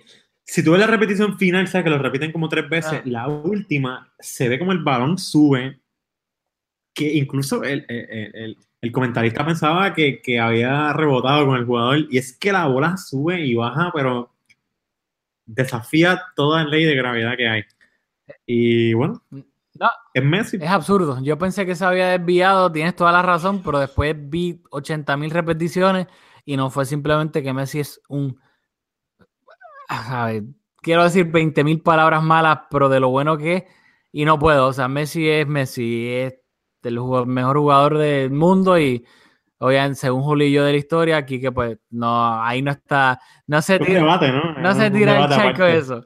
Si 0.46 0.64
tú 0.64 0.72
ves 0.72 0.80
la 0.82 0.88
repetición 0.88 1.38
final, 1.38 1.68
sabes 1.68 1.86
que 1.86 1.90
lo 1.92 1.98
repiten 2.00 2.32
como 2.34 2.50
tres 2.50 2.68
veces. 2.70 2.94
Ah. 2.96 3.02
La 3.06 3.28
última 3.28 4.12
se 4.20 4.50
ve 4.50 4.60
como 4.60 4.72
el 4.74 4.84
balón 4.84 5.18
sube. 5.18 5.80
Que 6.94 7.14
incluso 7.14 7.64
el, 7.64 7.86
el- 7.88 8.36
el- 8.36 8.58
el- 8.82 8.92
comentarista 8.92 9.46
pensaba 9.46 9.94
que, 9.94 10.22
que 10.22 10.40
había 10.40 10.94
rebotado 10.94 11.46
con 11.48 11.58
el 11.58 11.66
jugador. 11.66 12.00
Y 12.10 12.18
es 12.18 12.38
que 12.38 12.52
la 12.52 12.68
bola 12.68 12.98
sube 12.98 13.42
y 13.46 13.56
baja, 13.56 13.92
pero 13.94 14.32
desafía 15.46 16.22
toda 16.36 16.64
ley 16.64 16.86
de 16.86 16.96
gravedad 16.96 17.36
que 17.38 17.48
hay. 17.48 17.64
Y 18.46 18.94
bueno, 18.94 19.22
No, 19.32 19.90
es 20.14 20.24
Messi. 20.24 20.58
Es 20.58 20.70
absurdo. 20.70 21.20
Yo 21.22 21.38
pensé 21.38 21.66
que 21.66 21.76
se 21.76 21.86
había 21.86 22.10
desviado, 22.18 22.72
tienes 22.72 22.96
toda 22.96 23.12
la 23.12 23.22
razón, 23.22 23.62
pero 23.64 23.80
después 23.80 24.16
vi 24.18 24.62
80 24.72 25.18
mil 25.18 25.32
repeticiones 25.32 26.08
y 26.46 26.58
no 26.58 26.70
fue 26.70 26.86
simplemente 26.86 27.42
que 27.44 27.54
Messi 27.54 27.80
es 27.80 28.02
un. 28.10 28.40
ver, 30.26 30.44
quiero 30.82 31.04
decir 31.04 31.26
20 31.26 31.64
mil 31.64 31.82
palabras 31.82 32.24
malas, 32.24 32.60
pero 32.70 32.90
de 32.90 33.00
lo 33.00 33.10
bueno 33.10 33.38
que 33.38 33.56
es, 33.58 33.64
y 34.12 34.26
no 34.26 34.38
puedo. 34.40 34.68
O 34.68 34.74
sea, 34.74 34.88
Messi 34.88 35.28
es 35.30 35.48
Messi, 35.48 36.08
es 36.08 36.36
el 36.84 36.98
jugador- 37.00 37.28
mejor 37.28 37.58
jugador 37.58 37.98
del 37.98 38.32
mundo 38.32 38.80
y. 38.80 39.06
Obviamente, 39.62 39.96
según 40.00 40.22
Julio 40.24 40.64
de 40.64 40.72
la 40.72 40.78
historia, 40.78 41.18
aquí 41.18 41.42
que 41.42 41.52
pues 41.52 41.78
no, 41.90 42.42
ahí 42.42 42.62
no 42.62 42.72
está, 42.72 43.20
no 43.46 43.62
se 43.62 43.78
tira, 43.78 44.00
debate, 44.00 44.32
¿no? 44.32 44.74
se 44.74 44.90
tira 44.90 45.22
el 45.22 45.30
charco 45.30 45.66
eso. 45.66 46.06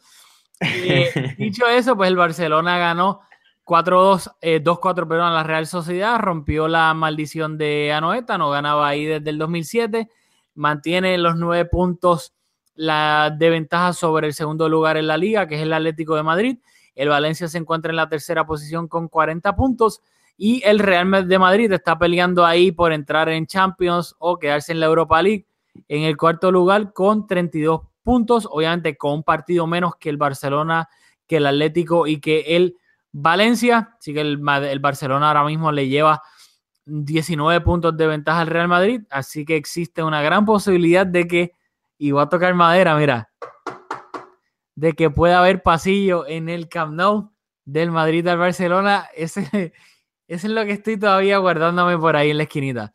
Eh, 0.60 1.36
dicho 1.38 1.68
eso, 1.68 1.96
pues 1.96 2.10
el 2.10 2.16
Barcelona 2.16 2.80
ganó 2.80 3.20
4-2, 3.64 4.32
eh, 4.42 4.64
2-4, 4.64 5.08
perdón, 5.08 5.28
a 5.28 5.34
la 5.34 5.44
Real 5.44 5.68
Sociedad, 5.68 6.18
rompió 6.20 6.68
la 6.68 6.96
maldición 6.96 7.60
de 7.60 7.94
Anoeta, 7.94 8.40
no 8.40 8.50
ganaba 8.50 8.88
ahí 8.88 9.06
desde 9.06 9.30
el 9.30 9.38
2007, 9.38 10.10
mantiene 10.56 11.16
los 11.20 11.36
nueve 11.36 11.66
puntos 11.66 12.34
la 12.74 13.30
de 13.38 13.52
ventaja 13.52 13.94
sobre 13.94 14.26
el 14.26 14.34
segundo 14.34 14.68
lugar 14.68 14.98
en 14.98 15.06
la 15.06 15.18
liga, 15.18 15.48
que 15.48 15.58
es 15.58 15.62
el 15.62 15.74
Atlético 15.74 16.16
de 16.16 16.24
Madrid. 16.24 16.58
El 16.96 17.10
Valencia 17.10 17.48
se 17.48 17.60
encuentra 17.60 17.92
en 17.92 17.98
la 17.98 18.10
tercera 18.10 18.48
posición 18.48 18.88
con 18.88 19.10
40 19.10 19.56
puntos 19.56 20.02
y 20.38 20.62
el 20.66 20.80
Real 20.80 21.28
de 21.28 21.40
Madrid 21.40 21.72
está 21.72 21.98
peleando 21.98 22.46
ahí 22.46 22.72
por 22.72 22.92
entrar 22.92 23.30
en 23.30 23.46
Champions 23.46 24.16
o 24.20 24.38
quedarse 24.38 24.72
en 24.72 24.80
la 24.80 24.88
Europa 24.88 25.22
League 25.22 25.48
en 25.88 26.04
el 26.04 26.18
cuarto 26.18 26.52
lugar 26.52 26.94
con 26.94 27.28
32 27.28 27.82
puntos, 28.04 28.48
obviamente 28.50 28.98
con 28.98 29.14
un 29.14 29.24
partido 29.24 29.66
menos 29.68 29.96
que 29.96 30.10
el 30.10 30.18
Barcelona, 30.18 30.90
que 31.28 31.38
el 31.38 31.46
Atlético 31.46 32.08
y 32.08 32.20
que 32.20 32.56
el 32.56 32.78
Valencia. 33.12 33.96
Así 33.98 34.14
que 34.14 34.22
el, 34.22 34.42
el 34.48 34.80
Barcelona 34.80 35.30
ahora 35.30 35.46
mismo 35.46 35.72
le 35.72 35.88
lleva 35.88 36.22
19 36.86 37.62
puntos 37.62 37.96
de 37.96 38.08
ventaja 38.08 38.42
al 38.42 38.48
Real 38.48 38.68
Madrid, 38.68 39.02
así 39.10 39.46
que 39.46 39.56
existe 39.56 40.04
una 40.04 40.22
gran 40.22 40.46
posibilidad 40.46 41.06
de 41.06 41.28
que, 41.28 41.52
y 41.98 42.12
voy 42.12 42.22
a 42.22 42.28
tocar 42.28 42.54
madera, 42.54 42.98
mira, 42.98 43.30
de 44.76 44.94
que 44.94 45.10
pueda 45.10 45.40
haber 45.40 45.64
pasillo 45.64 46.28
en 46.28 46.50
el 46.50 46.68
Camp 46.68 46.94
Nou 46.94 47.32
del 47.64 47.92
Madrid 47.92 48.28
al 48.28 48.38
Barcelona. 48.38 49.08
Ese, 49.16 49.74
eso 50.34 50.48
es 50.48 50.54
lo 50.54 50.66
que 50.66 50.72
estoy 50.72 50.98
todavía 50.98 51.38
guardándome 51.38 51.96
por 51.98 52.16
ahí 52.16 52.32
en 52.32 52.38
la 52.38 52.44
esquinita. 52.44 52.92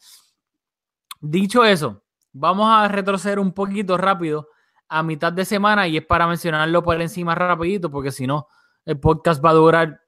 Dicho 1.20 1.64
eso, 1.64 2.02
vamos 2.32 2.68
a 2.68 2.88
retroceder 2.88 3.38
un 3.38 3.52
poquito 3.52 3.96
rápido 3.96 4.48
a 4.88 5.04
mitad 5.04 5.32
de 5.32 5.44
semana 5.44 5.86
y 5.86 5.98
es 5.98 6.04
para 6.04 6.26
mencionarlo 6.26 6.82
por 6.82 7.00
encima 7.00 7.36
rapidito 7.36 7.90
porque 7.90 8.10
si 8.10 8.26
no, 8.26 8.48
el 8.84 8.98
podcast 8.98 9.44
va 9.44 9.50
a 9.50 9.54
durar 9.54 10.00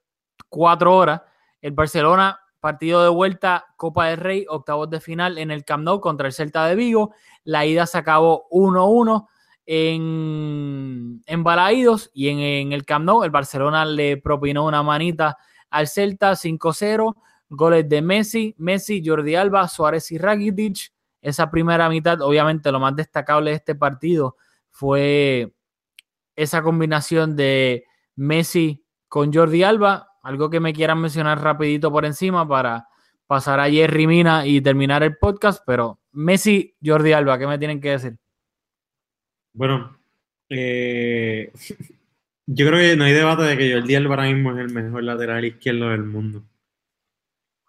cuatro 0.48 0.97
horas. 0.97 1.23
El 1.61 1.70
Barcelona, 1.70 2.40
partido 2.59 3.02
de 3.05 3.11
vuelta, 3.11 3.65
Copa 3.77 4.07
del 4.07 4.16
Rey, 4.16 4.47
octavos 4.48 4.90
de 4.90 5.01
final 5.01 5.39
en 5.39 5.52
el 5.52 5.65
Camp 5.65 5.85
Nou 5.85 6.01
contra 6.01 6.27
el 6.27 6.32
Celta 6.32 6.66
de 6.66 6.74
Vigo. 6.74 7.15
La 7.44 7.65
ida 7.65 7.86
se 7.86 7.98
acabó 7.98 8.48
1-1 8.51 9.28
en, 9.66 11.23
en 11.27 11.44
Balaídos 11.44 12.11
y 12.12 12.28
en, 12.28 12.39
en 12.40 12.73
el 12.73 12.85
Camp 12.85 13.05
Nou 13.05 13.23
el 13.23 13.31
Barcelona 13.31 13.85
le 13.85 14.16
propinó 14.16 14.66
una 14.66 14.82
manita 14.82 15.39
al 15.71 15.89
Celta 15.89 16.33
5-0. 16.33 17.17
Goles 17.49 17.89
de 17.89 18.01
Messi, 18.01 18.55
Messi, 18.59 19.03
Jordi 19.05 19.35
Alba, 19.35 19.67
Suárez 19.67 20.13
y 20.13 20.19
Rakitic. 20.19 20.93
Esa 21.21 21.51
primera 21.51 21.89
mitad, 21.89 22.21
obviamente, 22.23 22.71
lo 22.71 22.79
más 22.79 22.95
destacable 22.95 23.51
de 23.51 23.57
este 23.57 23.75
partido 23.75 24.37
fue 24.71 25.53
esa 26.37 26.63
combinación 26.63 27.37
de 27.37 27.85
Messi 28.17 28.85
con 29.09 29.33
Jordi 29.33 29.63
Alba. 29.63 30.09
Algo 30.23 30.49
que 30.49 30.61
me 30.61 30.73
quieran 30.73 31.01
mencionar 31.01 31.43
rapidito 31.43 31.91
por 31.91 32.05
encima 32.05 32.47
para 32.47 32.87
pasar 33.27 33.61
a 33.61 33.71
Jerry 33.71 34.07
Mina 34.07 34.47
y 34.47 34.61
terminar 34.61 35.03
el 35.03 35.17
podcast, 35.17 35.63
pero 35.67 36.01
Messi, 36.13 36.77
Jordi 36.85 37.13
Alba, 37.13 37.39
¿qué 37.39 37.47
me 37.47 37.59
tienen 37.59 37.81
que 37.81 37.91
decir? 37.91 38.19
Bueno, 39.53 39.99
eh, 40.49 41.53
yo 42.52 42.66
creo 42.66 42.81
que 42.81 42.97
no 42.97 43.05
hay 43.05 43.12
debate 43.12 43.44
de 43.44 43.56
que 43.56 43.72
Jordi 43.72 43.94
Alba 43.94 44.16
ahora 44.16 44.32
mismo 44.32 44.51
es 44.51 44.59
el 44.59 44.72
mejor 44.72 45.05
lateral 45.05 45.44
izquierdo 45.44 45.90
del 45.90 46.02
mundo. 46.02 46.43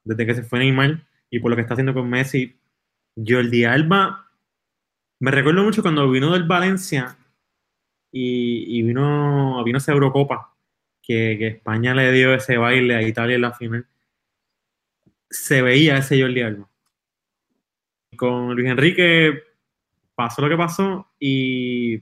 Desde 0.04 0.26
que 0.26 0.34
se 0.34 0.44
fue 0.44 0.58
Neymar 0.58 1.06
y 1.30 1.40
por 1.40 1.52
lo 1.52 1.56
que 1.56 1.62
está 1.62 1.76
haciendo 1.76 1.94
con 1.94 2.10
Messi, 2.10 2.60
Jordi 3.16 3.64
Alba, 3.64 4.32
me 5.20 5.30
recuerdo 5.30 5.64
mucho 5.64 5.84
cuando 5.84 6.10
vino 6.10 6.34
del 6.34 6.46
Valencia 6.46 7.16
y, 8.12 8.80
y 8.80 8.82
vino, 8.82 9.64
vino 9.64 9.78
esa 9.78 9.92
Eurocopa, 9.92 10.56
que, 11.04 11.36
que 11.38 11.48
España 11.48 11.94
le 11.94 12.12
dio 12.12 12.34
ese 12.34 12.58
baile 12.58 12.96
a 12.96 13.04
Italia 13.04 13.36
en 13.36 13.42
la 13.42 13.54
final. 13.54 13.86
Se 15.30 15.62
veía 15.62 15.98
ese 15.98 16.20
Jordi 16.20 16.42
Alba. 16.42 16.68
Con 18.16 18.56
Luis 18.56 18.68
Enrique 18.68 19.44
pasó 20.16 20.42
lo 20.42 20.50
que 20.50 20.58
pasó 20.58 21.12
y 21.20 22.02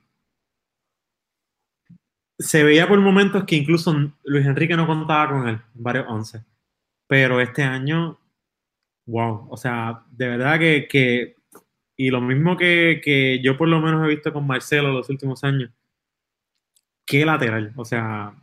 se 2.40 2.64
veía 2.64 2.88
por 2.88 3.00
momentos 3.02 3.44
que 3.44 3.58
incluso 3.58 3.94
Luis 4.24 4.46
Enrique 4.46 4.76
no 4.76 4.88
contaba 4.88 5.30
con 5.30 5.48
él, 5.48 5.62
varios 5.74 6.06
once. 6.08 6.44
Pero 7.08 7.42
este 7.42 7.64
año, 7.64 8.18
wow, 9.06 9.48
o 9.50 9.58
sea, 9.58 10.06
de 10.12 10.28
verdad 10.30 10.58
que, 10.58 10.88
que 10.88 11.36
y 11.98 12.10
lo 12.10 12.22
mismo 12.22 12.56
que, 12.56 13.02
que, 13.04 13.42
yo 13.44 13.58
por 13.58 13.68
lo 13.68 13.82
menos 13.82 14.06
he 14.06 14.10
visto 14.10 14.32
con 14.32 14.48
Marcelo 14.48 14.94
los 14.94 15.10
últimos 15.10 15.44
años, 15.44 15.70
qué 17.06 17.26
lateral, 17.26 17.74
o 17.76 17.84
sea, 17.84 18.34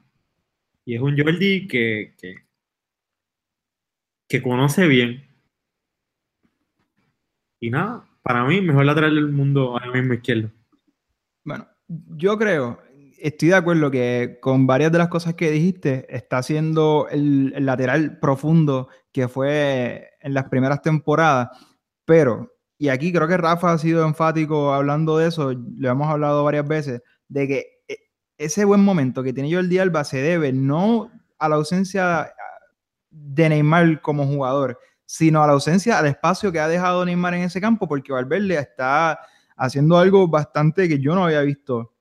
y 0.85 0.95
es 0.95 1.01
un 1.01 1.17
Jordi 1.19 1.67
que, 1.67 2.15
que, 2.19 2.37
que 4.29 4.43
conoce 4.43 4.87
bien. 4.87 5.25
Y 7.61 7.71
nada, 7.71 8.05
para 8.23 8.45
mí, 8.45 8.61
mejor 8.61 8.85
lateral 8.85 9.15
del 9.15 9.29
mundo 9.29 9.71
ahora 9.71 9.91
mismo 9.91 10.15
izquierdo. 10.15 10.51
Bueno, 11.45 11.67
yo 11.89 12.37
creo, 12.37 12.83
estoy 13.21 13.49
de 13.49 13.55
acuerdo 13.55 13.91
que 13.91 14.39
con 14.41 14.67
varias 14.67 14.93
de 14.93 14.99
las 14.99 15.09
cosas 15.09 15.35
que 15.35 15.51
dijiste, 15.51 16.07
está 16.15 16.43
siendo 16.43 17.09
el, 17.11 17.53
lateral 17.65 18.19
profundo 18.19 18.89
que 19.13 19.29
fue 19.29 20.11
en 20.21 20.35
las 20.35 20.45
primeras 20.49 20.83
temporadas, 20.83 21.49
pero, 22.05 22.53
y 22.79 22.89
aquí 22.89 23.13
creo 23.13 23.29
que 23.29 23.37
Rafa 23.37 23.73
ha 23.73 23.79
sido 23.79 24.07
enfático 24.07 24.73
hablando 24.73 25.19
de 25.19 25.29
eso, 25.29 25.53
lo 25.53 25.91
hemos 25.91 26.09
hablado 26.09 26.45
varias 26.45 26.67
veces, 26.67 27.03
de 27.29 27.49
que 27.49 27.67
ese 28.39 28.65
buen 28.65 28.85
momento 28.85 29.23
que 29.23 29.33
tiene 29.33 29.53
Jordi 29.53 29.79
Alba 29.79 30.05
se 30.05 30.19
debe 30.19 30.53
no 30.53 31.11
a 31.39 31.49
la 31.49 31.57
ausencia 31.57 32.33
de 33.11 33.49
Neymar 33.49 34.01
como 34.03 34.27
jugador, 34.27 34.79
sino 35.07 35.43
a 35.43 35.47
la 35.47 35.55
ausencia, 35.55 35.99
al 35.99 36.07
espacio 36.07 36.53
que 36.53 36.61
ha 36.61 36.69
dejado 36.69 37.05
Neymar 37.05 37.35
en 37.35 37.43
ese 37.43 37.61
campo, 37.61 37.89
porque 37.89 38.13
Valverde 38.13 38.59
está 38.59 39.21
haciendo 39.57 39.97
algo 39.97 40.29
bastante 40.29 40.89
que 40.89 40.99
yo 40.99 41.15
no 41.15 41.25
había 41.25 41.41
visto 41.41 41.96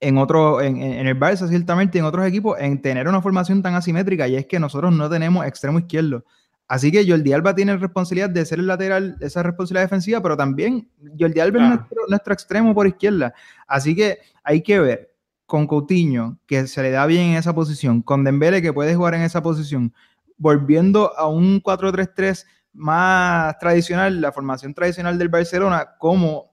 en 0.00 0.18
otro, 0.18 0.60
en, 0.60 0.80
en, 0.80 1.06
el 1.06 1.18
Barça 1.18 1.48
ciertamente, 1.48 1.98
en 1.98 2.04
otros 2.04 2.26
equipos, 2.26 2.56
en 2.60 2.80
tener 2.80 3.08
una 3.08 3.20
formación 3.20 3.62
tan 3.62 3.74
asimétrica, 3.74 4.28
y 4.28 4.36
es 4.36 4.46
que 4.46 4.60
nosotros 4.60 4.92
no 4.92 5.08
tenemos 5.10 5.44
extremo 5.46 5.78
izquierdo. 5.78 6.24
Así 6.68 6.92
que 6.92 7.08
Jordi 7.08 7.32
Alba 7.32 7.54
tiene 7.54 7.76
responsabilidad 7.78 8.28
de 8.28 8.44
ser 8.44 8.58
el 8.58 8.66
lateral, 8.66 9.16
esa 9.20 9.42
responsabilidad 9.42 9.84
defensiva, 9.84 10.22
pero 10.22 10.36
también 10.36 10.86
Jordi 11.18 11.40
Alba 11.40 11.58
claro. 11.58 11.74
es 11.74 11.78
nuestro, 11.80 12.02
nuestro, 12.08 12.32
extremo 12.34 12.74
por 12.74 12.86
izquierda. 12.86 13.32
Así 13.66 13.96
que 13.96 14.18
hay 14.44 14.62
que 14.62 14.78
ver 14.78 15.14
con 15.46 15.66
Coutinho, 15.66 16.38
que 16.46 16.66
se 16.66 16.82
le 16.82 16.90
da 16.90 17.06
bien 17.06 17.30
en 17.30 17.36
esa 17.36 17.54
posición, 17.54 18.02
con 18.02 18.22
Dembele, 18.22 18.60
que 18.60 18.74
puede 18.74 18.94
jugar 18.94 19.14
en 19.14 19.22
esa 19.22 19.42
posición, 19.42 19.94
volviendo 20.36 21.16
a 21.16 21.26
un 21.26 21.62
4-3-3 21.62 22.44
más 22.74 23.58
tradicional, 23.58 24.20
la 24.20 24.30
formación 24.30 24.74
tradicional 24.74 25.16
del 25.16 25.30
Barcelona, 25.30 25.94
cómo 25.98 26.52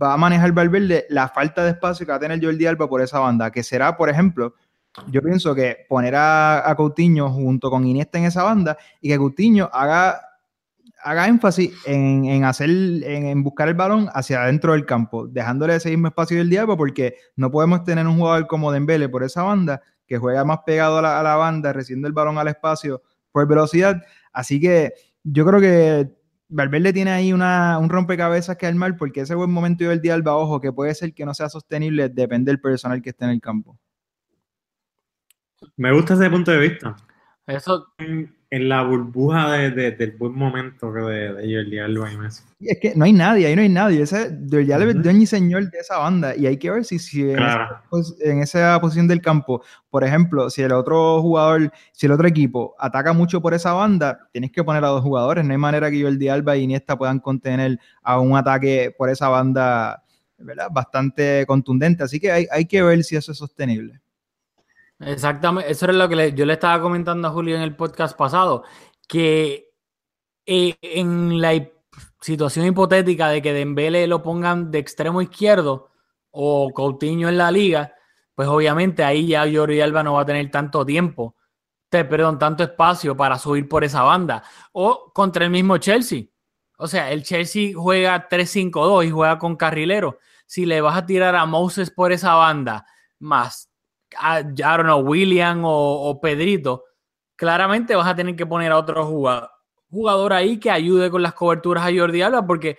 va 0.00 0.14
a 0.14 0.16
manejar 0.16 0.52
Valverde 0.52 1.06
la 1.10 1.28
falta 1.28 1.64
de 1.64 1.70
espacio 1.70 2.06
que 2.06 2.12
va 2.12 2.16
a 2.16 2.20
tener 2.20 2.42
Jordi 2.42 2.66
Alba 2.66 2.88
por 2.88 3.02
esa 3.02 3.18
banda, 3.18 3.50
que 3.50 3.62
será, 3.62 3.96
por 3.96 4.08
ejemplo, 4.08 4.54
yo 5.08 5.22
pienso 5.22 5.54
que 5.54 5.86
poner 5.88 6.14
a, 6.16 6.72
Coutinho 6.76 7.30
junto 7.30 7.70
con 7.70 7.86
Iniesta 7.86 8.18
en 8.18 8.24
esa 8.24 8.42
banda 8.42 8.76
y 9.00 9.08
que 9.08 9.18
Coutinho 9.18 9.70
haga, 9.72 10.20
haga 11.02 11.28
énfasis 11.28 11.72
en, 11.86 12.24
en 12.26 12.44
hacer, 12.44 12.70
en, 12.70 13.42
buscar 13.42 13.68
el 13.68 13.74
balón 13.74 14.08
hacia 14.12 14.42
adentro 14.42 14.72
del 14.72 14.86
campo, 14.86 15.26
dejándole 15.26 15.76
ese 15.76 15.90
mismo 15.90 16.08
espacio 16.08 16.38
del 16.38 16.56
Alba 16.58 16.76
porque 16.76 17.16
no 17.36 17.50
podemos 17.50 17.84
tener 17.84 18.06
un 18.06 18.18
jugador 18.18 18.46
como 18.46 18.72
Dembele 18.72 19.08
por 19.08 19.22
esa 19.24 19.42
banda 19.42 19.82
que 20.06 20.18
juega 20.18 20.44
más 20.44 20.60
pegado 20.66 20.98
a 20.98 21.02
la, 21.02 21.20
a 21.20 21.22
la 21.22 21.36
banda, 21.36 21.72
recibiendo 21.72 22.08
el 22.08 22.14
balón 22.14 22.38
al 22.38 22.48
espacio 22.48 23.02
por 23.30 23.46
velocidad. 23.46 24.02
Así 24.32 24.60
que 24.60 24.92
yo 25.24 25.46
creo 25.46 25.60
que 25.60 26.21
Valverde 26.54 26.92
tiene 26.92 27.10
ahí 27.10 27.32
una, 27.32 27.78
un 27.78 27.88
rompecabezas 27.88 28.58
que 28.58 28.66
armar 28.66 28.96
porque 28.98 29.22
ese 29.22 29.34
buen 29.34 29.50
momento 29.50 29.84
del 29.84 30.02
día 30.02 30.12
Alba, 30.12 30.36
ojo, 30.36 30.60
que 30.60 30.70
puede 30.70 30.94
ser 30.94 31.14
que 31.14 31.24
no 31.24 31.32
sea 31.32 31.48
sostenible, 31.48 32.10
depende 32.10 32.50
del 32.50 32.60
personal 32.60 33.00
que 33.00 33.10
esté 33.10 33.24
en 33.24 33.30
el 33.30 33.40
campo. 33.40 33.78
Me 35.76 35.92
gusta 35.92 36.12
ese 36.12 36.28
punto 36.28 36.50
de 36.50 36.58
vista. 36.58 36.94
Eso. 37.46 37.94
En, 38.52 38.68
la 38.68 38.82
burbuja 38.82 39.50
de, 39.52 39.70
de, 39.70 39.90
del 39.92 40.12
buen 40.12 40.34
momento 40.34 40.92
de, 40.92 41.32
de 41.32 41.56
Jordi 41.56 41.78
Alba 41.78 42.12
y 42.12 42.16
Messi. 42.18 42.42
Es 42.60 42.78
que 42.80 42.92
no 42.94 43.04
hay 43.04 43.12
nadie, 43.12 43.46
ahí 43.46 43.56
no 43.56 43.62
hay 43.62 43.68
nadie. 43.68 44.02
Ese, 44.02 44.38
Jordi 44.50 44.70
Alba 44.72 44.90
es 44.90 45.02
dueño 45.02 45.22
y 45.22 45.26
señor 45.26 45.70
de 45.70 45.78
esa 45.78 45.98
banda. 45.98 46.36
Y 46.36 46.46
hay 46.46 46.58
que 46.58 46.70
ver 46.70 46.84
si, 46.84 46.98
si 46.98 47.32
claro. 47.32 47.78
en, 47.90 48.00
esa, 48.00 48.14
en, 48.20 48.38
esa, 48.42 48.80
posición 48.80 49.08
del 49.08 49.22
campo, 49.22 49.62
por 49.88 50.04
ejemplo, 50.04 50.50
si 50.50 50.60
el 50.62 50.72
otro 50.72 51.22
jugador, 51.22 51.72
si 51.92 52.06
el 52.06 52.12
otro 52.12 52.28
equipo 52.28 52.74
ataca 52.78 53.12
mucho 53.12 53.40
por 53.40 53.54
esa 53.54 53.72
banda, 53.72 54.28
tienes 54.32 54.52
que 54.52 54.62
poner 54.62 54.84
a 54.84 54.88
dos 54.88 55.02
jugadores. 55.02 55.44
No 55.44 55.52
hay 55.52 55.58
manera 55.58 55.90
que 55.90 56.02
Jordi 56.02 56.28
Alba 56.28 56.56
y 56.56 56.64
Iniesta 56.64 56.98
puedan 56.98 57.20
contener 57.20 57.78
a 58.02 58.20
un 58.20 58.36
ataque 58.36 58.94
por 58.96 59.08
esa 59.08 59.28
banda 59.28 60.02
¿verdad? 60.36 60.68
bastante 60.70 61.46
contundente. 61.46 62.02
Así 62.02 62.20
que 62.20 62.30
hay, 62.30 62.46
hay 62.50 62.66
que 62.66 62.82
ver 62.82 63.02
si 63.02 63.16
eso 63.16 63.32
es 63.32 63.38
sostenible. 63.38 64.01
Exactamente, 65.04 65.70
eso 65.70 65.86
es 65.86 65.94
lo 65.94 66.08
que 66.08 66.32
yo 66.32 66.46
le 66.46 66.52
estaba 66.52 66.80
comentando 66.80 67.26
a 67.26 67.32
Julio 67.32 67.56
en 67.56 67.62
el 67.62 67.74
podcast 67.74 68.16
pasado, 68.16 68.62
que 69.08 69.70
eh, 70.46 70.76
en 70.80 71.40
la 71.40 71.52
situación 72.20 72.66
hipotética 72.66 73.28
de 73.28 73.42
que 73.42 73.52
Dembele 73.52 74.06
lo 74.06 74.22
pongan 74.22 74.70
de 74.70 74.78
extremo 74.78 75.20
izquierdo 75.20 75.90
o 76.30 76.70
Coutinho 76.72 77.28
en 77.28 77.36
la 77.36 77.50
liga, 77.50 77.94
pues 78.34 78.48
obviamente 78.48 79.02
ahí 79.02 79.26
ya 79.26 79.44
Jordi 79.52 79.80
Alba 79.80 80.02
no 80.02 80.14
va 80.14 80.22
a 80.22 80.26
tener 80.26 80.50
tanto 80.50 80.86
tiempo, 80.86 81.36
te, 81.88 82.04
perdón, 82.04 82.38
tanto 82.38 82.62
espacio 82.62 83.16
para 83.16 83.38
subir 83.38 83.68
por 83.68 83.84
esa 83.84 84.02
banda. 84.02 84.42
O 84.72 85.12
contra 85.12 85.44
el 85.44 85.50
mismo 85.50 85.76
Chelsea. 85.78 86.24
O 86.78 86.86
sea, 86.86 87.10
el 87.10 87.22
Chelsea 87.22 87.72
juega 87.76 88.28
3-5-2 88.28 89.06
y 89.06 89.10
juega 89.10 89.38
con 89.38 89.56
carrilero. 89.56 90.18
Si 90.46 90.64
le 90.64 90.80
vas 90.80 90.96
a 90.96 91.06
tirar 91.06 91.36
a 91.36 91.44
Moses 91.44 91.90
por 91.90 92.12
esa 92.12 92.34
banda, 92.34 92.86
más 93.18 93.71
I 94.20 94.42
don't 94.42 94.82
know, 94.82 95.00
William 95.00 95.64
o, 95.64 96.08
o, 96.08 96.20
Pedrito, 96.20 96.84
claramente 97.36 97.94
vas 97.94 98.06
a 98.06 98.14
tener 98.14 98.36
que 98.36 98.46
poner 98.46 98.72
a 98.72 98.78
otro 98.78 99.04
jugador, 99.06 99.50
jugador 99.90 100.32
ahí 100.32 100.58
que 100.58 100.70
ayude 100.70 101.10
con 101.10 101.22
las 101.22 101.34
coberturas 101.34 101.84
a 101.84 101.94
Jordi 101.94 102.22
Alba, 102.22 102.46
porque 102.46 102.78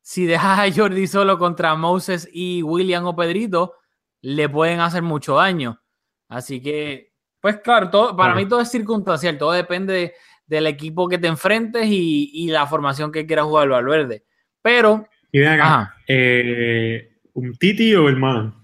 si 0.00 0.26
dejas 0.26 0.58
a 0.58 0.72
Jordi 0.74 1.06
solo 1.06 1.38
contra 1.38 1.74
Moses 1.74 2.28
y 2.32 2.62
William 2.62 3.04
o 3.06 3.14
Pedrito, 3.14 3.74
le 4.22 4.48
pueden 4.48 4.80
hacer 4.80 5.02
mucho 5.02 5.36
daño. 5.36 5.80
Así 6.28 6.60
que, 6.60 7.12
pues 7.40 7.58
claro, 7.58 7.90
todo, 7.90 8.16
para 8.16 8.34
mí 8.34 8.46
todo 8.46 8.60
es 8.60 8.70
circunstancial, 8.70 9.38
todo 9.38 9.52
depende 9.52 9.92
de, 9.92 10.14
del 10.46 10.66
equipo 10.66 11.08
que 11.08 11.18
te 11.18 11.28
enfrentes 11.28 11.86
y, 11.86 12.30
y, 12.32 12.48
la 12.48 12.66
formación 12.66 13.12
que 13.12 13.26
quieras 13.26 13.44
jugar 13.44 13.68
Valverde. 13.68 14.24
Pero... 14.62 15.06
Y 15.30 15.40
ven 15.40 15.48
acá, 15.48 15.94
eh, 16.06 17.20
¿un 17.34 17.52
Titi 17.54 17.94
o 17.94 18.08
el 18.08 18.16
man? 18.16 18.57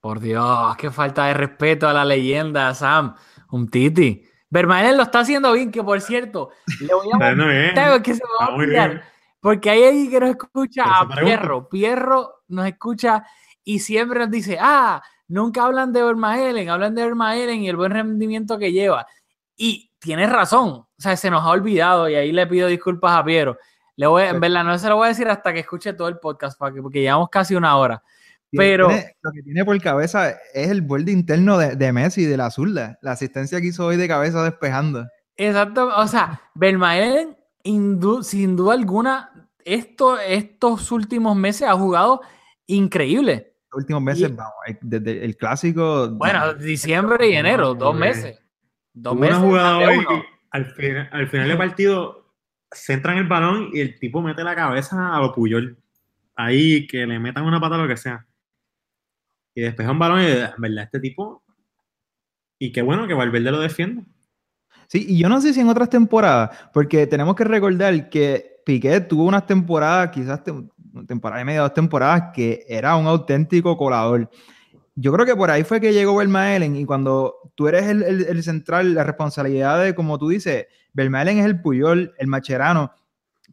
Por 0.00 0.20
Dios, 0.20 0.76
qué 0.76 0.90
falta 0.90 1.26
de 1.26 1.34
respeto 1.34 1.88
a 1.88 1.92
la 1.92 2.04
leyenda, 2.04 2.72
Sam. 2.74 3.14
Un 3.50 3.68
Titi. 3.68 4.24
Vermaelen 4.50 4.96
lo 4.96 5.02
está 5.02 5.20
haciendo 5.20 5.52
bien, 5.52 5.70
que 5.70 5.82
por 5.82 6.00
cierto, 6.00 6.50
le 6.80 6.94
voy 6.94 7.08
a 7.12 7.16
bueno, 7.18 8.02
que 8.02 8.14
se 8.14 8.22
me 8.22 8.30
va 8.40 8.52
a 8.52 8.54
olvidar. 8.54 9.04
Porque 9.40 9.70
hay 9.70 9.84
alguien 9.84 10.10
que 10.10 10.20
nos 10.20 10.30
escucha 10.30 10.84
a 10.84 11.08
Pierro. 11.08 11.68
Pierro 11.68 12.42
nos 12.48 12.66
escucha 12.66 13.24
y 13.62 13.80
siempre 13.80 14.20
nos 14.20 14.30
dice, 14.30 14.56
ah, 14.60 15.02
nunca 15.28 15.64
hablan 15.64 15.92
de 15.92 16.02
Vermaelen, 16.02 16.70
hablan 16.70 16.94
de 16.94 17.04
Vermaelen 17.04 17.62
y 17.62 17.68
el 17.68 17.76
buen 17.76 17.92
rendimiento 17.92 18.58
que 18.58 18.72
lleva. 18.72 19.06
Y 19.56 19.90
tienes 19.98 20.30
razón, 20.30 20.68
o 20.70 20.88
sea, 20.96 21.16
se 21.16 21.30
nos 21.30 21.42
ha 21.42 21.50
olvidado 21.50 22.08
y 22.08 22.14
ahí 22.14 22.32
le 22.32 22.46
pido 22.46 22.68
disculpas 22.68 23.12
a 23.18 23.24
Piero. 23.24 23.58
Le 23.96 24.06
voy, 24.06 24.22
en 24.22 24.40
verdad, 24.40 24.64
no 24.64 24.78
se 24.78 24.88
lo 24.88 24.96
voy 24.96 25.06
a 25.06 25.08
decir 25.08 25.28
hasta 25.28 25.52
que 25.52 25.60
escuche 25.60 25.92
todo 25.92 26.08
el 26.08 26.18
podcast, 26.18 26.58
porque 26.58 27.00
llevamos 27.00 27.28
casi 27.30 27.56
una 27.56 27.76
hora. 27.76 28.02
Pero 28.52 28.88
Tiene- 28.88 29.14
lo 29.22 29.30
que 29.32 29.42
tiene 29.42 29.64
por 29.64 29.80
cabeza 29.80 30.30
es 30.54 30.70
el 30.70 30.80
borde 30.82 31.12
interno 31.12 31.58
de, 31.58 31.76
de 31.76 31.92
Messi, 31.92 32.24
de 32.24 32.36
la 32.36 32.50
zurda. 32.50 32.98
La 33.02 33.12
asistencia 33.12 33.60
que 33.60 33.66
hizo 33.68 33.84
hoy 33.86 33.96
de 33.96 34.08
cabeza 34.08 34.42
despejando. 34.42 35.06
Exacto, 35.36 35.88
o 35.94 36.06
sea, 36.08 36.40
Vermaelen, 36.54 37.36
sin 38.22 38.56
duda 38.56 38.72
alguna, 38.74 39.48
esto, 39.64 40.18
estos 40.18 40.90
últimos 40.92 41.36
meses 41.36 41.68
ha 41.68 41.74
jugado 41.74 42.22
increíble. 42.66 43.54
Los 43.70 43.82
últimos 43.82 44.02
meses, 44.02 44.30
Y- 44.30 44.32
vamos, 44.32 44.54
eh, 44.66 44.78
desde 44.80 45.24
el 45.24 45.36
clásico. 45.36 46.08
Bueno, 46.10 46.54
diciembre 46.54 47.28
y 47.28 47.34
enero, 47.34 47.74
dos 47.74 47.90
Hombre. 47.90 48.08
meses. 48.08 48.40
Dos 48.94 49.12
Hubo 49.12 49.20
meses. 49.20 49.36
una 49.36 49.46
jugada 49.46 49.78
hoy, 49.78 50.06
al, 50.50 50.64
final, 50.74 51.08
al 51.12 51.28
final 51.28 51.48
del 51.48 51.58
partido, 51.58 52.32
centran 52.72 53.18
el 53.18 53.28
balón 53.28 53.68
y 53.72 53.80
el 53.80 53.98
tipo 53.98 54.22
mete 54.22 54.42
la 54.42 54.56
cabeza 54.56 55.14
a 55.14 55.20
lo 55.20 55.32
Puyol. 55.34 55.76
Ahí, 56.34 56.86
que 56.86 57.06
le 57.06 57.18
metan 57.18 57.44
una 57.44 57.60
pata 57.60 57.74
a 57.74 57.78
lo 57.78 57.86
que 57.88 57.96
sea. 57.96 58.24
Y 59.58 59.62
despeja 59.62 59.90
un 59.90 59.98
balón 59.98 60.20
y, 60.20 60.26
en 60.26 60.50
verdad, 60.56 60.84
este 60.84 61.00
tipo... 61.00 61.42
Y 62.60 62.70
qué 62.70 62.80
bueno 62.80 63.08
que 63.08 63.14
Valverde 63.14 63.50
lo 63.50 63.58
defiende. 63.58 64.04
Sí, 64.86 65.04
y 65.08 65.18
yo 65.18 65.28
no 65.28 65.40
sé 65.40 65.52
si 65.52 65.58
en 65.58 65.68
otras 65.68 65.90
temporadas, 65.90 66.56
porque 66.72 67.08
tenemos 67.08 67.34
que 67.34 67.42
recordar 67.42 68.08
que 68.08 68.62
Piqué 68.64 69.00
tuvo 69.00 69.24
unas 69.24 69.46
temporadas, 69.46 70.10
quizás 70.10 70.44
te- 70.44 70.52
temporada 71.08 71.42
y 71.42 71.44
media, 71.44 71.62
dos 71.62 71.74
temporadas, 71.74 72.30
que 72.32 72.64
era 72.68 72.94
un 72.94 73.08
auténtico 73.08 73.76
colador. 73.76 74.30
Yo 74.94 75.12
creo 75.12 75.26
que 75.26 75.34
por 75.34 75.50
ahí 75.50 75.64
fue 75.64 75.80
que 75.80 75.92
llegó 75.92 76.14
Vermaelen 76.14 76.76
y 76.76 76.84
cuando 76.84 77.34
tú 77.56 77.66
eres 77.66 77.86
el, 77.88 78.04
el- 78.04 78.26
el 78.26 78.42
central, 78.44 78.94
la 78.94 79.02
responsabilidad 79.02 79.82
de, 79.82 79.92
como 79.96 80.18
tú 80.18 80.28
dices, 80.28 80.66
Vermaelen 80.92 81.38
es 81.38 81.46
el 81.46 81.60
Puyol, 81.60 82.14
el 82.16 82.26
Macherano, 82.28 82.92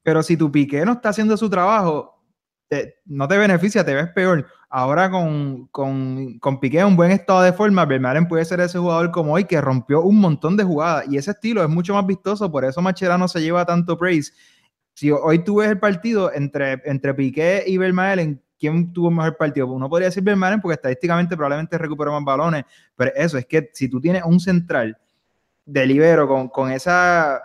pero 0.04 0.22
si 0.22 0.38
tu 0.38 0.52
Piqué 0.52 0.86
no 0.86 0.92
está 0.92 1.10
haciendo 1.10 1.36
su 1.36 1.50
trabajo, 1.50 2.15
no 3.06 3.28
te 3.28 3.38
beneficia, 3.38 3.86
te 3.86 3.94
ves 3.94 4.10
peor. 4.10 4.48
Ahora 4.70 5.10
con, 5.10 5.68
con, 5.68 6.38
con 6.40 6.60
Piqué 6.60 6.80
en 6.80 6.88
un 6.88 6.96
buen 6.96 7.12
estado 7.12 7.42
de 7.42 7.54
forma, 7.54 7.86
Vermaelen 7.86 8.28
puede 8.28 8.44
ser 8.44 8.60
ese 8.60 8.78
jugador 8.78 9.12
como 9.12 9.34
hoy 9.34 9.46
que 9.46 9.62
rompió 9.62 10.02
un 10.02 10.20
montón 10.20 10.58
de 10.58 10.64
jugadas 10.64 11.06
y 11.10 11.18
ese 11.18 11.32
estilo 11.32 11.64
es 11.64 11.70
mucho 11.70 11.94
más 11.94 12.06
vistoso, 12.06 12.52
por 12.52 12.66
eso 12.66 12.82
Macherano 12.82 13.28
se 13.28 13.42
lleva 13.42 13.66
tanto 13.66 13.98
praise. 13.98 14.34
Si 14.94 15.12
hoy 15.12 15.40
tú 15.44 15.58
ves 15.58 15.70
el 15.70 15.80
partido 15.80 16.34
entre, 16.34 16.82
entre 16.86 17.14
Piqué 17.14 17.64
y 17.66 17.78
Vermaelen, 17.78 18.42
¿quién 18.60 18.92
tuvo 18.92 19.12
mejor 19.12 19.38
partido? 19.38 19.68
Uno 19.68 19.90
podría 19.90 20.08
decir 20.08 20.24
Vermaelen 20.24 20.62
porque 20.62 20.76
estadísticamente 20.76 21.36
probablemente 21.36 21.78
recuperó 21.78 22.12
más 22.12 22.24
balones, 22.24 22.66
pero 22.96 23.12
eso 23.16 23.38
es 23.38 23.46
que 23.46 23.70
si 23.74 23.88
tú 23.88 24.02
tienes 24.02 24.24
un 24.24 24.40
central 24.40 24.98
de 25.66 25.86
libero 25.86 26.28
con, 26.28 26.50
con 26.50 26.72
esa 26.72 27.42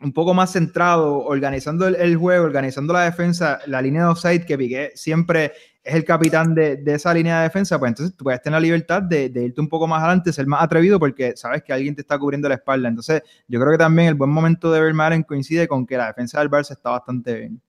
un 0.00 0.12
poco 0.12 0.32
más 0.32 0.52
centrado, 0.52 1.24
organizando 1.24 1.86
el, 1.86 1.96
el 1.96 2.16
juego, 2.16 2.44
organizando 2.44 2.92
la 2.92 3.02
defensa, 3.02 3.58
la 3.66 3.82
línea 3.82 4.02
de 4.02 4.08
offside, 4.08 4.44
que 4.44 4.56
Piqué 4.56 4.92
siempre 4.94 5.52
es 5.82 5.94
el 5.94 6.04
capitán 6.04 6.54
de, 6.54 6.76
de 6.76 6.94
esa 6.94 7.12
línea 7.14 7.38
de 7.38 7.44
defensa, 7.44 7.78
pues 7.78 7.90
entonces 7.90 8.16
tú 8.16 8.24
puedes 8.24 8.42
tener 8.42 8.58
la 8.58 8.60
libertad 8.60 9.02
de, 9.02 9.28
de 9.28 9.44
irte 9.44 9.60
un 9.60 9.68
poco 9.68 9.86
más 9.86 10.00
adelante, 10.00 10.32
ser 10.32 10.46
más 10.46 10.62
atrevido 10.62 11.00
porque 11.00 11.36
sabes 11.36 11.62
que 11.62 11.72
alguien 11.72 11.94
te 11.94 12.02
está 12.02 12.18
cubriendo 12.18 12.48
la 12.48 12.56
espalda. 12.56 12.88
Entonces, 12.88 13.22
yo 13.48 13.58
creo 13.58 13.72
que 13.72 13.78
también 13.78 14.08
el 14.08 14.14
buen 14.14 14.30
momento 14.30 14.70
de 14.70 14.80
Vermaelen 14.80 15.22
coincide 15.22 15.66
con 15.66 15.86
que 15.86 15.96
la 15.96 16.08
defensa 16.08 16.40
del 16.40 16.50
Barça 16.50 16.72
está 16.72 16.90
bastante 16.90 17.34
bien. 17.34 17.60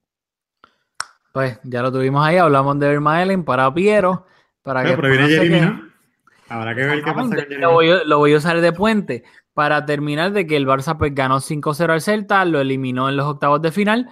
Pues 1.32 1.60
ya 1.64 1.82
lo 1.82 1.92
tuvimos 1.92 2.26
ahí, 2.26 2.38
hablamos 2.38 2.78
de 2.80 2.90
Vermaelen 2.90 3.44
para 3.44 3.74
Piero. 3.74 4.26
Para 4.62 4.84
Pero, 4.84 4.96
que 4.98 5.02
pero 5.02 5.14
viene 5.14 5.30
Jeremy. 5.30 5.62
¿no? 5.62 5.90
Habrá 6.50 6.76
que 6.76 6.86
ver 6.86 7.04
qué 7.04 7.12
pasa 7.12 7.22
con 7.22 7.32
Jeremy. 7.32 7.62
Lo 7.62 7.72
voy, 7.72 7.90
lo 8.06 8.18
voy 8.18 8.34
a 8.34 8.38
usar 8.38 8.60
de 8.60 8.74
puente 8.74 9.24
para 9.60 9.86
terminar 9.86 10.32
de 10.32 10.48
que 10.48 10.56
el 10.56 10.66
Barça 10.66 10.98
pues 10.98 11.14
ganó 11.14 11.42
5-0 11.42 11.92
al 11.92 12.00
Celta, 12.00 12.46
lo 12.46 12.62
eliminó 12.62 13.10
en 13.10 13.18
los 13.18 13.26
octavos 13.26 13.62
de 13.62 13.74
final. 13.74 14.10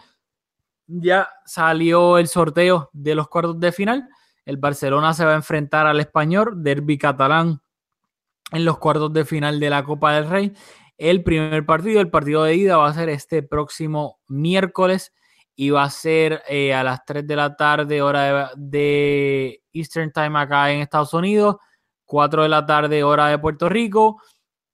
Ya 0.87 1.29
salió 1.45 2.17
el 2.17 2.27
sorteo 2.27 2.89
de 2.91 3.15
los 3.15 3.29
cuartos 3.29 3.57
de 3.57 3.71
final. 3.71 4.09
El 4.43 4.57
Barcelona 4.57 5.13
se 5.13 5.23
va 5.23 5.31
a 5.31 5.35
enfrentar 5.37 5.87
al 5.87 6.01
Español, 6.01 6.61
derby 6.61 6.97
catalán, 6.97 7.61
en 8.51 8.65
los 8.65 8.77
cuartos 8.77 9.13
de 9.13 9.23
final 9.23 9.57
de 9.61 9.69
la 9.69 9.85
Copa 9.85 10.15
del 10.15 10.29
Rey. 10.29 10.53
El 10.97 11.23
primer 11.23 11.65
partido, 11.65 12.01
el 12.01 12.09
partido 12.09 12.43
de 12.43 12.55
ida, 12.55 12.75
va 12.75 12.89
a 12.89 12.93
ser 12.93 13.07
este 13.07 13.41
próximo 13.41 14.19
miércoles 14.27 15.13
y 15.55 15.69
va 15.69 15.83
a 15.83 15.89
ser 15.89 16.43
eh, 16.49 16.73
a 16.73 16.83
las 16.83 17.05
3 17.05 17.25
de 17.25 17.35
la 17.37 17.55
tarde, 17.55 18.01
hora 18.01 18.23
de, 18.23 18.47
de 18.57 19.63
Eastern 19.71 20.11
Time 20.11 20.37
acá 20.39 20.73
en 20.73 20.81
Estados 20.81 21.13
Unidos. 21.13 21.55
4 22.03 22.43
de 22.43 22.49
la 22.49 22.65
tarde, 22.65 23.01
hora 23.05 23.27
de 23.27 23.39
Puerto 23.39 23.69
Rico. 23.69 24.21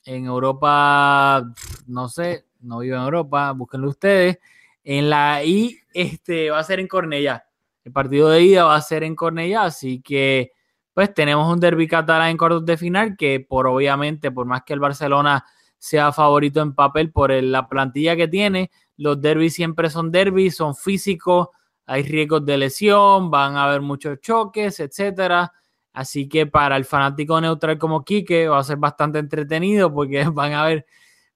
En 0.06 0.26
Europa, 0.26 1.44
no 1.88 2.10
sé, 2.10 2.46
no 2.62 2.80
vivo 2.80 2.98
en 2.98 3.04
Europa, 3.04 3.52
búsquenlo 3.52 3.90
ustedes. 3.90 4.40
En 4.84 5.10
la 5.10 5.44
I, 5.44 5.78
este, 5.94 6.50
va 6.50 6.60
a 6.60 6.64
ser 6.64 6.80
en 6.80 6.88
Cornellá. 6.88 7.46
El 7.84 7.92
partido 7.92 8.30
de 8.30 8.42
ida 8.44 8.66
va 8.66 8.76
a 8.76 8.82
ser 8.82 9.04
en 9.04 9.16
Cornellá, 9.16 9.64
así 9.64 10.02
que 10.02 10.52
pues 10.94 11.14
tenemos 11.14 11.52
un 11.52 11.60
derby 11.60 11.88
catalán 11.88 12.30
en 12.30 12.38
cuartos 12.38 12.66
de 12.66 12.78
final 12.78 13.18
que 13.18 13.40
por 13.40 13.68
obviamente, 13.68 14.32
por 14.32 14.46
más 14.46 14.64
que 14.64 14.74
el 14.74 14.80
Barcelona 14.80 15.46
sea 15.78 16.12
favorito 16.12 16.62
en 16.62 16.76
papel 16.76 17.12
por 17.12 17.32
la 17.32 17.68
plantilla 17.68 18.16
que 18.16 18.28
tiene, 18.28 18.72
los 18.98 19.20
derbis 19.20 19.54
siempre 19.54 19.90
son 19.90 20.12
derbis, 20.12 20.56
son 20.56 20.76
físicos, 20.76 21.50
hay 21.86 22.04
riesgos 22.04 22.46
de 22.46 22.58
lesión, 22.58 23.30
van 23.32 23.58
a 23.58 23.66
haber 23.66 23.82
muchos 23.82 24.22
choques, 24.22 24.80
etcétera. 24.80 25.52
Así 25.94 26.28
que 26.28 26.46
para 26.48 26.76
el 26.76 26.86
fanático 26.86 27.40
neutral 27.40 27.78
como 27.78 28.04
Quique 28.04 28.48
va 28.48 28.60
a 28.60 28.64
ser 28.64 28.78
bastante 28.78 29.20
entretenido 29.20 29.94
porque 29.94 30.24
van 30.34 30.54
a 30.54 30.64
haber 30.64 30.86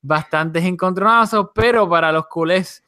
bastantes 0.02 0.64
encontronazos, 0.66 1.50
pero 1.54 1.88
para 1.90 2.12
los 2.12 2.28
culés, 2.28 2.84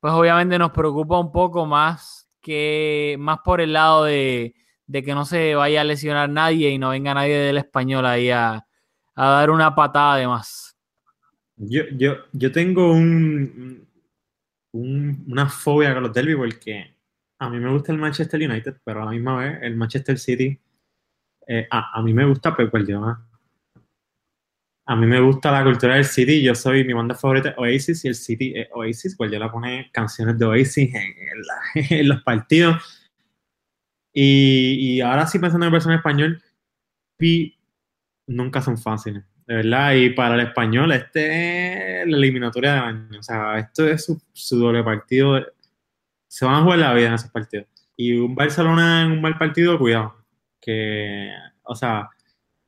pues 0.00 0.12
obviamente 0.14 0.58
nos 0.58 0.72
preocupa 0.72 1.18
un 1.18 1.32
poco 1.32 1.66
más 1.66 2.28
que 2.40 3.16
más 3.18 3.38
por 3.44 3.60
el 3.60 3.72
lado 3.72 4.04
de, 4.04 4.54
de 4.86 5.02
que 5.02 5.14
no 5.14 5.24
se 5.24 5.54
vaya 5.54 5.80
a 5.80 5.84
lesionar 5.84 6.28
nadie 6.28 6.70
y 6.70 6.78
no 6.78 6.90
venga 6.90 7.14
nadie 7.14 7.36
del 7.38 7.56
español 7.58 8.04
ahí 8.06 8.30
a, 8.30 8.66
a 9.14 9.28
dar 9.28 9.50
una 9.50 9.74
patada 9.74 10.16
de 10.16 10.28
más. 10.28 10.76
Yo, 11.56 11.84
yo, 11.96 12.16
yo 12.32 12.52
tengo 12.52 12.92
un, 12.92 13.86
un- 14.72 15.24
una 15.28 15.48
fobia 15.48 15.94
con 15.94 16.02
los 16.02 16.12
derby 16.12 16.34
porque 16.36 16.96
a 17.38 17.48
mí 17.50 17.58
me 17.58 17.70
gusta 17.70 17.92
el 17.92 17.98
Manchester 17.98 18.40
United, 18.48 18.76
pero 18.84 19.02
a 19.02 19.04
la 19.06 19.10
misma 19.12 19.36
vez 19.38 19.58
el 19.62 19.76
Manchester 19.76 20.18
City, 20.18 20.58
eh, 21.46 21.66
a, 21.70 21.98
a 21.98 22.02
mí 22.02 22.12
me 22.14 22.24
gusta 22.26 22.54
Pep 22.56 22.70
Guardiola. 22.70 23.20
A 24.86 24.96
mí 24.96 25.06
me 25.06 25.18
gusta 25.20 25.50
la 25.50 25.64
cultura 25.64 25.94
del 25.94 26.04
City, 26.04 26.42
yo 26.42 26.54
soy 26.54 26.84
mi 26.84 26.92
banda 26.92 27.14
favorita 27.14 27.54
Oasis 27.56 28.04
y 28.04 28.08
el 28.08 28.14
City 28.14 28.52
es 28.54 28.68
Oasis, 28.72 29.16
Guardiola 29.16 29.50
pone 29.50 29.88
canciones 29.92 30.38
de 30.38 30.44
Oasis 30.44 30.94
en, 30.94 31.02
en 31.02 31.42
la- 31.42 31.86
en 31.96 32.08
los 32.08 32.22
partidos. 32.22 32.82
Y, 34.12 34.96
y 34.96 35.00
ahora 35.00 35.26
sí 35.26 35.38
pensando 35.38 35.64
en 35.64 35.68
el 35.68 35.72
versión 35.72 35.94
español, 35.94 36.42
Pi 37.16 37.58
nunca 38.26 38.60
son 38.60 38.76
fáciles, 38.78 39.24
de 39.46 39.54
verdad. 39.56 39.94
Y 39.94 40.10
para 40.10 40.34
el 40.34 40.40
español, 40.40 40.92
este 40.92 42.02
es 42.02 42.08
la 42.08 42.16
eliminatoria 42.18 42.74
del 42.74 42.82
año. 42.84 43.18
O 43.18 43.22
sea, 43.22 43.58
esto 43.58 43.88
es 43.88 44.04
su, 44.04 44.20
su 44.32 44.58
doble 44.58 44.84
partido. 44.84 45.40
Se 46.28 46.44
van 46.44 46.56
a 46.56 46.62
jugar 46.62 46.78
la 46.80 46.94
vida 46.94 47.08
en 47.08 47.14
esos 47.14 47.30
partidos. 47.30 47.66
Y 47.96 48.12
un 48.18 48.34
Barcelona 48.34 49.02
en 49.02 49.12
un 49.12 49.20
mal 49.22 49.38
partido, 49.38 49.78
cuidado. 49.78 50.23
Que, 50.64 51.30
o 51.64 51.74
sea, 51.74 52.08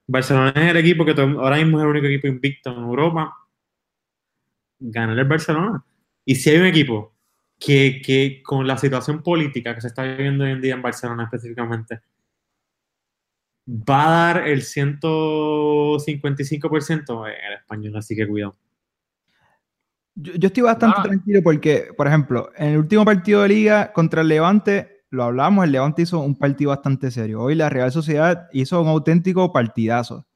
Barcelona 0.07 0.51
es 0.55 0.71
el 0.71 0.77
equipo 0.77 1.05
que 1.05 1.13
ahora 1.13 1.57
mismo 1.57 1.79
es 1.79 1.85
el 1.85 1.91
único 1.91 2.07
equipo 2.07 2.27
invicto 2.27 2.71
en 2.71 2.79
Europa. 2.79 3.35
Ganar 4.79 5.19
el 5.19 5.25
Barcelona. 5.25 5.85
Y 6.25 6.35
si 6.35 6.51
hay 6.51 6.59
un 6.59 6.67
equipo 6.67 7.15
que, 7.59 8.03
que 8.05 8.43
con 8.43 8.67
la 8.67 8.77
situación 8.77 9.23
política 9.23 9.75
que 9.75 9.81
se 9.81 9.89
está 9.89 10.03
viviendo 10.03 10.45
hoy 10.45 10.51
en 10.51 10.61
día 10.61 10.75
en 10.75 10.83
Barcelona 10.83 11.25
específicamente, 11.25 12.01
va 13.69 14.07
a 14.07 14.11
dar 14.35 14.47
el 14.49 14.63
155% 14.63 17.27
el 17.27 17.55
español, 17.55 17.97
así 17.97 18.15
que 18.15 18.29
cuidado. 18.29 18.57
Yo, 20.15 20.35
yo 20.35 20.47
estoy 20.47 20.63
bastante 20.63 20.99
Ah. 21.01 21.03
tranquilo 21.03 21.41
porque, 21.43 21.89
por 21.97 22.07
ejemplo, 22.07 22.51
en 22.57 22.69
el 22.73 22.79
último 22.79 23.05
partido 23.05 23.43
de 23.43 23.49
liga 23.49 23.93
contra 23.93 24.23
el 24.23 24.29
Levante, 24.29 24.96
lo 25.11 25.25
hablamos, 25.25 25.65
el 25.65 25.73
Levante 25.73 26.03
hizo 26.03 26.21
un 26.21 26.37
partido 26.37 26.71
bastante 26.71 27.11
serio. 27.11 27.43
Hoy 27.43 27.55
la 27.55 27.69
Real 27.69 27.93
Sociedad 27.93 28.49
hizo 28.53 28.81
un 28.81 28.89
auténtico 28.89 29.53
partidazo. 29.53 30.27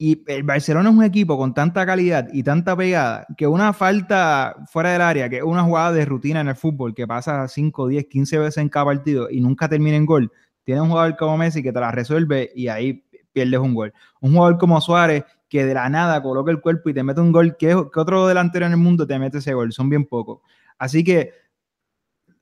Y 0.00 0.22
el 0.28 0.44
Barcelona 0.44 0.90
es 0.90 0.94
un 0.94 1.02
equipo 1.02 1.36
con 1.36 1.54
tanta 1.54 1.84
calidad 1.84 2.28
y 2.32 2.44
tanta 2.44 2.76
pegada 2.76 3.26
que 3.36 3.48
una 3.48 3.72
falta 3.72 4.54
fuera 4.70 4.92
del 4.92 5.02
área, 5.02 5.28
que 5.28 5.38
es 5.38 5.42
una 5.42 5.64
jugada 5.64 5.90
de 5.92 6.04
rutina 6.04 6.40
en 6.40 6.48
el 6.48 6.54
fútbol 6.54 6.94
que 6.94 7.06
pasa 7.06 7.48
5, 7.48 7.88
10, 7.88 8.06
15 8.06 8.38
veces 8.38 8.58
en 8.58 8.68
cada 8.68 8.86
partido 8.86 9.28
y 9.28 9.40
nunca 9.40 9.68
termina 9.68 9.96
en 9.96 10.06
gol, 10.06 10.30
tiene 10.62 10.82
un 10.82 10.90
jugador 10.90 11.16
como 11.16 11.36
Messi 11.36 11.64
que 11.64 11.72
te 11.72 11.80
la 11.80 11.90
resuelve 11.90 12.52
y 12.54 12.68
ahí 12.68 13.04
pierdes 13.32 13.58
un 13.58 13.74
gol. 13.74 13.92
Un 14.20 14.34
jugador 14.34 14.58
como 14.58 14.80
Suárez 14.80 15.24
que 15.48 15.64
de 15.64 15.74
la 15.74 15.88
nada 15.88 16.22
coloca 16.22 16.50
el 16.50 16.60
cuerpo 16.60 16.90
y 16.90 16.94
te 16.94 17.02
mete 17.02 17.20
un 17.20 17.32
gol, 17.32 17.56
que, 17.56 17.74
otro 17.74 18.26
delantero 18.26 18.66
en 18.66 18.72
el 18.72 18.78
mundo 18.78 19.06
te 19.06 19.18
mete 19.18 19.38
ese 19.38 19.54
gol? 19.54 19.72
Son 19.72 19.88
bien 19.88 20.04
pocos. 20.04 20.40
Así 20.78 21.02
que 21.02 21.32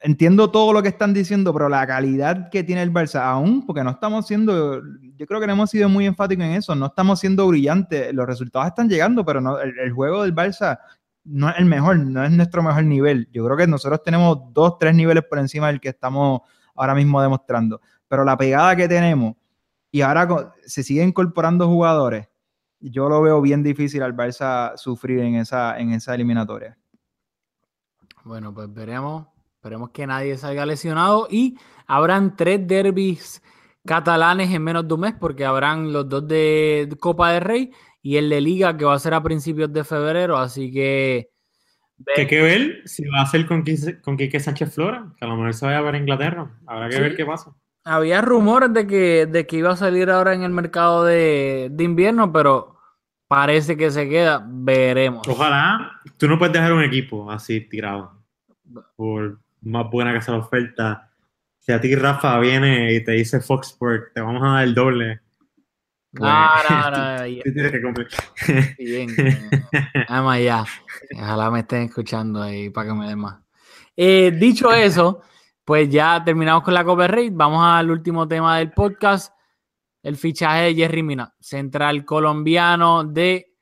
entiendo 0.06 0.52
todo 0.52 0.72
lo 0.72 0.84
que 0.84 0.88
están 0.88 1.12
diciendo, 1.12 1.52
pero 1.52 1.68
la 1.68 1.84
calidad 1.84 2.48
que 2.48 2.62
tiene 2.62 2.80
el 2.80 2.92
Barça, 2.92 3.22
aún, 3.22 3.66
porque 3.66 3.82
no 3.82 3.90
estamos 3.90 4.24
siendo, 4.24 4.80
yo 5.16 5.26
creo 5.26 5.40
que 5.40 5.48
no 5.48 5.54
hemos 5.54 5.68
sido 5.68 5.88
muy 5.88 6.06
enfáticos 6.06 6.44
en 6.44 6.52
eso, 6.52 6.76
no 6.76 6.86
estamos 6.86 7.18
siendo 7.18 7.44
brillantes, 7.48 8.14
los 8.14 8.24
resultados 8.24 8.68
están 8.68 8.88
llegando, 8.88 9.24
pero 9.24 9.40
no, 9.40 9.58
el, 9.58 9.90
juego 9.90 10.22
del 10.22 10.32
Barça 10.32 10.78
no 11.24 11.50
es 11.50 11.56
el 11.58 11.64
mejor, 11.64 11.98
no 11.98 12.22
es 12.24 12.30
nuestro 12.30 12.62
mejor 12.62 12.84
nivel. 12.84 13.28
Yo 13.32 13.44
creo 13.44 13.56
que 13.56 13.66
nosotros 13.66 14.00
tenemos 14.04 14.38
dos, 14.52 14.78
tres 14.78 14.94
niveles 14.94 15.24
por 15.28 15.40
encima 15.40 15.66
del 15.66 15.80
que 15.80 15.88
estamos 15.88 16.42
ahora 16.76 16.94
mismo 16.94 17.20
demostrando, 17.20 17.80
pero 18.06 18.24
la 18.24 18.36
pegada 18.36 18.76
que 18.76 18.86
tenemos 18.86 19.34
y 19.90 20.02
ahora 20.02 20.54
se 20.66 20.84
siguen 20.84 21.08
incorporando 21.08 21.66
jugadores, 21.66 22.28
yo 22.78 23.08
lo 23.08 23.22
veo 23.22 23.40
bien 23.40 23.64
difícil 23.64 24.04
al 24.04 24.14
Barça 24.14 24.76
sufrir 24.76 25.18
en 25.18 25.34
esa, 25.34 25.76
en 25.80 25.90
esa 25.90 26.14
eliminatoria. 26.14 26.78
Bueno, 28.22 28.54
pues 28.54 28.72
veremos. 28.72 29.26
Esperemos 29.66 29.90
que 29.90 30.06
nadie 30.06 30.38
salga 30.38 30.64
lesionado 30.64 31.26
y 31.28 31.58
habrán 31.88 32.36
tres 32.36 32.64
derbis 32.68 33.42
catalanes 33.84 34.52
en 34.54 34.62
menos 34.62 34.86
de 34.86 34.94
un 34.94 35.00
mes 35.00 35.14
porque 35.18 35.44
habrán 35.44 35.92
los 35.92 36.08
dos 36.08 36.28
de 36.28 36.88
Copa 37.00 37.32
del 37.32 37.40
Rey 37.42 37.72
y 38.00 38.16
el 38.16 38.30
de 38.30 38.40
Liga 38.40 38.76
que 38.76 38.84
va 38.84 38.94
a 38.94 38.98
ser 39.00 39.12
a 39.14 39.24
principios 39.24 39.72
de 39.72 39.82
febrero, 39.82 40.36
así 40.38 40.70
que 40.70 41.30
Que 42.14 42.20
hay 42.20 42.26
que 42.28 42.42
ver 42.42 42.82
si 42.84 43.04
va 43.08 43.22
a 43.22 43.26
ser 43.26 43.44
con 43.44 43.64
Quique, 43.64 44.00
con 44.00 44.16
Quique 44.16 44.38
Sánchez 44.38 44.72
Flora, 44.72 45.12
que 45.18 45.24
a 45.24 45.28
lo 45.28 45.34
mejor 45.34 45.52
se 45.52 45.66
vaya 45.66 45.82
para 45.82 45.98
Inglaterra. 45.98 46.48
Habrá 46.64 46.88
que 46.88 46.94
Sí. 46.96 47.02
ver 47.02 47.16
qué 47.16 47.26
pasa. 47.26 47.50
había 47.82 48.20
rumores 48.20 48.72
de 48.72 48.86
que, 48.86 49.26
de 49.26 49.48
que 49.48 49.56
iba 49.56 49.72
a 49.72 49.76
salir 49.76 50.10
ahora 50.10 50.32
en 50.34 50.44
el 50.44 50.50
mercado 50.52 51.02
de, 51.04 51.70
de 51.72 51.82
invierno, 51.82 52.32
pero 52.32 52.76
parece 53.26 53.76
que 53.76 53.90
se 53.90 54.08
queda. 54.08 54.44
Veremos. 54.48 55.26
Ojalá 55.26 55.90
tú 56.16 56.28
no 56.28 56.38
puedes 56.38 56.52
dejar 56.52 56.72
un 56.72 56.84
equipo 56.84 57.28
así 57.32 57.60
tirado. 57.62 58.12
Por 58.96 59.40
más 59.62 59.90
buena 59.90 60.12
que 60.12 60.22
sea 60.22 60.34
la 60.34 60.40
oferta. 60.40 61.10
Si 61.58 61.72
a 61.72 61.80
ti 61.80 61.94
Rafa 61.94 62.38
viene 62.38 62.94
y 62.94 63.02
te 63.02 63.12
dice 63.12 63.40
Fox 63.40 63.68
Sport, 63.68 64.12
te 64.14 64.20
vamos 64.20 64.42
a 64.42 64.54
dar 64.54 64.64
el 64.64 64.74
doble. 64.74 65.20
No, 66.12 66.48
no, 66.70 66.90
no, 66.90 67.26
ya, 67.26 67.42
que 67.70 67.82
cumplir. 67.82 68.08
bien. 68.78 69.08
Vamos 70.08 70.32
allá. 70.34 70.64
Ojalá 71.14 71.50
me 71.50 71.60
estén 71.60 71.82
escuchando 71.82 72.42
ahí 72.42 72.70
para 72.70 72.88
que 72.88 72.94
me 72.94 73.08
den 73.08 73.18
más. 73.18 73.40
Eh, 73.96 74.30
dicho 74.38 74.72
eso, 74.72 75.22
pues 75.64 75.88
ya 75.88 76.22
terminamos 76.24 76.62
con 76.62 76.74
la 76.74 76.84
Copa 76.84 77.06
Rey. 77.06 77.30
Vamos 77.30 77.64
al 77.64 77.90
último 77.90 78.28
tema 78.28 78.58
del 78.58 78.72
podcast. 78.72 79.34
El 80.02 80.16
fichaje 80.16 80.62
de 80.62 80.74
Jerry 80.74 81.02
Mina, 81.02 81.34
central 81.40 82.04
colombiano 82.04 83.02
de 83.04 83.52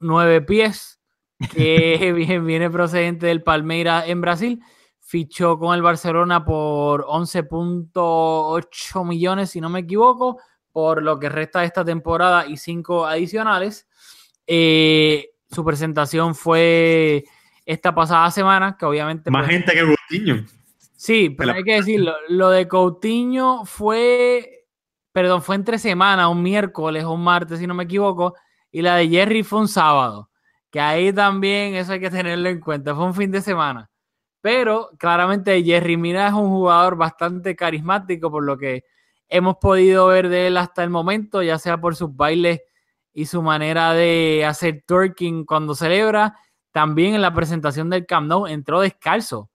nueve 0.00 0.42
pies, 0.42 1.00
que 1.54 2.12
viene 2.44 2.70
procedente 2.70 3.26
del 3.26 3.42
Palmeiras 3.42 4.08
en 4.08 4.20
Brasil. 4.20 4.62
Fichó 5.08 5.56
con 5.56 5.72
el 5.72 5.82
Barcelona 5.82 6.44
por 6.44 7.06
11.8 7.06 9.06
millones, 9.06 9.50
si 9.50 9.60
no 9.60 9.70
me 9.70 9.78
equivoco, 9.78 10.40
por 10.72 11.00
lo 11.00 11.20
que 11.20 11.28
resta 11.28 11.60
de 11.60 11.66
esta 11.66 11.84
temporada 11.84 12.48
y 12.48 12.56
cinco 12.56 13.06
adicionales. 13.06 13.86
Eh, 14.48 15.30
su 15.48 15.64
presentación 15.64 16.34
fue 16.34 17.22
esta 17.64 17.94
pasada 17.94 18.28
semana, 18.32 18.76
que 18.76 18.84
obviamente... 18.84 19.30
Más 19.30 19.46
pues, 19.46 19.56
gente 19.56 19.74
que 19.74 19.84
Coutinho. 19.84 20.44
Sí, 20.96 21.30
pero 21.30 21.52
hay 21.52 21.62
que 21.62 21.74
decirlo. 21.74 22.16
Lo 22.28 22.50
de 22.50 22.66
Coutinho 22.66 23.64
fue, 23.64 24.66
perdón, 25.12 25.40
fue 25.40 25.54
entre 25.54 25.78
semana, 25.78 26.28
un 26.28 26.42
miércoles 26.42 27.04
o 27.04 27.12
un 27.12 27.22
martes, 27.22 27.60
si 27.60 27.68
no 27.68 27.74
me 27.74 27.84
equivoco, 27.84 28.34
y 28.72 28.82
la 28.82 28.96
de 28.96 29.08
Jerry 29.08 29.44
fue 29.44 29.60
un 29.60 29.68
sábado, 29.68 30.30
que 30.68 30.80
ahí 30.80 31.12
también 31.12 31.76
eso 31.76 31.92
hay 31.92 32.00
que 32.00 32.10
tenerlo 32.10 32.48
en 32.48 32.58
cuenta, 32.58 32.92
fue 32.92 33.04
un 33.04 33.14
fin 33.14 33.30
de 33.30 33.40
semana. 33.40 33.88
Pero 34.46 34.90
claramente 34.96 35.60
Jerry 35.64 35.96
Mina 35.96 36.28
es 36.28 36.32
un 36.32 36.50
jugador 36.50 36.94
bastante 36.94 37.56
carismático, 37.56 38.30
por 38.30 38.44
lo 38.44 38.56
que 38.56 38.84
hemos 39.28 39.56
podido 39.56 40.06
ver 40.06 40.28
de 40.28 40.46
él 40.46 40.56
hasta 40.56 40.84
el 40.84 40.90
momento, 40.90 41.42
ya 41.42 41.58
sea 41.58 41.80
por 41.80 41.96
sus 41.96 42.14
bailes 42.14 42.60
y 43.12 43.26
su 43.26 43.42
manera 43.42 43.92
de 43.92 44.44
hacer 44.46 44.84
twerking 44.86 45.44
cuando 45.46 45.74
celebra. 45.74 46.38
También 46.70 47.16
en 47.16 47.22
la 47.22 47.34
presentación 47.34 47.90
del 47.90 48.06
Camp 48.06 48.28
Nou 48.28 48.46
entró 48.46 48.82
descalzo 48.82 49.50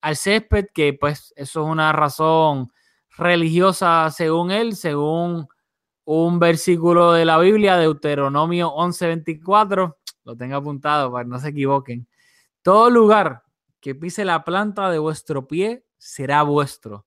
al 0.00 0.16
césped, 0.16 0.66
que 0.74 0.94
pues 0.94 1.32
eso 1.36 1.62
es 1.62 1.70
una 1.70 1.92
razón 1.92 2.72
religiosa 3.16 4.10
según 4.10 4.50
él, 4.50 4.74
según 4.74 5.46
un 6.06 6.40
versículo 6.40 7.12
de 7.12 7.24
la 7.24 7.38
Biblia, 7.38 7.76
Deuteronomio 7.76 8.72
11:24, 8.74 9.96
lo 10.24 10.36
tengo 10.36 10.56
apuntado 10.56 11.12
para 11.12 11.22
que 11.22 11.30
no 11.30 11.38
se 11.38 11.50
equivoquen. 11.50 12.08
Todo 12.62 12.90
lugar 12.90 13.43
que 13.84 13.94
pise 13.94 14.24
la 14.24 14.44
planta 14.44 14.88
de 14.88 14.98
vuestro 14.98 15.46
pie 15.46 15.84
será 15.98 16.42
vuestro, 16.42 17.04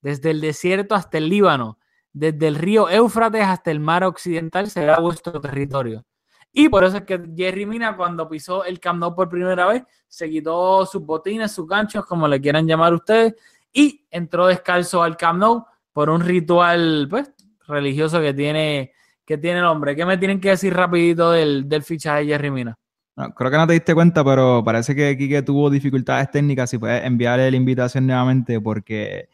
desde 0.00 0.32
el 0.32 0.40
desierto 0.40 0.96
hasta 0.96 1.18
el 1.18 1.28
Líbano, 1.28 1.78
desde 2.12 2.48
el 2.48 2.56
río 2.56 2.90
Éufrates 2.90 3.44
hasta 3.44 3.70
el 3.70 3.78
mar 3.78 4.02
occidental 4.02 4.68
será 4.68 4.98
vuestro 4.98 5.40
territorio. 5.40 6.04
Y 6.50 6.68
por 6.68 6.82
eso 6.82 6.96
es 6.96 7.04
que 7.04 7.22
Jerry 7.36 7.64
Mina, 7.64 7.96
cuando 7.96 8.28
pisó 8.28 8.64
el 8.64 8.80
Camp 8.80 8.98
Nou 8.98 9.14
por 9.14 9.28
primera 9.28 9.68
vez, 9.68 9.84
se 10.08 10.28
quitó 10.28 10.84
sus 10.84 11.00
botines, 11.06 11.52
sus 11.52 11.68
ganchos, 11.68 12.04
como 12.04 12.26
le 12.26 12.40
quieran 12.40 12.66
llamar 12.66 12.92
ustedes, 12.92 13.36
y 13.72 14.04
entró 14.10 14.48
descalzo 14.48 15.04
al 15.04 15.16
Camp 15.16 15.38
Nou 15.38 15.64
por 15.92 16.10
un 16.10 16.22
ritual 16.22 17.06
pues, 17.08 17.30
religioso 17.68 18.20
que 18.20 18.34
tiene, 18.34 18.94
que 19.24 19.38
tiene 19.38 19.60
el 19.60 19.66
hombre. 19.66 19.94
¿Qué 19.94 20.04
me 20.04 20.18
tienen 20.18 20.40
que 20.40 20.48
decir 20.48 20.74
rapidito 20.74 21.30
del, 21.30 21.68
del 21.68 21.84
fichaje 21.84 22.22
de 22.22 22.26
Jerry 22.26 22.50
Mina? 22.50 22.76
No, 23.16 23.32
creo 23.34 23.50
que 23.50 23.56
no 23.56 23.66
te 23.66 23.72
diste 23.72 23.94
cuenta, 23.94 24.22
pero 24.22 24.62
parece 24.62 24.94
que 24.94 25.16
Quique 25.16 25.40
tuvo 25.42 25.70
dificultades 25.70 26.30
técnicas. 26.30 26.68
Si 26.70 26.76
puedes 26.78 27.02
enviarle 27.04 27.50
la 27.50 27.56
invitación 27.56 28.06
nuevamente 28.06 28.60
porque 28.60 29.28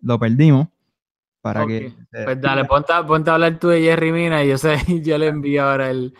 lo 0.00 0.18
perdimos. 0.18 0.68
Para 1.40 1.66
que. 1.66 1.92
Pues 2.24 2.40
dale, 2.40 2.64
ponte, 2.64 2.92
ponte 3.06 3.30
a 3.30 3.34
hablar 3.34 3.58
tú 3.58 3.68
de 3.68 3.80
Jerry 3.80 4.12
Mina 4.12 4.44
y 4.44 4.48
yo 4.48 4.58
sé, 4.58 4.76
yo 5.02 5.18
le 5.18 5.26
envío 5.28 5.64
ahora 5.64 5.90
el, 5.90 6.14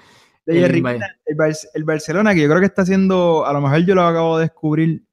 De 0.46 0.54
el 0.56 0.60
Jerry 0.62 0.78
invite. 0.78 0.94
Mina, 0.94 1.16
el, 1.26 1.36
Bar- 1.36 1.56
el 1.74 1.84
Barcelona, 1.84 2.34
que 2.34 2.42
yo 2.42 2.48
creo 2.48 2.60
que 2.60 2.66
está 2.66 2.82
haciendo, 2.82 3.46
a 3.46 3.52
lo 3.52 3.60
mejor 3.60 3.84
yo 3.86 3.94
lo 3.94 4.02
acabo 4.02 4.38
de 4.38 4.44
descubrir, 4.46 5.04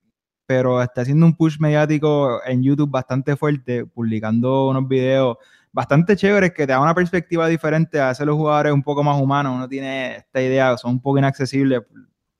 pero 0.48 0.82
está 0.82 1.02
haciendo 1.02 1.28
un 1.28 1.36
push 1.36 1.60
mediático 1.60 2.40
en 2.44 2.64
YouTube 2.64 2.90
bastante 2.90 3.36
fuerte, 3.36 3.86
publicando 3.86 4.70
unos 4.70 4.88
videos 4.88 5.38
bastante 5.71 6.15
chéveres 6.15 6.51
que 6.51 6.65
te 6.67 6.73
dan 6.73 6.81
una 6.81 6.95
perspectiva 6.95 7.47
diferente 7.47 7.99
a 7.99 8.09
hacer 8.09 8.27
los 8.27 8.35
jugadores 8.35 8.73
un 8.73 8.83
poco 8.83 9.03
más 9.03 9.21
humanos. 9.21 9.53
Uno 9.55 9.67
tiene 9.67 10.17
esta 10.17 10.41
idea, 10.41 10.77
son 10.77 10.91
un 10.91 11.01
poco 11.01 11.17
inaccesibles 11.19 11.81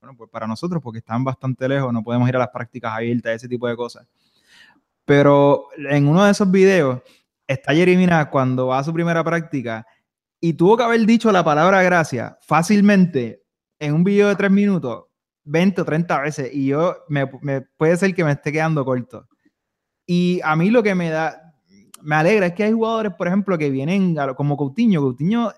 bueno, 0.02 0.16
pues 0.18 0.30
para 0.30 0.48
nosotros 0.48 0.82
porque 0.82 1.00
están 1.00 1.24
bastante 1.26 1.68
lejos, 1.68 1.92
no 1.92 2.02
podemos 2.04 2.28
ir 2.30 2.36
a 2.38 2.40
las 2.40 2.48
prácticas 2.50 2.94
abiertas, 2.94 3.34
ese 3.36 3.50
tipo 3.50 3.68
de 3.68 3.76
cosas. 3.76 4.08
Pero 5.06 5.68
en 5.78 6.08
uno 6.08 6.24
de 6.24 6.32
esos 6.32 6.50
videos 6.52 7.02
está 7.48 7.74
Jerry 7.74 7.98
Mina 7.98 8.30
cuando 8.30 8.68
va 8.68 8.80
a 8.80 8.84
su 8.84 8.94
primera 8.94 9.24
práctica 9.24 9.86
y 10.40 10.54
tuvo 10.54 10.78
que 10.78 10.84
haber 10.84 11.06
dicho 11.06 11.32
la 11.32 11.44
palabra 11.44 11.82
gracia 11.82 12.38
fácilmente 12.42 13.44
en 13.80 13.94
un 13.94 14.04
video 14.04 14.28
de 14.30 14.36
tres 14.36 14.52
minutos 14.52 15.06
20 15.46 15.82
o 15.82 15.86
30 15.86 16.20
veces 16.22 16.50
y 16.54 16.68
yo 16.68 16.96
me, 17.10 17.30
me- 17.42 17.62
puede 17.62 17.98
ser 17.98 18.14
que 18.14 18.24
me 18.24 18.34
esté 18.34 18.52
quedando 18.52 18.86
corto. 18.86 19.28
Y 20.06 20.42
a 20.44 20.56
mí 20.56 20.70
lo 20.70 20.84
que 20.84 20.96
me 20.96 21.10
da, 21.10 21.49
me 22.02 22.16
alegra 22.16 22.48
es 22.48 22.54
que 22.54 22.64
hay 22.64 22.72
jugadores, 22.72 23.14
por 23.14 23.28
ejemplo, 23.28 23.58
que 23.58 23.70
vienen 23.70 24.16
como 24.36 24.58
Coutinho. 24.58 25.02
Coutinho 25.02 25.52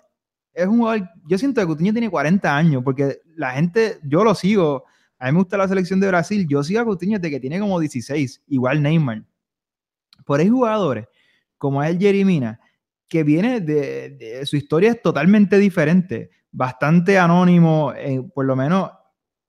es 0.54 0.68
un 0.68 0.80
jugador, 0.80 1.10
yo 1.28 1.38
siento 1.38 1.62
que 1.62 1.68
Coutinho 1.68 1.94
tiene 1.94 2.10
40 2.10 2.56
años 2.56 2.84
porque 2.84 3.22
la 3.36 3.52
gente, 3.52 4.00
yo 4.04 4.24
lo 4.24 4.36
sigo, 4.36 4.86
a 5.18 5.28
mí 5.28 5.32
me 5.34 5.40
gusta 5.40 5.58
la 5.58 5.68
selección 5.68 6.00
de 6.00 6.08
Brasil, 6.08 6.48
yo 6.48 6.64
sigo 6.64 6.82
a 6.82 6.86
Coutinho 6.86 7.20
desde 7.20 7.32
que 7.32 7.40
tiene 7.40 7.60
como 7.60 7.80
16, 7.80 8.44
igual 8.48 8.82
Neymar. 8.82 9.24
Por 10.26 10.40
hay 10.40 10.50
jugadores 10.50 11.08
como 11.62 11.84
es 11.84 11.92
el 11.92 12.00
Jerry 12.00 12.26
Mina, 12.26 12.60
que 13.08 13.24
viene 13.24 13.62
de, 13.62 14.42
su 14.46 14.56
historia 14.56 14.90
es 14.90 15.02
totalmente 15.02 15.60
diferente, 15.60 16.32
bastante 16.52 17.20
anónimo, 17.20 17.94
eh, 17.96 18.20
por 18.34 18.46
lo 18.46 18.56
menos 18.56 18.90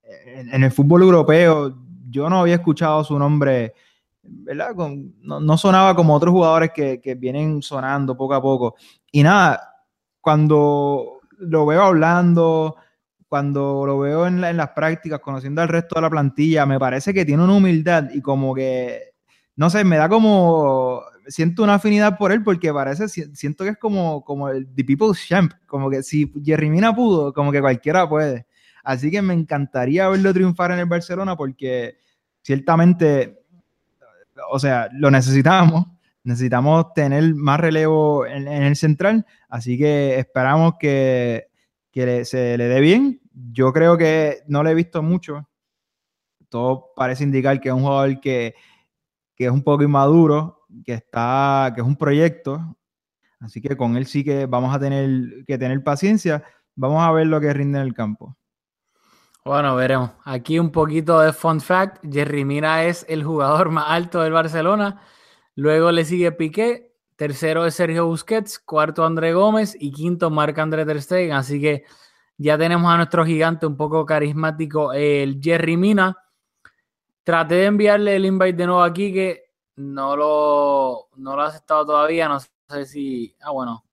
en, 0.02 0.52
en 0.52 0.64
el 0.64 0.70
fútbol 0.70 1.02
europeo. 1.02 1.74
Yo 2.10 2.28
no 2.28 2.40
había 2.40 2.56
escuchado 2.56 3.02
su 3.02 3.18
nombre, 3.18 3.72
¿verdad? 4.22 4.74
Con- 4.74 5.14
no, 5.20 5.40
no 5.40 5.56
sonaba 5.58 5.94
como 5.96 6.14
otros 6.14 6.32
jugadores 6.32 6.70
que, 6.74 7.00
que 7.00 7.14
vienen 7.14 7.62
sonando 7.62 8.16
poco 8.16 8.34
a 8.34 8.42
poco. 8.42 8.76
Y 9.10 9.22
nada, 9.22 9.74
cuando 10.20 11.20
lo 11.38 11.66
veo 11.66 11.82
hablando, 11.82 12.76
cuando 13.28 13.84
lo 13.86 13.98
veo 14.00 14.26
en, 14.26 14.40
la- 14.40 14.50
en 14.50 14.56
las 14.58 14.70
prácticas, 14.70 15.20
conociendo 15.20 15.62
al 15.62 15.68
resto 15.68 15.96
de 15.96 16.02
la 16.02 16.10
plantilla, 16.10 16.66
me 16.66 16.78
parece 16.78 17.12
que 17.14 17.24
tiene 17.24 17.42
una 17.44 17.54
humildad 17.54 18.10
y 18.12 18.20
como 18.20 18.54
que, 18.54 19.14
no 19.56 19.70
sé, 19.70 19.84
me 19.84 19.96
da 19.96 20.08
como, 20.08 21.02
siento 21.26 21.62
una 21.62 21.74
afinidad 21.74 22.16
por 22.18 22.32
él 22.32 22.42
porque 22.44 22.72
parece, 22.72 23.08
si- 23.08 23.34
siento 23.34 23.64
que 23.64 23.70
es 23.70 23.78
como, 23.78 24.24
como 24.24 24.48
el 24.48 24.72
The 24.74 24.84
People's 24.84 25.26
Champ, 25.26 25.52
como 25.66 25.90
que 25.90 26.02
si 26.02 26.32
Jerry 26.44 26.70
Mina 26.70 26.94
pudo, 26.94 27.32
como 27.32 27.50
que 27.52 27.60
cualquiera 27.60 28.08
puede. 28.08 28.46
Así 28.84 29.10
que 29.10 29.22
me 29.22 29.34
encantaría 29.34 30.08
verlo 30.08 30.32
triunfar 30.34 30.72
en 30.72 30.80
el 30.80 30.86
Barcelona 30.86 31.36
porque 31.36 31.96
ciertamente, 32.42 33.41
o 34.50 34.58
sea, 34.58 34.88
lo 34.92 35.10
necesitamos. 35.10 35.86
Necesitamos 36.24 36.94
tener 36.94 37.34
más 37.34 37.58
relevo 37.58 38.26
en, 38.26 38.46
el 38.46 38.76
central, 38.76 39.26
así 39.48 39.76
que 39.76 40.20
esperamos 40.20 40.74
que, 40.78 41.48
que 41.90 42.24
se 42.24 42.56
le 42.56 42.68
dé 42.68 42.80
bien. 42.80 43.20
Yo 43.32 43.72
creo 43.72 43.98
que 43.98 44.42
no 44.46 44.62
le 44.62 44.70
he 44.70 44.74
visto 44.74 45.02
mucho. 45.02 45.48
Todo 46.48 46.92
parece 46.94 47.24
indicar 47.24 47.60
que 47.60 47.70
es 47.70 47.74
un 47.74 47.82
jugador 47.82 48.20
que, 48.20 48.54
que 49.34 49.46
es 49.46 49.50
un 49.50 49.62
poco 49.62 49.82
inmaduro, 49.82 50.60
que 50.84 50.94
está, 50.94 51.72
que 51.74 51.80
es 51.80 51.86
un 51.86 51.96
proyecto. 51.96 52.76
Así 53.40 53.60
que 53.60 53.76
con 53.76 53.96
él 53.96 54.06
sí 54.06 54.22
que 54.22 54.46
vamos 54.46 54.74
a 54.74 54.78
tener 54.78 55.44
que 55.44 55.58
tener 55.58 55.82
paciencia. 55.82 56.44
Vamos 56.76 57.02
a 57.02 57.10
ver 57.10 57.26
lo 57.26 57.40
que 57.40 57.52
rinde 57.52 57.80
en 57.80 57.86
el 57.86 57.94
campo. 57.94 58.36
Bueno, 59.44 59.74
veremos. 59.74 60.12
Aquí 60.24 60.60
un 60.60 60.70
poquito 60.70 61.18
de 61.18 61.32
fun 61.32 61.60
fact. 61.60 62.04
Jerry 62.08 62.44
Mina 62.44 62.84
es 62.84 63.04
el 63.08 63.24
jugador 63.24 63.70
más 63.70 63.86
alto 63.88 64.22
del 64.22 64.32
Barcelona. 64.32 65.02
Luego 65.56 65.90
le 65.90 66.04
sigue 66.04 66.30
Piqué. 66.30 66.94
Tercero 67.16 67.66
es 67.66 67.74
Sergio 67.74 68.06
Busquets. 68.06 68.60
Cuarto 68.60 69.04
André 69.04 69.34
Gómez. 69.34 69.76
Y 69.78 69.90
quinto 69.90 70.30
Marc 70.30 70.56
André 70.58 70.86
Ter 70.86 71.02
Stegen. 71.02 71.32
Así 71.32 71.60
que 71.60 71.84
ya 72.36 72.56
tenemos 72.56 72.92
a 72.92 72.96
nuestro 72.96 73.24
gigante 73.24 73.66
un 73.66 73.76
poco 73.76 74.06
carismático, 74.06 74.92
el 74.92 75.40
Jerry 75.42 75.76
Mina. 75.76 76.16
Traté 77.24 77.56
de 77.56 77.66
enviarle 77.66 78.16
el 78.16 78.26
invite 78.26 78.54
de 78.54 78.66
nuevo 78.66 78.82
aquí 78.82 79.12
que 79.12 79.50
no 79.76 80.16
lo, 80.16 81.08
no 81.16 81.36
lo 81.36 81.42
ha 81.42 81.46
aceptado 81.46 81.86
todavía. 81.86 82.28
No 82.28 82.38
sé 82.40 82.86
si... 82.86 83.36
Ah, 83.40 83.50
bueno. 83.50 83.84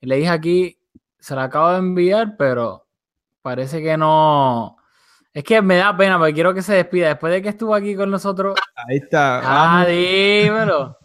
Le 0.00 0.16
dije 0.16 0.28
aquí, 0.28 0.78
se 1.18 1.34
lo 1.34 1.40
acabo 1.40 1.70
de 1.70 1.78
enviar, 1.78 2.36
pero 2.36 2.87
parece 3.48 3.82
que 3.82 3.96
no. 3.96 4.76
Es 5.32 5.42
que 5.44 5.62
me 5.62 5.76
da 5.76 5.96
pena 5.96 6.18
porque 6.18 6.34
quiero 6.34 6.52
que 6.54 6.62
se 6.62 6.74
despida. 6.74 7.08
Después 7.08 7.32
de 7.32 7.40
que 7.42 7.48
estuvo 7.50 7.74
aquí 7.74 7.94
con 7.96 8.10
nosotros. 8.10 8.58
Ahí 8.74 8.96
está. 8.98 9.38
Ah, 9.38 9.66
vamos. 9.84 9.88
dímelo. 9.88 10.98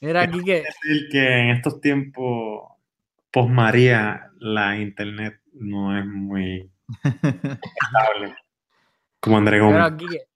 Mira 0.00 0.22
aquí 0.22 0.42
que. 0.42 0.62
decir 0.62 1.08
que 1.10 1.38
en 1.38 1.50
estos 1.50 1.80
tiempos 1.80 2.68
post 3.30 3.50
María 3.50 4.30
la 4.38 4.76
internet 4.76 5.40
no 5.52 5.96
es 5.96 6.04
muy 6.06 6.70
estable. 7.04 8.34
Como 9.20 9.38
André 9.38 9.58
Pero 9.58 9.66
Gómez. 9.66 9.82
aquí 9.82 10.06
que- 10.08 10.26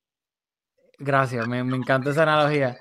Gracias, 0.99 1.47
me, 1.47 1.63
me 1.65 1.77
encanta 1.77 2.11
esa 2.11 2.23
analogía. 2.23 2.77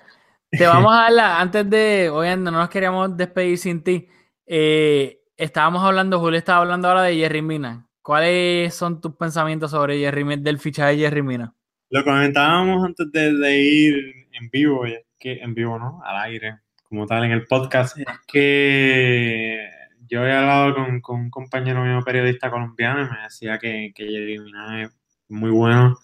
Te 0.52 0.66
vamos 0.68 0.94
a 0.94 1.02
darla 1.02 1.42
antes 1.42 1.70
de. 1.70 2.10
Oye, 2.10 2.38
no 2.38 2.52
nos 2.52 2.70
queríamos 2.70 3.18
despedir 3.18 3.58
sin 3.58 3.84
ti. 3.84 4.08
Eh, 4.46 5.20
estábamos 5.36 5.84
hablando, 5.84 6.20
Julio 6.20 6.38
estaba 6.38 6.60
hablando 6.60 6.88
ahora 6.88 7.02
de 7.02 7.16
Jerry 7.16 7.42
Mina. 7.42 7.88
¿Cuáles 8.06 8.76
son 8.76 9.02
tus 9.02 9.15
pensamientos 9.15 9.72
sobre 9.72 9.98
Jerry 9.98 10.23
del 10.38 10.60
fichaje 10.60 10.91
de 10.91 10.98
Jerry 10.99 11.23
Mina? 11.23 11.56
Lo 11.90 12.03
comentábamos 12.03 12.86
antes 12.86 13.11
de, 13.11 13.34
de 13.36 13.60
ir 13.60 14.27
en 14.32 14.48
vivo, 14.52 14.86
es 14.86 14.99
que 15.18 15.40
en 15.40 15.56
vivo, 15.56 15.80
¿no? 15.80 16.03
Al 16.06 16.18
aire, 16.26 16.60
como 16.84 17.07
tal, 17.07 17.23
en 17.23 17.32
el 17.32 17.48
podcast, 17.48 17.98
es 17.98 18.06
que 18.27 19.68
yo 20.07 20.23
he 20.23 20.32
hablado 20.32 20.76
con, 20.76 21.02
con 21.02 21.19
un 21.19 21.30
compañero 21.32 21.84
mío 21.84 22.03
periodista 22.06 22.52
colombiano 22.52 23.02
y 23.02 23.10
me 23.10 23.23
decía 23.23 23.57
que, 23.57 23.91
que 23.95 24.06
Jerry 24.06 24.38
Mina 24.38 24.84
es 24.84 24.91
muy 25.27 25.49
bueno, 25.49 25.98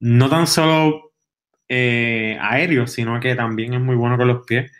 no 0.00 0.28
tan 0.28 0.46
solo 0.46 1.12
eh, 1.66 2.36
aéreo, 2.42 2.86
sino 2.86 3.18
que 3.20 3.34
también 3.34 3.72
es 3.72 3.80
muy 3.80 3.96
bueno 3.96 4.18
con 4.18 4.28
los 4.28 4.44
pies. 4.44 4.70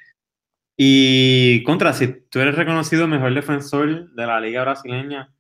Y 0.77 1.63
contra, 1.63 1.95
si 1.95 2.09
tú 2.29 2.41
eres 2.41 2.57
reconocido 2.57 3.09
mejor 3.09 3.33
defensor 3.33 4.13
de 4.13 4.27
la 4.27 4.39
liga 4.39 4.61
brasileña, 4.61 5.33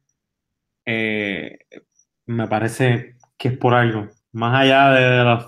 eh, 0.84 1.58
me 2.26 2.48
parece 2.48 3.16
que 3.38 3.48
es 3.48 3.58
por 3.58 3.74
algo. 3.74 4.08
Más 4.32 4.60
allá 4.60 4.90
de, 4.92 5.24
los 5.24 5.46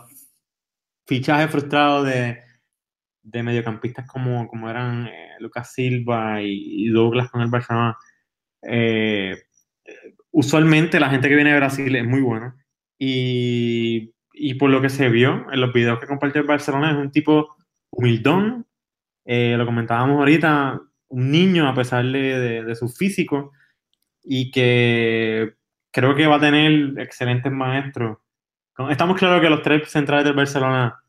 fichajes 1.06 1.50
frustrados 1.50 2.06
de, 2.06 2.40
mediocampistas 3.42 4.06
como, 4.06 4.46
como 4.48 4.68
eran 4.68 5.06
eh, 5.06 5.30
Lucas 5.40 5.72
Silva 5.72 6.42
y, 6.42 6.88
Douglas 6.88 7.30
con 7.30 7.40
el 7.40 7.48
Barcelona, 7.48 7.96
eh, 8.62 9.36
usualmente 10.30 11.00
la 11.00 11.10
gente 11.10 11.28
que 11.28 11.34
viene 11.34 11.52
de 11.52 11.56
Brasil 11.56 11.94
es 11.96 12.06
muy 12.06 12.20
buena. 12.20 12.56
Y, 12.98 14.14
y 14.32 14.54
por 14.54 14.70
lo 14.70 14.80
que 14.80 14.90
se 14.90 15.08
vio 15.08 15.46
en 15.52 15.60
los 15.60 15.72
videos 15.72 16.00
que 16.00 16.06
compartió 16.06 16.40
el 16.40 16.46
Barcelona, 16.46 16.92
es 16.92 16.96
un 16.96 17.10
tipo 17.10 17.56
humildón. 17.90 18.66
lo 19.24 19.66
comentábamos 19.66 20.18
ahorita, 20.18 20.80
un 21.08 21.30
niño 21.30 21.68
a 21.68 21.74
pesar 21.74 22.04
de 22.04 22.74
su 22.76 22.88
físico 22.88 23.52
y 24.24 24.50
que 24.50 25.54
creo 25.92 26.14
que 26.14 26.26
va 26.26 26.36
a 26.36 26.40
tener 26.40 26.98
excelentes 26.98 27.52
maestros. 27.52 28.18
Estamos 28.90 29.16
claros 29.16 29.40
que 29.40 29.50
los 29.50 29.62
tres 29.62 29.88
centrales 29.88 30.24
del 30.24 30.34
Barcelona, 30.34 31.00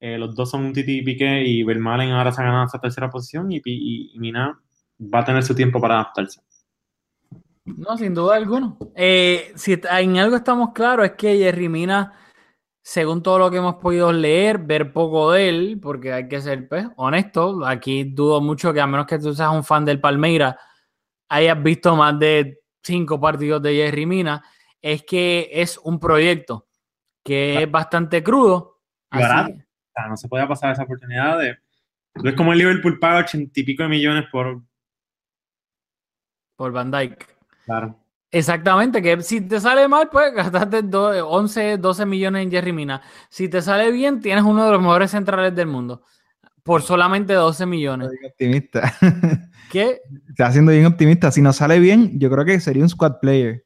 eh, 0.00 0.18
los 0.18 0.34
dos 0.34 0.50
son 0.50 0.64
un 0.64 0.72
Titi 0.72 0.98
y 0.98 1.02
Piqué 1.02 1.44
y 1.44 1.62
Vermaelen 1.62 2.10
ahora 2.10 2.32
se 2.32 2.42
ha 2.42 2.44
ganado 2.44 2.64
esa 2.64 2.80
tercera 2.80 3.08
posición 3.08 3.46
y, 3.50 4.12
Mina 4.18 4.60
va 5.00 5.20
a 5.20 5.24
tener 5.24 5.42
su 5.44 5.54
tiempo 5.54 5.80
para 5.80 5.94
adaptarse. 5.94 6.40
No, 7.64 7.96
sin 7.96 8.14
duda 8.14 8.36
alguna. 8.36 8.74
Eh, 8.94 9.52
si 9.54 9.74
en 9.74 10.18
algo 10.18 10.36
estamos 10.36 10.70
claros 10.72 11.06
es 11.06 11.12
que 11.12 11.36
Jerry 11.36 11.68
Mina, 11.68 12.12
según 12.82 13.22
todo 13.22 13.38
lo 13.38 13.50
que 13.50 13.58
hemos 13.58 13.76
podido 13.76 14.12
leer, 14.12 14.58
ver 14.58 14.92
poco 14.92 15.32
de 15.32 15.48
él, 15.48 15.78
porque 15.80 16.12
hay 16.12 16.28
que 16.28 16.40
ser 16.40 16.68
pues, 16.68 16.86
honesto, 16.96 17.64
aquí 17.66 18.04
dudo 18.04 18.40
mucho 18.40 18.72
que 18.72 18.80
a 18.80 18.86
menos 18.86 19.06
que 19.06 19.18
tú 19.18 19.34
seas 19.34 19.50
un 19.52 19.64
fan 19.64 19.84
del 19.84 20.00
Palmeira, 20.00 20.58
hayas 21.28 21.62
visto 21.62 21.94
más 21.96 22.18
de 22.18 22.60
cinco 22.82 23.20
partidos 23.20 23.62
de 23.62 23.74
Jerry 23.74 24.06
Mina, 24.06 24.42
es 24.80 25.02
que 25.02 25.48
es 25.52 25.78
un 25.78 25.98
proyecto 25.98 26.68
que 27.24 27.62
es 27.62 27.70
bastante 27.70 28.22
crudo. 28.22 28.80
Barato. 29.10 29.52
O 29.52 29.92
sea, 29.94 30.08
no 30.08 30.16
se 30.16 30.28
puede 30.28 30.46
pasar 30.46 30.72
esa 30.72 30.84
oportunidad 30.84 31.38
de... 31.38 31.58
Es 32.24 32.34
como 32.34 32.52
el 32.52 32.58
Liverpool 32.58 32.98
paga 32.98 33.20
ochenta 33.20 33.58
y 33.58 33.62
pico 33.64 33.82
de 33.82 33.88
millones 33.88 34.24
por... 34.30 34.62
por 36.56 36.72
Van 36.72 36.90
Dyke. 36.90 37.26
Claro. 37.64 37.98
Exactamente, 38.30 39.00
que 39.02 39.20
si 39.22 39.40
te 39.40 39.60
sale 39.60 39.88
mal, 39.88 40.08
pues 40.10 40.32
gastaste 40.34 40.82
do- 40.82 41.28
11, 41.28 41.78
12 41.78 42.06
millones 42.06 42.42
en 42.42 42.50
Jerry 42.50 42.72
Mina. 42.72 43.00
Si 43.28 43.48
te 43.48 43.62
sale 43.62 43.90
bien, 43.92 44.20
tienes 44.20 44.44
uno 44.44 44.64
de 44.66 44.72
los 44.72 44.80
mejores 44.80 45.10
centrales 45.10 45.54
del 45.54 45.66
mundo. 45.68 46.02
Por 46.66 46.82
solamente 46.82 47.32
12 47.32 47.64
millones. 47.64 48.08
Soy 48.08 48.26
optimista. 48.28 48.92
¿Qué? 49.72 50.00
Está 50.28 50.50
siendo 50.52 50.72
bien 50.72 50.84
optimista. 50.86 51.30
Si 51.30 51.40
nos 51.40 51.56
sale 51.56 51.78
bien, 51.78 52.18
yo 52.18 52.28
creo 52.30 52.44
que 52.44 52.60
sería 52.60 52.82
un 52.82 52.88
squad 52.90 53.20
player. 53.20 53.64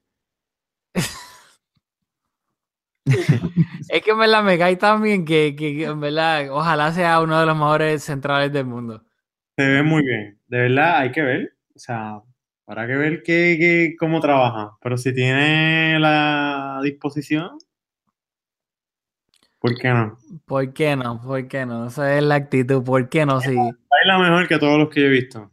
Es 3.88 4.02
que 4.02 4.10
en 4.10 4.18
verdad 4.18 4.42
me 4.44 4.58
cae 4.58 4.76
tan 4.76 5.02
bien 5.02 5.24
que, 5.24 5.56
que- 5.56 5.74
que 5.76 5.84
en 5.84 6.00
verdad 6.00 6.48
ojalá 6.50 6.92
sea 6.92 7.20
uno 7.20 7.38
de 7.40 7.46
los 7.46 7.56
mejores 7.56 8.04
centrales 8.04 8.52
del 8.52 8.66
mundo. 8.66 9.02
Se 9.56 9.66
ve 9.66 9.82
muy 9.82 10.04
bien. 10.04 10.38
De 10.48 10.58
verdad, 10.58 10.98
hay 10.98 11.10
que 11.10 11.22
ver. 11.22 11.54
O 11.74 11.78
sea, 11.78 12.20
habrá 12.66 12.86
que 12.86 12.94
ver 12.96 13.22
qué, 13.24 13.56
qué- 13.58 13.96
cómo 13.98 14.20
trabaja. 14.20 14.76
Pero 14.82 14.96
si 14.96 15.12
tiene 15.14 15.98
la 15.98 16.80
disposición, 16.84 17.58
¿por 19.60 19.76
qué 19.78 19.88
no? 19.88 20.18
¿Por 20.46 20.72
qué 20.72 20.96
no? 20.96 21.20
¿Por 21.22 21.46
qué 21.46 21.64
no? 21.66 21.86
Esa 21.86 22.16
es 22.16 22.22
la 22.24 22.34
actitud. 22.36 22.82
¿Por 22.82 23.08
qué 23.08 23.24
no? 23.24 23.40
Sí. 23.40 23.54
Baila 23.54 24.18
mejor 24.18 24.48
que 24.48 24.58
todos 24.58 24.78
los 24.78 24.88
que 24.90 25.00
yo 25.02 25.06
he 25.06 25.10
visto. 25.10 25.50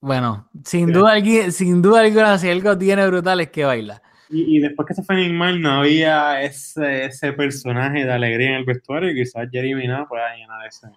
Bueno, 0.00 0.48
sin 0.64 0.92
duda, 0.92 1.16
algui- 1.16 1.50
sin 1.50 1.80
duda 1.80 2.00
alguna, 2.00 2.36
si 2.38 2.50
algo 2.50 2.76
tiene 2.76 3.06
brutal 3.06 3.40
es 3.40 3.48
que 3.50 3.64
baila. 3.64 4.02
Y, 4.28 4.56
y 4.58 4.60
después 4.60 4.86
que 4.86 4.94
se 4.94 5.02
fue 5.02 5.16
Neymar, 5.16 5.56
no 5.56 5.70
había 5.80 6.42
ese, 6.42 7.06
ese 7.06 7.32
personaje 7.32 8.04
de 8.04 8.12
alegría 8.12 8.48
en 8.50 8.54
el 8.56 8.64
vestuario 8.64 9.10
y 9.10 9.14
quizás 9.14 9.48
Jerry 9.50 9.74
Mina 9.74 10.06
pueda 10.06 10.34
llenar 10.36 10.66
ese. 10.66 10.88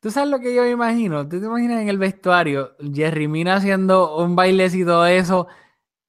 ¿Tú 0.00 0.10
sabes 0.10 0.30
lo 0.30 0.38
que 0.40 0.54
yo 0.54 0.62
me 0.62 0.70
imagino? 0.70 1.28
¿Tú 1.28 1.40
te 1.40 1.46
imaginas 1.46 1.82
en 1.82 1.88
el 1.88 1.98
vestuario 1.98 2.72
Jerry 2.92 3.28
Mina 3.28 3.56
haciendo 3.56 4.16
un 4.18 4.34
bailecito 4.36 5.02
de 5.02 5.18
eso 5.18 5.46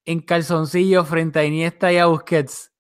en 0.05 0.21
calzoncillo 0.21 1.03
frente 1.05 1.39
a 1.39 1.45
Iniesta 1.45 1.91
y 1.91 1.97
a 1.97 2.05
Busquets? 2.05 2.71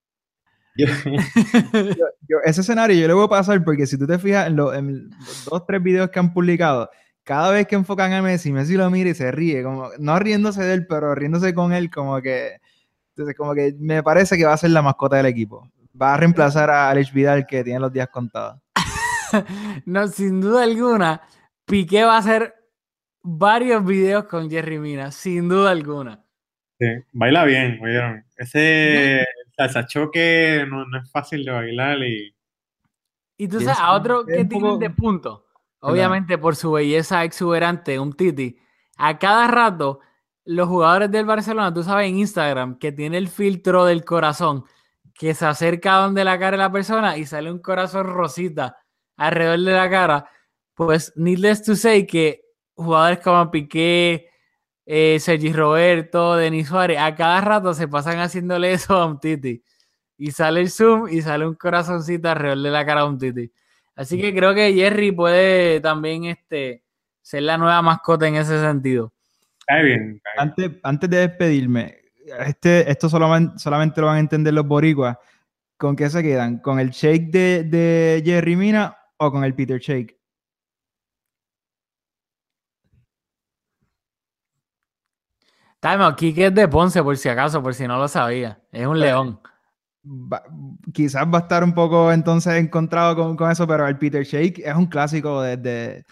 Yo- 0.77 0.87
Yo- 1.73 2.05
ese 2.43 2.61
escenario 2.61 2.99
yo 2.99 3.07
le 3.07 3.13
voy 3.13 3.25
a 3.25 3.29
pasar 3.29 3.63
porque 3.63 3.85
si 3.87 3.97
tú 3.97 4.05
te 4.07 4.17
fijas 4.19 4.47
en, 4.47 4.55
lo- 4.55 4.73
en 4.73 5.09
los 5.09 5.45
dos 5.45 5.65
tres 5.65 5.81
videos 5.81 6.09
que 6.09 6.19
han 6.19 6.33
publicado, 6.33 6.89
cada 7.23 7.51
vez 7.51 7.65
que 7.67 7.75
enfocan 7.75 8.13
a 8.13 8.21
Messi, 8.21 8.51
Messi 8.51 8.75
lo 8.75 8.89
mira 8.89 9.09
y 9.09 9.15
se 9.15 9.31
ríe, 9.31 9.63
como 9.63 9.89
no 9.99 10.19
riéndose 10.19 10.63
de 10.63 10.73
él, 10.73 10.85
pero 10.87 11.15
riéndose 11.15 11.53
con 11.53 11.73
él, 11.73 11.89
como 11.89 12.21
que, 12.21 12.57
entonces 13.09 13.35
como 13.35 13.53
que 13.55 13.75
me 13.79 14.03
parece 14.03 14.37
que 14.37 14.45
va 14.45 14.53
a 14.53 14.57
ser 14.57 14.69
la 14.71 14.81
mascota 14.81 15.15
del 15.17 15.25
equipo. 15.27 15.67
Va 15.99 16.13
a 16.13 16.17
reemplazar 16.17 16.69
a 16.69 16.89
Alex 16.89 17.11
Vidal 17.13 17.47
que 17.47 17.63
tiene 17.63 17.79
los 17.79 17.91
días 17.93 18.09
contados. 18.09 18.59
No, 19.85 20.07
sin 20.07 20.39
duda 20.39 20.63
alguna, 20.63 21.21
Piqué 21.65 22.03
va 22.03 22.15
a 22.15 22.19
hacer 22.19 22.53
varios 23.23 23.83
videos 23.85 24.25
con 24.25 24.49
Jerry 24.49 24.77
Mina, 24.79 25.11
sin 25.11 25.49
duda 25.49 25.71
alguna. 25.71 26.23
sí, 26.79 26.85
baila 27.11 27.43
bien, 27.45 27.79
oyeron. 27.81 28.23
Ese 28.37 29.25
salsa 29.55 29.85
choque 29.85 30.65
no, 30.69 30.85
no 30.85 30.97
es 30.99 31.11
fácil 31.11 31.43
de 31.45 31.51
bailar 31.51 31.97
y 31.99 32.35
Y 33.37 33.47
tú 33.47 33.59
sabes, 33.59 33.77
es- 33.77 33.79
a 33.83 33.93
otro 33.93 34.25
que 34.25 34.45
poco- 34.45 34.77
de 34.77 34.89
punto, 34.89 35.45
obviamente 35.79 36.37
por 36.37 36.55
su 36.55 36.71
belleza 36.71 37.23
exuberante, 37.23 37.99
un 37.99 38.13
titi, 38.13 38.57
a 38.97 39.17
cada 39.19 39.47
rato 39.47 39.99
los 40.45 40.67
jugadores 40.67 41.09
del 41.11 41.25
Barcelona, 41.25 41.73
tú 41.73 41.83
sabes 41.83 42.07
en 42.09 42.17
Instagram, 42.19 42.77
que 42.77 42.91
tiene 42.91 43.17
el 43.17 43.27
filtro 43.29 43.83
del 43.85 44.05
corazón, 44.05 44.63
que 45.13 45.33
se 45.33 45.45
acerca 45.45 45.95
a 45.97 46.01
donde 46.05 46.23
la 46.23 46.37
cara 46.37 46.51
de 46.51 46.57
la 46.63 46.71
persona 46.71 47.17
y 47.17 47.25
sale 47.25 47.51
un 47.51 47.59
corazón 47.59 48.05
rosita 48.07 48.77
alrededor 49.17 49.59
de 49.59 49.71
la 49.71 49.89
cara, 49.89 50.29
pues 50.73 51.13
needless 51.15 51.63
to 51.63 51.75
say 51.75 52.05
que 52.05 52.41
jugadores 52.75 53.19
como 53.19 53.49
Piqué, 53.49 54.29
eh, 54.85 55.17
Sergi 55.19 55.51
Roberto, 55.51 56.35
Denis 56.35 56.67
Suárez, 56.67 56.99
a 56.99 57.15
cada 57.15 57.41
rato 57.41 57.73
se 57.73 57.87
pasan 57.87 58.19
haciéndole 58.19 58.71
eso 58.73 58.95
a 58.95 59.05
un 59.05 59.19
titi. 59.19 59.63
Y 60.17 60.31
sale 60.31 60.61
el 60.61 60.69
zoom 60.69 61.09
y 61.09 61.21
sale 61.21 61.45
un 61.47 61.55
corazoncito 61.55 62.29
alrededor 62.29 62.61
de 62.61 62.69
la 62.71 62.85
cara 62.85 63.01
de 63.01 63.07
un 63.07 63.17
titi. 63.17 63.51
Así 63.95 64.19
que 64.19 64.33
creo 64.33 64.53
que 64.53 64.73
Jerry 64.73 65.11
puede 65.11 65.79
también 65.79 66.25
este, 66.25 66.83
ser 67.21 67.43
la 67.43 67.57
nueva 67.57 67.81
mascota 67.81 68.27
en 68.27 68.35
ese 68.35 68.59
sentido. 68.61 69.13
Bien. 69.67 69.67
cae 69.67 69.83
bien. 69.83 70.21
Antes, 70.37 70.71
antes 70.83 71.09
de 71.09 71.17
despedirme, 71.17 71.97
este, 72.39 72.89
esto 72.89 73.09
solamente, 73.09 73.57
solamente 73.57 74.01
lo 74.01 74.07
van 74.07 74.17
a 74.17 74.19
entender 74.19 74.53
los 74.53 74.67
boricuas. 74.67 75.17
¿Con 75.77 75.95
qué 75.95 76.09
se 76.09 76.23
quedan? 76.23 76.59
¿Con 76.59 76.79
el 76.79 76.91
shake 76.91 77.31
de, 77.31 77.63
de 77.63 78.21
Jerry 78.23 78.55
Mina 78.55 78.97
o 79.17 79.31
con 79.31 79.43
el 79.43 79.53
Peter 79.53 79.79
Shake? 79.79 80.17
Time 85.85 86.03
out, 86.03 86.15
Kike 86.15 86.47
es 86.47 86.55
de 86.55 86.67
Ponce, 86.67 87.03
por 87.03 87.15
si 87.15 87.29
acaso, 87.29 87.61
por 87.61 87.75
si 87.75 87.87
no 87.87 87.99
lo 87.99 88.07
sabía. 88.07 88.59
Es 88.71 88.87
un 88.87 88.99
león. 88.99 89.39
Va- 90.03 90.43
quizás 90.91 91.25
va 91.31 91.37
a 91.37 91.41
estar 91.41 91.63
un 91.63 91.75
poco 91.75 92.11
entonces 92.11 92.53
encontrado 92.55 93.15
con, 93.15 93.35
con 93.35 93.51
eso, 93.51 93.67
pero 93.67 93.87
el 93.87 93.95
Peter 93.99 94.23
Shake 94.23 94.59
es 94.65 94.75
un 94.75 94.87
clásico 94.87 95.43
desde... 95.43 96.03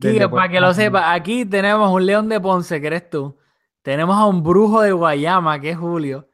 Kike, 0.00 0.12
desde 0.14 0.28
para 0.28 0.50
que 0.50 0.60
lo 0.60 0.74
sepa, 0.74 1.14
aquí 1.14 1.46
tenemos 1.46 1.90
un 1.90 2.04
león 2.04 2.28
de 2.28 2.40
Ponce, 2.40 2.78
que 2.78 2.86
eres 2.88 3.08
tú. 3.08 3.38
Tenemos 3.80 4.16
a 4.18 4.26
un 4.26 4.42
brujo 4.42 4.82
de 4.82 4.92
Guayama, 4.92 5.58
que 5.60 5.70
es 5.70 5.78
Julio. 5.78 6.28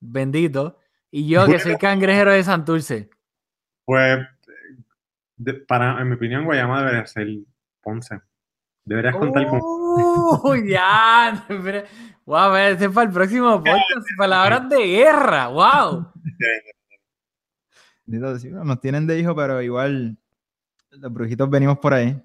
Bendito. 0.00 0.78
Y 1.12 1.28
yo, 1.28 1.46
que 1.46 1.60
soy 1.60 1.76
cangrejero 1.76 2.32
de 2.32 2.42
Santurce. 2.42 3.08
Pues, 3.84 4.18
de- 5.36 5.54
para, 5.54 6.00
en 6.00 6.08
mi 6.08 6.16
opinión, 6.16 6.44
Guayama 6.44 6.80
debería 6.80 7.06
ser 7.06 7.28
Ponce. 7.82 8.20
Deberías 8.84 9.14
contar 9.14 9.46
con. 9.46 9.60
¡Uh! 9.62 10.54
ya. 10.66 11.46
Wow, 12.24 12.54
este 12.56 12.84
es 12.86 12.90
para 12.92 13.06
el 13.08 13.12
próximo 13.12 13.56
podcast. 13.64 14.06
Palabras 14.16 14.68
de 14.68 14.78
guerra. 14.86 15.48
Wow. 15.48 16.12
Nos 18.06 18.80
tienen 18.80 19.06
de 19.06 19.18
hijo, 19.18 19.34
pero 19.34 19.62
igual 19.62 20.16
los 20.90 21.12
brujitos 21.12 21.48
venimos 21.48 21.78
por 21.78 21.94
ahí. 21.94 22.20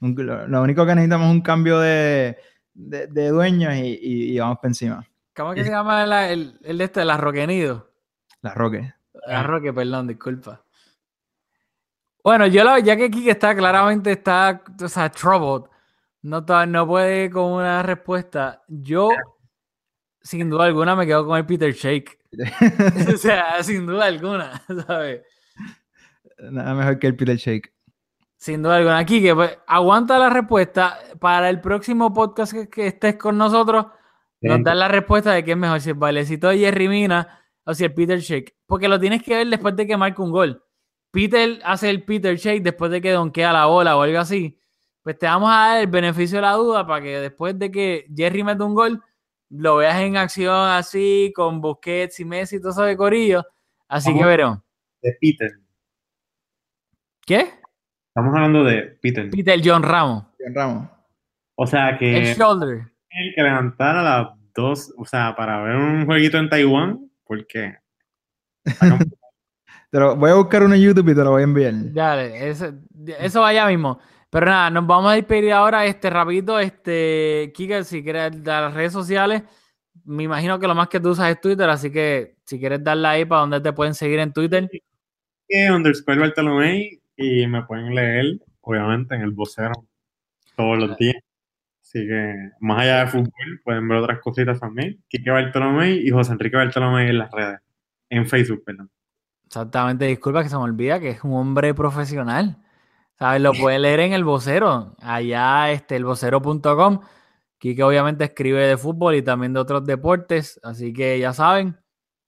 Un- 0.00 0.14
lo, 0.48 0.62
único 0.62 0.84
que 0.84 0.94
necesitamos 0.94 1.28
es 1.28 1.32
un 1.34 1.40
cambio 1.42 1.78
de, 1.78 2.36
de, 2.74 3.06
de 3.06 3.28
dueños 3.28 3.74
y, 3.74 3.98
y- 4.02 4.34
y 4.34 4.38
vamos 4.38 4.56
para 4.58 4.68
encima. 4.68 5.06
¿Cómo 5.34 5.52
es 5.52 5.56
que 5.58 5.64
se 5.64 5.70
llama 5.70 6.04
la- 6.06 6.30
el, 6.30 6.58
el 6.62 6.78
de 6.78 6.84
este, 6.84 7.04
la 7.04 7.16
Roquenido? 7.16 7.90
La 8.40 8.54
Roque. 8.54 8.92
La 9.26 9.42
Roque, 9.44 9.72
perdón, 9.72 10.08
disculpa. 10.08 10.64
Bueno, 12.24 12.46
yo 12.46 12.64
la, 12.64 12.78
ya 12.80 12.96
que 12.96 13.10
Kike 13.10 13.30
está 13.30 13.54
claramente 13.54 14.12
está, 14.12 14.62
o 14.82 14.88
sea, 14.88 15.10
troubled, 15.10 15.68
no, 16.22 16.44
no 16.66 16.86
puede 16.86 17.30
con 17.30 17.52
una 17.52 17.82
respuesta. 17.82 18.62
Yo, 18.68 19.10
sin 20.20 20.48
duda 20.48 20.64
alguna, 20.64 20.96
me 20.96 21.06
quedo 21.06 21.26
con 21.26 21.36
el 21.36 21.46
Peter 21.46 21.72
Shake. 21.72 22.18
o 23.14 23.16
sea, 23.16 23.62
sin 23.62 23.86
duda 23.86 24.06
alguna, 24.06 24.62
¿sabes? 24.86 25.22
Nada 26.38 26.74
mejor 26.74 26.98
que 26.98 27.08
el 27.08 27.16
Peter 27.16 27.36
Shake. 27.36 27.72
Sin 28.36 28.62
duda 28.62 28.76
alguna. 28.76 29.04
Kike, 29.04 29.34
pues 29.34 29.58
aguanta 29.66 30.18
la 30.18 30.30
respuesta. 30.30 30.98
Para 31.20 31.50
el 31.50 31.60
próximo 31.60 32.12
podcast 32.12 32.52
que, 32.52 32.68
que 32.68 32.86
estés 32.88 33.16
con 33.16 33.36
nosotros, 33.38 33.86
nos 34.40 34.64
dan 34.64 34.78
la 34.78 34.88
respuesta 34.88 35.32
de 35.32 35.44
qué 35.44 35.52
es 35.52 35.56
mejor, 35.56 35.80
si 35.80 35.90
el 35.90 35.96
bailecito 35.96 36.48
de 36.48 36.58
Jerry 36.58 36.88
Mina 36.88 37.44
o 37.64 37.74
si 37.74 37.84
el 37.84 37.94
Peter 37.94 38.18
Shake. 38.18 38.56
Porque 38.66 38.88
lo 38.88 38.98
tienes 38.98 39.22
que 39.22 39.36
ver 39.36 39.46
después 39.46 39.76
de 39.76 39.86
que 39.86 39.96
marque 39.96 40.20
un 40.20 40.32
gol. 40.32 40.64
Peter 41.12 41.60
hace 41.64 41.90
el 41.90 42.04
Peter 42.04 42.36
Shake 42.36 42.62
después 42.62 42.90
de 42.90 43.00
que 43.00 43.12
donkea 43.12 43.52
la 43.52 43.66
bola 43.66 43.96
o 43.96 44.02
algo 44.02 44.18
así. 44.18 44.58
Pues 45.02 45.18
te 45.18 45.26
vamos 45.26 45.50
a 45.50 45.54
dar 45.54 45.80
el 45.80 45.86
beneficio 45.88 46.38
de 46.38 46.42
la 46.42 46.52
duda 46.52 46.86
para 46.86 47.02
que 47.02 47.18
después 47.18 47.58
de 47.58 47.70
que 47.70 48.06
Jerry 48.14 48.44
mete 48.44 48.62
un 48.62 48.74
gol, 48.74 49.02
lo 49.50 49.76
veas 49.76 50.00
en 50.00 50.16
acción 50.16 50.68
así, 50.68 51.32
con 51.34 51.60
Busquets 51.60 52.20
y 52.20 52.24
Messi 52.24 52.56
y 52.56 52.60
todo 52.60 52.70
eso 52.70 52.82
de 52.82 52.96
corillo. 52.96 53.44
Así 53.88 54.16
que 54.16 54.24
veremos. 54.24 54.60
De 55.02 55.16
Peter. 55.20 55.50
¿Qué? 57.26 57.50
Estamos 58.08 58.34
hablando 58.34 58.64
de 58.64 58.82
Peter. 59.02 59.28
Peter 59.30 59.60
John 59.62 59.82
Ramos. 59.82 60.24
Bien, 60.38 60.54
Ramos. 60.54 60.88
O 61.56 61.66
sea 61.66 61.98
que 61.98 62.30
El 62.30 62.36
shoulder. 62.36 62.92
el 63.10 63.34
que 63.34 63.42
levantar 63.42 63.96
a 63.96 64.02
las 64.02 64.28
dos, 64.54 64.94
o 64.96 65.04
sea, 65.04 65.34
para 65.36 65.62
ver 65.62 65.76
un 65.76 66.06
jueguito 66.06 66.38
en 66.38 66.48
Taiwán, 66.48 67.10
porque 67.24 67.76
Te 69.90 70.00
lo, 70.00 70.16
voy 70.16 70.30
a 70.30 70.34
buscar 70.34 70.62
uno 70.62 70.74
en 70.74 70.80
YouTube 70.80 71.10
y 71.10 71.14
te 71.14 71.22
lo 71.22 71.32
voy 71.32 71.42
a 71.42 71.44
enviar. 71.44 71.74
Dale, 71.92 72.48
eso, 72.48 72.72
eso 73.18 73.40
vaya 73.42 73.66
mismo. 73.66 73.98
Pero 74.32 74.46
nada, 74.46 74.70
nos 74.70 74.86
vamos 74.86 75.12
a 75.12 75.14
despedir 75.14 75.52
ahora, 75.52 75.84
este, 75.84 76.08
rapidito, 76.08 76.58
este, 76.58 77.52
Kika, 77.54 77.84
si 77.84 78.02
quieres 78.02 78.42
dar 78.42 78.62
las 78.62 78.72
redes 78.72 78.90
sociales, 78.90 79.42
me 80.06 80.22
imagino 80.22 80.58
que 80.58 80.66
lo 80.66 80.74
más 80.74 80.88
que 80.88 81.00
tú 81.00 81.10
usas 81.10 81.30
es 81.30 81.38
Twitter, 81.38 81.68
así 81.68 81.92
que 81.92 82.36
si 82.46 82.58
quieres 82.58 82.82
darle 82.82 83.08
ahí 83.08 83.24
para 83.26 83.42
donde 83.42 83.60
te 83.60 83.74
pueden 83.74 83.92
seguir 83.92 84.20
en 84.20 84.32
Twitter. 84.32 84.70
que 85.46 85.70
underscore 85.70 86.18
Bartolomé 86.18 87.00
y 87.14 87.46
me 87.46 87.62
pueden 87.64 87.94
leer, 87.94 88.38
obviamente, 88.62 89.14
en 89.16 89.20
el 89.20 89.32
vocero 89.32 89.74
todos 90.56 90.78
los 90.78 90.96
días. 90.96 91.16
Así 91.82 91.98
que, 92.08 92.52
más 92.60 92.80
allá 92.80 93.00
de 93.00 93.06
fútbol, 93.08 93.60
pueden 93.62 93.86
ver 93.86 93.98
otras 93.98 94.18
cositas 94.20 94.58
también. 94.58 94.98
Quique 95.08 95.30
Bartolomé 95.30 95.90
y 95.90 96.08
José 96.08 96.32
Enrique 96.32 96.56
Bartolomé 96.56 97.10
en 97.10 97.18
las 97.18 97.30
redes, 97.30 97.60
en 98.08 98.26
Facebook, 98.26 98.64
perdón. 98.64 98.90
Exactamente, 99.44 100.06
disculpa 100.06 100.42
que 100.42 100.48
se 100.48 100.56
me 100.56 100.62
olvida 100.62 100.98
que 101.00 101.10
es 101.10 101.22
un 101.22 101.34
hombre 101.34 101.74
profesional. 101.74 102.61
¿Sabes? 103.22 103.40
Lo 103.40 103.52
puede 103.52 103.78
leer 103.78 104.00
en 104.00 104.14
el 104.14 104.24
vocero, 104.24 104.96
allá, 104.98 105.70
este, 105.70 105.94
elvocero.com. 105.94 107.02
Quique 107.56 107.80
obviamente 107.84 108.24
escribe 108.24 108.66
de 108.66 108.76
fútbol 108.76 109.14
y 109.14 109.22
también 109.22 109.52
de 109.52 109.60
otros 109.60 109.84
deportes, 109.84 110.58
así 110.64 110.92
que 110.92 111.20
ya 111.20 111.32
saben, 111.32 111.78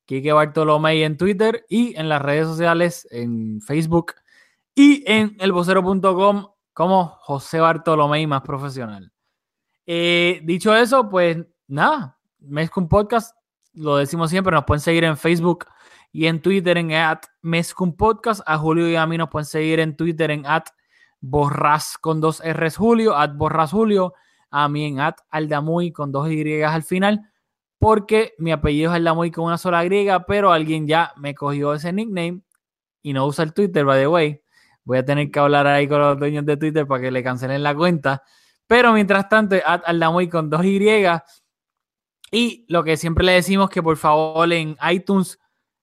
Quique 0.05 0.33
Bartolomé 0.33 1.03
en 1.03 1.17
Twitter 1.17 1.67
y 1.69 1.99
en 1.99 2.09
las 2.09 2.23
redes 2.23 2.47
sociales, 2.47 3.09
en 3.11 3.61
Facebook 3.61 4.15
y 4.73 5.03
en 5.11 5.37
elvocero.com 5.41 6.47
como 6.73 7.07
José 7.23 7.59
Bartolomé 7.59 8.25
más 8.29 8.43
profesional. 8.43 9.11
Eh, 9.87 10.43
dicho 10.45 10.77
eso, 10.77 11.09
pues 11.09 11.39
nada, 11.67 12.21
Mezcum 12.39 12.89
Podcast, 12.89 13.37
lo 13.73 13.97
decimos 13.97 14.31
siempre, 14.31 14.55
nos 14.55 14.65
pueden 14.65 14.81
seguir 14.81 15.03
en 15.03 15.17
Facebook 15.17 15.67
y 16.13 16.27
en 16.27 16.41
Twitter 16.41 16.79
en 16.79 16.93
at 16.93 17.23
Mezcum 17.43 17.97
Podcast. 17.97 18.43
A 18.47 18.57
Julio 18.59 18.89
y 18.89 18.95
a 18.95 19.05
mí 19.09 19.19
nos 19.19 19.29
pueden 19.29 19.47
seguir 19.47 19.81
en 19.81 19.97
Twitter 19.97 20.31
en 20.31 20.47
at 20.47 20.67
Borras 21.27 21.97
con 21.99 22.21
dos 22.21 22.43
R's 22.45 22.77
Julio, 22.77 23.17
at 23.17 23.35
Borras 23.35 23.71
Julio, 23.71 24.13
a 24.51 24.69
mí 24.69 24.85
en 24.85 25.01
at 25.01 25.17
Aldamuy 25.31 25.91
con 25.91 26.13
dos 26.13 26.31
Y 26.31 26.63
al 26.63 26.83
final, 26.83 27.33
porque 27.79 28.35
mi 28.37 28.53
apellido 28.53 28.91
es 28.91 28.97
Aldamuy 28.97 29.31
con 29.31 29.47
una 29.47 29.57
sola 29.57 29.83
griega, 29.85 30.27
pero 30.27 30.53
alguien 30.53 30.87
ya 30.87 31.15
me 31.17 31.35
cogió 31.35 31.73
ese 31.73 31.95
nickname 31.95 32.43
y 33.03 33.15
no 33.15 33.27
usa 33.27 33.43
el 33.43 33.55
Twitter, 33.55 33.87
by 33.87 34.01
the 34.01 34.07
way. 34.07 34.43
Voy 34.85 34.99
a 34.99 35.05
tener 35.05 35.31
que 35.31 35.39
hablar 35.39 35.67
ahí 35.67 35.89
con 35.89 35.99
los 35.99 36.19
dueños 36.19 36.45
de 36.45 36.59
Twitter 36.59 36.87
para 36.87 37.01
que 37.01 37.11
le 37.11 37.23
cancelen 37.23 37.63
la 37.63 37.75
cuenta. 37.75 38.23
Pero 38.67 38.93
mientras 38.93 39.27
tanto, 39.29 39.57
at 39.65 39.81
Aldamuy 39.87 40.29
con 40.29 40.51
dos 40.51 40.63
Y. 40.63 40.79
Y 42.31 42.67
lo 42.69 42.85
que 42.85 42.99
siempre 42.99 43.25
le 43.25 43.33
decimos 43.33 43.71
que 43.71 43.83
por 43.83 43.97
favor 43.97 44.53
en 44.53 44.77
iTunes 44.91 45.39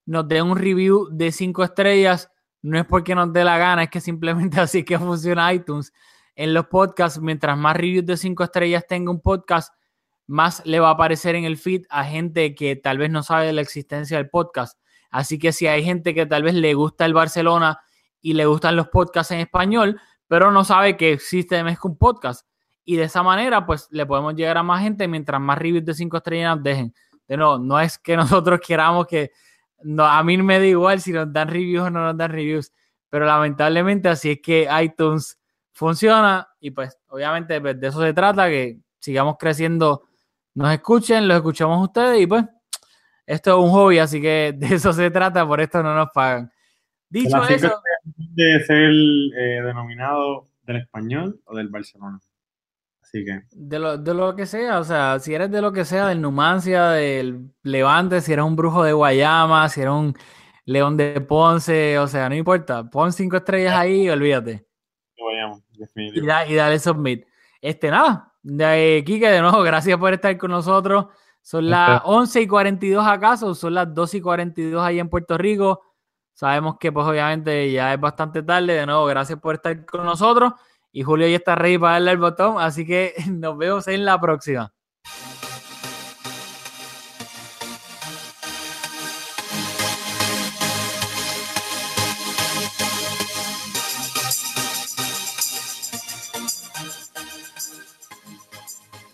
nos 0.06 0.28
den 0.28 0.46
un 0.46 0.58
review 0.58 1.10
de 1.12 1.32
cinco 1.32 1.64
estrellas. 1.64 2.31
No 2.62 2.78
es 2.78 2.86
porque 2.86 3.16
nos 3.16 3.34
dé 3.34 3.44
la 3.44 3.58
gana, 3.58 3.84
es 3.84 3.90
que 3.90 4.02
simplemente 4.02 4.60
así 4.62 4.84
que 4.84 4.98
funciona 5.00 5.54
iTunes. 5.54 5.94
En 6.36 6.54
los 6.54 6.68
podcasts, 6.68 7.20
mientras 7.20 7.58
más 7.58 7.76
reviews 7.76 8.06
de 8.06 8.18
cinco 8.18 8.44
estrellas 8.44 8.86
tenga 8.88 9.12
un 9.12 9.22
podcast, 9.22 9.74
más 10.28 10.66
le 10.66 10.80
va 10.80 10.90
a 10.90 10.92
aparecer 10.92 11.36
en 11.36 11.44
el 11.44 11.58
feed 11.58 11.84
a 11.90 12.06
gente 12.06 12.56
que 12.56 12.76
tal 12.76 12.98
vez 12.98 13.10
no 13.10 13.22
sabe 13.22 13.48
de 13.48 13.54
la 13.54 13.62
existencia 13.62 14.18
del 14.18 14.30
podcast. 14.30 14.80
Así 15.10 15.38
que 15.38 15.52
si 15.52 15.68
hay 15.68 15.84
gente 15.84 16.14
que 16.16 16.26
tal 16.26 16.44
vez 16.44 16.54
le 16.54 16.74
gusta 16.74 17.06
el 17.06 17.14
Barcelona 17.14 17.80
y 18.22 18.34
le 18.34 18.46
gustan 18.46 18.78
los 18.78 18.88
podcasts 18.88 19.32
en 19.32 19.40
español, 19.40 20.00
pero 20.28 20.50
no 20.52 20.64
sabe 20.64 20.96
que 20.96 21.12
existe 21.12 21.62
Mezcla 21.64 21.92
un 21.92 21.98
podcast. 21.98 22.48
Y 22.86 22.96
de 22.96 23.04
esa 23.04 23.22
manera, 23.22 23.66
pues 23.66 23.88
le 23.92 24.06
podemos 24.06 24.34
llegar 24.34 24.58
a 24.58 24.64
más 24.64 24.82
gente 24.82 25.08
mientras 25.08 25.42
más 25.42 25.58
reviews 25.58 25.84
de 25.84 25.94
cinco 25.94 26.18
estrellas 26.18 26.56
nos 26.56 26.64
dejen. 26.64 26.94
De 27.28 27.38
no 27.38 27.80
es 27.80 27.98
que 27.98 28.16
nosotros 28.18 28.62
queramos 28.66 29.08
que 29.08 29.32
no, 29.84 30.06
a 30.06 30.24
mí 30.24 30.38
me 30.38 30.60
da 30.60 30.66
igual 30.66 31.02
si 31.02 31.12
nos 31.12 31.32
dan 31.32 31.48
reviews 31.48 31.88
o 31.88 31.90
no 31.90 32.06
nos 32.06 32.18
dan 32.18 32.32
reviews, 32.32 32.72
pero 33.10 33.26
lamentablemente 33.26 34.10
así 34.10 34.32
es 34.32 34.42
que 34.42 34.68
iTunes 34.82 35.40
funciona 35.74 36.48
y 36.60 36.72
pues 36.72 36.98
obviamente 37.08 37.60
pues, 37.60 37.80
de 37.80 37.88
eso 37.88 38.02
se 38.02 38.14
trata, 38.14 38.48
que 38.50 38.80
sigamos 39.00 39.36
creciendo, 39.40 40.04
nos 40.54 40.72
escuchen, 40.72 41.28
los 41.28 41.38
escuchamos 41.38 41.82
ustedes 41.88 42.22
y 42.22 42.28
pues 42.28 42.46
esto 43.26 43.52
es 43.52 43.66
un 43.66 43.72
hobby, 43.72 44.00
así 44.00 44.22
que 44.22 44.54
de 44.58 44.76
eso 44.76 44.94
se 44.94 45.10
trata, 45.12 45.48
por 45.48 45.62
esto 45.62 45.82
no 45.82 45.96
nos 45.96 46.10
pagan. 46.14 46.52
Dicho 47.10 47.44
eso, 47.44 47.82
de 48.06 48.64
ser 48.66 48.92
eh, 49.38 49.62
denominado 49.62 50.48
del 50.64 50.78
español 50.78 51.42
o 51.46 51.56
del 51.56 51.68
Barcelona. 51.68 52.20
Así 53.14 53.26
que, 53.26 53.42
de 53.52 53.78
lo, 53.80 53.98
de 53.98 54.14
lo 54.14 54.36
que 54.36 54.46
sea, 54.46 54.80
o 54.80 54.84
sea, 54.86 55.20
si 55.20 55.34
eres 55.34 55.52
de 55.52 55.62
lo 55.62 55.74
que 55.74 55.84
sea, 55.84 56.08
del 56.08 56.22
Numancia, 56.22 56.90
del 56.92 57.52
Levante, 57.64 58.22
si 58.22 58.32
eres 58.32 58.46
un 58.46 58.56
brujo 58.56 58.84
de 58.86 58.94
Guayama, 58.94 59.68
si 59.68 59.82
eres 59.82 59.94
un 59.94 60.16
león 60.66 60.96
de 60.96 61.20
Ponce, 61.20 62.00
o 62.00 62.08
sea, 62.08 62.30
no 62.30 62.36
importa, 62.36 62.90
pon 62.90 63.12
cinco 63.12 63.36
estrellas 63.38 63.76
ahí 63.76 64.04
y 64.04 64.10
olvídate. 64.10 64.66
que 65.16 65.24
vayamos, 65.24 65.62
Y, 65.96 66.26
da- 66.26 66.48
y 66.48 66.56
dale 66.56 66.80
submit. 66.80 67.26
Este, 67.60 67.92
nada, 67.92 68.32
de 68.42 69.04
Kike, 69.06 69.30
de 69.30 69.42
nuevo, 69.42 69.62
gracias 69.62 69.98
por 70.00 70.14
estar 70.14 70.38
con 70.38 70.52
nosotros. 70.52 71.08
Son 71.42 71.70
las 71.70 72.02
11 72.06 72.42
y 72.42 72.48
42 72.48 73.06
acaso, 73.06 73.54
son 73.56 73.74
las 73.74 73.94
12 73.94 74.18
y 74.18 74.22
42 74.22 74.82
ahí 74.84 75.00
en 75.00 75.10
Puerto 75.10 75.38
Rico. 75.38 75.82
Sabemos 76.34 76.78
que 76.80 76.92
pues 76.92 77.06
obviamente 77.06 77.72
ya 77.72 77.94
es 77.94 78.00
bastante 78.00 78.42
tarde. 78.42 78.74
De 78.74 78.86
nuevo, 78.86 79.06
gracias 79.06 79.38
por 79.40 79.56
estar 79.56 79.86
con 79.86 80.06
nosotros. 80.06 80.54
Y 80.92 81.04
Julio 81.04 81.28
ya 81.28 81.38
está 81.38 81.56
ready 81.56 81.78
para 81.78 81.94
darle 81.94 82.12
el 82.12 82.18
botón. 82.18 82.56
Así 82.60 82.86
que 82.86 83.14
nos 83.32 83.58
vemos 83.58 83.88
en 83.88 84.06
la 84.06 84.20
próxima. 84.20 84.74